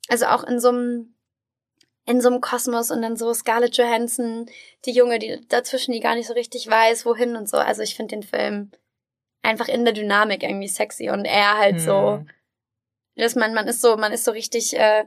also 0.08 0.26
auch 0.26 0.44
in 0.44 0.60
so 0.60 0.68
einem, 0.68 1.14
in 2.06 2.20
so 2.22 2.28
einem 2.28 2.40
Kosmos 2.40 2.90
und 2.90 3.02
dann 3.02 3.16
so 3.16 3.34
Scarlett 3.34 3.76
Johansson, 3.76 4.46
die 4.86 4.92
Junge, 4.92 5.18
die 5.18 5.44
dazwischen, 5.48 5.92
die 5.92 6.00
gar 6.00 6.14
nicht 6.14 6.28
so 6.28 6.32
richtig 6.32 6.66
weiß, 6.70 7.04
wohin 7.04 7.36
und 7.36 7.48
so. 7.50 7.58
Also 7.58 7.82
ich 7.82 7.96
finde 7.96 8.14
den 8.16 8.22
Film 8.22 8.70
einfach 9.42 9.68
in 9.68 9.84
der 9.84 9.92
Dynamik 9.92 10.42
irgendwie 10.42 10.68
sexy 10.68 11.10
und 11.10 11.24
er 11.26 11.58
halt 11.58 11.80
so, 11.80 12.12
Hm. 12.18 12.30
dass 13.16 13.34
man, 13.34 13.52
man 13.52 13.66
ist 13.66 13.82
so, 13.82 13.96
man 13.96 14.12
ist 14.12 14.24
so 14.24 14.30
richtig, 14.30 14.74
äh, 14.78 15.04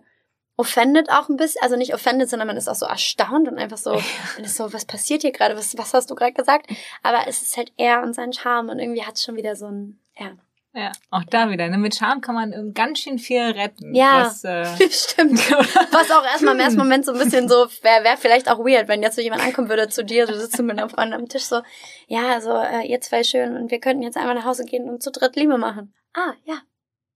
offended 0.61 1.09
auch 1.09 1.27
ein 1.27 1.37
bisschen, 1.37 1.61
also 1.61 1.75
nicht 1.75 1.93
offended, 1.93 2.29
sondern 2.29 2.47
man 2.47 2.57
ist 2.57 2.69
auch 2.69 2.75
so 2.75 2.85
erstaunt 2.85 3.47
und 3.47 3.57
einfach 3.57 3.77
so, 3.77 3.91
man 3.91 4.45
ist 4.45 4.55
so, 4.55 4.71
was 4.71 4.85
passiert 4.85 5.23
hier 5.23 5.31
gerade, 5.31 5.57
was, 5.57 5.77
was 5.77 5.93
hast 5.93 6.09
du 6.09 6.15
gerade 6.15 6.33
gesagt? 6.33 6.67
Aber 7.03 7.27
es 7.27 7.41
ist 7.41 7.57
halt 7.57 7.73
er 7.77 8.03
und 8.03 8.13
sein 8.13 8.31
Charme 8.31 8.69
und 8.69 8.79
irgendwie 8.79 9.03
hat 9.03 9.15
es 9.15 9.23
schon 9.23 9.35
wieder 9.35 9.55
so 9.55 9.67
ein, 9.67 9.99
ja. 10.17 10.31
Ja, 10.73 10.93
auch 11.09 11.25
da 11.25 11.49
wieder. 11.49 11.67
Ne? 11.67 11.77
Mit 11.77 11.95
Charme 11.95 12.21
kann 12.21 12.33
man 12.33 12.53
ähm, 12.53 12.73
ganz 12.73 12.99
schön 12.99 13.19
viel 13.19 13.41
retten. 13.41 13.93
Ja. 13.93 14.23
Was, 14.23 14.45
äh, 14.45 14.63
Stimmt. 14.89 15.51
Was 15.91 16.11
auch 16.11 16.23
erstmal 16.23 16.53
im 16.53 16.61
ersten 16.61 16.79
Moment 16.79 17.05
so 17.05 17.11
ein 17.11 17.19
bisschen 17.19 17.49
so, 17.49 17.67
wäre 17.81 18.05
wär 18.05 18.15
vielleicht 18.15 18.49
auch 18.49 18.59
weird, 18.59 18.87
wenn 18.87 19.03
jetzt 19.03 19.17
so 19.17 19.21
jemand 19.21 19.43
ankommen 19.43 19.67
würde 19.67 19.89
zu 19.89 20.05
dir, 20.05 20.25
du 20.27 20.39
sitzt 20.39 20.57
mit 20.61 20.71
einer 20.71 20.87
Freundin 20.87 21.19
am 21.19 21.27
Tisch 21.27 21.43
so, 21.43 21.61
ja, 22.07 22.31
also 22.31 22.55
äh, 22.55 22.87
ihr 22.87 23.01
zwei 23.01 23.23
schön 23.23 23.57
und 23.57 23.69
wir 23.69 23.81
könnten 23.81 24.03
jetzt 24.03 24.15
einmal 24.15 24.35
nach 24.35 24.45
Hause 24.45 24.63
gehen 24.63 24.89
und 24.89 25.03
zu 25.03 25.11
dritt 25.11 25.35
Liebe 25.35 25.57
machen. 25.57 25.93
Ah, 26.13 26.33
ja. 26.45 26.61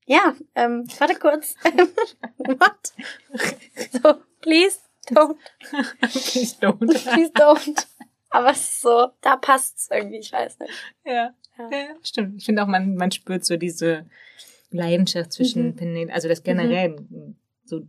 Ja, 0.06 0.36
ähm, 0.56 0.88
warte 1.00 1.16
kurz. 1.16 1.56
What? 2.38 2.94
So, 3.92 4.16
please 4.42 4.80
don't, 5.10 5.38
please 6.02 6.56
don't. 6.62 6.78
please 7.14 7.32
don't. 7.34 7.88
Aber 8.30 8.52
es 8.52 8.60
ist 8.60 8.82
so, 8.82 9.08
da 9.22 9.38
passt's 9.38 9.90
irgendwie, 9.92 10.18
ich 10.18 10.32
weiß 10.32 10.60
nicht. 10.60 10.74
ja. 11.06 11.34
Ja. 11.58 11.70
ja, 11.72 11.96
stimmt. 12.04 12.36
Ich 12.38 12.46
finde 12.46 12.64
auch, 12.64 12.68
man, 12.68 12.96
man 12.96 13.10
spürt 13.12 13.46
so 13.46 13.56
diese 13.56 14.06
Leidenschaft 14.72 15.32
zwischen 15.32 15.68
Mhm. 15.68 15.76
Penelope, 15.78 16.14
also 16.14 16.28
das 16.28 16.44
generell 16.44 16.98
so 17.64 17.88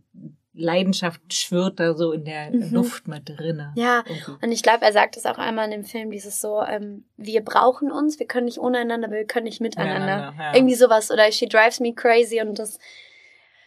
Leidenschaft 0.57 1.21
schwirrt 1.33 1.79
da 1.79 1.93
so 1.93 2.11
in 2.11 2.25
der 2.25 2.51
mhm. 2.51 2.73
Luft 2.73 3.07
mit 3.07 3.29
drinne. 3.29 3.71
Ja, 3.75 4.03
irgendwie. 4.07 4.45
und 4.45 4.51
ich 4.51 4.63
glaube, 4.63 4.83
er 4.83 4.91
sagt 4.91 5.17
es 5.17 5.25
auch 5.25 5.37
einmal 5.37 5.65
in 5.65 5.71
dem 5.71 5.83
Film, 5.83 6.11
dieses 6.11 6.41
so, 6.41 6.61
ähm, 6.61 7.05
wir 7.15 7.43
brauchen 7.43 7.91
uns, 7.91 8.19
wir 8.19 8.27
können 8.27 8.45
nicht 8.45 8.59
ohne 8.59 8.79
einander, 8.79 9.09
wir 9.11 9.25
können 9.25 9.45
nicht 9.45 9.61
miteinander. 9.61 10.33
Ja, 10.37 10.43
ja. 10.51 10.55
Irgendwie 10.55 10.75
sowas. 10.75 11.11
Oder 11.11 11.31
she 11.31 11.47
drives 11.47 11.79
me 11.79 11.93
crazy 11.93 12.41
und 12.41 12.59
das 12.59 12.79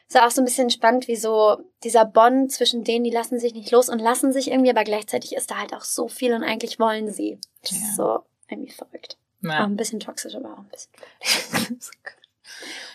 ist 0.08 0.20
auch 0.20 0.30
so 0.30 0.42
ein 0.42 0.44
bisschen 0.44 0.70
spannend, 0.70 1.06
wie 1.06 1.16
so 1.16 1.58
dieser 1.84 2.04
Bond 2.04 2.50
zwischen 2.50 2.82
denen, 2.82 3.04
die 3.04 3.10
lassen 3.10 3.38
sich 3.38 3.54
nicht 3.54 3.70
los 3.70 3.88
und 3.88 4.00
lassen 4.00 4.32
sich 4.32 4.50
irgendwie, 4.50 4.70
aber 4.70 4.82
gleichzeitig 4.82 5.36
ist 5.36 5.50
da 5.50 5.58
halt 5.58 5.72
auch 5.72 5.84
so 5.84 6.08
viel 6.08 6.34
und 6.34 6.42
eigentlich 6.42 6.80
wollen 6.80 7.12
sie. 7.12 7.38
Das 7.62 7.70
ja. 7.72 7.76
ist 7.78 7.96
so 7.96 8.18
irgendwie 8.48 8.72
verrückt. 8.72 9.16
Ja. 9.42 9.60
Auch 9.60 9.66
ein 9.66 9.76
bisschen 9.76 10.00
toxisch, 10.00 10.34
aber 10.34 10.52
auch 10.52 10.58
ein 10.58 10.68
bisschen. 10.68 11.78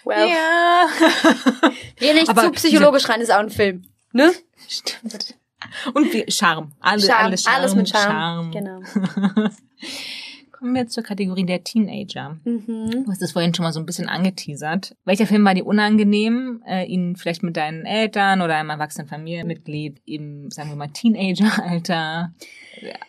well. 0.03 0.30
Ja. 0.30 0.88
Geh 1.97 2.14
nicht 2.14 2.30
aber 2.30 2.43
zu 2.43 2.51
psychologisch 2.51 3.08
rein, 3.10 3.22
ist 3.22 3.32
auch 3.32 3.39
ein 3.39 3.49
Film. 3.49 3.84
Ne? 4.12 4.34
Stimmt. 4.68 5.36
Und 5.93 6.34
Charme. 6.34 6.72
Alle, 6.80 7.01
Charme. 7.01 7.26
Alle 7.26 7.38
Charme. 7.38 7.56
Alles 7.56 7.76
mit 7.76 7.89
Charme. 7.89 8.12
Charme. 8.12 8.51
Genau. 8.51 8.82
Kommen 10.58 10.74
wir 10.74 10.88
zur 10.88 11.03
Kategorie 11.03 11.45
der 11.45 11.66
Teenager. 11.66 12.38
Mhm. 12.45 13.03
Du 13.03 13.12
hast 13.12 13.22
es 13.22 13.34
vorhin 13.34 13.53
schon 13.53 13.64
mal 13.64 13.74
so 13.74 13.80
ein 13.82 13.86
bisschen 13.86 14.08
angeteasert. 14.08 14.95
Welcher 15.03 15.28
Film 15.28 15.43
war 15.43 15.53
dir 15.53 15.66
unangenehm, 15.66 16.64
äh, 16.66 16.86
ihn 16.86 17.18
vielleicht 17.18 17.43
mit 17.43 17.58
deinen 17.58 17.86
Eltern 17.86 18.41
oder 18.41 18.56
einem 18.56 18.70
erwachsenen 18.70 19.10
Familienmitglied 19.10 20.01
im, 20.06 20.49
sagen 20.51 20.70
wir 20.70 20.78
mal, 20.78 20.88
Teenager-Alter 20.88 22.34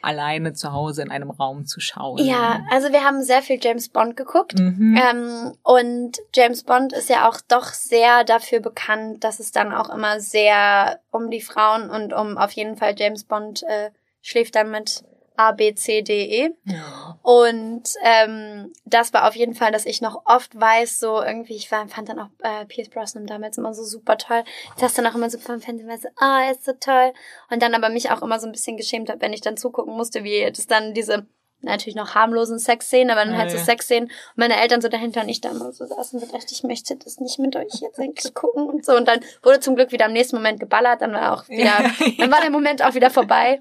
alleine 0.03 0.55
zu 0.55 0.73
Hause 0.73 1.03
in 1.03 1.13
einem 1.13 1.31
Raum 1.31 1.67
zu 1.67 1.79
schauen? 1.79 2.25
Ja, 2.25 2.65
also 2.71 2.91
wir 2.91 3.05
haben 3.05 3.23
sehr 3.23 3.43
viel 3.43 3.61
James 3.63 3.91
Bond 3.91 4.17
geguckt. 4.17 4.59
Mhm. 4.59 4.99
Ähm, 5.01 5.53
und 5.63 6.19
James 6.35 6.65
Bond 6.65 6.93
ist 6.93 7.09
ja 7.09 7.29
auch 7.29 7.41
doch 7.47 7.67
sehr 7.67 8.25
dafür 8.25 8.59
bekannt, 8.59 9.23
dass 9.23 9.39
es 9.39 9.53
dann 9.53 9.73
auch 9.73 9.89
immer 9.89 10.19
sehr 10.19 10.99
um 11.13 11.31
die 11.31 11.41
Frauen 11.41 11.91
und 11.91 12.13
um 12.13 12.39
auf 12.39 12.51
jeden 12.53 12.77
Fall 12.77 12.95
James 12.97 13.23
Bond 13.23 13.63
äh, 13.63 13.91
schläft 14.21 14.57
dann 14.57 14.73
mit 14.73 15.05
A, 15.37 15.53
B, 15.53 15.75
C, 15.75 16.03
D, 16.03 16.45
E. 16.45 16.51
Ja. 16.65 17.19
Und 17.23 17.85
ähm, 18.03 18.73
das 18.85 19.13
war 19.13 19.29
auf 19.29 19.37
jeden 19.37 19.55
Fall, 19.55 19.73
dass 19.73 19.87
ich 19.87 20.01
noch 20.01 20.23
oft 20.25 20.59
weiß, 20.59 20.99
so 20.99 21.23
irgendwie, 21.23 21.55
ich 21.55 21.71
war, 21.71 21.87
fand 21.89 22.09
dann 22.09 22.19
auch 22.19 22.29
äh, 22.43 22.65
Pierce 22.67 22.89
Brosnan 22.91 23.27
damals 23.27 23.59
immer 23.59 23.75
so 23.75 23.85
super 23.85 24.19
toll. 24.19 24.45
Das 24.79 24.95
dann 24.95 25.07
auch 25.07 25.15
immer 25.15 25.31
so 25.31 25.39
vom 25.39 25.61
Fernsehen 25.61 25.89
war 25.89 25.99
so, 25.99 26.09
ah, 26.17 26.39
oh, 26.39 26.45
er 26.45 26.53
ist 26.53 26.65
so 26.65 26.73
toll. 26.73 27.13
Und 27.51 27.63
dann 27.63 27.75
aber 27.75 27.89
mich 27.89 28.11
auch 28.11 28.23
immer 28.23 28.41
so 28.41 28.47
ein 28.47 28.53
bisschen 28.53 28.77
geschämt 28.77 29.09
habe, 29.09 29.21
wenn 29.21 29.33
ich 29.33 29.41
dann 29.41 29.57
zugucken 29.57 29.95
musste, 29.95 30.25
wie 30.25 30.51
das 30.51 30.67
dann 30.67 30.95
diese 30.95 31.27
natürlich 31.61 31.97
noch 31.97 32.15
harmlosen 32.15 32.59
Sexszenen, 32.59 33.11
aber 33.11 33.25
dann 33.25 33.35
ja, 33.35 33.41
halt 33.41 33.51
so. 33.51 33.59
Sexszenen 33.59 34.09
und 34.09 34.37
meine 34.37 34.61
Eltern 34.61 34.81
so 34.81 34.89
dahinter 34.89 35.23
und 35.23 35.29
ich 35.29 35.41
dann 35.41 35.59
so 35.73 35.87
saßen 35.87 36.21
und 36.21 36.33
dachte, 36.33 36.53
ich 36.53 36.63
möchte 36.63 36.97
das 36.97 37.19
nicht 37.19 37.39
mit 37.39 37.57
euch 37.57 37.81
jetzt 37.81 37.99
eigentlich 37.99 38.35
gucken 38.35 38.67
und 38.67 38.85
so 38.85 38.97
und 38.97 39.09
dann 39.09 39.21
wurde 39.43 39.61
zum 39.61 39.77
Glück 39.77 39.93
wieder 39.93 40.07
am 40.07 40.13
nächsten 40.13 40.37
Moment 40.37 40.61
geballert, 40.61 41.03
dann 41.03 41.13
war 41.13 41.33
auch 41.33 41.49
wieder, 41.49 41.73
dann 42.19 42.31
war 42.31 42.41
der 42.41 42.51
Moment 42.51 42.83
auch 42.83 42.95
wieder 42.95 43.11
vorbei. 43.11 43.61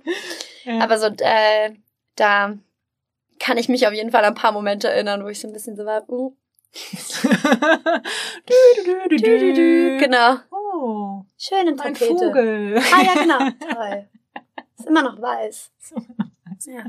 Aber 0.80 0.98
so, 0.98 1.08
äh, 1.08 1.74
da 2.16 2.58
kann 3.40 3.58
ich 3.58 3.70
mich 3.70 3.88
auf 3.88 3.94
jeden 3.94 4.12
Fall 4.12 4.24
an 4.24 4.34
ein 4.34 4.40
paar 4.40 4.52
Momente 4.52 4.90
erinnern, 4.90 5.24
wo 5.24 5.28
ich 5.28 5.40
so 5.40 5.48
ein 5.48 5.54
bisschen 5.54 5.76
so 5.76 5.86
war, 5.86 6.08
uh. 6.10 6.36
du, 8.46 9.08
du, 9.10 9.18
du, 9.18 9.98
genau. 9.98 10.38
Oh. 10.52 11.24
Schöne. 11.38 11.76
Ein 11.80 11.96
Vogel. 11.96 12.78
Ah 12.78 13.02
ja, 13.02 13.14
genau. 13.14 13.40
Toll. 13.74 14.10
Ist 14.78 14.88
immer 14.88 15.04
noch 15.04 15.22
weiß. 15.22 15.72
Ja. 16.66 16.86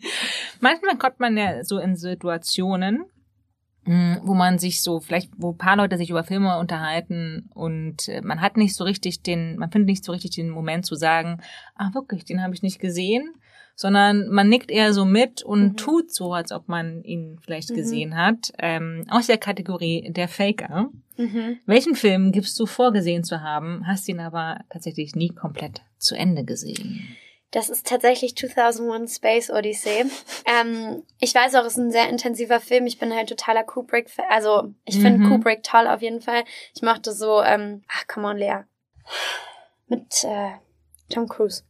Manchmal 0.60 0.96
kommt 0.96 1.20
man 1.20 1.36
ja 1.36 1.64
so 1.64 1.78
in 1.78 1.96
Situationen, 1.96 3.04
hm, 3.84 4.20
wo 4.22 4.34
man 4.34 4.58
sich 4.58 4.82
so, 4.82 5.00
vielleicht, 5.00 5.30
wo 5.36 5.52
paar 5.52 5.76
Leute 5.76 5.96
sich 5.96 6.10
über 6.10 6.24
Filme 6.24 6.58
unterhalten 6.58 7.48
und 7.54 8.08
äh, 8.08 8.20
man 8.22 8.40
hat 8.40 8.56
nicht 8.56 8.74
so 8.74 8.84
richtig 8.84 9.22
den, 9.22 9.56
man 9.56 9.70
findet 9.70 9.88
nicht 9.88 10.04
so 10.04 10.12
richtig 10.12 10.32
den 10.32 10.50
Moment 10.50 10.84
zu 10.84 10.94
sagen, 10.94 11.40
ah 11.74 11.90
wirklich, 11.94 12.24
den 12.24 12.42
habe 12.42 12.54
ich 12.54 12.62
nicht 12.62 12.80
gesehen, 12.80 13.34
sondern 13.78 14.28
man 14.28 14.48
nickt 14.48 14.72
eher 14.72 14.92
so 14.92 15.04
mit 15.04 15.42
und 15.42 15.62
mhm. 15.62 15.76
tut 15.76 16.12
so, 16.12 16.34
als 16.34 16.50
ob 16.50 16.68
man 16.68 17.04
ihn 17.04 17.38
vielleicht 17.40 17.70
mhm. 17.70 17.76
gesehen 17.76 18.16
hat. 18.16 18.52
Ähm, 18.58 19.04
aus 19.08 19.28
der 19.28 19.38
Kategorie 19.38 20.10
der 20.10 20.26
Faker. 20.26 20.90
Mhm. 21.16 21.58
Welchen 21.64 21.94
Film 21.94 22.32
gibst 22.32 22.58
du 22.58 22.66
vorgesehen 22.66 23.22
zu 23.22 23.40
haben, 23.40 23.86
hast 23.86 24.08
ihn 24.08 24.18
aber 24.18 24.60
tatsächlich 24.68 25.14
nie 25.14 25.28
komplett 25.28 25.82
zu 25.96 26.16
Ende 26.16 26.44
gesehen? 26.44 27.16
Das 27.50 27.70
ist 27.70 27.86
tatsächlich 27.86 28.36
2001 28.36 29.16
Space 29.16 29.50
Odyssey. 29.50 30.04
Ähm, 30.50 31.02
ich 31.20 31.34
weiß 31.34 31.56
auch, 31.56 31.64
es 31.64 31.74
ist 31.74 31.78
ein 31.78 31.90
sehr 31.90 32.08
intensiver 32.08 32.58
Film. 32.58 32.86
Ich 32.86 32.98
bin 32.98 33.14
halt 33.14 33.28
totaler 33.28 33.64
Kubrick. 33.64 34.08
Also, 34.30 34.72
ich 34.86 34.98
finde 34.98 35.18
mhm. 35.18 35.28
Kubrick 35.28 35.62
toll 35.62 35.86
auf 35.86 36.00
jeden 36.00 36.22
Fall. 36.22 36.44
Ich 36.74 36.80
mochte 36.80 37.12
so, 37.12 37.42
ähm, 37.42 37.84
ach, 37.86 38.06
come 38.06 38.28
on, 38.28 38.38
Lea. 38.38 38.60
Mit 39.88 40.24
äh, 40.24 40.52
Tom 41.10 41.28
Cruise. 41.28 41.64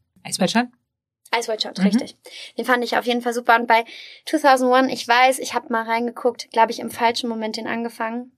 White 1.49 1.63
Shot, 1.63 1.79
mhm. 1.79 1.85
richtig. 1.85 2.17
Den 2.57 2.65
fand 2.65 2.85
ich 2.85 2.97
auf 2.97 3.05
jeden 3.05 3.21
Fall 3.21 3.35
super. 3.35 3.57
Und 3.57 3.67
bei 3.67 3.85
2001, 4.27 4.93
ich 4.93 5.09
weiß, 5.09 5.41
ich 5.41 5.55
habe 5.55 5.73
mal 5.73 5.83
reingeguckt, 5.83 6.51
glaube 6.53 6.71
ich, 6.71 6.79
im 6.79 6.91
falschen 6.91 7.29
Moment 7.29 7.57
den 7.57 7.67
angefangen. 7.67 8.33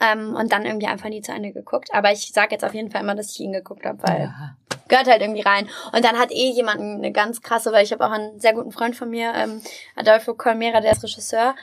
Ähm, 0.00 0.34
und 0.34 0.50
dann 0.50 0.64
irgendwie 0.64 0.86
einfach 0.86 1.08
nie 1.08 1.22
zu 1.22 1.32
Ende 1.32 1.52
geguckt. 1.52 1.92
Aber 1.92 2.10
ich 2.10 2.32
sage 2.32 2.52
jetzt 2.52 2.64
auf 2.64 2.74
jeden 2.74 2.90
Fall 2.90 3.02
immer, 3.02 3.14
dass 3.14 3.32
ich 3.32 3.40
ihn 3.40 3.52
geguckt 3.52 3.84
habe, 3.84 4.02
weil 4.02 4.20
ja. 4.20 4.56
Gehört 4.88 5.06
halt 5.06 5.22
irgendwie 5.22 5.42
rein. 5.42 5.68
Und 5.92 6.04
dann 6.04 6.18
hat 6.18 6.30
eh 6.30 6.50
jemand 6.50 6.80
eine 6.80 7.12
ganz 7.12 7.42
krasse, 7.42 7.72
weil 7.72 7.84
ich 7.84 7.92
habe 7.92 8.04
auch 8.06 8.10
einen 8.10 8.40
sehr 8.40 8.54
guten 8.54 8.72
Freund 8.72 8.96
von 8.96 9.10
mir, 9.10 9.32
ähm, 9.34 9.60
Adolfo 9.96 10.34
Colmera, 10.34 10.80
der 10.80 10.92
ist 10.92 11.02
Regisseur. 11.02 11.54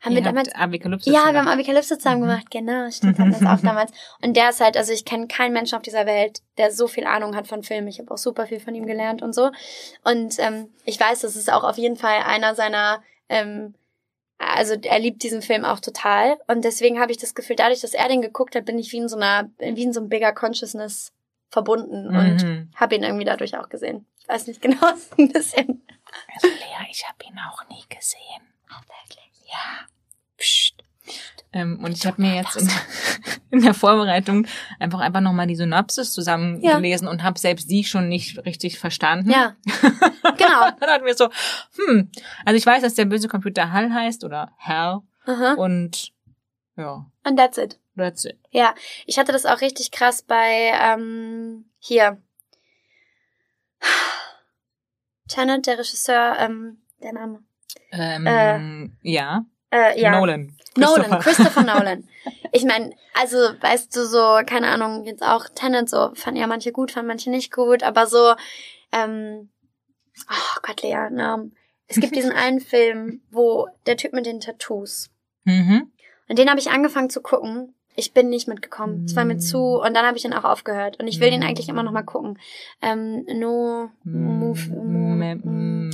Haben 0.00 0.14
wir 0.14 0.22
damals 0.22 0.54
Apokalypse 0.54 1.10
Ja, 1.10 1.30
wir 1.30 1.40
haben 1.40 1.48
Apokalypse 1.48 1.98
zusammen 1.98 2.22
mhm. 2.22 2.26
gemacht, 2.28 2.50
genau, 2.50 2.90
stimmt, 2.90 3.18
haben 3.18 3.32
das 3.32 3.42
auch 3.42 3.60
damals. 3.62 3.92
Und 4.22 4.34
der 4.34 4.48
ist 4.48 4.60
halt, 4.60 4.78
also 4.78 4.92
ich 4.92 5.04
kenne 5.04 5.26
keinen 5.26 5.52
Menschen 5.52 5.76
auf 5.76 5.82
dieser 5.82 6.06
Welt, 6.06 6.40
der 6.56 6.70
so 6.70 6.88
viel 6.88 7.04
Ahnung 7.04 7.36
hat 7.36 7.46
von 7.46 7.62
Filmen. 7.62 7.88
Ich 7.88 7.98
habe 7.98 8.10
auch 8.10 8.18
super 8.18 8.46
viel 8.46 8.60
von 8.60 8.74
ihm 8.74 8.86
gelernt 8.86 9.20
und 9.20 9.34
so. 9.34 9.50
Und 10.02 10.38
ähm, 10.38 10.70
ich 10.86 10.98
weiß, 10.98 11.20
das 11.20 11.36
ist 11.36 11.52
auch 11.52 11.64
auf 11.64 11.76
jeden 11.76 11.96
Fall 11.96 12.22
einer 12.24 12.54
seiner 12.54 13.02
ähm, 13.28 13.74
also 14.38 14.74
er 14.74 14.98
liebt 14.98 15.22
diesen 15.22 15.42
Film 15.42 15.66
auch 15.66 15.80
total 15.80 16.38
und 16.46 16.64
deswegen 16.64 16.98
habe 16.98 17.12
ich 17.12 17.18
das 17.18 17.34
Gefühl, 17.34 17.56
dadurch, 17.56 17.82
dass 17.82 17.92
er 17.92 18.08
den 18.08 18.22
geguckt 18.22 18.56
hat, 18.56 18.64
bin 18.64 18.78
ich 18.78 18.90
wie 18.90 18.96
in 18.96 19.08
so 19.08 19.16
einer, 19.16 19.50
wie 19.58 19.82
in 19.82 19.92
so 19.92 20.00
einem 20.00 20.08
bigger 20.08 20.32
Consciousness 20.32 21.12
verbunden 21.50 22.08
mhm. 22.08 22.16
und 22.16 22.70
habe 22.74 22.94
ihn 22.94 23.02
irgendwie 23.02 23.24
dadurch 23.24 23.56
auch 23.56 23.68
gesehen. 23.68 24.06
Ich 24.20 24.28
weiß 24.28 24.46
nicht 24.46 24.62
genau, 24.62 24.80
was 24.80 25.10
ein 25.18 25.28
bisschen. 25.28 25.82
Also 26.34 26.48
Lea, 26.48 26.88
ich 26.90 27.04
habe 27.06 27.18
ihn 27.24 27.38
auch 27.38 27.68
nie 27.68 27.84
gesehen. 27.88 28.42
Oh, 28.70 28.82
wirklich? 28.88 29.30
Ja. 29.46 29.86
Psst. 30.36 30.82
Ähm, 31.52 31.80
und 31.82 31.92
ich 31.92 32.06
habe 32.06 32.22
mir 32.22 32.36
jetzt 32.36 32.56
in, 32.56 32.68
in, 33.50 33.62
der 33.62 33.74
Vorbereitung 33.74 34.46
einfach 34.78 35.00
einfach 35.00 35.20
nochmal 35.20 35.48
die 35.48 35.56
Synopsis 35.56 36.12
zusammengelesen 36.12 37.06
ja. 37.06 37.10
und 37.10 37.24
habe 37.24 37.40
selbst 37.40 37.68
die 37.68 37.82
schon 37.82 38.08
nicht 38.08 38.44
richtig 38.44 38.78
verstanden. 38.78 39.30
Ja, 39.30 39.56
genau. 40.36 40.70
dann 40.78 40.90
hatten 40.90 41.04
wir 41.04 41.16
so, 41.16 41.28
hm, 41.74 42.10
also 42.44 42.56
ich 42.56 42.64
weiß, 42.64 42.82
dass 42.82 42.94
der 42.94 43.06
böse 43.06 43.26
Computer 43.26 43.72
Hal 43.72 43.92
heißt 43.92 44.22
oder 44.22 44.52
Hal 44.58 45.00
Aha. 45.26 45.54
und 45.54 46.12
ja. 46.76 47.04
And 47.24 47.36
that's 47.36 47.58
it. 47.58 47.80
That's 48.00 48.24
it. 48.24 48.38
Ja, 48.50 48.74
ich 49.06 49.18
hatte 49.18 49.32
das 49.32 49.46
auch 49.46 49.60
richtig 49.60 49.90
krass 49.90 50.22
bei 50.22 50.72
ähm, 50.74 51.66
hier. 51.78 52.20
Tenet, 55.28 55.66
der 55.66 55.78
Regisseur, 55.78 56.36
ähm, 56.38 56.78
der 57.02 57.12
Name. 57.12 57.42
Ähm, 57.92 58.26
äh, 59.02 59.10
ja. 59.10 59.44
Äh, 59.70 60.00
ja. 60.00 60.18
Nolan. 60.18 60.56
Christopher. 60.74 61.02
Nolan, 61.02 61.20
Christopher 61.20 61.62
Nolan. 61.78 62.08
Ich 62.52 62.64
meine, 62.64 62.94
also 63.14 63.36
weißt 63.36 63.94
du 63.94 64.06
so, 64.06 64.40
keine 64.46 64.68
Ahnung, 64.68 65.04
jetzt 65.04 65.22
auch 65.22 65.46
Tenet 65.54 65.88
so, 65.88 66.12
fanden 66.14 66.40
ja 66.40 66.46
manche 66.46 66.72
gut, 66.72 66.90
fanden 66.90 67.08
manche 67.08 67.30
nicht 67.30 67.52
gut, 67.52 67.82
aber 67.82 68.06
so, 68.06 68.34
ähm, 68.92 69.50
oh 70.28 70.60
Gott, 70.62 70.82
Lea, 70.82 71.10
ne? 71.10 71.50
Es 71.86 72.00
gibt 72.00 72.14
diesen 72.14 72.32
einen 72.36 72.60
Film, 72.60 73.22
wo 73.30 73.68
der 73.86 73.96
Typ 73.96 74.12
mit 74.12 74.26
den 74.26 74.40
Tattoos. 74.40 75.10
Mhm. 75.44 75.90
Und 76.28 76.38
den 76.38 76.48
habe 76.48 76.60
ich 76.60 76.70
angefangen 76.70 77.10
zu 77.10 77.20
gucken. 77.20 77.74
Ich 77.96 78.12
bin 78.12 78.28
nicht 78.30 78.48
mitgekommen. 78.48 79.04
Es 79.04 79.16
war 79.16 79.24
mir 79.24 79.38
zu 79.38 79.80
und 79.80 79.94
dann 79.94 80.06
habe 80.06 80.16
ich 80.16 80.24
ihn 80.24 80.32
auch 80.32 80.44
aufgehört. 80.44 80.98
Und 81.00 81.08
ich 81.08 81.20
will 81.20 81.30
den 81.30 81.42
eigentlich 81.42 81.68
immer 81.68 81.82
noch 81.82 81.92
mal 81.92 82.02
gucken. 82.02 82.38
Ähm, 82.80 83.26
no 83.34 83.90
move, 84.04 84.70
move, 84.70 85.90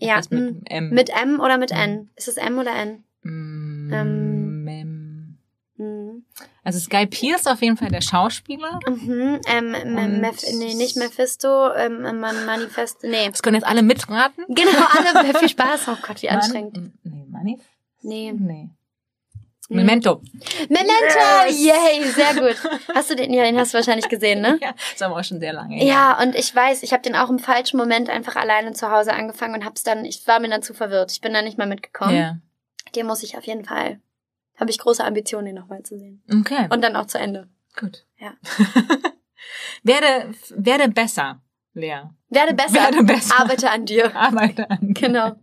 ja, 0.00 0.20
mit 0.28 0.56
M. 0.66 0.90
mit 0.90 1.10
M 1.10 1.40
oder 1.40 1.56
mit 1.58 1.70
N? 1.70 2.10
Ist 2.16 2.28
es 2.28 2.36
M 2.36 2.58
oder 2.58 2.74
N? 2.74 3.04
Mm, 3.22 3.92
ähm, 3.92 5.38
mm. 5.76 6.24
Also 6.64 6.78
Sky 6.78 7.06
Pierce 7.06 7.46
auf 7.46 7.62
jeden 7.62 7.76
Fall 7.76 7.90
der 7.90 8.00
Schauspieler. 8.00 8.78
Mhm, 8.88 9.40
ähm, 9.46 10.20
nee, 10.58 10.74
nicht 10.74 10.96
Mephisto, 10.96 11.72
ähm, 11.74 12.02
Manifest, 12.20 13.02
nee. 13.02 13.28
Das 13.30 13.42
können 13.42 13.56
jetzt 13.56 13.66
alle 13.66 13.82
mitraten. 13.82 14.44
Genau, 14.48 14.86
alle, 15.14 15.38
viel 15.38 15.48
Spaß. 15.48 15.88
Oh 15.88 15.96
Gott, 16.06 16.22
wie 16.22 16.28
anstrengend. 16.28 16.92
Nee, 17.02 17.26
Manif? 17.30 17.60
Nee. 18.02 18.32
Nee. 18.32 18.70
Memento. 19.68 20.22
Memento! 20.68 21.46
Yes. 21.48 21.64
Yay, 21.64 22.04
sehr 22.10 22.34
gut. 22.34 22.56
Hast 22.94 23.10
du 23.10 23.16
den, 23.16 23.32
ja, 23.32 23.44
den 23.44 23.56
hast 23.56 23.72
du 23.72 23.78
wahrscheinlich 23.78 24.08
gesehen, 24.08 24.40
ne? 24.40 24.58
Ja, 24.62 24.74
das 24.92 25.00
war 25.00 25.16
auch 25.16 25.24
schon 25.24 25.40
sehr 25.40 25.52
lange. 25.52 25.78
Ja, 25.78 25.84
ja, 25.84 26.22
und 26.22 26.34
ich 26.34 26.54
weiß, 26.54 26.82
ich 26.82 26.92
habe 26.92 27.02
den 27.02 27.14
auch 27.14 27.30
im 27.30 27.38
falschen 27.38 27.76
Moment 27.76 28.10
einfach 28.10 28.36
alleine 28.36 28.72
zu 28.72 28.90
Hause 28.90 29.14
angefangen 29.14 29.54
und 29.54 29.64
hab's 29.64 29.82
dann, 29.82 30.04
ich 30.04 30.26
war 30.26 30.40
mir 30.40 30.48
dann 30.48 30.62
zu 30.62 30.74
verwirrt. 30.74 31.12
Ich 31.12 31.20
bin 31.20 31.32
da 31.32 31.42
nicht 31.42 31.58
mal 31.58 31.66
mitgekommen. 31.66 32.16
Ja. 32.16 32.38
Den 32.96 33.06
muss 33.06 33.22
ich 33.22 33.36
auf 33.38 33.44
jeden 33.44 33.64
Fall, 33.64 34.00
habe 34.58 34.70
ich 34.70 34.78
große 34.78 35.04
Ambitionen, 35.04 35.46
den 35.46 35.54
nochmal 35.54 35.82
zu 35.82 35.98
sehen. 35.98 36.22
Okay. 36.30 36.68
Und 36.70 36.82
dann 36.82 36.96
auch 36.96 37.06
zu 37.06 37.18
Ende. 37.18 37.48
Gut. 37.78 38.04
Ja. 38.18 38.34
werde, 39.82 40.34
werde 40.50 40.88
besser, 40.88 41.40
Lea. 41.72 42.02
Werde 42.28 42.54
besser. 42.54 42.74
Werde 42.74 43.04
besser. 43.04 43.40
Arbeite 43.40 43.70
an 43.70 43.86
dir. 43.86 44.14
Arbeite 44.14 44.68
an. 44.68 44.78
dir. 44.80 44.94
Genau. 44.94 45.36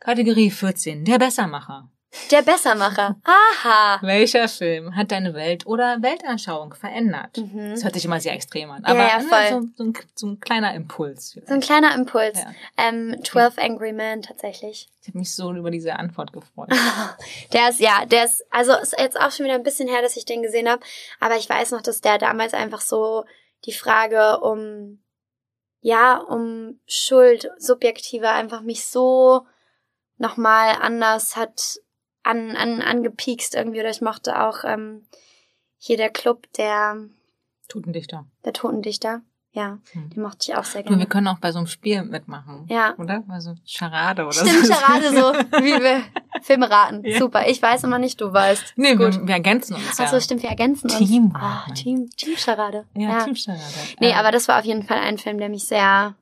Kategorie 0.00 0.50
14. 0.50 1.04
Der 1.04 1.18
Bessermacher. 1.18 1.90
Der 2.30 2.40
Bessermacher. 2.40 3.16
Aha. 3.24 3.98
Welcher 4.00 4.48
Film 4.48 4.96
hat 4.96 5.12
deine 5.12 5.34
Welt 5.34 5.66
oder 5.66 6.00
Weltanschauung 6.00 6.72
verändert? 6.72 7.36
Mhm. 7.36 7.70
Das 7.70 7.84
hört 7.84 7.94
sich 7.94 8.04
immer 8.06 8.18
sehr 8.18 8.32
extrem 8.32 8.70
an. 8.70 8.82
Ja, 8.82 8.88
Aber 8.88 9.06
ja, 9.06 9.18
ne, 9.18 9.28
voll. 9.28 9.48
so, 9.48 9.68
so, 9.76 9.84
ein, 9.84 9.94
so 10.14 10.26
ein 10.28 10.40
kleiner 10.40 10.74
Impuls. 10.74 11.38
So 11.46 11.54
ein 11.54 11.60
kleiner 11.60 11.94
Impuls. 11.94 12.38
Ja. 12.38 12.52
Ähm, 12.78 13.16
12 13.22 13.58
Angry 13.58 13.92
Men 13.92 14.22
tatsächlich. 14.22 14.88
Ich 15.02 15.08
habe 15.08 15.18
mich 15.18 15.34
so 15.34 15.52
über 15.52 15.70
diese 15.70 15.96
Antwort 15.96 16.32
gefreut. 16.32 16.70
Der 17.52 17.68
ist, 17.68 17.80
ja, 17.80 18.04
der 18.06 18.24
ist, 18.24 18.44
also 18.50 18.72
ist 18.74 18.98
jetzt 18.98 19.20
auch 19.20 19.30
schon 19.30 19.44
wieder 19.44 19.54
ein 19.54 19.62
bisschen 19.62 19.88
her, 19.88 20.00
dass 20.02 20.16
ich 20.16 20.24
den 20.24 20.42
gesehen 20.42 20.68
habe. 20.68 20.82
Aber 21.20 21.36
ich 21.36 21.48
weiß 21.48 21.72
noch, 21.72 21.82
dass 21.82 22.00
der 22.00 22.18
damals 22.18 22.54
einfach 22.54 22.80
so 22.80 23.24
die 23.64 23.72
Frage 23.72 24.40
um, 24.40 25.02
ja, 25.80 26.16
um 26.16 26.80
Schuld, 26.86 27.50
subjektive, 27.58 28.28
einfach 28.30 28.62
mich 28.62 28.86
so 28.86 29.46
nochmal 30.16 30.76
anders 30.80 31.36
hat 31.36 31.78
an, 32.22 32.56
an, 32.56 32.80
angepiekst 32.82 33.54
irgendwie. 33.54 33.80
Oder 33.80 33.90
ich 33.90 34.00
mochte 34.00 34.40
auch 34.42 34.64
ähm, 34.64 35.02
hier 35.78 35.96
der 35.96 36.10
Club 36.10 36.46
der, 36.56 36.96
Totendichter. 37.68 38.26
der 38.44 38.52
Totendichter. 38.52 39.22
Ja, 39.52 39.78
Hm. 39.92 40.10
den 40.10 40.22
mochte 40.22 40.38
ich 40.52 40.56
auch 40.56 40.62
sehr 40.64 40.82
Du, 40.82 40.90
wir 40.90 40.96
gerne. 40.98 41.08
können 41.08 41.26
auch 41.26 41.38
bei 41.38 41.50
so 41.52 41.58
einem 41.58 41.66
Spiel 41.66 42.02
mitmachen. 42.04 42.66
Ja. 42.68 42.94
Oder? 42.98 43.24
Bei 43.26 43.40
so 43.40 43.54
Charade 43.66 44.24
oder 44.24 44.32
Stimmt, 44.34 44.66
so. 44.66 44.72
Charade 44.74 45.08
so, 45.08 45.32
wie 45.64 45.82
wir 45.82 46.02
Filme 46.42 46.70
raten. 46.70 47.02
Ja. 47.04 47.18
Super. 47.18 47.48
Ich 47.48 47.60
weiß 47.60 47.82
immer 47.84 47.98
nicht, 47.98 48.20
du 48.20 48.30
weißt. 48.32 48.74
Nee, 48.76 48.94
Gut. 48.94 49.14
wir, 49.20 49.26
wir 49.26 49.34
ergänzen 49.34 49.74
uns. 49.74 49.98
Achso, 49.98 50.14
ja. 50.16 50.20
stimmt, 50.20 50.42
wir 50.42 50.50
ergänzen 50.50 50.90
uns. 50.90 50.98
Team. 50.98 51.32
Ah, 51.34 51.64
Team, 51.74 52.10
Team-Charade. 52.16 52.84
Ja, 52.94 53.24
Teamcharade. 53.24 53.62
Nee, 54.00 54.10
Ja. 54.10 54.16
aber 54.20 54.30
das 54.32 54.48
war 54.48 54.58
auf 54.58 54.64
jeden 54.66 54.82
Fall 54.84 54.98
ein 54.98 55.16
Film, 55.18 55.38
der 55.38 55.48
mich 55.48 55.64
sehr, 55.64 56.14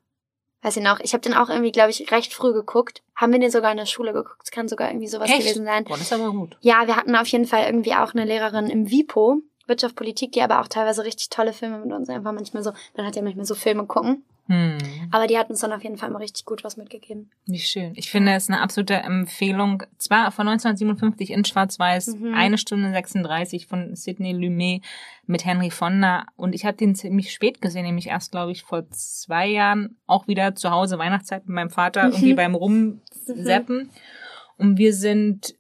weiß 0.66 0.76
ich 0.76 0.82
noch, 0.82 0.98
ich 1.00 1.12
habe 1.12 1.22
den 1.22 1.34
auch 1.34 1.48
irgendwie, 1.48 1.70
glaube 1.70 1.90
ich, 1.90 2.10
recht 2.10 2.34
früh 2.34 2.52
geguckt. 2.52 3.02
Haben 3.14 3.32
wir 3.32 3.38
den 3.38 3.52
sogar 3.52 3.70
in 3.70 3.76
der 3.76 3.86
Schule 3.86 4.12
geguckt? 4.12 4.40
Es 4.42 4.50
kann 4.50 4.66
sogar 4.66 4.90
irgendwie 4.90 5.06
sowas 5.06 5.30
Echt? 5.30 5.40
gewesen 5.40 5.64
sein. 5.64 5.84
Boah, 5.84 5.96
das 5.96 6.02
ist 6.02 6.12
aber 6.12 6.32
gut. 6.32 6.56
Ja, 6.60 6.86
wir 6.86 6.96
hatten 6.96 7.14
auf 7.14 7.28
jeden 7.28 7.46
Fall 7.46 7.66
irgendwie 7.66 7.94
auch 7.94 8.12
eine 8.14 8.24
Lehrerin 8.24 8.68
im 8.68 8.90
WIPO, 8.90 9.42
Wirtschaft, 9.66 9.94
Politik, 9.94 10.32
die 10.32 10.42
aber 10.42 10.60
auch 10.60 10.68
teilweise 10.68 11.04
richtig 11.04 11.30
tolle 11.30 11.52
Filme 11.52 11.78
mit 11.78 11.92
uns 11.92 12.08
einfach 12.08 12.32
manchmal 12.32 12.64
so, 12.64 12.72
dann 12.94 13.06
hat 13.06 13.14
ja 13.14 13.22
manchmal 13.22 13.46
so 13.46 13.54
Filme 13.54 13.86
gucken. 13.86 14.24
Hm. 14.48 14.78
Aber 15.10 15.26
die 15.26 15.36
hat 15.36 15.50
uns 15.50 15.60
dann 15.60 15.72
auf 15.72 15.82
jeden 15.82 15.96
Fall 15.96 16.08
immer 16.08 16.20
richtig 16.20 16.44
gut 16.44 16.62
was 16.62 16.76
mitgegeben. 16.76 17.30
Wie 17.46 17.58
schön. 17.58 17.92
Ich 17.96 18.10
finde 18.10 18.32
es 18.32 18.48
eine 18.48 18.60
absolute 18.60 18.94
Empfehlung. 18.94 19.82
Zwar 19.98 20.30
von 20.30 20.46
1957 20.46 21.30
in 21.30 21.44
Schwarz-Weiß, 21.44 22.14
Mhm. 22.14 22.34
eine 22.34 22.56
Stunde 22.56 22.92
36 22.92 23.66
von 23.66 23.96
Sidney 23.96 24.32
Lumet 24.32 24.84
mit 25.26 25.44
Henry 25.44 25.70
Fonda. 25.70 26.26
Und 26.36 26.54
ich 26.54 26.64
habe 26.64 26.76
den 26.76 26.94
ziemlich 26.94 27.32
spät 27.32 27.60
gesehen, 27.60 27.84
nämlich 27.86 28.06
erst, 28.06 28.30
glaube 28.30 28.52
ich, 28.52 28.62
vor 28.62 28.88
zwei 28.90 29.48
Jahren 29.48 29.96
auch 30.06 30.28
wieder 30.28 30.54
zu 30.54 30.70
Hause 30.70 30.98
Weihnachtszeit 30.98 31.46
mit 31.46 31.54
meinem 31.54 31.70
Vater 31.70 32.04
Mhm. 32.06 32.12
irgendwie 32.12 32.34
beim 32.34 32.54
Rumseppen. 32.54 33.90
Und 34.58 34.78
wir 34.78 34.92
sind 34.94 35.56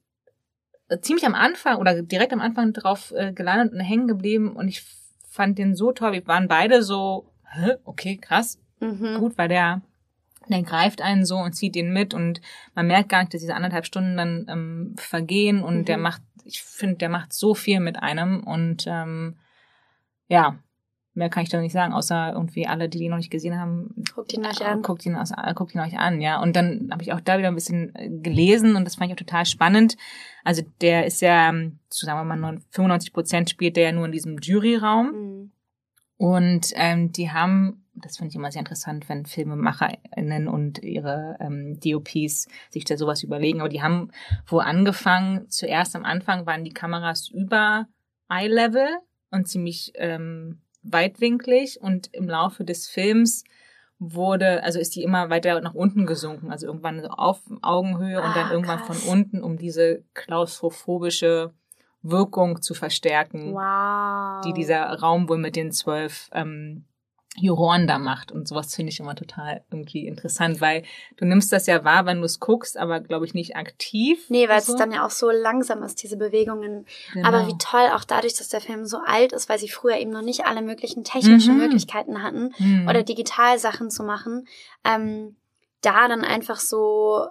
äh, 0.88 1.00
ziemlich 1.00 1.26
am 1.26 1.34
Anfang 1.34 1.78
oder 1.78 2.00
direkt 2.02 2.32
am 2.32 2.40
Anfang 2.40 2.72
drauf 2.72 3.12
äh, 3.16 3.32
gelandet 3.32 3.72
und 3.74 3.80
hängen 3.80 4.06
geblieben. 4.06 4.54
Und 4.54 4.68
ich 4.68 4.84
fand 5.28 5.58
den 5.58 5.74
so 5.74 5.90
toll. 5.90 6.12
Wir 6.12 6.24
waren 6.28 6.46
beide 6.46 6.84
so, 6.84 7.32
Hä? 7.50 7.72
okay, 7.84 8.16
krass 8.16 8.60
Mhm. 8.80 9.18
gut, 9.18 9.38
weil 9.38 9.48
der, 9.48 9.82
der 10.48 10.62
greift 10.62 11.00
einen 11.02 11.24
so 11.24 11.36
und 11.36 11.52
zieht 11.54 11.76
ihn 11.76 11.92
mit 11.92 12.14
und 12.14 12.40
man 12.74 12.86
merkt 12.86 13.08
gar 13.08 13.20
nicht, 13.20 13.34
dass 13.34 13.40
diese 13.40 13.54
anderthalb 13.54 13.86
Stunden 13.86 14.16
dann 14.16 14.46
ähm, 14.48 14.94
vergehen 14.98 15.62
und 15.62 15.78
Mhm. 15.80 15.84
der 15.86 15.98
macht, 15.98 16.22
ich 16.44 16.62
finde, 16.62 16.96
der 16.96 17.08
macht 17.08 17.32
so 17.32 17.54
viel 17.54 17.80
mit 17.80 18.02
einem 18.02 18.42
und 18.44 18.84
ähm, 18.86 19.36
ja, 20.28 20.58
mehr 21.14 21.30
kann 21.30 21.44
ich 21.44 21.48
da 21.48 21.58
nicht 21.60 21.72
sagen, 21.72 21.94
außer 21.94 22.32
irgendwie 22.34 22.66
alle, 22.66 22.90
die 22.90 22.98
ihn 22.98 23.10
noch 23.10 23.16
nicht 23.16 23.30
gesehen 23.30 23.58
haben, 23.58 24.04
Guckt 24.14 24.34
ihn 24.34 24.44
euch 24.44 24.60
an. 24.64 24.82
guckt 24.82 25.06
ihn, 25.06 25.16
aus, 25.16 25.30
äh, 25.30 25.54
guckt 25.54 25.74
ihn 25.74 25.80
euch 25.80 25.98
an, 25.98 26.20
ja. 26.20 26.42
Und 26.42 26.54
dann 26.56 26.90
habe 26.92 27.02
ich 27.02 27.12
auch 27.14 27.20
da 27.20 27.38
wieder 27.38 27.48
ein 27.48 27.54
bisschen 27.54 27.94
äh, 27.94 28.10
gelesen 28.10 28.76
und 28.76 28.84
das 28.84 28.96
fand 28.96 29.08
ich 29.10 29.14
auch 29.14 29.24
total 29.24 29.46
spannend. 29.46 29.96
Also 30.44 30.62
der 30.82 31.06
ist 31.06 31.22
ja, 31.22 31.48
ähm, 31.48 31.78
so 31.88 32.06
sagen 32.06 32.28
wir 32.28 32.36
mal, 32.36 32.58
95 32.70 33.14
Prozent 33.14 33.48
spielt 33.48 33.76
der 33.76 33.84
ja 33.84 33.92
nur 33.92 34.04
in 34.04 34.12
diesem 34.12 34.36
Juryraum. 34.38 35.06
Mhm. 35.12 35.52
Und 36.18 36.72
ähm, 36.74 37.12
die 37.12 37.30
haben, 37.30 37.85
das 37.98 38.16
finde 38.18 38.30
ich 38.30 38.36
immer 38.36 38.50
sehr 38.52 38.60
interessant, 38.60 39.08
wenn 39.08 39.26
FilmemacherInnen 39.26 40.48
und 40.48 40.82
ihre 40.82 41.36
ähm, 41.40 41.78
DOPs 41.80 42.46
sich 42.70 42.84
da 42.84 42.96
sowas 42.96 43.22
überlegen, 43.22 43.60
aber 43.60 43.68
die 43.68 43.82
haben 43.82 44.10
wo 44.46 44.58
angefangen, 44.58 45.48
zuerst 45.50 45.96
am 45.96 46.04
Anfang 46.04 46.46
waren 46.46 46.64
die 46.64 46.72
Kameras 46.74 47.28
über 47.28 47.86
Eye-Level 48.28 48.86
und 49.30 49.48
ziemlich 49.48 49.92
ähm, 49.96 50.60
weitwinklig 50.82 51.80
und 51.80 52.08
im 52.14 52.28
Laufe 52.28 52.64
des 52.64 52.86
Films 52.88 53.44
wurde, 53.98 54.62
also 54.62 54.78
ist 54.78 54.94
die 54.94 55.02
immer 55.02 55.30
weiter 55.30 55.58
nach 55.62 55.74
unten 55.74 56.04
gesunken, 56.06 56.50
also 56.50 56.66
irgendwann 56.66 57.00
so 57.00 57.08
auf 57.08 57.40
Augenhöhe 57.62 58.18
und 58.22 58.36
dann 58.36 58.48
Ah, 58.48 58.52
irgendwann 58.52 58.80
krass. 58.80 59.02
von 59.02 59.10
unten, 59.12 59.42
um 59.42 59.56
diese 59.56 60.04
klaustrophobische 60.14 61.52
Wirkung 62.02 62.62
zu 62.62 62.74
verstärken 62.74 63.54
Wow. 63.54 64.44
die 64.44 64.52
dieser 64.52 64.84
Raum 65.00 65.28
wohl 65.28 65.38
mit 65.38 65.56
den 65.56 65.72
zwölf 65.72 66.28
ähm, 66.32 66.84
Juroren 67.38 67.86
da 67.86 67.98
macht. 67.98 68.32
Und 68.32 68.48
sowas 68.48 68.74
finde 68.74 68.90
ich 68.92 69.00
immer 69.00 69.14
total 69.14 69.62
irgendwie 69.70 70.06
interessant, 70.06 70.60
weil 70.60 70.82
du 71.16 71.24
nimmst 71.24 71.52
das 71.52 71.66
ja 71.66 71.84
wahr, 71.84 72.06
wenn 72.06 72.18
du 72.18 72.24
es 72.24 72.40
guckst, 72.40 72.76
aber 72.76 73.00
glaube 73.00 73.26
ich 73.26 73.34
nicht 73.34 73.56
aktiv. 73.56 74.18
Nee, 74.28 74.48
weil 74.48 74.58
es 74.58 74.66
so. 74.66 74.76
dann 74.76 74.92
ja 74.92 75.04
auch 75.04 75.10
so 75.10 75.30
langsam 75.30 75.82
ist, 75.82 76.02
diese 76.02 76.16
Bewegungen. 76.16 76.86
Genau. 77.12 77.28
Aber 77.28 77.46
wie 77.46 77.58
toll, 77.58 77.88
auch 77.94 78.04
dadurch, 78.04 78.34
dass 78.34 78.48
der 78.48 78.60
Film 78.60 78.86
so 78.86 78.98
alt 79.04 79.32
ist, 79.32 79.48
weil 79.48 79.58
sie 79.58 79.68
früher 79.68 79.98
eben 79.98 80.10
noch 80.10 80.22
nicht 80.22 80.46
alle 80.46 80.62
möglichen 80.62 81.04
technischen 81.04 81.54
Mhm. 81.54 81.60
Möglichkeiten 81.60 82.22
hatten 82.22 82.52
Hm. 82.56 82.86
oder 82.88 83.02
digital 83.02 83.58
Sachen 83.58 83.90
zu 83.90 84.02
machen, 84.02 84.46
ähm, 84.84 85.36
da 85.82 86.08
dann 86.08 86.24
einfach 86.24 86.58
so 86.58 87.28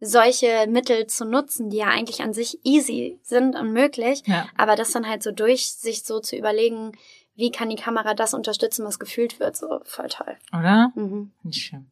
solche 0.00 0.66
Mittel 0.68 1.06
zu 1.06 1.24
nutzen, 1.24 1.70
die 1.70 1.76
ja 1.76 1.86
eigentlich 1.86 2.22
an 2.22 2.32
sich 2.32 2.58
easy 2.64 3.20
sind 3.22 3.54
und 3.54 3.72
möglich, 3.72 4.22
ja. 4.26 4.48
aber 4.56 4.74
das 4.74 4.90
dann 4.90 5.08
halt 5.08 5.22
so 5.22 5.30
durch 5.30 5.66
sich 5.70 6.02
so 6.02 6.18
zu 6.18 6.36
überlegen, 6.36 6.92
wie 7.34 7.50
kann 7.50 7.70
die 7.70 7.76
Kamera 7.76 8.14
das 8.14 8.34
unterstützen, 8.34 8.84
was 8.84 8.98
gefühlt 8.98 9.40
wird, 9.40 9.56
so 9.56 9.80
voll 9.84 10.08
toll. 10.08 10.36
Oder? 10.52 10.92
Mhm. 10.94 11.32
Schön. 11.50 11.86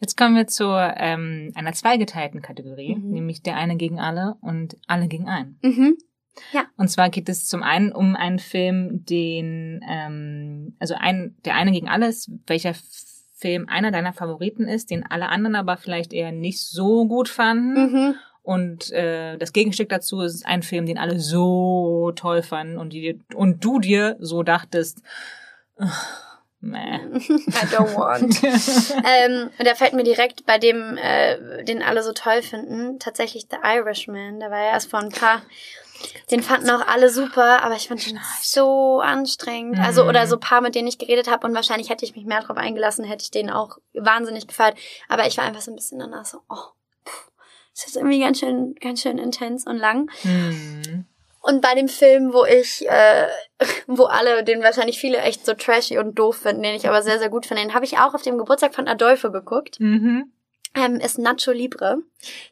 Jetzt 0.00 0.16
kommen 0.16 0.36
wir 0.36 0.46
zu 0.46 0.64
ähm, 0.66 1.52
einer 1.54 1.72
zweigeteilten 1.72 2.42
Kategorie, 2.42 2.94
Mhm. 2.96 3.10
nämlich 3.10 3.42
der 3.42 3.56
eine 3.56 3.76
gegen 3.76 3.98
alle 3.98 4.36
und 4.40 4.76
alle 4.86 5.08
gegen 5.08 5.28
einen. 5.28 5.58
Mhm. 5.62 5.96
Und 6.76 6.88
zwar 6.88 7.08
geht 7.08 7.28
es 7.30 7.46
zum 7.46 7.62
einen 7.62 7.92
um 7.92 8.14
einen 8.14 8.38
Film, 8.38 9.04
den, 9.06 9.80
ähm, 9.88 10.76
also 10.78 10.94
ein, 10.94 11.34
der 11.44 11.54
eine 11.54 11.72
gegen 11.72 11.88
alles, 11.88 12.30
welcher 12.46 12.74
Film 13.38 13.68
einer 13.68 13.90
deiner 13.90 14.12
Favoriten 14.12 14.68
ist, 14.68 14.90
den 14.90 15.04
alle 15.04 15.28
anderen 15.28 15.56
aber 15.56 15.76
vielleicht 15.78 16.12
eher 16.12 16.32
nicht 16.32 16.60
so 16.60 17.06
gut 17.06 17.28
fanden. 17.28 17.74
Mhm. 17.92 18.14
Und 18.46 18.92
äh, 18.92 19.36
das 19.38 19.52
Gegenstück 19.52 19.88
dazu 19.88 20.20
ist 20.20 20.46
ein 20.46 20.62
Film, 20.62 20.86
den 20.86 20.98
alle 20.98 21.18
so 21.18 22.12
toll 22.14 22.44
fanden 22.44 22.78
und, 22.78 22.92
die, 22.92 23.18
und 23.34 23.64
du 23.64 23.80
dir 23.80 24.14
so 24.20 24.44
dachtest, 24.44 25.02
ach, 25.76 26.38
meh. 26.60 26.94
I 27.18 27.66
don't 27.74 27.96
want. 27.96 28.40
ähm, 28.44 29.50
und 29.58 29.66
da 29.66 29.74
fällt 29.74 29.94
mir 29.94 30.04
direkt 30.04 30.46
bei 30.46 30.58
dem, 30.58 30.96
äh, 30.96 31.64
den 31.64 31.82
alle 31.82 32.04
so 32.04 32.12
toll 32.12 32.40
finden, 32.40 33.00
tatsächlich 33.00 33.48
The 33.50 33.56
Irishman. 33.64 34.38
Der 34.38 34.52
war 34.52 34.58
ja 34.60 34.70
erst 34.70 34.90
vor 34.90 35.00
ein 35.00 35.10
paar. 35.10 35.42
Den 36.30 36.44
fanden 36.44 36.70
auch 36.70 36.86
alle 36.86 37.10
super, 37.10 37.64
aber 37.64 37.74
ich 37.74 37.88
fand 37.88 38.06
ihn 38.06 38.20
so 38.42 39.00
anstrengend. 39.00 39.80
Also, 39.80 40.04
Mhm. 40.04 40.08
oder 40.10 40.26
so 40.28 40.38
paar, 40.38 40.60
mit 40.60 40.76
denen 40.76 40.86
ich 40.86 40.98
geredet 40.98 41.28
habe 41.28 41.44
und 41.48 41.54
wahrscheinlich 41.56 41.90
hätte 41.90 42.04
ich 42.04 42.14
mich 42.14 42.26
mehr 42.26 42.42
drauf 42.42 42.58
eingelassen, 42.58 43.04
hätte 43.04 43.24
ich 43.24 43.32
den 43.32 43.50
auch 43.50 43.78
wahnsinnig 43.92 44.46
gefeiert. 44.46 44.76
Aber 45.08 45.26
ich 45.26 45.36
war 45.36 45.44
einfach 45.44 45.62
so 45.62 45.72
ein 45.72 45.76
bisschen 45.76 45.98
danach 45.98 46.26
so, 46.26 46.42
oh, 46.48 46.75
das 47.76 47.86
ist 47.88 47.96
irgendwie 47.96 48.20
ganz 48.20 48.40
schön, 48.40 48.74
ganz 48.80 49.02
schön 49.02 49.18
intens 49.18 49.66
und 49.66 49.76
lang. 49.76 50.10
Hm. 50.22 51.04
Und 51.42 51.62
bei 51.62 51.74
dem 51.74 51.88
Film, 51.88 52.32
wo 52.32 52.44
ich, 52.44 52.88
äh, 52.88 53.26
wo 53.86 54.04
alle, 54.04 54.42
den 54.42 54.62
wahrscheinlich 54.62 54.98
viele 54.98 55.18
echt 55.18 55.46
so 55.46 55.54
trashy 55.54 55.98
und 55.98 56.18
doof 56.18 56.38
finden, 56.38 56.62
den 56.62 56.74
ich 56.74 56.88
aber 56.88 57.02
sehr, 57.02 57.18
sehr 57.18 57.28
gut 57.28 57.46
finde, 57.46 57.62
den 57.62 57.74
habe 57.74 57.84
ich 57.84 57.98
auch 57.98 58.14
auf 58.14 58.22
dem 58.22 58.38
Geburtstag 58.38 58.74
von 58.74 58.88
Adolfo 58.88 59.30
geguckt, 59.30 59.78
Mhm. 59.78 60.32
Ähm, 60.76 60.96
ist 60.96 61.18
Nacho 61.18 61.50
Libre. 61.52 61.98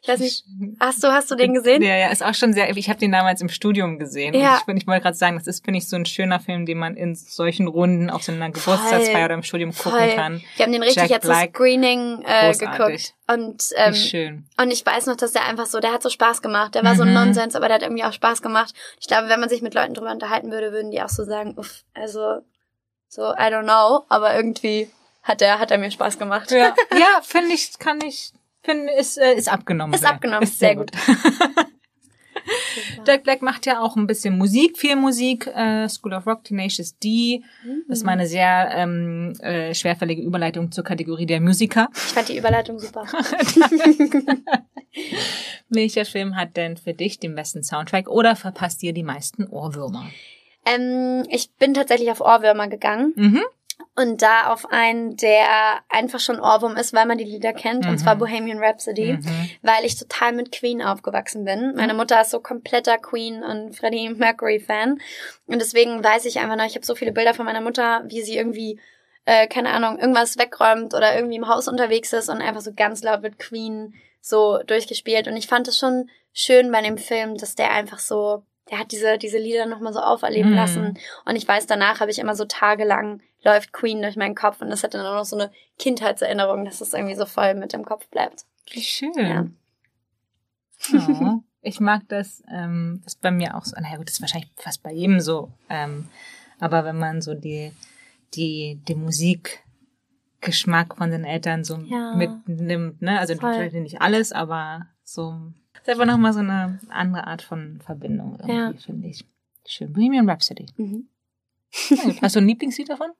Ich 0.01 0.07
weiß 0.07 0.19
nicht, 0.19 0.43
hast 0.79 1.03
du, 1.03 1.07
hast 1.07 1.29
du 1.31 1.35
den 1.35 1.53
gesehen? 1.53 1.81
Ja, 1.81 1.95
ja, 1.95 2.09
ist 2.09 2.23
auch 2.23 2.33
schon 2.33 2.53
sehr, 2.53 2.69
ich 2.75 2.89
habe 2.89 2.99
den 2.99 3.11
damals 3.11 3.41
im 3.41 3.49
Studium 3.49 3.99
gesehen. 3.99 4.33
Ja. 4.33 4.61
Und 4.67 4.75
ich, 4.77 4.83
ich 4.83 4.87
wollte 4.87 5.03
gerade 5.03 5.15
sagen, 5.17 5.37
das 5.37 5.47
ist, 5.47 5.63
finde 5.63 5.77
ich, 5.79 5.87
so 5.87 5.95
ein 5.95 6.05
schöner 6.05 6.39
Film, 6.39 6.65
den 6.65 6.77
man 6.77 6.95
in 6.97 7.15
solchen 7.15 7.67
Runden 7.67 8.09
auf 8.09 8.23
so 8.23 8.31
einer 8.31 8.49
Geburtstagsfeier 8.49 9.25
oder 9.25 9.35
im 9.35 9.43
Studium 9.43 9.71
gucken 9.73 9.99
Voll. 9.99 10.15
kann. 10.15 10.41
Wir 10.55 10.65
haben 10.65 10.71
den 10.73 10.83
richtig 10.83 11.03
Jack 11.03 11.11
jetzt 11.11 11.23
Black. 11.25 11.55
Screening 11.55 12.21
äh, 12.25 12.47
Großartig. 12.51 12.77
geguckt. 12.77 13.13
Und, 13.27 13.63
ähm, 13.75 13.93
schön. 13.95 14.45
und 14.61 14.71
ich 14.71 14.85
weiß 14.85 15.07
noch, 15.07 15.15
dass 15.15 15.31
der 15.33 15.45
einfach 15.45 15.65
so, 15.65 15.79
der 15.79 15.91
hat 15.93 16.03
so 16.03 16.09
Spaß 16.09 16.41
gemacht. 16.41 16.75
Der 16.75 16.83
war 16.83 16.95
so 16.95 17.01
ein 17.03 17.09
Mhm. 17.09 17.13
Nonsens, 17.15 17.55
aber 17.55 17.67
der 17.67 17.75
hat 17.75 17.81
irgendwie 17.83 18.03
auch 18.03 18.13
Spaß 18.13 18.41
gemacht. 18.41 18.73
Ich 18.99 19.07
glaube, 19.07 19.29
wenn 19.29 19.39
man 19.39 19.49
sich 19.49 19.61
mit 19.61 19.73
Leuten 19.73 19.93
drüber 19.95 20.11
unterhalten 20.11 20.51
würde, 20.51 20.71
würden 20.71 20.91
die 20.91 21.01
auch 21.01 21.09
so 21.09 21.23
sagen, 21.23 21.55
uff, 21.57 21.83
also, 21.93 22.41
so, 23.07 23.21
I 23.31 23.47
don't 23.49 23.63
know, 23.63 24.03
aber 24.09 24.35
irgendwie 24.35 24.89
hat 25.25 25.41
er, 25.41 25.59
hat 25.59 25.71
er 25.71 25.77
mir 25.79 25.91
Spaß 25.91 26.17
gemacht. 26.17 26.51
Ja, 26.51 26.73
ja 26.93 27.21
finde 27.23 27.53
ich, 27.53 27.77
kann 27.79 27.99
ich, 28.05 28.31
finde, 28.63 28.93
ist, 28.93 29.17
äh, 29.17 29.33
ist 29.33 29.51
abgenommen. 29.51 29.93
Ist 29.93 30.01
sehr. 30.01 30.11
abgenommen, 30.11 30.43
Ist 30.43 30.59
sehr, 30.59 30.69
sehr 30.69 30.75
gut. 30.77 30.91
Jack 33.07 33.23
Black 33.23 33.41
macht 33.41 33.65
ja 33.65 33.81
auch 33.81 33.95
ein 33.95 34.05
bisschen 34.05 34.37
Musik, 34.37 34.77
viel 34.77 34.95
Musik. 34.95 35.47
Äh, 35.47 35.89
School 35.89 36.13
of 36.13 36.27
Rock, 36.27 36.43
Tenacious 36.43 36.99
D. 36.99 37.41
Mhm. 37.63 37.85
Das 37.87 37.97
ist 37.97 38.03
meine 38.03 38.27
sehr 38.27 38.69
ähm, 38.75 39.33
äh, 39.41 39.73
schwerfällige 39.73 40.21
Überleitung 40.21 40.71
zur 40.71 40.83
Kategorie 40.83 41.25
der 41.25 41.41
Musiker. 41.41 41.89
Ich 41.95 42.13
fand 42.13 42.29
die 42.29 42.37
Überleitung 42.37 42.77
super. 42.77 43.05
Welcher 45.69 46.05
Film 46.05 46.35
hat 46.35 46.55
denn 46.55 46.77
für 46.77 46.93
dich 46.93 47.17
den 47.19 47.33
besten 47.33 47.63
Soundtrack 47.63 48.07
oder 48.07 48.35
verpasst 48.35 48.83
dir 48.83 48.93
die 48.93 49.01
meisten 49.01 49.47
Ohrwürmer? 49.47 50.05
Ähm, 50.67 51.25
ich 51.29 51.49
bin 51.53 51.73
tatsächlich 51.73 52.11
auf 52.11 52.21
Ohrwürmer 52.21 52.67
gegangen. 52.67 53.13
Mhm. 53.15 53.41
Und 53.97 54.21
da 54.21 54.51
auf 54.51 54.69
einen, 54.71 55.15
der 55.15 55.79
einfach 55.87 56.19
schon 56.19 56.39
Ohrwurm 56.39 56.75
ist, 56.75 56.93
weil 56.93 57.05
man 57.05 57.17
die 57.17 57.23
Lieder 57.23 57.53
kennt, 57.53 57.85
mhm. 57.85 57.91
und 57.91 57.97
zwar 57.97 58.17
Bohemian 58.17 58.59
Rhapsody, 58.59 59.13
mhm. 59.13 59.49
weil 59.61 59.85
ich 59.85 59.97
total 59.97 60.33
mit 60.33 60.51
Queen 60.51 60.81
aufgewachsen 60.81 61.45
bin. 61.45 61.73
Meine 61.75 61.93
Mutter 61.93 62.19
ist 62.19 62.31
so 62.31 62.41
kompletter 62.41 62.97
Queen 62.97 63.41
und 63.41 63.73
Freddie 63.73 64.09
Mercury 64.09 64.59
Fan. 64.59 64.99
Und 65.45 65.59
deswegen 65.59 66.03
weiß 66.03 66.25
ich 66.25 66.39
einfach 66.39 66.57
noch, 66.57 66.65
ich 66.65 66.75
habe 66.75 66.85
so 66.85 66.95
viele 66.95 67.13
Bilder 67.13 67.33
von 67.33 67.45
meiner 67.45 67.61
Mutter, 67.61 68.03
wie 68.07 68.21
sie 68.21 68.37
irgendwie, 68.37 68.79
äh, 69.23 69.47
keine 69.47 69.69
Ahnung, 69.69 69.97
irgendwas 69.97 70.37
wegräumt 70.37 70.93
oder 70.93 71.15
irgendwie 71.15 71.37
im 71.37 71.47
Haus 71.47 71.69
unterwegs 71.69 72.11
ist 72.11 72.27
und 72.27 72.41
einfach 72.41 72.61
so 72.61 72.73
ganz 72.73 73.01
laut 73.01 73.23
wird 73.23 73.39
Queen 73.39 73.93
so 74.19 74.59
durchgespielt. 74.63 75.29
Und 75.29 75.37
ich 75.37 75.47
fand 75.47 75.69
es 75.69 75.77
schon 75.77 76.09
schön 76.33 76.69
bei 76.69 76.81
dem 76.81 76.97
Film, 76.97 77.37
dass 77.37 77.55
der 77.55 77.71
einfach 77.71 77.99
so 77.99 78.43
der 78.69 78.79
hat 78.79 78.91
diese, 78.91 79.17
diese 79.17 79.37
Lieder 79.37 79.65
nochmal 79.65 79.93
so 79.93 79.99
auferleben 79.99 80.51
mm. 80.51 80.55
lassen. 80.55 80.97
Und 81.25 81.35
ich 81.35 81.47
weiß, 81.47 81.67
danach 81.67 81.99
habe 81.99 82.11
ich 82.11 82.19
immer 82.19 82.35
so 82.35 82.45
tagelang 82.45 83.21
läuft 83.45 83.71
Queen 83.71 84.01
durch 84.01 84.17
meinen 84.17 84.35
Kopf 84.35 84.61
und 84.61 84.69
das 84.69 84.83
hat 84.83 84.93
dann 84.93 85.05
auch 85.05 85.13
noch 85.13 85.25
so 85.25 85.37
eine 85.37 85.51
Kindheitserinnerung, 85.77 86.65
dass 86.65 86.81
es 86.81 86.93
irgendwie 86.93 87.15
so 87.15 87.25
voll 87.25 87.53
mit 87.53 87.71
dem 87.71 87.85
Kopf 87.85 88.07
bleibt. 88.09 88.45
Wie 88.71 88.81
schön. 88.81 89.13
Ja. 89.15 89.45
Oh, 90.93 91.41
ich 91.61 91.79
mag 91.79 92.01
das, 92.09 92.43
ähm, 92.51 93.01
das 93.03 93.13
ist 93.13 93.21
bei 93.21 93.31
mir 93.31 93.55
auch 93.55 93.63
so, 93.63 93.79
naja 93.79 93.97
gut, 93.97 94.07
das 94.07 94.15
ist 94.15 94.21
wahrscheinlich 94.21 94.51
fast 94.57 94.83
bei 94.83 94.91
jedem 94.91 95.19
so, 95.19 95.51
ähm, 95.69 96.09
aber 96.59 96.83
wenn 96.83 96.97
man 96.97 97.21
so 97.21 97.33
die, 97.33 97.71
die, 98.33 98.81
die 98.87 98.95
Musikgeschmack 98.95 100.97
von 100.97 101.11
den 101.11 101.23
Eltern 101.23 101.63
so 101.63 101.77
ja. 101.77 102.15
mitnimmt, 102.15 103.01
ne, 103.01 103.19
also 103.19 103.35
voll. 103.35 103.53
vielleicht 103.53 103.75
nicht 103.75 104.01
alles, 104.01 104.31
aber 104.31 104.87
so 105.03 105.35
ist 105.81 105.89
einfach 105.89 106.05
nochmal 106.05 106.33
so 106.33 106.39
eine 106.39 106.79
andere 106.89 107.27
Art 107.27 107.41
von 107.41 107.79
Verbindung 107.83 108.37
irgendwie, 108.39 108.55
ja. 108.55 108.73
finde 108.83 109.07
ich. 109.07 109.25
Schön. 109.65 109.93
Bohemian 109.93 110.29
Rhapsody. 110.29 110.67
Mhm. 110.77 111.07
Hast 112.21 112.35
du 112.35 112.39
ein 112.39 112.47
Lieblingslied 112.47 112.89
davon? 112.89 113.11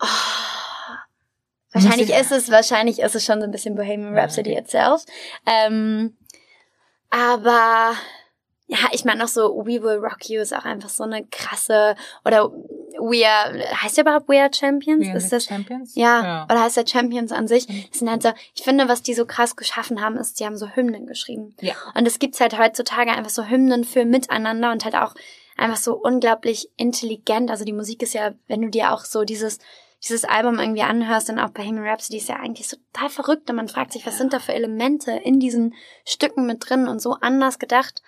Oh, 0.00 0.06
wahrscheinlich 1.72 2.10
ist 2.10 2.32
es, 2.32 2.50
wahrscheinlich 2.50 2.98
ist 3.00 3.14
es 3.14 3.24
schon 3.24 3.40
so 3.40 3.44
ein 3.44 3.50
bisschen 3.50 3.76
Bohemian 3.76 4.16
Rhapsody 4.16 4.56
itself. 4.56 5.04
Ähm, 5.46 6.16
aber 7.10 7.94
ja, 8.66 8.78
ich 8.92 9.04
meine 9.04 9.20
noch 9.20 9.28
so 9.28 9.56
We 9.64 9.82
Will 9.82 9.98
Rock 9.98 10.28
You 10.28 10.40
ist 10.40 10.54
auch 10.54 10.64
einfach 10.64 10.88
so 10.88 11.02
eine 11.04 11.26
krasse 11.26 11.96
oder 12.24 12.50
We 13.00 13.26
Are 13.26 13.58
heißt 13.82 13.96
ja 13.96 14.02
überhaupt 14.02 14.28
We 14.28 14.40
Are 14.40 14.50
Champions? 14.52 15.06
We 15.06 15.10
are 15.10 15.18
ist 15.18 15.32
das 15.32 15.44
Champions? 15.44 15.94
Ja, 15.94 16.22
ja, 16.22 16.44
oder 16.44 16.62
heißt 16.62 16.76
der 16.76 16.86
Champions 16.86 17.32
an 17.32 17.48
sich? 17.48 17.66
Das 17.66 17.98
sind 17.98 18.10
halt 18.10 18.22
so, 18.22 18.30
ich 18.54 18.62
finde, 18.62 18.88
was 18.88 19.02
die 19.02 19.14
so 19.14 19.26
krass 19.26 19.56
geschaffen 19.56 20.00
haben, 20.00 20.16
ist, 20.16 20.38
die 20.40 20.46
haben 20.46 20.56
so 20.56 20.68
Hymnen 20.68 21.06
geschrieben. 21.06 21.54
Ja. 21.60 21.74
Und 21.94 22.06
es 22.06 22.18
gibt's 22.18 22.40
halt 22.40 22.58
heutzutage 22.58 23.10
einfach 23.10 23.30
so 23.30 23.44
Hymnen 23.44 23.84
für 23.84 24.04
miteinander 24.04 24.72
und 24.72 24.84
halt 24.84 24.94
auch 24.94 25.14
einfach 25.56 25.78
so 25.78 25.94
unglaublich 25.94 26.68
intelligent. 26.76 27.50
Also 27.50 27.64
die 27.64 27.72
Musik 27.72 28.02
ist 28.02 28.14
ja, 28.14 28.32
wenn 28.48 28.62
du 28.62 28.68
dir 28.68 28.92
auch 28.92 29.04
so 29.04 29.24
dieses 29.24 29.58
dieses 30.02 30.24
Album 30.24 30.58
irgendwie 30.58 30.82
anhörst, 30.82 31.28
dann 31.28 31.38
auch 31.38 31.50
bei 31.50 31.62
Bohemian 31.62 31.86
Rhapsody 31.86 32.18
ist 32.18 32.28
ja 32.28 32.36
eigentlich 32.36 32.68
so 32.68 32.76
total 32.92 33.10
verrückt 33.10 33.50
und 33.50 33.56
man 33.56 33.68
fragt 33.68 33.92
sich, 33.92 34.06
was 34.06 34.16
sind 34.16 34.32
da 34.32 34.38
für 34.38 34.54
Elemente 34.54 35.12
in 35.12 35.40
diesen 35.40 35.74
Stücken 36.06 36.46
mit 36.46 36.68
drin 36.68 36.88
und 36.88 37.00
so 37.00 37.16
anders 37.20 37.58
gedacht. 37.58 38.02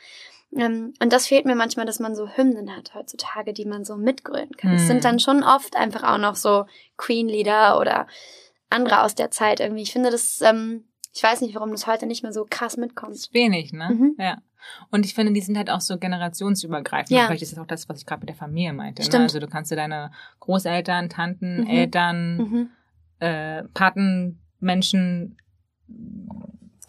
Ähm, 0.57 0.95
und 1.03 1.13
das 1.13 1.27
fehlt 1.27 1.47
mir 1.47 1.55
manchmal, 1.55 1.87
dass 1.87 1.99
man 1.99 2.15
so 2.15 2.29
Hymnen 2.29 2.77
hat 2.77 2.95
heutzutage, 2.95 3.53
die 3.53 3.65
man 3.65 3.85
so 3.85 3.97
mitgrölen 3.97 4.51
kann. 4.57 4.75
Es 4.75 4.87
sind 4.87 4.97
hm. 4.97 5.03
dann 5.03 5.19
schon 5.19 5.43
oft 5.43 5.77
einfach 5.77 6.03
auch 6.03 6.19
noch 6.19 6.37
so 6.37 6.67
Queen-Lieder 6.97 7.79
oder 7.79 8.07
andere 8.71 9.03
aus 9.03 9.15
der 9.15 9.31
Zeit 9.31 9.61
irgendwie. 9.61 9.83
Ich 9.83 9.93
finde 9.93 10.11
das, 10.11 10.41
ähm, 10.43 10.85
ich 11.15 11.23
weiß 11.23 11.41
nicht, 11.43 11.55
warum 11.55 11.71
das 11.71 11.87
heute 11.87 12.07
nicht 12.07 12.23
mehr 12.23 12.33
so 12.33 12.47
krass 12.49 12.77
mitkommt. 12.77 13.29
Wenig, 13.33 13.73
ne? 13.73 13.91
Mhm. 13.93 14.17
Ja. 14.19 14.39
Und 14.91 15.05
ich 15.05 15.15
finde, 15.15 15.33
die 15.33 15.41
sind 15.41 15.57
halt 15.57 15.71
auch 15.71 15.81
so 15.81 15.99
generationsübergreifend. 15.99 17.11
Ja. 17.11 17.27
Vielleicht 17.27 17.43
ist 17.43 17.53
das 17.53 17.59
auch 17.59 17.67
das, 17.67 17.89
was 17.89 17.99
ich 17.99 18.07
gerade 18.07 18.21
mit 18.21 18.29
der 18.29 18.37
Familie 18.37 18.73
meinte. 18.73 19.03
Ne? 19.03 19.19
Also 19.19 19.41
du 19.41 19.49
kannst 19.49 19.71
dir 19.71 19.77
deine 19.77 20.13
Großeltern, 20.41 21.09
Tanten, 21.09 21.63
mhm. 21.63 21.67
Eltern, 21.67 22.37
mhm. 22.37 22.71
Äh, 23.19 23.65
Patenmenschen, 23.75 25.37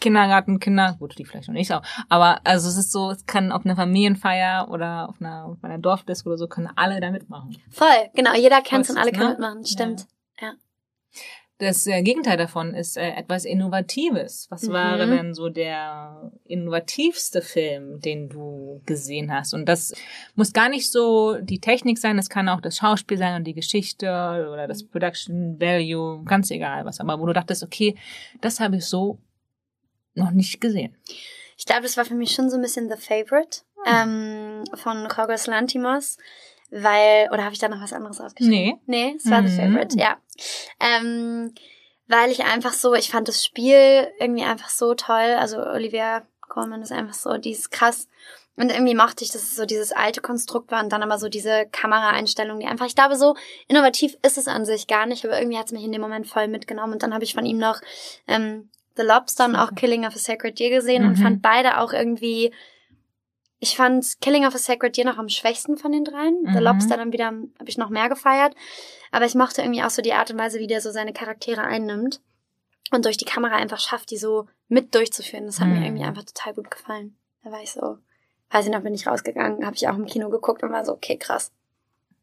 Kindergarten, 0.03 0.59
Kinder, 0.59 0.97
gut, 0.99 1.17
die 1.17 1.23
vielleicht 1.23 1.47
noch 1.47 1.55
nicht 1.55 1.69
so, 1.69 1.79
aber 2.09 2.41
also 2.43 2.67
es 2.67 2.77
ist 2.77 2.91
so, 2.91 3.09
es 3.09 3.25
kann 3.25 3.53
auf 3.53 3.65
einer 3.65 3.77
Familienfeier 3.77 4.67
oder 4.69 5.07
auf 5.07 5.15
einer, 5.21 5.45
auf 5.45 5.63
einer 5.63 5.77
Dorfdisco 5.77 6.29
oder 6.29 6.37
so, 6.37 6.47
können 6.47 6.69
alle 6.75 6.99
da 6.99 7.09
mitmachen. 7.09 7.57
Voll, 7.71 7.87
genau, 8.13 8.35
jeder 8.35 8.61
kennt 8.61 8.83
es 8.83 8.91
und 8.91 8.97
alle 8.97 9.11
ne? 9.11 9.17
können 9.17 9.29
mitmachen, 9.29 9.65
stimmt. 9.65 10.07
Ja. 10.41 10.47
ja. 10.47 10.53
Das 11.59 11.87
äh, 11.87 12.01
Gegenteil 12.01 12.35
davon 12.35 12.73
ist 12.73 12.97
äh, 12.97 13.11
etwas 13.11 13.45
Innovatives. 13.45 14.47
Was 14.49 14.63
mhm. 14.63 14.73
war 14.73 14.97
denn 14.97 15.33
so 15.33 15.47
der 15.47 16.31
innovativste 16.43 17.41
Film, 17.41 18.01
den 18.01 18.27
du 18.27 18.81
gesehen 18.85 19.31
hast? 19.31 19.53
Und 19.53 19.65
das 19.65 19.93
muss 20.35 20.51
gar 20.51 20.67
nicht 20.67 20.91
so 20.91 21.37
die 21.39 21.59
Technik 21.59 21.97
sein, 21.97 22.17
das 22.17 22.29
kann 22.29 22.49
auch 22.49 22.59
das 22.59 22.75
Schauspiel 22.75 23.17
sein 23.17 23.35
und 23.35 23.45
die 23.45 23.53
Geschichte 23.53 24.07
oder 24.51 24.67
das 24.67 24.83
Production 24.83 25.61
Value, 25.61 26.25
ganz 26.25 26.51
egal 26.51 26.83
was. 26.83 26.99
Aber 26.99 27.21
wo 27.21 27.25
du 27.25 27.33
dachtest, 27.33 27.63
okay, 27.63 27.95
das 28.41 28.59
habe 28.59 28.75
ich 28.75 28.85
so 28.85 29.19
noch 30.15 30.31
nicht 30.31 30.61
gesehen. 30.61 30.95
Ich 31.57 31.65
glaube, 31.65 31.83
das 31.83 31.97
war 31.97 32.05
für 32.05 32.15
mich 32.15 32.31
schon 32.31 32.49
so 32.49 32.57
ein 32.57 32.61
bisschen 32.61 32.89
The 32.89 32.97
Favorite 32.97 33.61
hm. 33.83 34.63
ähm, 34.63 34.63
von 34.75 35.07
Jorgos 35.15 35.47
Lantimos 35.47 36.17
weil, 36.73 37.29
oder 37.31 37.43
habe 37.43 37.53
ich 37.53 37.59
da 37.59 37.69
noch 37.69 37.81
was 37.81 37.93
anderes 37.93 38.19
ausgeschrieben? 38.19 38.79
Nee. 38.87 39.09
Nee, 39.11 39.15
es 39.15 39.29
war 39.29 39.41
mhm. 39.41 39.47
The 39.47 39.55
Favorite, 39.55 39.99
ja. 39.99 40.17
Ähm, 40.79 41.53
weil 42.07 42.31
ich 42.31 42.43
einfach 42.43 42.73
so, 42.73 42.95
ich 42.95 43.11
fand 43.11 43.27
das 43.27 43.45
Spiel 43.45 44.07
irgendwie 44.19 44.43
einfach 44.43 44.69
so 44.69 44.95
toll. 44.95 45.35
Also 45.37 45.59
Olivia 45.59 46.23
Colman 46.41 46.81
ist 46.81 46.91
einfach 46.91 47.13
so, 47.13 47.37
die 47.37 47.51
ist 47.51 47.71
krass. 47.71 48.07
Und 48.55 48.71
irgendwie 48.71 48.95
mochte 48.95 49.23
ich, 49.23 49.31
dass 49.31 49.43
es 49.43 49.55
so 49.55 49.65
dieses 49.65 49.91
alte 49.91 50.21
Konstrukt 50.21 50.71
war 50.71 50.83
und 50.83 50.91
dann 50.91 51.03
aber 51.03 51.17
so 51.17 51.29
diese 51.29 51.67
Kameraeinstellung, 51.71 52.59
die 52.59 52.67
einfach, 52.67 52.85
ich 52.85 52.95
glaube, 52.95 53.15
so 53.15 53.35
innovativ 53.67 54.15
ist 54.23 54.37
es 54.37 54.47
an 54.47 54.65
sich 54.65 54.87
gar 54.87 55.05
nicht, 55.05 55.25
aber 55.25 55.39
irgendwie 55.39 55.57
hat 55.57 55.67
es 55.67 55.71
mich 55.71 55.83
in 55.83 55.91
dem 55.91 56.01
Moment 56.01 56.27
voll 56.27 56.47
mitgenommen. 56.47 56.93
Und 56.93 57.03
dann 57.03 57.13
habe 57.13 57.23
ich 57.23 57.33
von 57.33 57.45
ihm 57.45 57.57
noch 57.57 57.81
ähm, 58.27 58.69
The 58.95 59.03
Lobster 59.03 59.45
und 59.45 59.55
auch 59.55 59.73
Killing 59.75 60.05
of 60.05 60.15
a 60.15 60.19
Sacred 60.19 60.59
Deer 60.59 60.69
gesehen 60.69 61.03
mhm. 61.03 61.09
und 61.09 61.15
fand 61.17 61.41
beide 61.41 61.79
auch 61.79 61.93
irgendwie 61.93 62.51
ich 63.63 63.77
fand 63.77 64.19
Killing 64.19 64.45
of 64.45 64.53
a 64.53 64.57
Sacred 64.57 64.97
Deer 64.97 65.05
noch 65.05 65.17
am 65.17 65.29
schwächsten 65.29 65.77
von 65.77 65.93
den 65.93 66.03
dreien. 66.03 66.43
Mhm. 66.43 66.53
The 66.53 66.59
Lobster 66.59 66.97
dann 66.97 67.13
wieder 67.13 67.27
habe 67.27 67.69
ich 67.69 67.77
noch 67.77 67.89
mehr 67.89 68.09
gefeiert. 68.09 68.53
Aber 69.11 69.25
ich 69.25 69.35
mochte 69.35 69.61
irgendwie 69.61 69.83
auch 69.83 69.89
so 69.89 70.01
die 70.01 70.11
Art 70.11 70.29
und 70.31 70.37
Weise, 70.37 70.59
wie 70.59 70.67
der 70.67 70.81
so 70.81 70.91
seine 70.91 71.13
Charaktere 71.13 71.61
einnimmt 71.61 72.19
und 72.91 73.05
durch 73.05 73.15
die 73.15 73.25
Kamera 73.25 73.55
einfach 73.55 73.79
schafft, 73.79 74.11
die 74.11 74.17
so 74.17 74.47
mit 74.67 74.93
durchzuführen. 74.93 75.45
Das 75.45 75.61
hat 75.61 75.67
mhm. 75.67 75.79
mir 75.79 75.85
irgendwie 75.85 76.03
einfach 76.03 76.23
total 76.23 76.55
gut 76.55 76.71
gefallen. 76.71 77.15
Da 77.41 77.51
war 77.51 77.61
ich 77.61 77.71
so, 77.71 77.99
weiß 78.51 78.65
ich 78.65 78.71
noch, 78.71 78.81
bin 78.81 78.93
ich 78.93 79.07
rausgegangen, 79.07 79.65
habe 79.65 79.77
ich 79.77 79.87
auch 79.87 79.95
im 79.95 80.07
Kino 80.07 80.29
geguckt 80.29 80.61
und 80.61 80.73
war 80.73 80.83
so, 80.83 80.91
okay, 80.91 81.17
krass. 81.17 81.53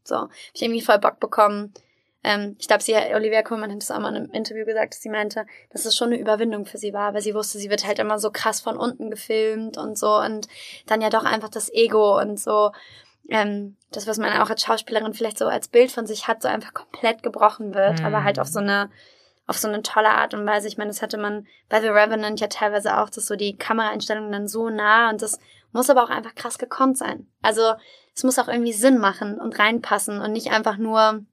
So, 0.04 0.16
hab 0.16 0.30
ich 0.52 0.60
irgendwie 0.60 0.82
voll 0.82 0.98
Bock 0.98 1.20
bekommen, 1.20 1.72
ähm, 2.22 2.56
ich 2.58 2.68
glaube, 2.68 2.82
sie, 2.82 2.94
Olivia 3.14 3.42
Colman 3.42 3.72
hat 3.72 3.82
es 3.82 3.90
auch 3.90 3.98
mal 3.98 4.10
in 4.10 4.16
einem 4.16 4.32
Interview 4.32 4.64
gesagt, 4.64 4.94
dass 4.94 5.02
sie 5.02 5.08
meinte, 5.08 5.46
dass 5.70 5.86
es 5.86 5.96
schon 5.96 6.08
eine 6.08 6.20
Überwindung 6.20 6.66
für 6.66 6.78
sie 6.78 6.92
war, 6.92 7.14
weil 7.14 7.22
sie 7.22 7.34
wusste, 7.34 7.58
sie 7.58 7.70
wird 7.70 7.86
halt 7.86 7.98
immer 7.98 8.18
so 8.18 8.30
krass 8.30 8.60
von 8.60 8.76
unten 8.76 9.10
gefilmt 9.10 9.78
und 9.78 9.98
so 9.98 10.16
und 10.16 10.46
dann 10.86 11.00
ja 11.00 11.08
doch 11.08 11.24
einfach 11.24 11.48
das 11.48 11.72
Ego 11.72 12.20
und 12.20 12.38
so 12.38 12.72
ähm, 13.30 13.76
das, 13.92 14.06
was 14.06 14.18
man 14.18 14.36
auch 14.38 14.50
als 14.50 14.62
Schauspielerin 14.62 15.14
vielleicht 15.14 15.38
so 15.38 15.46
als 15.46 15.68
Bild 15.68 15.90
von 15.92 16.06
sich 16.06 16.28
hat, 16.28 16.42
so 16.42 16.48
einfach 16.48 16.74
komplett 16.74 17.22
gebrochen 17.22 17.74
wird, 17.74 18.00
mhm. 18.00 18.06
aber 18.06 18.24
halt 18.24 18.38
auf 18.38 18.48
so 18.48 18.58
eine 18.58 18.90
auf 19.46 19.58
so 19.58 19.66
eine 19.66 19.82
tolle 19.82 20.10
Art 20.10 20.32
und 20.32 20.46
Weise. 20.46 20.68
Ich 20.68 20.78
meine, 20.78 20.90
das 20.90 21.02
hatte 21.02 21.18
man 21.18 21.44
bei 21.68 21.80
The 21.80 21.88
Revenant 21.88 22.38
ja 22.38 22.46
teilweise 22.46 22.98
auch, 22.98 23.10
dass 23.10 23.26
so 23.26 23.34
die 23.34 23.56
Kameraeinstellungen 23.56 24.30
dann 24.30 24.46
so 24.46 24.70
nah 24.70 25.10
und 25.10 25.22
das 25.22 25.40
muss 25.72 25.90
aber 25.90 26.04
auch 26.04 26.10
einfach 26.10 26.36
krass 26.36 26.56
gekonnt 26.56 26.96
sein. 26.96 27.26
Also 27.42 27.72
es 28.14 28.22
muss 28.22 28.38
auch 28.38 28.46
irgendwie 28.46 28.72
Sinn 28.72 28.98
machen 28.98 29.40
und 29.40 29.58
reinpassen 29.58 30.20
und 30.20 30.32
nicht 30.32 30.52
einfach 30.52 30.76
nur 30.76 31.24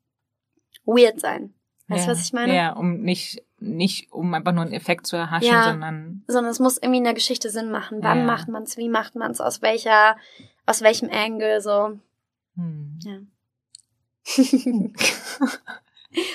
weird 0.85 1.19
sein. 1.19 1.53
Weißt 1.87 2.05
du, 2.05 2.11
ja. 2.11 2.17
was 2.17 2.25
ich 2.25 2.33
meine? 2.33 2.55
Ja, 2.55 2.73
um 2.73 3.01
nicht, 3.01 3.43
nicht 3.59 4.11
um 4.11 4.33
einfach 4.33 4.51
nur 4.51 4.63
einen 4.63 4.73
Effekt 4.73 5.07
zu 5.07 5.15
erhaschen, 5.15 5.47
ja, 5.47 5.63
sondern. 5.63 6.23
Sondern 6.27 6.51
es 6.51 6.59
muss 6.59 6.77
irgendwie 6.77 6.97
in 6.97 7.05
der 7.05 7.13
Geschichte 7.13 7.49
Sinn 7.49 7.71
machen. 7.71 7.99
Wann 8.01 8.19
ja. 8.19 8.25
macht 8.25 8.49
man 8.49 8.63
es, 8.63 8.77
wie 8.77 8.89
macht 8.89 9.15
man 9.15 9.31
es, 9.31 9.39
aus 9.39 9.61
welcher, 9.61 10.17
aus 10.65 10.81
welchem 10.81 11.09
Angle, 11.09 11.61
so. 11.61 11.97
Hm. 12.55 12.99
Ja. 13.03 13.19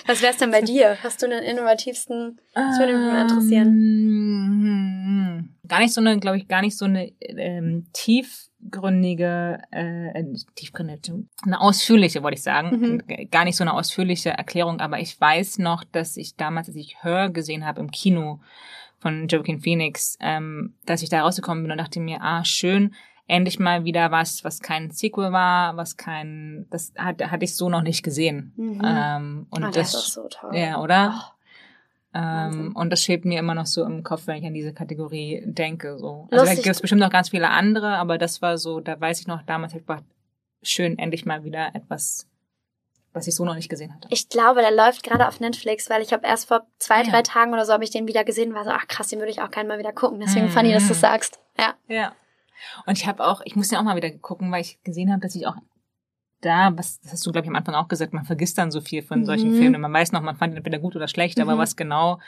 was 0.07 0.23
wär's 0.23 0.39
denn 0.39 0.51
bei 0.51 0.63
dir? 0.63 0.97
Hast 1.03 1.21
du 1.23 1.29
den 1.29 1.43
innovativsten? 1.43 2.41
Das 2.55 2.79
würde 2.79 2.97
mich 2.97 3.13
mal 3.13 3.23
interessieren. 3.23 3.69
Ähm, 4.65 5.55
gar 5.69 5.81
nicht 5.81 5.93
so 5.93 6.01
eine, 6.01 6.19
glaube 6.19 6.39
ich, 6.39 6.49
gar 6.49 6.63
nicht 6.63 6.79
so 6.79 6.87
eine 6.87 7.13
ähm, 7.21 7.87
tief 7.93 8.49
tiefgründige, 8.63 9.63
äh, 9.71 10.25
tiefgründige, 10.55 11.25
eine 11.45 11.61
ausführliche, 11.61 12.23
wollte 12.23 12.37
ich 12.37 12.43
sagen. 12.43 13.03
Mhm. 13.09 13.31
Gar 13.31 13.45
nicht 13.45 13.57
so 13.57 13.65
eine 13.65 13.75
ausführliche 13.75 14.31
Erklärung, 14.31 14.81
aber 14.81 15.01
ich 15.01 15.21
weiß 15.21 15.59
noch, 15.59 15.85
dass 15.85 16.17
ich 16.17 16.37
damals, 16.37 16.69
als 16.69 16.77
ich 16.77 17.03
Hör 17.03 17.31
gesehen 17.31 17.67
habe 17.67 17.81
im 17.81 17.91
Kino 17.91 18.41
von 18.99 19.27
Joaquin 19.27 19.61
Phoenix, 19.61 20.17
ähm, 20.21 20.75
dass 20.87 21.03
ich 21.03 21.09
da 21.09 21.23
rausgekommen 21.23 21.65
bin 21.65 21.73
und 21.73 21.79
dachte 21.79 22.01
mir, 22.01 22.23
ah, 22.23 22.45
schön, 22.45 22.95
endlich 23.27 23.59
mal 23.59 23.85
wieder 23.85 24.11
was, 24.11 24.45
was 24.45 24.61
kein 24.61 24.91
Sequel 24.91 25.33
war, 25.33 25.77
was 25.77 25.97
kein, 25.97 26.67
das 26.71 26.93
hat, 26.97 27.23
hatte 27.31 27.45
ich 27.45 27.57
so 27.57 27.69
noch 27.69 27.83
nicht 27.83 28.03
gesehen. 28.03 28.53
Mhm. 28.57 28.83
Ähm, 28.85 29.47
und 29.51 29.65
oh, 29.65 29.71
das, 29.71 29.93
das 29.93 30.07
ist 30.07 30.13
so 30.13 30.29
toll. 30.29 30.57
Ja, 30.57 30.81
oder? 30.81 31.15
Oh. 31.17 31.32
Ähm, 32.15 32.73
und 32.75 32.91
das 32.91 33.03
schwebt 33.03 33.25
mir 33.25 33.39
immer 33.39 33.55
noch 33.55 33.67
so 33.67 33.85
im 33.85 34.03
Kopf, 34.03 34.27
wenn 34.27 34.37
ich 34.37 34.47
an 34.47 34.53
diese 34.53 34.75
Kategorie 34.75 35.43
denke. 35.47 35.99
So. 35.99 36.29
Also 36.31 36.45
Lustig. 36.45 36.49
da 36.59 36.63
gibt 36.63 36.77
es 36.77 36.81
bestimmt 36.81 37.01
noch 37.01 37.11
ganz 37.11 37.31
viele 37.31 37.49
andere, 37.49 37.97
aber 37.97 38.19
das 38.19 38.43
war 38.43 38.59
so, 38.59 38.81
da 38.81 39.01
weiß 39.01 39.21
ich 39.21 39.27
noch, 39.27 39.43
damals 39.43 39.75
war 39.87 40.03
schön, 40.63 40.99
endlich 40.99 41.25
mal 41.25 41.45
wieder 41.45 41.75
etwas, 41.75 42.29
was 43.15 43.27
ich 43.27 43.35
so 43.35 43.45
noch 43.45 43.55
nicht 43.55 43.71
gesehen 43.71 43.95
hatte. 43.95 44.09
Ich 44.11 44.29
glaube, 44.29 44.61
der 44.61 44.71
läuft 44.71 45.03
gerade 45.03 45.27
auf 45.27 45.41
Netflix, 45.41 45.89
weil 45.89 46.03
ich 46.03 46.13
habe 46.13 46.27
erst 46.27 46.49
vor 46.49 46.67
zwei, 46.79 47.03
ja. 47.03 47.11
drei 47.11 47.23
Tagen 47.23 47.53
oder 47.53 47.65
so 47.65 47.73
habe 47.73 47.85
ich 47.85 47.91
den 47.91 48.07
wieder 48.07 48.25
gesehen 48.25 48.51
und 48.51 48.57
war 48.57 48.65
so, 48.65 48.71
ach 48.71 48.87
krass, 48.89 49.09
den 49.09 49.19
würde 49.19 49.33
ich 49.33 49.41
auch 49.41 49.51
gerne 49.51 49.69
mal 49.69 49.79
wieder 49.79 49.93
gucken. 49.93 50.21
Deswegen 50.21 50.47
mhm. 50.47 50.51
funny, 50.51 50.73
dass 50.73 50.89
du 50.89 50.95
sagst. 50.95 51.41
Ja. 51.59 51.75
Ja. 51.89 52.13
Und 52.87 52.99
ich 52.99 53.07
habe 53.07 53.25
auch, 53.25 53.41
ich 53.45 53.57
muss 53.57 53.71
ja 53.71 53.79
auch 53.79 53.85
mal 53.85 53.97
wieder 53.97 54.11
gucken, 54.11 54.53
weil 54.53 54.61
ich 54.61 54.83
gesehen 54.85 55.11
habe, 55.11 55.21
dass 55.21 55.35
ich 55.35 55.47
auch 55.47 55.57
da, 56.43 56.73
was 56.77 57.01
das 57.01 57.13
hast 57.13 57.27
du, 57.27 57.33
glaube 57.33 57.47
ich, 57.47 57.51
am 57.51 57.57
Anfang 57.57 57.75
auch 57.75 57.89
gesagt, 57.89 58.13
man 58.13 58.25
vergisst 58.25 58.59
dann 58.59 58.71
so 58.71 58.81
viel 58.81 59.03
von 59.03 59.25
solchen 59.25 59.53
mhm. 59.53 59.59
Filmen. 59.59 59.81
Man 59.81 59.93
weiß 59.93 60.13
noch, 60.13 60.21
man 60.21 60.37
fand 60.37 60.53
ihn 60.53 60.59
entweder 60.59 60.79
gut 60.79 60.97
oder 60.97 61.09
schlecht, 61.09 61.39
mhm. 61.39 61.45
aber 61.45 61.59
was 61.59 61.77
genau 61.77 62.19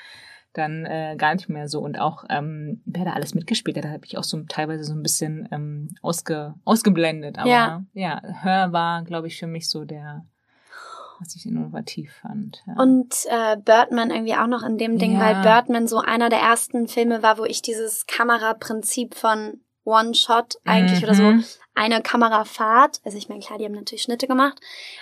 dann 0.54 0.86
äh, 0.86 1.16
gar 1.18 1.34
nicht 1.34 1.48
mehr 1.48 1.68
so. 1.68 1.80
Und 1.80 1.98
auch, 1.98 2.24
ähm, 2.30 2.80
wer 2.86 3.04
da 3.04 3.12
alles 3.12 3.34
mitgespielt 3.34 3.76
hat, 3.76 3.84
da 3.84 3.90
habe 3.90 4.06
ich 4.06 4.16
auch 4.16 4.24
so 4.24 4.40
teilweise 4.48 4.84
so 4.84 4.94
ein 4.94 5.02
bisschen 5.02 5.48
ähm, 5.50 5.96
ausge, 6.00 6.54
ausgeblendet. 6.64 7.38
Aber 7.38 7.50
ja, 7.50 7.84
ja 7.92 8.22
Hör 8.42 8.72
war, 8.72 9.02
glaube 9.02 9.26
ich, 9.26 9.36
für 9.36 9.48
mich 9.48 9.68
so 9.68 9.84
der, 9.84 10.24
was 11.18 11.34
ich 11.34 11.46
innovativ 11.46 12.12
fand. 12.22 12.62
Ja. 12.66 12.80
Und 12.80 13.14
äh, 13.28 13.56
Birdman 13.56 14.10
irgendwie 14.10 14.34
auch 14.34 14.46
noch 14.46 14.62
in 14.62 14.78
dem 14.78 14.98
Ding, 14.98 15.14
ja. 15.14 15.20
weil 15.20 15.42
Birdman 15.42 15.88
so 15.88 15.98
einer 15.98 16.28
der 16.28 16.40
ersten 16.40 16.86
Filme 16.86 17.22
war, 17.22 17.38
wo 17.38 17.44
ich 17.44 17.60
dieses 17.60 18.06
Kameraprinzip 18.06 19.16
von 19.16 19.60
One-Shot 19.84 20.58
eigentlich 20.64 21.00
mhm. 21.00 21.04
oder 21.04 21.14
so 21.14 21.22
mhm. 21.22 21.44
eine 21.74 22.00
Kamerafahrt. 22.00 23.00
Also 23.04 23.18
ich 23.18 23.28
meine, 23.28 23.40
klar, 23.40 23.58
die 23.58 23.64
haben 23.64 23.72
natürlich 23.72 24.02
Schnitte 24.02 24.26
gemacht, 24.26 24.58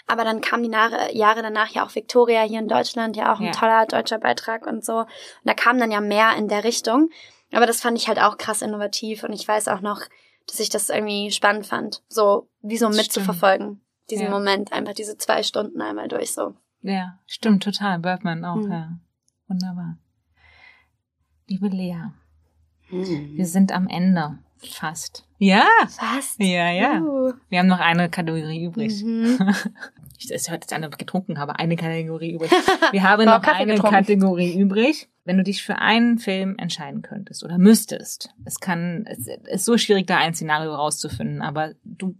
aber 0.06 0.24
dann 0.24 0.40
kamen 0.40 0.64
die 0.64 0.70
Jahre, 0.70 1.14
Jahre 1.14 1.42
danach 1.42 1.68
ja 1.68 1.86
auch 1.86 1.94
Victoria 1.94 2.42
hier 2.42 2.58
in 2.58 2.68
Deutschland, 2.68 3.16
ja 3.16 3.32
auch 3.32 3.40
ein 3.40 3.46
ja. 3.46 3.52
toller 3.52 3.86
deutscher 3.86 4.18
Beitrag 4.18 4.66
und 4.66 4.84
so. 4.84 4.98
Und 4.98 5.08
da 5.44 5.54
kam 5.54 5.78
dann 5.78 5.90
ja 5.90 6.00
mehr 6.00 6.36
in 6.36 6.48
der 6.48 6.64
Richtung. 6.64 7.10
Aber 7.52 7.66
das 7.66 7.80
fand 7.80 7.98
ich 7.98 8.08
halt 8.08 8.18
auch 8.18 8.38
krass 8.38 8.62
innovativ 8.62 9.24
und 9.24 9.32
ich 9.32 9.46
weiß 9.46 9.68
auch 9.68 9.82
noch, 9.82 10.00
dass 10.46 10.58
ich 10.58 10.70
das 10.70 10.88
irgendwie 10.88 11.30
spannend 11.30 11.66
fand, 11.66 12.02
so 12.08 12.48
wie 12.62 12.78
so 12.78 12.88
mitzuverfolgen, 12.88 13.80
diesen 14.10 14.26
ja. 14.26 14.30
Moment, 14.30 14.72
einfach 14.72 14.94
diese 14.94 15.18
zwei 15.18 15.42
Stunden 15.42 15.80
einmal 15.80 16.08
durch 16.08 16.32
so. 16.32 16.54
Ja, 16.80 17.18
stimmt 17.26 17.62
total. 17.62 17.98
Birdman 17.98 18.44
auch, 18.44 18.56
mhm. 18.56 18.72
ja. 18.72 18.98
Wunderbar. 19.48 19.98
Liebe 21.46 21.68
Lea, 21.68 22.10
mhm. 22.88 23.36
wir 23.36 23.46
sind 23.46 23.70
am 23.72 23.86
Ende. 23.86 24.38
Fast. 24.70 25.26
Ja. 25.38 25.66
Fast. 25.88 26.38
Ja, 26.38 26.70
ja. 26.70 27.00
Uh. 27.00 27.32
Wir 27.48 27.58
haben 27.58 27.66
noch 27.66 27.80
eine 27.80 28.08
Kategorie 28.08 28.64
übrig. 28.64 29.02
Mhm. 29.02 29.38
Es 30.30 30.48
hört 30.48 30.62
jetzt 30.62 30.72
an, 30.72 30.84
ob 30.84 30.92
ich 30.92 30.98
getrunken 30.98 31.40
habe. 31.40 31.58
Eine 31.58 31.74
Kategorie 31.74 32.34
übrig. 32.34 32.48
Wir 32.92 33.02
haben 33.02 33.24
noch 33.24 33.42
eine 33.42 33.74
getrunken. 33.74 33.96
Kategorie 33.96 34.56
übrig. 34.56 35.08
Wenn 35.24 35.36
du 35.36 35.42
dich 35.42 35.64
für 35.64 35.78
einen 35.78 36.18
Film 36.18 36.54
entscheiden 36.58 37.02
könntest 37.02 37.42
oder 37.42 37.58
müsstest, 37.58 38.30
es 38.44 38.60
kann, 38.60 39.04
es 39.08 39.26
ist 39.26 39.64
so 39.64 39.76
schwierig, 39.78 40.06
da 40.06 40.18
ein 40.18 40.32
Szenario 40.32 40.74
rauszufinden, 40.76 41.42
aber 41.42 41.74
du 41.82 42.14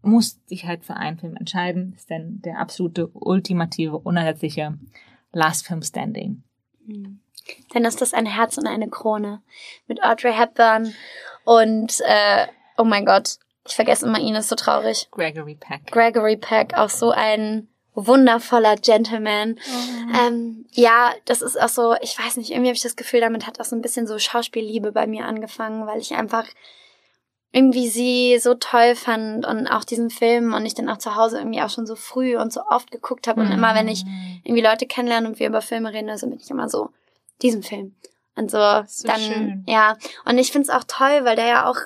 musst 0.00 0.50
dich 0.50 0.66
halt 0.66 0.84
für 0.84 0.96
einen 0.96 1.18
Film 1.18 1.36
entscheiden. 1.36 1.92
Das 1.92 2.02
ist 2.02 2.10
denn 2.10 2.40
der 2.42 2.58
absolute, 2.58 3.08
ultimative, 3.08 3.98
unersetzliche 3.98 4.78
Last 5.32 5.66
Film 5.66 5.82
Standing. 5.82 6.42
Mhm. 6.86 7.20
Dann 7.72 7.84
ist 7.84 8.00
das 8.00 8.14
ein 8.14 8.26
Herz 8.26 8.58
und 8.58 8.66
eine 8.66 8.88
Krone 8.88 9.42
mit 9.88 10.02
Audrey 10.02 10.32
Hepburn 10.32 10.94
und 11.44 12.00
äh, 12.04 12.46
oh 12.78 12.84
mein 12.84 13.04
Gott, 13.04 13.36
ich 13.66 13.74
vergesse 13.74 14.06
immer 14.06 14.18
ihn, 14.18 14.34
ist 14.34 14.48
so 14.48 14.56
traurig. 14.56 15.08
Gregory 15.10 15.54
Peck. 15.54 15.86
Gregory 15.90 16.36
Peck, 16.36 16.74
auch 16.74 16.90
so 16.90 17.10
ein 17.10 17.68
wundervoller 17.94 18.76
Gentleman. 18.76 19.58
Oh. 19.58 20.18
Ähm, 20.26 20.66
ja, 20.72 21.12
das 21.26 21.42
ist 21.42 21.60
auch 21.60 21.68
so, 21.68 21.94
ich 22.00 22.18
weiß 22.18 22.38
nicht, 22.38 22.50
irgendwie 22.50 22.68
habe 22.68 22.76
ich 22.76 22.82
das 22.82 22.96
Gefühl, 22.96 23.20
damit 23.20 23.46
hat 23.46 23.60
auch 23.60 23.64
so 23.64 23.76
ein 23.76 23.82
bisschen 23.82 24.06
so 24.06 24.18
Schauspielliebe 24.18 24.92
bei 24.92 25.06
mir 25.06 25.26
angefangen, 25.26 25.86
weil 25.86 26.00
ich 26.00 26.14
einfach 26.14 26.46
irgendwie 27.52 27.88
sie 27.88 28.38
so 28.38 28.54
toll 28.54 28.94
fand 28.94 29.46
und 29.46 29.66
auch 29.66 29.84
diesen 29.84 30.08
Film 30.08 30.54
und 30.54 30.64
ich 30.64 30.74
dann 30.74 30.88
auch 30.88 30.96
zu 30.96 31.16
Hause 31.16 31.38
irgendwie 31.38 31.60
auch 31.60 31.68
schon 31.68 31.86
so 31.86 31.96
früh 31.96 32.38
und 32.38 32.50
so 32.50 32.62
oft 32.70 32.90
geguckt 32.90 33.28
habe. 33.28 33.42
Und 33.42 33.50
mm. 33.50 33.52
immer 33.52 33.74
wenn 33.74 33.88
ich 33.88 34.04
irgendwie 34.42 34.62
Leute 34.62 34.86
kennenlerne 34.86 35.28
und 35.28 35.38
wir 35.38 35.48
über 35.48 35.60
Filme 35.60 35.92
reden, 35.92 36.08
also 36.08 36.26
bin 36.26 36.40
ich 36.40 36.50
immer 36.50 36.70
so, 36.70 36.88
diesen 37.42 37.62
Film. 37.62 37.94
Und 38.34 38.50
so, 38.50 38.58
so 38.86 39.08
dann, 39.08 39.20
schön. 39.20 39.64
ja. 39.66 39.96
Und 40.24 40.38
ich 40.38 40.52
find's 40.52 40.70
auch 40.70 40.84
toll, 40.84 41.24
weil 41.24 41.36
der 41.36 41.46
ja 41.46 41.70
auch, 41.70 41.76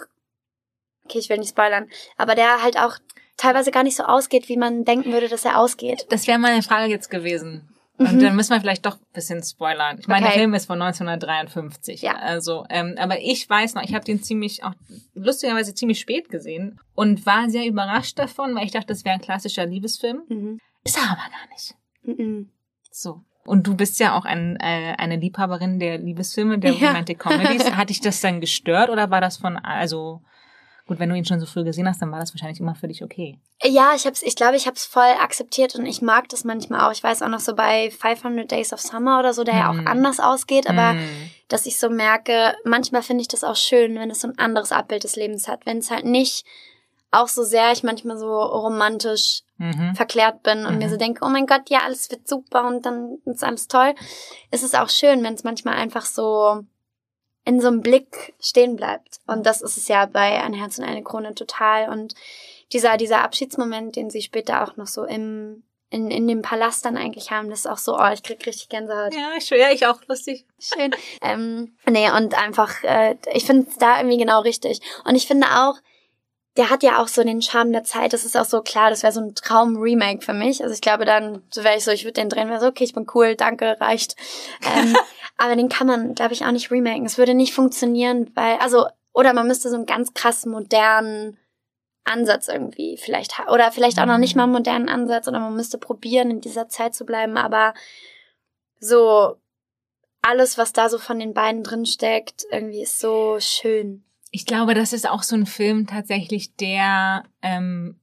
okay, 1.04 1.18
ich 1.18 1.28
will 1.28 1.38
nicht 1.38 1.50
spoilern, 1.50 1.88
aber 2.16 2.34
der 2.34 2.62
halt 2.62 2.78
auch 2.78 2.98
teilweise 3.36 3.70
gar 3.70 3.82
nicht 3.82 3.96
so 3.96 4.04
ausgeht, 4.04 4.48
wie 4.48 4.56
man 4.56 4.84
denken 4.84 5.12
würde, 5.12 5.28
dass 5.28 5.44
er 5.44 5.58
ausgeht. 5.58 6.06
Das 6.10 6.26
wäre 6.26 6.38
meine 6.38 6.62
Frage 6.62 6.90
jetzt 6.90 7.10
gewesen. 7.10 7.68
Und 7.98 8.16
mhm. 8.16 8.20
dann 8.20 8.36
müssen 8.36 8.50
wir 8.50 8.60
vielleicht 8.60 8.84
doch 8.84 8.96
ein 8.96 9.12
bisschen 9.14 9.42
spoilern. 9.42 9.98
Ich 9.98 10.06
meine, 10.06 10.26
okay. 10.26 10.34
der 10.34 10.42
Film 10.42 10.54
ist 10.54 10.66
von 10.66 10.80
1953. 10.80 12.02
Ja. 12.02 12.16
Also, 12.16 12.66
ähm, 12.68 12.94
aber 12.98 13.20
ich 13.20 13.48
weiß 13.48 13.74
noch, 13.74 13.82
ich 13.82 13.94
habe 13.94 14.04
den 14.04 14.22
ziemlich, 14.22 14.64
auch 14.64 14.74
lustigerweise 15.14 15.74
ziemlich 15.74 15.98
spät 15.98 16.28
gesehen 16.28 16.78
und 16.94 17.24
war 17.24 17.48
sehr 17.48 17.66
überrascht 17.66 18.18
davon, 18.18 18.54
weil 18.54 18.64
ich 18.64 18.72
dachte, 18.72 18.88
das 18.88 19.04
wäre 19.04 19.14
ein 19.14 19.22
klassischer 19.22 19.64
Liebesfilm. 19.64 20.22
Mhm. 20.28 20.60
Ist 20.84 20.98
er 20.98 21.04
aber 21.04 21.30
gar 21.30 21.48
nicht. 21.50 21.74
Mhm. 22.02 22.50
So. 22.90 23.22
Und 23.46 23.66
du 23.66 23.76
bist 23.76 23.98
ja 24.00 24.16
auch 24.16 24.24
ein, 24.24 24.56
äh, 24.56 24.94
eine 24.98 25.16
Liebhaberin 25.16 25.78
der 25.78 25.98
Liebesfilme, 25.98 26.58
der 26.58 26.72
ja. 26.72 26.88
Romantic 26.88 27.18
Comedies. 27.18 27.70
Hat 27.76 27.90
dich 27.90 28.00
das 28.00 28.20
dann 28.20 28.40
gestört 28.40 28.90
oder 28.90 29.10
war 29.10 29.20
das 29.20 29.36
von, 29.38 29.56
also 29.56 30.20
gut, 30.86 30.98
wenn 30.98 31.08
du 31.08 31.16
ihn 31.16 31.24
schon 31.24 31.40
so 31.40 31.46
früh 31.46 31.64
gesehen 31.64 31.88
hast, 31.88 32.00
dann 32.00 32.12
war 32.12 32.20
das 32.20 32.32
wahrscheinlich 32.32 32.60
immer 32.60 32.74
für 32.74 32.88
dich 32.88 33.02
okay. 33.02 33.38
Ja, 33.62 33.92
ich 33.96 34.06
hab's, 34.06 34.22
ich 34.22 34.36
glaube, 34.36 34.56
ich 34.56 34.66
habe 34.66 34.76
es 34.76 34.84
voll 34.84 35.02
akzeptiert 35.20 35.74
und 35.74 35.86
ich 35.86 36.00
mag 36.00 36.28
das 36.28 36.44
manchmal 36.44 36.80
auch. 36.80 36.92
Ich 36.92 37.02
weiß 37.02 37.22
auch 37.22 37.28
noch 37.28 37.40
so 37.40 37.54
bei 37.54 37.90
500 37.90 38.50
Days 38.50 38.72
of 38.72 38.80
Summer 38.80 39.18
oder 39.18 39.34
so, 39.34 39.42
der 39.42 39.54
mm. 39.54 39.58
ja 39.58 39.70
auch 39.70 39.74
mhm. 39.74 39.88
anders 39.88 40.20
ausgeht, 40.20 40.68
aber 40.68 40.92
mm. 40.94 41.30
dass 41.48 41.66
ich 41.66 41.78
so 41.78 41.90
merke, 41.90 42.54
manchmal 42.64 43.02
finde 43.02 43.22
ich 43.22 43.28
das 43.28 43.42
auch 43.42 43.56
schön, 43.56 43.96
wenn 43.96 44.10
es 44.10 44.20
so 44.20 44.28
ein 44.28 44.38
anderes 44.38 44.70
Abbild 44.70 45.04
des 45.04 45.16
Lebens 45.16 45.48
hat, 45.48 45.66
wenn 45.66 45.78
es 45.78 45.90
halt 45.90 46.04
nicht 46.04 46.46
auch 47.10 47.28
so 47.28 47.42
sehr 47.42 47.72
ich 47.72 47.82
manchmal 47.82 48.18
so 48.18 48.42
romantisch 48.42 49.42
mhm. 49.58 49.94
verklärt 49.94 50.42
bin 50.42 50.66
und 50.66 50.74
mhm. 50.74 50.78
mir 50.78 50.88
so 50.88 50.96
denke, 50.96 51.24
oh 51.24 51.28
mein 51.28 51.46
Gott, 51.46 51.68
ja, 51.68 51.80
alles 51.84 52.10
wird 52.10 52.28
super 52.28 52.66
und 52.66 52.84
dann 52.86 53.18
ist 53.24 53.44
alles 53.44 53.68
toll. 53.68 53.94
Es 54.50 54.62
ist 54.62 54.78
auch 54.78 54.88
schön, 54.88 55.22
wenn 55.22 55.34
es 55.34 55.44
manchmal 55.44 55.74
einfach 55.74 56.04
so 56.04 56.64
in 57.44 57.60
so 57.60 57.68
einem 57.68 57.80
Blick 57.80 58.34
stehen 58.40 58.76
bleibt. 58.76 59.20
Und 59.26 59.46
das 59.46 59.62
ist 59.62 59.76
es 59.76 59.88
ja 59.88 60.06
bei 60.06 60.42
Ein 60.42 60.52
Herz 60.52 60.78
und 60.78 60.84
eine 60.84 61.04
Krone 61.04 61.34
total. 61.34 61.88
Und 61.88 62.14
dieser, 62.72 62.96
dieser 62.96 63.22
Abschiedsmoment, 63.22 63.94
den 63.94 64.10
sie 64.10 64.20
später 64.20 64.64
auch 64.64 64.76
noch 64.76 64.88
so 64.88 65.04
im, 65.04 65.62
in, 65.88 66.10
in 66.10 66.26
dem 66.26 66.42
Palast 66.42 66.84
dann 66.84 66.96
eigentlich 66.96 67.30
haben, 67.30 67.48
das 67.48 67.60
ist 67.60 67.66
auch 67.66 67.78
so, 67.78 67.96
oh, 67.96 68.10
ich 68.12 68.24
krieg 68.24 68.44
richtig 68.44 68.68
Gänsehaut. 68.68 69.14
Ja, 69.14 69.30
ich, 69.38 69.48
ja, 69.50 69.70
ich 69.70 69.86
auch, 69.86 70.00
lustig. 70.08 70.44
Schön. 70.58 70.92
ähm, 71.22 71.76
nee, 71.88 72.10
und 72.10 72.36
einfach, 72.36 72.82
äh, 72.82 73.16
ich 73.32 73.44
finde 73.44 73.68
es 73.70 73.78
da 73.78 73.98
irgendwie 73.98 74.18
genau 74.18 74.40
richtig. 74.40 74.80
Und 75.04 75.14
ich 75.14 75.28
finde 75.28 75.46
auch, 75.46 75.76
der 76.56 76.70
hat 76.70 76.82
ja 76.82 77.02
auch 77.02 77.08
so 77.08 77.22
den 77.22 77.42
Charme 77.42 77.72
der 77.72 77.84
Zeit. 77.84 78.12
Das 78.12 78.24
ist 78.24 78.36
auch 78.36 78.44
so 78.44 78.62
klar, 78.62 78.90
das 78.90 79.02
wäre 79.02 79.12
so 79.12 79.20
ein 79.20 79.34
Traum-Remake 79.34 80.24
für 80.24 80.32
mich. 80.32 80.62
Also 80.62 80.74
ich 80.74 80.80
glaube 80.80 81.04
dann, 81.04 81.42
so 81.50 81.64
wäre 81.64 81.76
ich 81.76 81.84
so, 81.84 81.90
ich 81.90 82.04
würde 82.04 82.20
den 82.20 82.28
drehen, 82.28 82.48
wäre 82.48 82.60
so, 82.60 82.66
okay, 82.66 82.84
ich 82.84 82.94
bin 82.94 83.06
cool, 83.14 83.36
danke, 83.36 83.76
reicht. 83.80 84.16
Ähm, 84.64 84.96
aber 85.36 85.54
den 85.54 85.68
kann 85.68 85.86
man, 85.86 86.14
glaube 86.14 86.32
ich, 86.32 86.44
auch 86.44 86.52
nicht 86.52 86.70
remaken. 86.70 87.04
Es 87.04 87.18
würde 87.18 87.34
nicht 87.34 87.52
funktionieren, 87.52 88.30
weil, 88.34 88.56
also, 88.56 88.86
oder 89.12 89.32
man 89.34 89.46
müsste 89.46 89.68
so 89.68 89.76
einen 89.76 89.86
ganz 89.86 90.14
krass 90.14 90.46
modernen 90.46 91.38
Ansatz 92.04 92.48
irgendwie 92.48 92.96
vielleicht, 92.96 93.34
oder 93.50 93.72
vielleicht 93.72 93.98
auch 93.98 94.06
noch 94.06 94.18
nicht 94.18 94.36
mal 94.36 94.44
einen 94.44 94.52
modernen 94.52 94.88
Ansatz, 94.88 95.28
oder 95.28 95.40
man 95.40 95.56
müsste 95.56 95.76
probieren, 95.76 96.30
in 96.30 96.40
dieser 96.40 96.68
Zeit 96.68 96.94
zu 96.94 97.04
bleiben, 97.04 97.36
aber 97.36 97.74
so 98.78 99.36
alles, 100.22 100.58
was 100.58 100.72
da 100.72 100.88
so 100.88 100.98
von 100.98 101.18
den 101.18 101.34
beiden 101.34 101.62
drin 101.62 101.86
steckt, 101.86 102.46
irgendwie 102.50 102.82
ist 102.82 102.98
so 102.98 103.36
schön. 103.40 104.04
Ich 104.30 104.46
glaube, 104.46 104.74
das 104.74 104.92
ist 104.92 105.08
auch 105.08 105.22
so 105.22 105.36
ein 105.36 105.46
Film 105.46 105.86
tatsächlich, 105.86 106.56
der 106.56 107.24
ähm, 107.42 108.00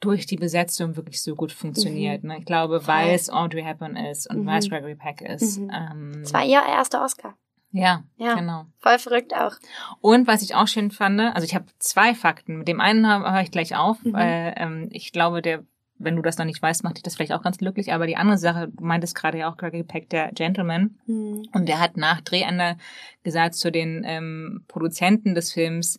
durch 0.00 0.26
die 0.26 0.36
Besetzung 0.36 0.96
wirklich 0.96 1.22
so 1.22 1.34
gut 1.34 1.52
funktioniert. 1.52 2.22
Mhm. 2.22 2.28
Ne? 2.28 2.38
Ich 2.38 2.44
glaube, 2.44 2.86
weil 2.86 3.14
es 3.14 3.30
Audrey 3.30 3.62
Hepburn 3.62 3.96
ist 3.96 4.28
und 4.28 4.42
mhm. 4.42 4.46
weil 4.46 4.58
es 4.58 4.68
Gregory 4.68 4.94
Peck 4.94 5.22
ist. 5.22 5.58
Mhm. 5.58 5.70
Ähm, 5.74 6.12
das 6.22 6.32
war 6.32 6.44
ihr 6.44 6.62
erster 6.62 7.02
Oscar. 7.02 7.34
Ja, 7.72 8.04
ja, 8.16 8.34
genau. 8.34 8.66
Voll 8.78 8.98
verrückt 8.98 9.34
auch. 9.34 9.54
Und 10.00 10.26
was 10.26 10.42
ich 10.42 10.54
auch 10.54 10.68
schön 10.68 10.90
fand, 10.90 11.20
also 11.20 11.44
ich 11.44 11.54
habe 11.54 11.66
zwei 11.78 12.14
Fakten. 12.14 12.58
Mit 12.58 12.68
dem 12.68 12.80
einen 12.80 13.06
höre 13.06 13.42
ich 13.42 13.50
gleich 13.50 13.76
auf, 13.76 14.02
mhm. 14.02 14.12
weil 14.12 14.54
ähm, 14.56 14.88
ich 14.92 15.12
glaube, 15.12 15.42
der 15.42 15.64
wenn 15.98 16.16
du 16.16 16.22
das 16.22 16.38
noch 16.38 16.44
nicht 16.44 16.60
weißt, 16.60 16.84
macht 16.84 16.96
dich 16.96 17.02
das 17.02 17.16
vielleicht 17.16 17.32
auch 17.32 17.42
ganz 17.42 17.58
glücklich. 17.58 17.92
Aber 17.92 18.06
die 18.06 18.16
andere 18.16 18.38
Sache, 18.38 18.68
du 18.68 18.84
meintest 18.84 19.14
gerade 19.14 19.38
ja 19.38 19.50
auch 19.50 19.56
Gregory 19.56 19.82
Peck, 19.82 20.10
der 20.10 20.30
Gentleman. 20.32 20.96
Mhm. 21.06 21.44
Und 21.52 21.68
der 21.68 21.80
hat 21.80 21.96
nach 21.96 22.20
Drehende 22.20 22.76
gesagt 23.22 23.54
zu 23.54 23.72
den 23.72 24.02
ähm, 24.04 24.64
Produzenten 24.68 25.34
des 25.34 25.52
Films, 25.52 25.98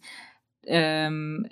ähm, 0.67 1.47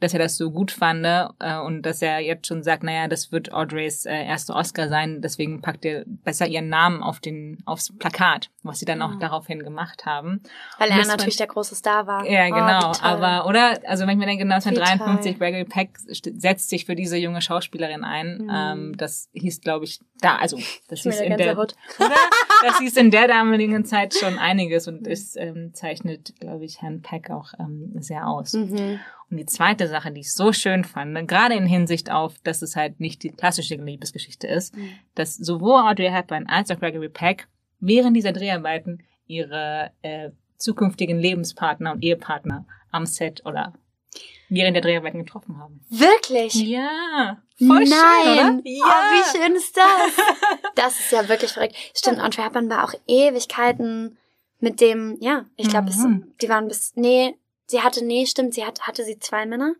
dass 0.00 0.12
er 0.12 0.18
das 0.18 0.36
so 0.36 0.50
gut 0.50 0.70
fand 0.70 1.04
äh, 1.04 1.58
und 1.58 1.82
dass 1.82 2.02
er 2.02 2.20
jetzt 2.20 2.46
schon 2.46 2.62
sagt, 2.62 2.82
naja, 2.82 3.08
das 3.08 3.32
wird 3.32 3.52
Audreys 3.52 4.06
äh, 4.06 4.24
erster 4.24 4.56
Oscar 4.56 4.88
sein, 4.88 5.20
deswegen 5.20 5.60
packt 5.60 5.84
er 5.84 6.04
besser 6.06 6.46
ihren 6.46 6.68
Namen 6.68 7.02
auf 7.02 7.20
den 7.20 7.62
aufs 7.66 7.94
Plakat, 7.96 8.50
was 8.62 8.78
sie 8.78 8.84
dann 8.84 9.02
auch 9.02 9.14
mhm. 9.14 9.20
daraufhin 9.20 9.62
gemacht 9.62 10.06
haben. 10.06 10.42
Weil 10.78 10.90
er 10.90 11.06
natürlich 11.06 11.36
der 11.36 11.46
große 11.46 11.74
Star 11.74 12.06
war. 12.06 12.26
Ja, 12.26 12.46
oh, 12.46 12.54
genau. 12.54 12.92
Oh, 12.92 12.98
aber 13.02 13.46
oder 13.46 13.78
also 13.86 14.06
wenn 14.06 14.10
ich 14.10 14.18
mir 14.18 14.26
denke, 14.26 14.44
1953 14.44 15.38
Gregory 15.38 15.64
Peck 15.64 15.98
setzt 15.98 16.68
sich 16.70 16.86
für 16.86 16.94
diese 16.94 17.16
junge 17.16 17.42
Schauspielerin 17.42 18.04
ein. 18.04 18.38
Mhm. 18.38 18.50
Ähm, 18.52 18.96
das 18.96 19.28
hieß, 19.34 19.60
glaube 19.60 19.84
ich, 19.84 20.00
da 20.20 20.36
also 20.36 20.58
das 20.88 21.02
hieß 21.02 21.20
in 21.20 21.36
der, 21.36 21.52
oder? 21.58 21.66
das 22.62 22.78
hieß 22.78 22.96
in 22.96 23.10
der 23.10 23.28
damaligen 23.28 23.84
Zeit 23.84 24.14
schon 24.14 24.38
einiges 24.38 24.88
und 24.88 25.06
es 25.06 25.36
ähm, 25.36 25.72
zeichnet, 25.74 26.34
glaube 26.40 26.64
ich, 26.64 26.80
Herrn 26.80 27.02
Peck 27.02 27.30
auch 27.30 27.52
ähm, 27.58 27.92
sehr 28.00 28.26
aus. 28.26 28.53
Mhm. 28.54 29.00
Und 29.30 29.36
die 29.38 29.46
zweite 29.46 29.88
Sache, 29.88 30.12
die 30.12 30.20
ich 30.20 30.32
so 30.32 30.52
schön 30.52 30.84
fand, 30.84 31.26
gerade 31.26 31.54
in 31.54 31.66
Hinsicht 31.66 32.10
auf, 32.10 32.38
dass 32.44 32.62
es 32.62 32.76
halt 32.76 33.00
nicht 33.00 33.22
die 33.22 33.30
klassische 33.30 33.74
Liebesgeschichte 33.76 34.46
ist, 34.46 34.76
mhm. 34.76 34.90
dass 35.14 35.36
sowohl 35.36 35.80
Audrey 35.80 36.10
Hepburn 36.10 36.46
als 36.46 36.70
auch 36.70 36.78
Gregory 36.78 37.08
Peck 37.08 37.48
während 37.80 38.16
dieser 38.16 38.32
Dreharbeiten 38.32 39.02
ihre 39.26 39.90
äh, 40.02 40.30
zukünftigen 40.56 41.18
Lebenspartner 41.18 41.92
und 41.92 42.02
Ehepartner 42.02 42.66
am 42.90 43.06
Set 43.06 43.44
oder 43.44 43.74
während 44.48 44.76
der 44.76 44.82
Dreharbeiten 44.82 45.24
getroffen 45.24 45.58
haben. 45.58 45.80
Wirklich? 45.90 46.54
Ja. 46.54 47.42
Voll 47.58 47.84
Nein. 47.84 47.86
schön, 47.86 48.32
oder? 48.32 48.60
Ja. 48.64 48.84
Oh, 48.84 49.10
wie 49.12 49.38
schön 49.38 49.56
ist 49.56 49.76
das? 49.76 49.84
Das 50.76 50.98
ist 50.98 51.12
ja 51.12 51.28
wirklich 51.28 51.52
verrückt. 51.52 51.76
Stimmt, 51.94 52.18
Audrey 52.18 52.42
Hepburn 52.42 52.68
war 52.68 52.82
auch 52.82 52.94
Ewigkeiten 53.06 54.18
mit 54.58 54.80
dem, 54.80 55.16
ja, 55.20 55.44
ich 55.56 55.68
glaube, 55.68 55.92
mhm. 55.92 56.32
die 56.42 56.48
waren 56.48 56.66
bis, 56.66 56.94
nee, 56.96 57.36
Sie 57.66 57.80
hatte, 57.80 58.04
nee, 58.04 58.26
stimmt, 58.26 58.54
sie 58.54 58.64
hat, 58.64 58.82
hatte 58.82 59.04
sie 59.04 59.18
zwei 59.18 59.46
Männer? 59.46 59.74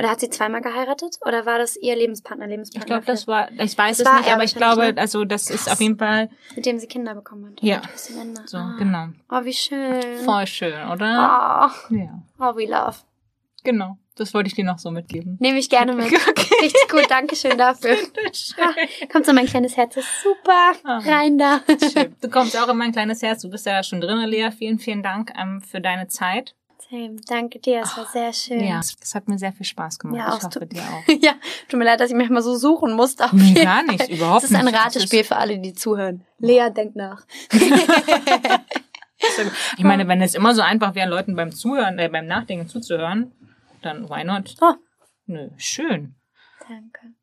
Oder 0.00 0.10
hat 0.10 0.20
sie 0.20 0.30
zweimal 0.30 0.62
geheiratet? 0.62 1.18
Oder 1.26 1.44
war 1.44 1.58
das 1.58 1.76
ihr 1.76 1.94
Lebenspartner, 1.94 2.46
Lebenspartner? 2.46 2.82
Ich 2.82 2.86
glaube, 2.86 3.04
das 3.04 3.28
war, 3.28 3.52
ich 3.52 3.76
weiß 3.76 3.98
das 3.98 4.08
es 4.08 4.20
nicht, 4.20 4.32
aber 4.32 4.44
ich 4.44 4.54
glaube, 4.54 4.94
also 4.96 5.26
das 5.26 5.46
Krass. 5.46 5.56
ist 5.60 5.70
auf 5.70 5.78
jeden 5.78 5.98
Fall. 5.98 6.30
Mit 6.56 6.64
dem 6.64 6.78
sie 6.78 6.86
Kinder 6.86 7.14
bekommen 7.14 7.50
hat. 7.50 7.62
Ja. 7.62 7.82
So, 8.46 8.56
ah. 8.56 8.76
genau. 8.78 9.08
Oh, 9.30 9.44
wie 9.44 9.52
schön. 9.52 10.00
Voll 10.24 10.46
schön, 10.46 10.88
oder? 10.88 11.70
Oh. 11.90 11.94
Ja. 11.94 12.22
Oh, 12.38 12.56
we 12.56 12.64
love. 12.64 12.96
Genau. 13.62 13.98
Das 14.16 14.32
wollte 14.32 14.48
ich 14.48 14.54
dir 14.54 14.64
noch 14.64 14.78
so 14.78 14.90
mitgeben. 14.90 15.36
Nehme 15.38 15.58
ich 15.58 15.68
gerne 15.68 15.92
mit. 15.94 16.06
Okay. 16.30 16.54
Richtig 16.62 16.88
gut, 16.90 17.06
danke 17.10 17.36
schön 17.36 17.58
dafür. 17.58 17.96
Ah, 18.58 19.06
kommt 19.10 19.26
so 19.26 19.32
mein 19.32 19.46
kleines 19.46 19.76
Herz, 19.76 19.96
ist 19.96 20.08
super. 20.22 20.72
Oh. 20.84 21.10
Rein 21.10 21.38
da. 21.38 21.60
Schön. 21.92 22.14
Du 22.20 22.28
kommst 22.28 22.56
auch 22.56 22.68
in 22.68 22.76
mein 22.76 22.92
kleines 22.92 23.22
Herz. 23.22 23.42
Du 23.42 23.50
bist 23.50 23.66
ja 23.66 23.82
schon 23.82 24.00
drin, 24.00 24.18
Lea. 24.28 24.50
Vielen, 24.50 24.78
vielen 24.78 25.02
Dank 25.02 25.32
ähm, 25.38 25.60
für 25.60 25.80
deine 25.80 26.08
Zeit. 26.08 26.54
Same. 26.90 27.16
Danke 27.26 27.60
dir, 27.60 27.82
es 27.82 27.96
war 27.96 28.06
sehr 28.06 28.32
schön. 28.32 28.64
Ja, 28.64 28.80
es 28.80 29.14
hat 29.14 29.28
mir 29.28 29.38
sehr 29.38 29.52
viel 29.52 29.64
Spaß 29.66 29.98
gemacht. 29.98 30.18
Ja, 30.18 30.36
ich 30.36 30.42
hoffe 30.42 30.66
dir 30.66 30.82
auch. 30.82 31.04
ja, 31.22 31.34
tut 31.68 31.78
mir 31.78 31.84
leid, 31.84 32.00
dass 32.00 32.10
ich 32.10 32.16
mich 32.16 32.28
mal 32.30 32.42
so 32.42 32.56
suchen 32.56 32.94
musste. 32.94 33.28
Nee, 33.32 33.54
gar 33.54 33.84
nicht, 33.84 34.08
überhaupt 34.08 34.42
nicht. 34.42 34.50
Es 34.52 34.58
ist 34.58 34.66
ein 34.66 34.74
Ratespiel 34.74 35.22
für 35.22 35.36
alle, 35.36 35.58
die 35.58 35.72
zuhören. 35.72 36.26
Lea, 36.38 36.68
denk 36.70 36.96
nach. 36.96 37.24
ich 39.76 39.84
meine, 39.84 40.08
wenn 40.08 40.20
es 40.20 40.34
immer 40.34 40.52
so 40.54 40.62
einfach 40.62 40.96
wäre, 40.96 41.08
Leuten 41.08 41.36
beim 41.36 41.52
Zuhören, 41.52 41.98
äh, 42.00 42.08
beim 42.08 42.26
Nachdenken 42.26 42.66
zuzuhören, 42.66 43.32
dann 43.82 44.08
why 44.08 44.24
not? 44.24 44.56
Oh. 44.60 44.74
Nö, 45.26 45.50
schön. 45.58 46.16
Danke. 46.68 47.14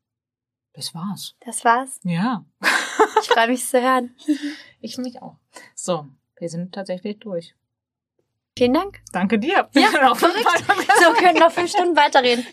Das 0.72 0.94
war's. 0.94 1.34
Das 1.44 1.64
war's? 1.64 2.00
Ja. 2.04 2.46
ich 3.20 3.28
freue 3.28 3.48
mich 3.48 3.66
zu 3.66 3.82
hören. 3.82 4.16
ich 4.80 4.96
mich 4.96 5.20
auch. 5.20 5.36
So, 5.74 6.06
wir 6.38 6.48
sind 6.48 6.74
tatsächlich 6.74 7.18
durch. 7.18 7.54
Vielen 8.58 8.74
Dank. 8.74 9.00
Danke 9.12 9.38
dir. 9.38 9.68
Ja, 9.72 10.14
verrückt. 10.16 10.64
So, 10.98 11.04
wir 11.04 11.14
können 11.14 11.38
noch 11.38 11.52
fünf 11.52 11.70
Stunden 11.70 11.96
weiterreden. 11.96 12.44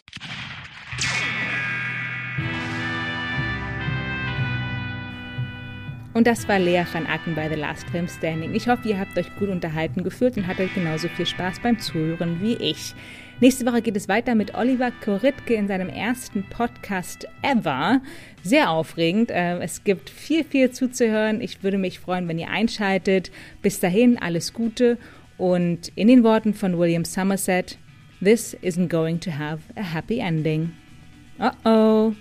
Und 6.13 6.27
das 6.27 6.47
war 6.47 6.59
Lea 6.59 6.83
van 6.93 7.07
Acken 7.07 7.33
bei 7.33 7.49
The 7.49 7.55
Last 7.55 7.89
Film 7.89 8.07
Standing. 8.07 8.53
Ich 8.53 8.67
hoffe, 8.67 8.87
ihr 8.87 8.99
habt 8.99 9.17
euch 9.17 9.35
gut 9.37 9.49
unterhalten 9.49 10.03
gefühlt 10.03 10.37
und 10.37 10.45
hattet 10.45 10.75
genauso 10.75 11.07
viel 11.09 11.25
Spaß 11.25 11.59
beim 11.61 11.79
Zuhören 11.79 12.39
wie 12.39 12.53
ich. 12.53 12.93
Nächste 13.41 13.65
Woche 13.65 13.81
geht 13.81 13.97
es 13.97 14.07
weiter 14.07 14.35
mit 14.35 14.53
Oliver 14.53 14.91
Koritke 15.03 15.55
in 15.55 15.67
seinem 15.67 15.89
ersten 15.89 16.47
Podcast 16.49 17.27
ever. 17.41 17.99
Sehr 18.43 18.69
aufregend. 18.69 19.31
Äh, 19.31 19.57
es 19.57 19.83
gibt 19.83 20.11
viel, 20.11 20.43
viel 20.43 20.69
zuzuhören. 20.69 21.41
Ich 21.41 21.63
würde 21.63 21.79
mich 21.79 21.99
freuen, 21.99 22.27
wenn 22.27 22.39
ihr 22.39 22.49
einschaltet. 22.49 23.31
Bis 23.63 23.79
dahin, 23.79 24.17
alles 24.17 24.53
Gute 24.53 24.99
und 25.37 25.89
in 25.95 26.07
den 26.07 26.23
Worten 26.23 26.53
von 26.53 26.77
William 26.77 27.05
Somerset, 27.05 27.77
This 28.21 28.55
isn't 28.61 28.87
going 28.87 29.19
to 29.19 29.31
have 29.31 29.63
a 29.75 29.83
happy 29.83 30.19
ending. 30.19 30.73
Uh 31.39 31.51
oh. 31.65 32.15